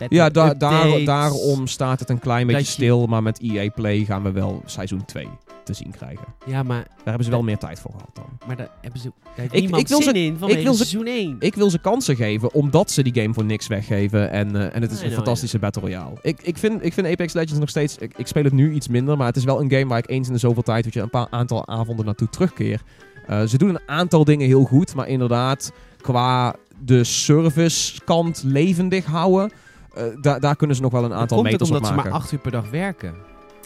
Ja, 0.10 0.30
da 0.30 0.54
daar, 0.54 1.04
daarom 1.06 1.68
staat 1.68 2.00
het 2.00 2.10
een 2.10 2.20
klein 2.20 2.48
beetje 2.48 2.62
Dat 2.62 2.68
je- 2.68 2.74
stil. 2.74 3.06
Maar 3.08 3.24
met 3.24 3.40
EA 3.42 3.70
Play 3.70 4.06
gaan 4.06 4.24
we 4.24 4.32
wel 4.32 4.62
seizoen 4.66 5.06
2 5.06 5.28
te 5.64 5.74
zien 5.74 5.92
krijgen. 5.92 6.26
Ja, 6.46 6.64
maar, 6.64 6.84
Daar 6.88 7.04
hebben 7.04 7.24
ze 7.26 7.30
wel 7.32 7.44
meer 7.44 7.58
tijd 7.58 7.80
voor 7.80 7.92
gehad 7.92 8.10
dan. 8.14 8.26
maar 8.48 8.56
daar 8.56 8.70
hebben 8.82 9.00
ze 9.02 9.12
daar 9.36 9.46
Ik- 9.46 9.54
ik 9.76 9.88
wil 9.88 10.02
ze- 10.02 10.12
in 10.14 10.34
ik 10.48 10.64
wil 10.64 10.74
ze- 10.74 10.86
seizoen 10.86 11.08
1. 11.08 11.36
Ik 11.40 11.56
wil 11.56 11.70
ze 11.70 11.80
kansen 11.80 12.16
geven, 12.16 12.54
omdat 12.54 12.92
ze 12.92 13.04
die 13.04 13.22
game 13.22 13.34
voor 13.34 13.44
niks 13.46 13.68
weggeven. 13.68 14.32
En, 14.32 14.56
eh, 14.56 14.76
en 14.76 14.82
het 14.82 14.92
is 14.92 14.98
I 14.98 15.02
een 15.02 15.06
know, 15.08 15.14
fantastische 15.16 15.60
Battle 15.60 15.82
Royale. 15.82 16.16
Ik, 16.22 16.42
ik, 16.42 16.58
vind, 16.58 16.86
ik 16.86 16.94
vind 16.94 17.08
Apex 17.08 17.34
Legends 17.34 17.60
nog 17.60 17.70
steeds... 17.70 17.98
Ik, 17.98 18.14
ik 18.18 18.28
speel 18.28 18.44
het 18.44 18.54
nu 18.54 18.74
iets 18.74 18.88
minder, 18.88 19.18
maar 19.18 19.28
het 19.28 19.36
is 19.36 19.44
wel 19.44 19.62
een 19.62 19.72
game 19.72 19.86
waar 19.88 19.98
ik 19.98 20.10
eens 20.10 20.28
in 20.28 20.34
de 20.34 20.40
zoveel 20.40 20.64
tijd... 20.64 20.84
Weet 20.84 20.94
je, 20.94 21.00
een 21.02 21.10
paar 21.10 21.28
aantal 21.30 21.68
avonden 21.68 22.06
naartoe 22.06 22.30
terugkeer. 22.30 22.82
Eh, 23.28 23.44
ze 23.44 23.58
doen 23.58 23.70
een 23.70 23.80
aantal 23.86 24.24
dingen 24.24 24.48
heel 24.48 24.64
goed, 24.64 24.96
maar 24.96 25.08
inderdaad... 25.08 25.72
Qua 26.02 26.56
de 26.80 27.04
service 27.04 28.02
kant 28.06 28.42
levendig 28.46 29.06
houden... 29.06 29.52
eh, 29.94 30.04
daar 30.22 30.40
daar 30.40 30.56
kunnen 30.56 30.76
ze 30.76 30.82
nog 30.82 30.92
wel 30.92 31.04
een 31.04 31.14
aantal 31.14 31.38
komt 31.38 31.52
meters 31.52 31.70
op 31.70 31.76
omdat 31.76 31.90
ze 31.90 31.96
maken. 31.96 32.12
maar 32.12 32.20
acht 32.20 32.32
uur 32.32 32.40
per 32.40 32.52
dag 32.52 32.70
werken. 32.70 33.16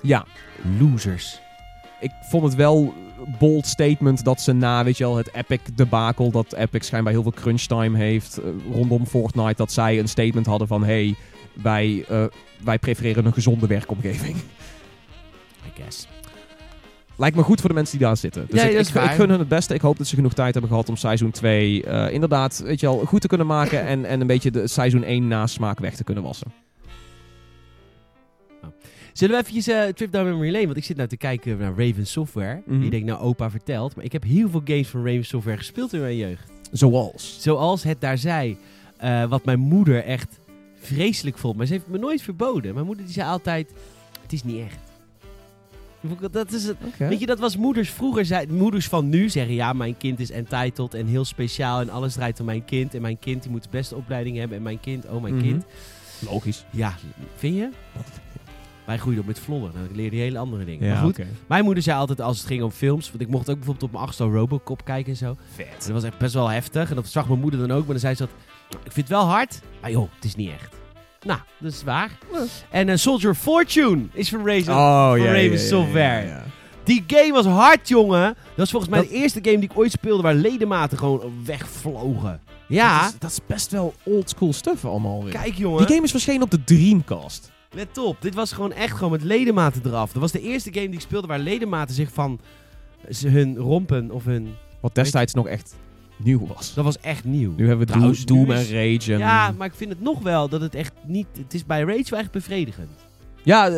Ja, 0.01 0.25
Losers. 0.79 1.39
ik 1.99 2.11
vond 2.29 2.43
het 2.43 2.55
wel 2.55 2.93
bold 3.39 3.65
statement 3.65 4.23
dat 4.23 4.41
ze 4.41 4.53
na, 4.53 4.83
weet 4.83 4.97
je 4.97 5.03
wel, 5.03 5.15
het 5.15 5.33
Epic 5.33 5.59
debakel, 5.75 6.31
dat 6.31 6.53
Epic 6.53 6.85
schijnbaar 6.85 7.13
heel 7.13 7.21
veel 7.21 7.31
crunch 7.31 7.61
time 7.61 7.97
heeft 7.97 8.37
eh, 8.37 8.45
rondom 8.71 9.05
Fortnite, 9.05 9.55
dat 9.55 9.71
zij 9.71 9.99
een 9.99 10.07
statement 10.07 10.45
hadden 10.45 10.67
van, 10.67 10.83
hey, 10.83 11.15
wij, 11.53 12.05
eh, 12.09 12.23
wij 12.63 12.79
prefereren 12.79 13.25
een 13.25 13.33
gezonde 13.33 13.67
werkomgeving. 13.67 14.35
I 14.35 15.81
guess. 15.81 16.07
Lijkt 17.17 17.35
me 17.35 17.43
goed 17.43 17.59
voor 17.59 17.69
de 17.69 17.75
mensen 17.75 17.97
die 17.97 18.07
daar 18.07 18.17
zitten. 18.17 18.45
Dus 18.49 18.61
Ja, 18.61 18.67
ik, 18.67 18.75
dat 18.75 18.81
is 18.81 18.95
ik, 18.95 19.03
ik 19.03 19.09
gun 19.09 19.29
hun 19.29 19.39
het 19.39 19.47
beste. 19.47 19.73
Ik 19.73 19.81
hoop 19.81 19.97
dat 19.97 20.07
ze 20.07 20.15
genoeg 20.15 20.33
tijd 20.33 20.51
hebben 20.53 20.71
gehad 20.71 20.89
om 20.89 20.95
seizoen 20.95 21.31
2 21.31 21.83
eh, 21.83 22.13
inderdaad, 22.13 22.61
weet 22.65 22.79
je 22.79 22.85
wel, 22.85 22.97
goed 23.05 23.21
te 23.21 23.27
kunnen 23.27 23.47
maken 23.47 23.85
en, 23.85 24.05
en 24.05 24.21
een 24.21 24.27
beetje 24.27 24.51
de 24.51 24.67
seizoen 24.67 25.03
1 25.03 25.27
nasmaak 25.27 25.79
weg 25.79 25.95
te 25.95 26.03
kunnen 26.03 26.23
wassen. 26.23 26.51
Zullen 29.13 29.35
we 29.35 29.41
eventjes 29.41 29.67
eh 29.67 29.87
Trip 29.93 30.11
Down 30.11 30.25
Memory 30.29 30.51
Lane? 30.51 30.65
Want 30.65 30.77
ik 30.77 30.83
zit 30.83 30.97
nou 30.97 31.09
te 31.09 31.17
kijken 31.17 31.57
naar 31.57 31.73
Raven 31.77 32.07
Software. 32.07 32.61
Mhm. 32.65 32.79
Die 32.79 32.89
denkt 32.89 33.05
nou 33.05 33.19
opa 33.21 33.49
vertelt. 33.49 33.95
Maar 33.95 34.05
ik 34.05 34.11
heb 34.11 34.23
heel 34.23 34.49
veel 34.49 34.61
games 34.65 34.87
van 34.87 35.05
Raven 35.05 35.25
Software 35.25 35.57
gespeeld 35.57 35.93
in 35.93 35.99
mijn 36.01 36.17
jeugd. 36.17 36.51
Zoals. 36.71 37.37
Zoals 37.39 37.83
het 37.83 38.01
daar 38.01 38.17
zei. 38.17 38.57
eh, 38.97 39.23
wat 39.29 39.45
mijn 39.45 39.59
moeder 39.59 40.03
echt 40.03 40.39
vreselijk 40.81 41.37
vond. 41.37 41.57
Maar 41.57 41.65
ze 41.65 41.73
heeft 41.73 41.87
me 41.87 41.97
nooit 41.97 42.21
verboden. 42.21 42.73
Mijn 42.73 42.85
moeder 42.85 43.05
die 43.05 43.13
zei 43.13 43.27
altijd... 43.29 43.71
Het 44.21 44.33
is 44.33 44.43
niet 44.43 44.59
echt. 44.59 44.77
Dat 46.31 46.51
is 46.51 46.63
het. 46.63 46.77
Weet 46.97 47.19
je, 47.19 47.25
dat 47.25 47.39
was 47.39 47.57
moeders 47.57 47.89
vroeger. 47.89 48.25
Zei, 48.25 48.47
moeders 48.51 48.87
van 48.87 49.09
nu 49.09 49.29
zeggen, 49.29 49.53
ja, 49.53 49.73
mijn 49.73 49.97
kind 49.97 50.19
is 50.19 50.31
entitled 50.31 50.93
en 50.93 51.05
heel 51.05 51.25
speciaal 51.25 51.79
en 51.81 51.89
alles 51.89 52.13
draait 52.13 52.39
om 52.39 52.45
mijn 52.45 52.65
kind. 52.65 52.95
En 52.95 53.01
mijn 53.01 53.19
kind 53.19 53.41
die 53.41 53.51
moet 53.51 53.63
de 53.63 53.69
beste 53.71 53.95
opleiding 53.95 54.37
hebben 54.37 54.57
en 54.57 54.63
mijn 54.63 54.79
kind, 54.79 55.05
oh 55.05 55.21
mijn 55.21 55.35
Mhm. 55.35 55.43
kind. 55.43 55.65
Logisch. 56.19 56.65
Ja, 56.71 56.95
vind 57.35 57.55
je? 57.55 57.69
Wij 58.85 58.97
groeiden 58.97 59.23
op 59.23 59.27
met 59.29 59.39
vlodder. 59.39 59.71
Dan 59.73 59.87
leer 59.95 60.13
je 60.13 60.19
hele 60.21 60.37
andere 60.37 60.65
dingen. 60.65 60.87
Ja, 60.87 60.93
maar 60.93 61.03
goed, 61.03 61.19
mijn 61.47 61.63
moeder 61.63 61.83
zei 61.83 61.97
altijd 61.97 62.21
als 62.21 62.37
het 62.37 62.47
ging 62.47 62.63
om 62.63 62.71
films. 62.71 63.09
Want 63.09 63.21
ik 63.21 63.27
mocht 63.27 63.49
ook 63.49 63.55
bijvoorbeeld 63.55 63.83
op 63.85 63.91
mijn 63.91 64.03
achtste 64.03 64.23
Robocop 64.23 64.85
kijken 64.85 65.11
en 65.11 65.17
zo. 65.17 65.29
En 65.29 65.37
Vet. 65.53 65.67
dat 65.79 65.89
was 65.89 66.03
echt 66.03 66.17
best 66.17 66.33
wel 66.33 66.47
heftig. 66.47 66.89
En 66.89 66.95
dat 66.95 67.07
zag 67.07 67.27
mijn 67.27 67.39
moeder 67.39 67.59
dan 67.59 67.71
ook. 67.71 67.79
Maar 67.83 67.91
dan 67.91 67.99
zei 67.99 68.15
ze 68.15 68.21
dat, 68.23 68.31
ik 68.85 68.91
vind 68.91 68.95
het 68.95 69.17
wel 69.17 69.25
hard. 69.25 69.61
Maar 69.81 69.91
joh, 69.91 70.09
het 70.15 70.25
is 70.25 70.35
niet 70.35 70.49
echt. 70.49 70.75
Nou, 71.25 71.39
dat 71.59 71.71
is 71.71 71.83
waar. 71.83 72.17
En 72.69 72.87
een 72.87 72.99
Soldier 72.99 73.35
Fortune 73.35 74.05
is 74.13 74.29
van 74.29 74.47
Razer. 74.47 74.73
Oh, 74.73 75.09
Van 75.09 75.19
ja, 75.21 75.25
Raven 75.25 75.51
ja, 75.51 75.57
Software. 75.57 76.27
ja. 76.27 76.43
Die 76.83 77.03
game 77.07 77.31
was 77.31 77.45
hard, 77.45 77.87
jongen. 77.87 78.21
Dat 78.23 78.55
was 78.55 78.69
volgens 78.71 78.91
mij 78.91 79.01
Dat- 79.01 79.09
de 79.09 79.15
eerste 79.15 79.39
game 79.43 79.59
die 79.59 79.69
ik 79.69 79.77
ooit 79.77 79.91
speelde 79.91 80.23
waar 80.23 80.33
ledematen 80.33 80.97
gewoon 80.97 81.33
wegvlogen. 81.45 82.39
Ja, 82.67 83.01
Dat 83.01 83.09
is, 83.13 83.19
dat 83.19 83.29
is 83.31 83.39
best 83.45 83.71
wel 83.71 83.93
oldschool 84.03 84.53
stuff 84.53 84.85
allemaal 84.85 85.23
weer. 85.23 85.33
kijk 85.33 85.53
jongen. 85.53 85.77
Die 85.77 85.87
game 85.87 86.03
is 86.05 86.11
verschenen 86.11 86.41
op 86.41 86.51
de 86.51 86.63
Dreamcast. 86.63 87.51
Let 87.71 87.97
op, 87.97 88.21
dit 88.21 88.35
was 88.35 88.51
gewoon 88.51 88.73
echt 88.73 88.95
gewoon 88.95 89.11
met 89.11 89.23
ledematen 89.23 89.81
eraf. 89.85 90.11
Dat 90.11 90.21
was 90.21 90.31
de 90.31 90.41
eerste 90.41 90.69
game 90.73 90.85
die 90.85 90.95
ik 90.95 91.01
speelde 91.01 91.27
waar 91.27 91.39
ledematen 91.39 91.95
zich 91.95 92.09
van 92.13 92.39
hun 93.25 93.57
rompen 93.57 94.11
of 94.11 94.25
hun... 94.25 94.55
Wat 94.81 94.95
destijds 94.95 95.33
nog 95.33 95.47
echt 95.47 95.75
nieuw 96.17 96.47
was. 96.55 96.73
Dat 96.73 96.83
was 96.83 96.99
echt 96.99 97.23
nieuw. 97.23 97.53
Nu 97.57 97.67
hebben 97.67 97.85
we 97.85 97.91
Trouwens, 97.93 98.25
Doom, 98.25 98.37
Doom 98.45 98.51
en 98.55 98.63
Rage. 98.63 99.13
En... 99.13 99.19
Ja, 99.19 99.53
maar 99.57 99.67
ik 99.67 99.73
vind 99.75 99.89
het 99.89 100.01
nog 100.01 100.21
wel 100.21 100.49
dat 100.49 100.61
het 100.61 100.75
echt 100.75 100.91
niet... 101.05 101.27
Het 101.37 101.53
is 101.53 101.65
bij 101.65 101.81
Rage 101.81 102.09
wel 102.09 102.19
echt 102.19 102.31
bevredigend. 102.31 102.89
Ja, 103.43 103.69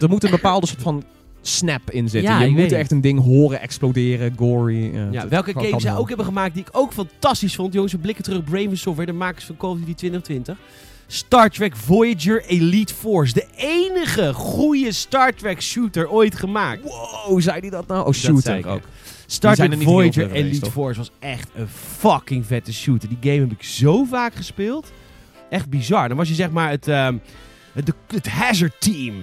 er 0.00 0.08
moet 0.08 0.24
een 0.24 0.30
bepaalde 0.30 0.66
soort 0.66 0.82
van 0.82 1.02
snap 1.40 1.90
in 1.90 2.08
zitten. 2.08 2.32
Ja, 2.32 2.42
je 2.42 2.50
moet 2.50 2.72
echt 2.72 2.90
een 2.90 3.00
ding 3.00 3.20
horen 3.22 3.60
exploderen, 3.60 4.34
gory. 4.36 4.94
Ja, 4.94 5.08
Ja, 5.10 5.20
het- 5.20 5.30
welke 5.30 5.52
games 5.52 5.82
zij 5.82 5.90
wel. 5.90 6.00
ook 6.00 6.08
hebben 6.08 6.26
gemaakt 6.26 6.54
die 6.54 6.62
ik 6.62 6.68
ook 6.72 6.92
fantastisch 6.92 7.54
vond. 7.54 7.72
Jongens, 7.72 7.92
we 7.92 7.98
blikken 7.98 8.24
terug 8.24 8.38
op 8.38 8.44
Braven 8.44 8.78
Software, 8.78 9.10
de 9.12 9.16
makers 9.18 9.44
van 9.44 9.56
Call 9.56 9.70
of 9.70 9.76
Duty 9.78 9.94
2020. 9.94 10.56
Star 11.06 11.50
Trek 11.50 11.76
Voyager 11.76 12.44
Elite 12.44 12.94
Force. 12.94 13.34
De 13.34 13.46
enige 13.56 14.32
goede 14.34 14.92
Star 14.92 15.34
Trek 15.34 15.62
shooter 15.62 16.10
ooit 16.10 16.34
gemaakt. 16.36 16.82
Wow, 16.82 17.40
zei 17.40 17.60
die 17.60 17.70
dat 17.70 17.86
nou? 17.86 18.06
Oh, 18.06 18.12
shooter 18.12 18.66
ook. 18.68 18.82
Star 19.30 19.54
Trek 19.54 19.72
er 19.72 19.82
Voyager 19.82 20.30
Elite 20.32 20.60
toch? 20.60 20.72
Force 20.72 20.98
was 20.98 21.10
echt 21.18 21.48
een 21.54 21.68
fucking 21.68 22.46
vette 22.46 22.72
shooter. 22.72 23.08
Die 23.08 23.18
game 23.20 23.40
heb 23.40 23.52
ik 23.52 23.62
zo 23.62 24.04
vaak 24.04 24.34
gespeeld. 24.34 24.92
Echt 25.50 25.68
bizar. 25.68 26.08
Dan 26.08 26.16
was 26.16 26.28
je 26.28 26.34
zeg 26.34 26.50
maar 26.50 26.70
het, 26.70 26.88
ehm, 26.88 27.16
het, 27.72 27.92
het 28.06 28.28
Hazard 28.28 28.74
Team. 28.78 29.14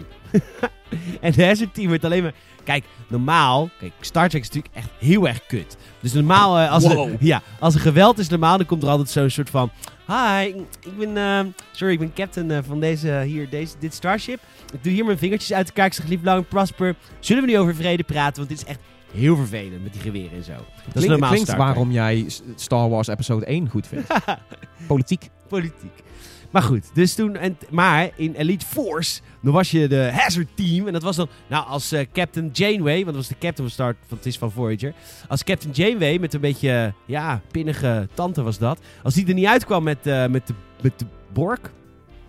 en 1.22 1.32
het 1.32 1.42
Hazard 1.42 1.74
Team 1.74 1.90
werd 1.90 2.06
alleen 2.06 2.24
maar... 2.24 2.34
Kijk, 2.64 2.84
normaal... 3.08 3.70
Kijk, 3.80 3.92
Star 4.00 4.30
Trek 4.30 4.42
is 4.42 4.48
natuurlijk 4.48 4.76
echt 4.76 4.90
heel 5.00 5.28
erg 5.28 5.46
kut. 5.46 5.78
Dus 6.00 6.14
normaal, 6.14 6.60
eh, 6.60 6.72
als, 6.72 6.84
Wow. 6.84 7.10
er, 7.10 7.18
ja, 7.20 7.42
als 7.60 7.74
er 7.76 7.80
geweld 7.82 8.20
is 8.20 8.30
normaal, 8.30 8.58
dan 8.58 8.66
komt 8.66 8.84
er 8.84 8.90
altijd 8.90 9.10
zo'n 9.10 9.30
soort 9.30 9.50
van... 9.50 9.72
Hi, 10.08 10.46
ik 10.82 10.98
ben... 10.98 11.18
ehm, 11.18 11.48
sorry, 11.72 11.94
ik 11.94 12.00
ben 12.00 12.14
captain 12.14 12.52
eh, 12.52 12.58
van 12.68 12.80
deze, 12.80 13.24
hier, 13.26 13.50
deze, 13.50 13.76
dit 13.80 13.94
Starship. 13.94 14.40
Ik 14.74 14.84
doe 14.84 14.94
hier 14.94 15.06
mijn 15.06 15.18
vingertjes 15.18 15.54
uit 15.54 15.68
elkaar. 15.68 15.86
Ik 15.86 15.94
zeg 15.94 16.08
lief 16.08 16.24
lang 16.24 16.48
prosper. 16.48 16.96
Zullen 17.20 17.44
we 17.44 17.50
niet 17.50 17.58
over 17.58 17.76
vrede 17.76 18.04
praten? 18.04 18.36
Want 18.36 18.50
dit 18.50 18.58
is 18.58 18.66
echt 18.66 18.80
heel 19.16 19.36
vervelend 19.36 19.84
met 19.84 19.94
die 19.94 20.02
geweren 20.02 20.38
en 20.38 20.44
zo. 20.44 20.54
Dat 20.94 21.04
is 21.04 21.10
normaal 21.10 21.32
klinkt 21.32 21.56
waarom 21.56 21.92
jij 21.92 22.26
Star 22.56 22.90
Wars 22.90 23.08
episode 23.08 23.46
1 23.46 23.70
goed 23.70 23.88
vindt. 23.88 24.08
Politiek. 24.88 25.30
Politiek. 25.48 26.04
Maar 26.52 26.64
goed, 26.64 26.90
dus 26.94 27.16
toen... 27.16 27.36
En, 27.36 27.58
maar 27.70 28.10
in 28.16 28.34
Elite 28.34 28.66
Force, 28.66 29.22
dan 29.42 29.54
was 29.54 29.72
je 29.72 29.88
de 29.88 30.10
Hazard 30.14 30.48
Team. 30.54 30.88
En 30.88 30.94
dat 30.94 31.04
was 31.04 31.16
dan... 31.16 31.28
Nou, 31.48 31.68
als 31.68 31.92
eh, 31.92 32.06
Captain 32.14 32.50
Janeway, 32.54 32.96
want 32.96 33.06
dat 33.06 33.16
was 33.16 33.28
de 33.28 33.34
captain 33.40 33.56
van 33.68 33.70
Star... 33.70 33.96
Want 34.08 34.24
het 34.24 34.26
is 34.26 34.38
van 34.38 34.52
Voyager. 34.52 34.94
Als 35.28 35.44
Captain 35.44 35.74
Janeway, 35.74 36.18
met 36.18 36.34
een 36.34 36.40
beetje... 36.42 36.94
Ja, 37.06 37.42
pinnige 37.52 38.08
tante 38.14 38.42
was 38.44 38.58
dat. 38.58 38.80
Als 39.04 39.14
die 39.14 39.28
er 39.28 39.34
niet 39.34 39.46
uitkwam 39.46 39.84
met, 39.84 40.08
eh, 40.08 40.28
met, 40.28 40.48
de, 40.48 40.54
met 40.82 41.00
de 41.00 41.06
Borg... 41.34 41.60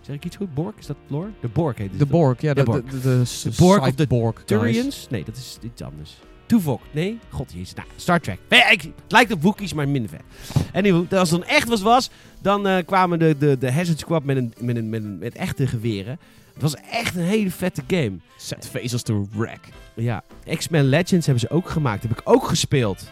Zeg 0.01 0.15
ik 0.15 0.25
iets 0.25 0.35
goed? 0.35 0.53
Borg? 0.53 0.75
Is 0.79 0.85
dat 0.85 0.97
lore? 1.07 1.29
De 1.41 1.47
Borg 1.47 1.77
heet 1.77 1.89
het. 1.89 1.99
De? 1.99 2.05
Borg, 2.05 2.41
ja. 2.41 2.53
De 2.53 2.63
De, 2.63 2.65
Borg. 2.65 2.83
de, 2.83 2.99
de, 3.01 3.23
de, 3.43 3.55
Borg 3.57 3.87
of 3.87 3.95
de 3.95 4.05
guys. 4.09 4.45
Turians? 4.45 5.07
Nee, 5.09 5.23
dat 5.23 5.35
is 5.35 5.57
iets 5.61 5.81
anders. 5.81 6.17
Tuvok? 6.47 6.81
Nee? 6.91 7.19
God, 7.29 7.51
jezus. 7.53 7.73
Nou, 7.73 7.87
Star 7.95 8.19
Trek. 8.19 8.39
Het 8.49 8.87
lijkt 9.07 9.31
op 9.31 9.41
Wookiees, 9.41 9.73
maar 9.73 9.89
minder 9.89 10.09
vet. 10.09 10.21
Anyway, 10.73 11.05
als 11.19 11.31
het 11.31 11.39
dan 11.39 11.49
echt 11.49 11.67
was, 11.67 11.81
was 11.81 12.09
dan 12.41 12.67
eh, 12.67 12.85
kwamen 12.85 13.19
de, 13.19 13.35
de, 13.37 13.57
de 13.57 13.71
Hazard 13.71 13.99
Squad 13.99 14.23
met, 14.23 14.37
een, 14.37 14.53
met, 14.59 14.75
een, 14.75 14.89
met, 14.89 15.03
een, 15.03 15.17
met 15.17 15.35
echte 15.35 15.67
geweren. 15.67 16.19
Het 16.53 16.61
was 16.61 16.75
echt 16.91 17.15
een 17.15 17.23
hele 17.23 17.51
vette 17.51 17.83
game. 17.87 18.17
Set 18.37 19.03
to 19.03 19.27
wreck. 19.31 19.59
Ja, 19.93 20.23
X-Men 20.55 20.85
Legends 20.85 21.25
hebben 21.25 21.39
ze 21.39 21.49
ook 21.49 21.69
gemaakt. 21.69 22.01
Heb 22.01 22.11
ik 22.11 22.21
ook 22.23 22.47
gespeeld. 22.47 23.03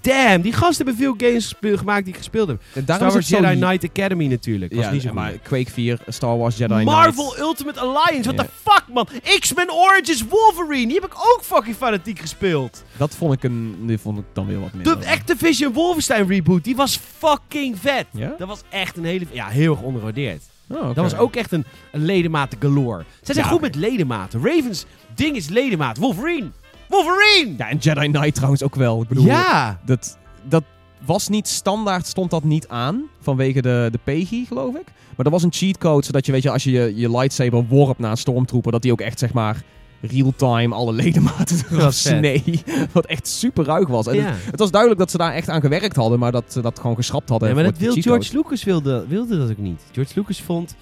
Damn, 0.00 0.40
die 0.42 0.52
gasten 0.52 0.86
hebben 0.86 1.04
veel 1.04 1.14
games 1.28 1.54
gemaakt 1.60 2.04
die 2.04 2.12
ik 2.12 2.18
gespeeld 2.18 2.48
heb. 2.48 2.60
En 2.74 2.82
Star 2.82 2.98
Wars 3.12 3.28
Jedi 3.28 3.56
Knight 3.56 3.84
Academy 3.88 4.26
natuurlijk. 4.26 4.74
Was 4.74 4.84
Ja, 4.84 4.90
niet 4.90 5.02
zo 5.02 5.12
maar 5.12 5.30
goed. 5.30 5.42
Quake 5.42 5.70
4, 5.70 5.98
Star 6.06 6.38
Wars 6.38 6.56
Jedi 6.56 6.84
Marvel 6.84 7.24
Knight. 7.24 7.40
Ultimate 7.40 7.80
Alliance, 7.80 8.32
what 8.32 8.34
Ja. 8.34 8.42
the 8.42 8.70
fuck 8.70 8.84
man. 8.94 9.08
X-Men 9.38 9.72
Origins 9.72 10.24
Wolverine, 10.28 10.86
die 10.86 10.94
heb 11.00 11.04
ik 11.04 11.14
ook 11.14 11.40
fucking 11.42 11.76
fanatiek 11.76 12.18
gespeeld. 12.18 12.84
Dat 12.96 13.14
vond 13.16 13.32
ik, 13.32 13.42
een, 13.42 13.74
die 13.86 13.98
vond 13.98 14.18
ik 14.18 14.24
dan 14.32 14.46
weer 14.46 14.60
wat 14.60 14.72
minder. 14.72 15.00
De 15.00 15.06
Activision 15.06 15.72
Wolfenstein 15.72 16.26
reboot, 16.26 16.64
die 16.64 16.76
was 16.76 17.00
fucking 17.18 17.78
vet. 17.78 18.06
Ja? 18.12 18.34
Dat 18.38 18.48
was 18.48 18.60
echt 18.68 18.96
een 18.96 19.04
hele... 19.04 19.26
Ja, 19.30 19.46
heel 19.46 19.78
erg. 20.14 20.40
Oh. 20.68 20.86
Dat 20.86 20.96
was 20.96 21.16
ook 21.16 21.36
echt 21.36 21.52
een, 21.52 21.64
een 21.92 22.04
ledematen 22.04 22.58
galore. 22.60 23.04
Zij 23.22 23.34
zijn 23.34 23.46
Ja, 23.46 23.52
goed 23.52 23.60
met 23.60 23.74
ledematen. 23.74 24.40
Ravens 24.44 24.84
ding 25.14 25.36
is 25.36 25.48
ledemaat. 25.48 25.96
Wolverine! 25.96 26.50
Wolverine! 26.90 27.54
Ja, 27.58 27.68
en 27.68 27.76
Jedi 27.78 28.10
Knight 28.10 28.34
trouwens 28.34 28.62
ook 28.62 28.74
wel. 28.74 29.02
Ik 29.02 29.08
bedoel, 29.08 29.24
Ja! 29.24 29.80
dat, 29.84 30.18
dat 30.48 30.64
was 31.04 31.28
niet 31.28 31.48
standaard, 31.48 32.06
stond 32.06 32.30
dat 32.30 32.44
niet 32.44 32.68
aan. 32.68 33.02
Vanwege 33.20 33.62
de, 33.62 33.88
de 33.92 33.98
PEGI, 34.04 34.44
geloof 34.46 34.74
ik. 34.74 34.84
Maar 35.16 35.26
er 35.26 35.32
was 35.32 35.42
een 35.42 35.52
cheatcode, 35.52 36.04
zodat 36.04 36.26
je, 36.26 36.32
weet 36.32 36.42
je, 36.42 36.50
als 36.50 36.64
je 36.64 36.70
je, 36.70 36.92
je 36.96 37.10
lightsaber 37.10 37.66
worp 37.66 37.98
naar 37.98 38.10
een 38.10 38.16
stormtrooper, 38.16 38.72
dat 38.72 38.82
die 38.82 38.92
ook 38.92 39.00
echt, 39.00 39.18
zeg 39.18 39.32
maar, 39.32 39.62
real-time 40.00 40.74
alle 40.74 40.92
ledematen 40.92 41.62
eraf 41.72 41.92
snee. 41.94 42.62
Wat 42.92 43.06
echt 43.06 43.28
super 43.28 43.64
ruig 43.64 43.88
was. 43.88 44.06
En 44.06 44.14
Ja. 44.14 44.24
het, 44.24 44.44
het 44.50 44.58
was 44.58 44.70
duidelijk 44.70 45.00
dat 45.00 45.10
ze 45.10 45.16
daar 45.18 45.32
echt 45.32 45.48
aan 45.48 45.60
gewerkt 45.60 45.96
hadden, 45.96 46.18
maar 46.18 46.32
dat 46.32 46.44
ze 46.52 46.60
dat 46.60 46.78
gewoon 46.78 46.96
geschrapt 46.96 47.28
hadden. 47.28 47.48
Ja, 47.48 47.54
maar 47.54 47.64
dat 47.64 47.78
wil. 47.78 47.92
George 47.94 48.36
Lucas 48.36 48.64
wilde, 48.64 49.04
wilde 49.08 49.38
dat 49.38 49.50
ook 49.50 49.58
niet. 49.58 49.82
George 49.92 50.12
Lucas 50.14 50.40
vond... 50.42 50.74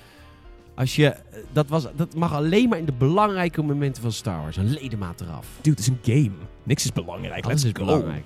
Als 0.78 0.96
je, 0.96 1.14
dat, 1.52 1.68
was, 1.68 1.86
dat 1.96 2.14
mag 2.14 2.32
alleen 2.34 2.68
maar 2.68 2.78
in 2.78 2.84
de 2.84 2.92
belangrijke 2.98 3.62
momenten 3.62 4.02
van 4.02 4.12
Star 4.12 4.40
Wars. 4.42 4.56
Een 4.56 4.70
ledemaat 4.72 5.20
eraf. 5.20 5.46
Dude, 5.60 5.70
het 5.70 5.78
is 5.78 5.86
een 5.88 5.98
game. 6.02 6.30
Niks 6.62 6.84
is 6.84 6.92
belangrijk. 6.92 7.44
Alles 7.44 7.62
Let's 7.62 7.64
is 7.64 7.70
go. 7.72 7.84
belangrijk. 7.84 8.24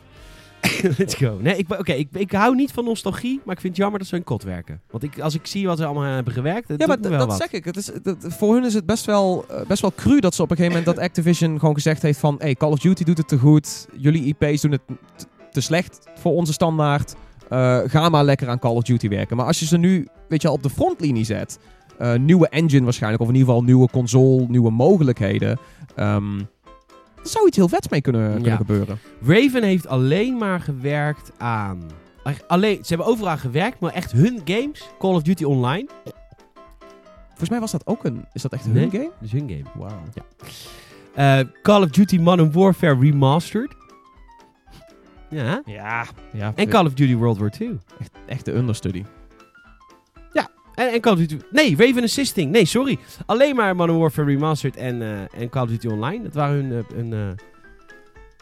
Let's 0.99 1.15
go. 1.15 1.39
Nee, 1.41 1.57
ik, 1.57 1.71
oké, 1.79 1.93
ik, 1.93 2.09
ik 2.13 2.33
hou 2.33 2.55
niet 2.55 2.73
van 2.73 2.85
nostalgie, 2.85 3.41
maar 3.45 3.55
ik 3.55 3.61
vind 3.61 3.73
het 3.73 3.83
jammer 3.83 3.99
dat 3.99 4.09
ze 4.09 4.17
een 4.17 4.25
kot 4.25 4.43
werken. 4.43 4.81
Want 4.91 5.03
ik, 5.05 5.21
als 5.21 5.35
ik 5.35 5.47
zie 5.47 5.67
wat 5.67 5.79
ze 5.79 5.85
allemaal 5.85 6.03
hebben 6.15 6.33
gewerkt, 6.33 6.69
dat 6.69 6.81
Ja, 6.81 6.87
maar 6.87 7.01
wel 7.01 7.19
dat 7.19 7.29
wat. 7.29 7.37
zeg 7.37 7.53
ik. 7.53 7.65
Het 7.65 7.77
is, 7.77 7.91
dat- 8.03 8.17
voor 8.29 8.55
hun 8.55 8.65
is 8.65 8.75
het 8.75 8.87
best 8.87 9.05
wel, 9.05 9.45
eh, 9.49 9.67
best 9.67 9.81
wel 9.81 9.93
cru 9.97 10.21
dat 10.21 10.35
ze 10.35 10.43
op 10.43 10.51
een 10.51 10.57
gegeven 10.57 10.79
moment 10.79 10.97
dat 10.97 11.05
Activision 11.05 11.59
gewoon 11.59 11.75
gezegd 11.75 12.03
heeft 12.03 12.19
van... 12.19 12.37
Hey, 12.39 12.55
Call 12.55 12.71
of 12.71 12.79
Duty 12.79 13.05
doet 13.05 13.19
het 13.19 13.29
te 13.29 13.39
goed. 13.39 13.87
Jullie 13.97 14.35
IP's 14.39 14.61
doen 14.61 14.73
het 14.73 14.83
te 15.51 15.61
slecht 15.61 16.07
voor 16.15 16.33
onze 16.33 16.53
standaard. 16.53 17.15
Eh, 17.49 17.79
ga 17.87 18.09
maar 18.09 18.25
lekker 18.25 18.49
aan 18.49 18.59
Call 18.59 18.75
of 18.75 18.83
Duty 18.83 19.09
werken. 19.09 19.37
Maar 19.37 19.47
als 19.47 19.59
je 19.59 19.67
ze 19.67 19.77
nu, 19.79 20.07
weet 20.29 20.43
je, 20.43 20.49
al 20.49 20.55
op 20.55 20.63
de 20.63 20.71
frontlinie 20.71 21.25
zet... 21.25 21.59
eh, 22.03 22.19
nieuwe 22.19 22.49
engine 22.49 22.85
waarschijnlijk, 22.85 23.23
of 23.23 23.29
in 23.29 23.35
ieder 23.35 23.49
geval 23.49 23.65
nieuwe 23.65 23.89
console, 23.91 24.47
nieuwe 24.49 24.71
mogelijkheden... 24.71 25.59
ehm 25.95 26.39
er 27.23 27.29
zou 27.29 27.47
iets 27.47 27.57
heel 27.57 27.69
vets 27.69 27.89
mee 27.89 28.01
kunnen, 28.01 28.33
kunnen 28.33 28.51
Ja. 28.51 28.57
gebeuren. 28.57 28.99
Raven 29.25 29.63
heeft 29.63 29.87
alleen 29.87 30.37
maar 30.39 30.61
gewerkt 30.61 31.33
aan... 31.39 31.83
Echt 32.25 32.49
Alleen, 32.49 32.77
ze 32.77 32.95
hebben 32.95 33.07
overal 33.07 33.37
gewerkt, 33.37 33.81
maar 33.81 33.93
echt 33.93 34.13
hun 34.13 34.41
games, 34.45 34.89
Call 34.99 35.15
of 35.15 35.23
Duty 35.23 35.45
Online, 35.45 35.89
Volgens 37.29 37.51
mij 37.51 37.61
was 37.61 37.71
dat 37.71 37.87
ook 37.87 38.05
een... 38.05 38.25
Is 38.33 38.43
dat 38.43 38.53
echt 38.53 38.67
Nee. 38.67 38.83
hun 38.83 38.91
game? 38.91 39.05
dat 39.21 39.23
is 39.23 39.33
hun 39.33 39.49
game. 39.49 39.63
Wauw. 39.75 40.03
Eh, 41.15 41.39
Call 41.63 41.83
of 41.83 41.89
Duty 41.91 42.19
Modern 42.19 42.53
Warfare 42.53 42.99
Remastered. 43.01 43.75
Ja. 45.31 45.63
Ja. 45.65 46.05
ja 46.33 46.53
En 46.55 46.69
Call 46.69 46.87
of 46.87 46.93
Duty 46.95 47.17
World 47.17 47.39
War 47.39 47.53
II. 47.61 47.79
echt, 48.01 48.11
echt 48.27 48.45
de 48.45 48.53
understudy. 48.53 49.03
En, 50.75 50.93
en 50.93 51.01
Call 51.01 51.13
of 51.13 51.19
Duty... 51.19 51.37
Nee, 51.51 51.77
Raven 51.77 52.03
Assisting. 52.03 52.51
Nee, 52.51 52.65
sorry. 52.65 52.99
Alleen 53.27 53.57
maar 53.57 53.77
Modern 53.77 53.99
Warfare 53.99 54.27
Remastered 54.27 54.77
en, 54.77 55.03
eh, 55.03 55.41
en 55.43 55.49
Call 55.49 55.63
of 55.63 55.69
Duty 55.69 55.87
Online. 55.87 56.23
Dat 56.23 56.35
waren 56.35 56.55
hun, 56.65 56.73
eh, 56.73 56.97
hun, 56.97 57.13
eh, 57.13 57.45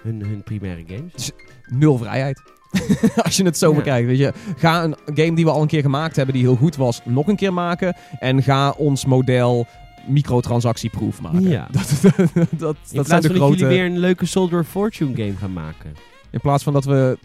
hun, 0.03 0.21
hun 0.25 0.43
primaire 0.43 0.85
games. 0.87 1.31
nul 1.67 1.99
vrijheid. 1.99 2.43
Als 3.25 3.37
je 3.37 3.45
het 3.45 3.59
zo 3.59 3.71
Ja. 3.71 3.77
bekijkt, 3.77 4.07
weet 4.07 4.19
je. 4.19 4.33
Ga 4.57 4.85
een 4.85 4.97
game 5.15 5.35
die 5.35 5.45
we 5.45 5.51
al 5.51 5.63
een 5.63 5.69
keer 5.69 5.83
gemaakt 5.83 6.17
hebben, 6.17 6.35
die 6.35 6.43
heel 6.45 6.57
goed 6.57 6.77
was, 6.77 7.01
nog 7.05 7.27
een 7.29 7.37
keer 7.37 7.53
maken. 7.53 7.97
En 8.19 8.43
ga 8.43 8.71
ons 8.71 9.05
model 9.05 9.67
microtransactieproof 10.09 11.21
maken. 11.21 11.49
Ja. 11.49 11.69
Dat, 11.73 12.01
dat, 12.03 12.15
dat, 12.35 12.35
In 12.35 12.47
dat 12.59 12.77
plaats 12.91 13.09
zijn 13.09 13.23
de 13.23 13.29
van 13.29 13.39
dat 13.39 13.59
jullie 13.59 13.67
weer 13.77 13.85
een 13.85 13.99
leuke 13.99 14.27
Soldier 14.27 14.59
of 14.61 14.69
Fortune 14.69 15.17
game 15.17 15.37
gaan 15.37 15.53
maken. 15.53 15.95
In 16.31 16.41
plaats 16.41 16.63
van 16.63 16.73
dat 16.73 16.85
we 16.85 17.19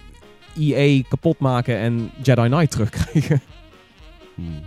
EA 0.60 1.02
kapot 1.10 1.40
maken 1.40 1.78
en 1.78 2.12
Jedi 2.24 2.48
Knight 2.48 2.72
terugkrijgen. 2.72 3.42
Hmm. 4.36 4.62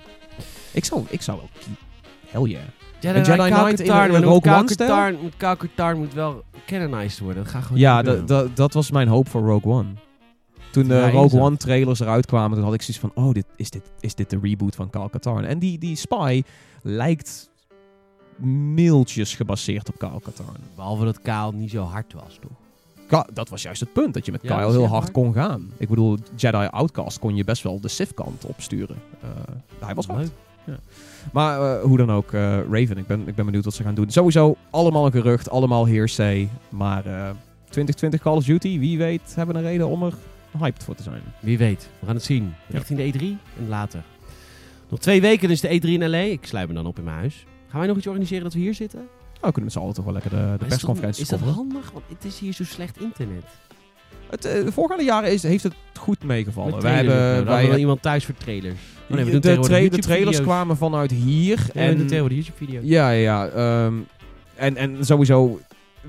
Ik, 0.79 0.85
zou, 0.85 1.05
ik 1.09 1.23
zou 1.23 1.39
wel... 1.39 1.49
Hell 2.29 2.51
yeah. 2.51 2.63
Jedi, 3.01 3.19
Jedi 3.19 3.51
Knight 3.51 3.81
in 3.81 3.91
een 4.15 4.23
Rogue 4.23 4.55
One-stijl? 4.55 5.15
Kyle 5.37 5.95
moet 5.95 6.15
wel 6.15 6.43
canonized 6.67 7.19
worden. 7.19 7.43
Dat 7.43 7.53
gaat 7.53 7.63
gewoon 7.63 7.79
Ja, 7.79 8.03
dat 8.55 8.73
was 8.73 8.91
mijn 8.91 9.09
hoop 9.09 9.29
voor 9.29 9.43
Rogue 9.43 9.73
One. 9.73 9.89
Toen 10.71 10.89
de 10.89 10.95
Ja, 10.95 11.11
Rogue? 11.11 11.41
One 11.41 11.57
trailers 11.57 12.01
eruit 12.01 12.27
kwamen, 12.27 12.57
toen 12.57 12.65
had 12.65 12.75
ik 12.75 12.83
zoiets 12.83 12.99
van, 13.15 13.25
oh, 13.25 13.33
dit, 13.35 13.45
is, 13.57 13.71
dit, 13.71 13.83
is 14.01 14.15
dit 14.15 14.31
de 14.31 14.39
reboot 14.43 14.75
van 14.75 14.91
Kyle 14.91 15.11
Katarn? 15.11 15.45
En 15.45 15.59
die, 15.59 15.79
die 15.79 15.97
spy 15.97 16.43
lijkt 16.83 17.51
mailtjes 18.75 19.35
gebaseerd 19.35 19.89
op 19.89 19.99
Kyle 19.99 20.21
Katarn. 20.23 20.61
Behalve 20.75 21.05
dat 21.05 21.21
Kyle 21.21 21.53
niet 21.53 21.71
zo 21.71 21.83
hard 21.83 22.13
was, 22.13 22.39
toch? 22.41 22.51
Ka- 23.07 23.27
dat 23.33 23.49
was 23.49 23.63
juist 23.63 23.81
het 23.81 23.93
punt, 23.93 24.15
dat 24.15 24.27
je 24.27 24.33
met 24.33 24.43
Ja, 24.43 24.57
Kyle 24.57 24.71
heel 24.71 24.87
hard 24.87 25.11
kon 25.11 25.33
gaan. 25.33 25.71
Ik 25.77 25.89
bedoel, 25.89 26.19
Jedi 26.37 26.67
Outcast 26.71 27.19
kon 27.19 27.37
je 27.37 27.45
best 27.45 27.63
wel 27.63 27.81
de 27.81 27.89
Sith-kant 27.89 28.45
opsturen. 28.45 28.97
Eh, 29.23 29.29
hij 29.81 29.95
was 29.95 30.07
hard. 30.07 30.21
Leuk. 30.21 30.31
Maar 31.33 31.61
eh, 31.77 31.83
hoe 31.83 31.97
dan 31.97 32.11
ook, 32.13 32.33
eh, 32.33 32.57
Raven, 32.71 32.99
ik 32.99 33.07
ben, 33.07 33.29
ik 33.29 33.35
ben 33.35 33.45
benieuwd 33.45 33.65
wat 33.65 33.75
ze 33.75 33.83
gaan 33.83 33.95
doen. 33.95 34.11
Sowieso 34.11 34.57
allemaal 34.71 35.07
een 35.07 35.13
gerucht, 35.13 35.51
allemaal 35.51 35.89
hearsay. 35.89 36.49
Maar 36.69 37.07
eh 37.07 37.31
2020 37.65 38.21
Call 38.21 38.37
of 38.37 38.45
Duty, 38.45 38.79
wie 38.79 38.99
weet, 38.99 39.35
hebben 39.35 39.57
een 39.57 39.63
reden 39.63 39.89
om 39.89 40.03
er 40.03 40.15
hyped 40.59 40.85
voor 40.85 40.95
te 40.95 41.03
zijn. 41.03 41.23
Wie 41.41 41.59
weet. 41.59 41.89
We 41.99 42.07
gaan 42.07 42.15
het 42.15 42.25
zien. 42.25 42.55
Richting 42.69 42.99
de 42.99 43.13
E3 43.19 43.23
en 43.59 43.69
later. 43.69 44.03
Nog 44.89 44.99
twee 44.99 45.21
weken 45.21 45.51
is 45.51 45.61
de 45.61 45.69
E3 45.81 45.85
in 45.85 46.09
LA. 46.11 46.17
Ik 46.19 46.47
sluit 46.47 46.69
me 46.69 46.75
dan 46.75 46.87
op 46.87 46.99
in 46.99 47.05
mijn 47.05 47.17
huis. 47.17 47.47
Gaan 47.69 47.79
wij 47.79 47.89
nog 47.89 47.97
iets 47.97 48.07
organiseren 48.07 48.45
dat 48.45 48.53
we 48.53 48.59
hier 48.59 48.75
zitten? 48.75 48.99
Nou, 49.41 49.53
kunnen 49.53 49.55
we 49.55 49.61
met 49.61 49.73
z'n 49.73 49.79
allen 49.79 49.95
toch 49.95 50.05
wel 50.05 50.13
lekker 50.13 50.31
de, 50.31 50.37
de 50.37 50.43
Maar 51.01 51.09
is 51.19 51.29
dat- 51.29 51.41
handig? 51.41 51.91
Want 51.91 52.05
het 52.09 52.25
is 52.25 52.39
hier 52.39 52.53
zo 52.53 52.65
slecht 52.65 53.01
internet. 53.01 53.45
Het, 54.31 54.45
eh, 54.45 54.65
de 54.65 54.73
voorgaande 54.73 55.05
jaren 55.05 55.33
is, 55.33 55.43
heeft 55.43 55.63
het 55.63 55.75
goed 55.99 56.25
meegevallen. 56.25 56.81
Wij 56.83 56.95
hebben, 56.95 57.15
nou. 57.15 57.27
Wij 57.29 57.35
hadden 57.37 57.55
we 57.55 57.61
hebben- 57.63 57.79
iemand 57.79 58.03
thuis 58.03 58.25
voor 58.25 58.35
trailers. 58.35 58.75
Oh 59.11 59.17
nee, 59.17 59.25
de, 59.25 59.39
tra- 59.41 59.79
de 59.89 59.99
trailers 59.99 60.41
kwamen 60.41 60.77
vanuit 60.77 61.11
hier. 61.11 61.67
Ja, 61.75 61.81
en 61.81 61.97
tegenwoordig 62.07 62.37
YouTube-video's. 62.39 62.85
Ja, 62.85 63.11
ja, 63.11 63.47
ehm, 63.49 63.95
en, 64.55 64.77
en 64.77 65.05
sowieso, 65.05 65.61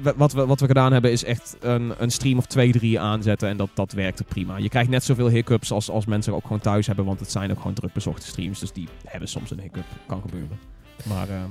wa- 0.01 0.13
wat 0.15 0.33
we, 0.33 0.45
wat 0.45 0.59
we 0.59 0.65
gedaan 0.65 0.91
hebben, 0.93 1.11
is 1.11 1.23
echt 1.23 1.57
een, 1.59 1.93
een 1.97 2.11
stream 2.11 2.37
of 2.37 2.45
twee, 2.45 2.71
drie 2.71 2.99
aanzetten. 2.99 3.49
En 3.49 3.57
dat, 3.57 3.69
dat 3.73 3.91
werkte 3.91 4.23
prima. 4.23 4.57
Je 4.57 4.69
krijgt 4.69 4.89
net 4.89 5.03
zoveel 5.03 5.27
hiccups 5.29 5.71
als, 5.71 5.89
als 5.89 6.05
mensen 6.05 6.33
ook 6.33 6.41
gewoon 6.43 6.59
thuis 6.59 6.87
hebben. 6.87 7.05
Want 7.05 7.19
het 7.19 7.31
zijn 7.31 7.51
ook 7.51 7.57
gewoon 7.57 7.73
druk 7.73 7.93
bezochte 7.93 8.27
streams. 8.27 8.59
Dus 8.59 8.71
die 8.71 8.87
hebben 9.05 9.29
soms 9.29 9.51
een 9.51 9.59
hiccup. 9.59 9.85
Kan 10.07 10.21
gebeuren. 10.21 10.59
Maar 11.03 11.29
ehm, 11.29 11.49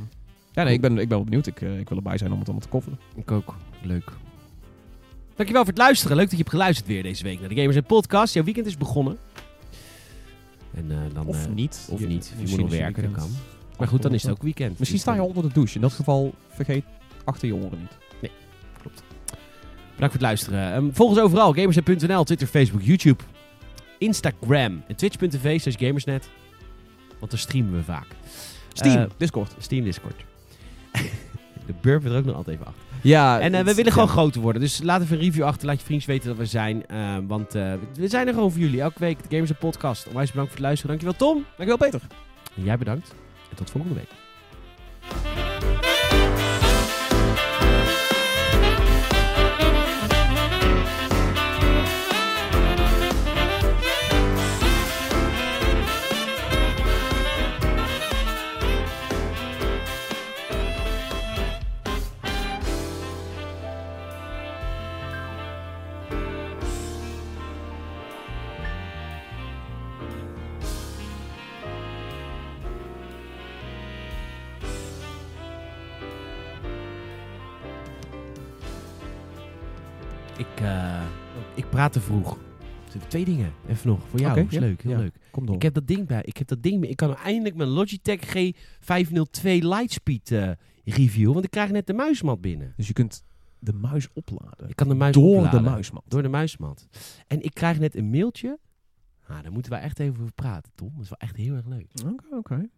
ja, 0.53 0.63
nee, 0.63 0.73
ik 0.75 0.81
ben, 0.81 0.91
ik 0.99 1.09
ben 1.09 1.17
wel 1.17 1.25
benieuwd. 1.25 1.47
Ik, 1.47 1.61
eh, 1.61 1.79
ik 1.79 1.89
wil 1.89 1.97
erbij 1.97 2.19
zijn 2.19 2.33
om 2.33 2.39
het 2.39 2.47
allemaal 2.49 2.65
te 2.67 2.73
kofferen. 2.73 2.99
Ik 3.17 3.31
ook. 3.31 3.55
Leuk. 3.83 4.13
Dankjewel 5.39 5.65
voor 5.65 5.73
het 5.73 5.83
luisteren. 5.83 6.17
Leuk 6.17 6.25
dat 6.25 6.35
je 6.39 6.45
hebt 6.45 6.51
geluisterd 6.57 6.87
weer 6.89 7.03
deze 7.03 7.23
week 7.23 7.41
naar 7.41 7.49
de 7.49 7.55
Gamers 7.55 7.77
en 7.77 7.85
Podcast. 7.85 8.35
Jouw 8.35 8.45
weekend 8.45 8.67
is 8.67 8.77
begonnen. 8.77 9.19
En 10.75 10.91
eh, 10.91 10.97
dan... 11.15 11.27
Of 11.27 11.47
eh, 11.47 11.53
niet. 11.53 11.89
Of 11.91 12.01
Je- 12.01 12.07
niet. 12.07 12.25
Je 12.27 12.31
moet 12.33 12.41
misschien 12.41 12.61
nog 12.61 12.71
werken, 12.71 13.03
dat 13.03 13.13
kan. 13.13 13.31
Maar 13.79 13.89
goed, 13.89 14.03
dan 14.03 14.15
is 14.15 14.23
het 14.23 14.31
ook 14.33 14.43
weekend. 14.43 14.69
Misschien 14.79 14.93
Dus 14.93 15.01
sta 15.01 15.15
je 15.15 15.23
onder 15.23 15.43
de 15.43 15.53
douche. 15.53 15.75
In 15.75 15.81
dat 15.81 15.93
geval 15.93 16.35
vergeet 16.49 16.85
achter 17.25 17.49
je 17.49 17.55
oren 17.55 17.79
niet. 17.81 17.97
Bedankt 19.95 20.17
voor 20.17 20.29
het 20.29 20.39
luisteren. 20.39 20.73
Ehm, 20.75 20.93
volg 20.93 21.11
ons 21.11 21.19
overal. 21.21 21.53
Gamersnet.nl, 21.53 22.25
Twitter, 22.25 22.47
Facebook, 22.47 22.83
YouTube, 22.83 23.23
Instagram 23.99 24.83
en 24.89 24.97
Twitch.tv 24.97 25.61
slash 25.61 25.75
Gamersnet. 25.79 26.29
Want 27.19 27.31
daar 27.31 27.41
streamen 27.41 27.73
we 27.73 27.83
vaak. 27.83 28.07
Steam, 28.73 28.97
Eh, 28.97 29.11
Discord. 29.17 29.55
Steam 29.59 29.85
Discord. 29.85 30.15
de 31.67 31.75
burp 31.81 32.05
er 32.05 32.17
ook 32.17 32.25
nog 32.25 32.35
altijd 32.35 32.57
even 32.57 32.67
achter. 32.67 32.83
Ja, 33.03 33.41
En 33.41 33.55
eh, 33.55 33.65
we 33.65 33.75
willen 33.75 33.93
gewoon 33.93 34.07
ja. 34.07 34.13
groter 34.13 34.41
worden. 34.41 34.63
Dus 34.63 34.83
laat 34.83 35.03
even 35.03 35.17
een 35.17 35.23
review 35.23 35.45
achter. 35.45 35.67
Laat 35.67 35.79
je 35.79 35.85
vriendjes 35.85 36.09
weten 36.09 36.29
dat 36.29 36.37
we 36.37 36.47
zijn. 36.47 36.87
Eh, 36.87 37.17
want 37.27 37.55
eh, 37.55 37.73
we 37.95 38.09
zijn 38.09 38.27
er 38.27 38.35
gewoon 38.35 38.51
voor 38.51 38.61
jullie. 38.61 38.81
Elke 38.81 38.99
week 38.99 39.19
de 39.23 39.29
Gamers 39.29 39.53
Podcast. 39.59 40.07
Onwijs 40.07 40.31
bedankt 40.31 40.51
voor 40.51 40.59
het 40.59 40.67
luisteren. 40.67 40.99
Dankjewel 40.99 41.29
Tom. 41.29 41.45
Dankjewel 41.57 41.91
Peter. 41.91 42.09
En 42.57 42.65
jij 42.65 42.79
bedankt. 42.79 43.15
En 43.51 43.57
tot 43.57 43.71
volgende 43.71 43.95
week. 43.95 45.48
Te 81.87 82.01
vroeg. 82.01 82.39
Twee 83.09 83.25
dingen. 83.25 83.53
Even 83.69 83.89
nog. 83.89 84.09
Voor 84.09 84.19
jou. 84.19 84.41
Is 84.41 84.53
ja, 84.53 84.61
leuk. 84.61 84.83
Heel 84.83 84.93
ja. 84.93 84.99
leuk. 84.99 85.17
Kom 85.31 85.47
door. 85.47 85.55
Ik 85.55 85.63
heb 85.63 85.75
dat 85.75 85.87
ding 85.87 86.07
bij. 86.07 86.23
Ik 86.25 86.37
heb 86.37 86.49
dat 86.49 86.63
ding. 86.63 86.85
Ik 86.89 86.97
kan 86.97 87.17
eindelijk 87.17 87.55
mijn 87.57 87.69
Logitech 87.69 88.21
G502 88.37 89.43
Lightspeed 89.43 90.31
eh 90.31 90.51
review. 90.85 91.33
Want 91.33 91.45
ik 91.45 91.51
krijg 91.51 91.71
net 91.71 91.87
de 91.87 91.93
muismat 91.93 92.41
binnen. 92.41 92.73
Dus 92.77 92.87
je 92.87 92.93
kunt 92.93 93.25
de 93.59 93.73
muis 93.73 94.09
opladen. 94.13 94.69
Ik 94.69 94.77
kan 94.77 94.89
de 94.89 94.95
muis 94.95 95.15
Door 95.15 95.37
opladen. 95.37 95.63
de 95.63 95.71
muismat. 95.71 96.03
Door 96.07 96.23
de 96.23 96.29
muismat. 96.29 96.89
En 97.27 97.43
ik 97.43 97.55
krijg 97.55 97.79
net 97.79 97.97
een 97.97 98.11
mailtje. 98.11 98.59
Ah, 99.27 99.43
daar 99.43 99.53
moeten 99.53 99.73
wij 99.73 99.81
echt 99.81 99.99
even 99.99 100.21
over 100.21 100.33
praten, 100.33 100.73
Tom. 100.75 100.91
Dat 100.95 101.03
is 101.03 101.09
wel 101.09 101.19
echt 101.19 101.37
heel 101.37 101.55
erg 101.55 101.67
leuk. 101.67 101.91
Oké, 102.05 102.37
oké. 102.37 102.69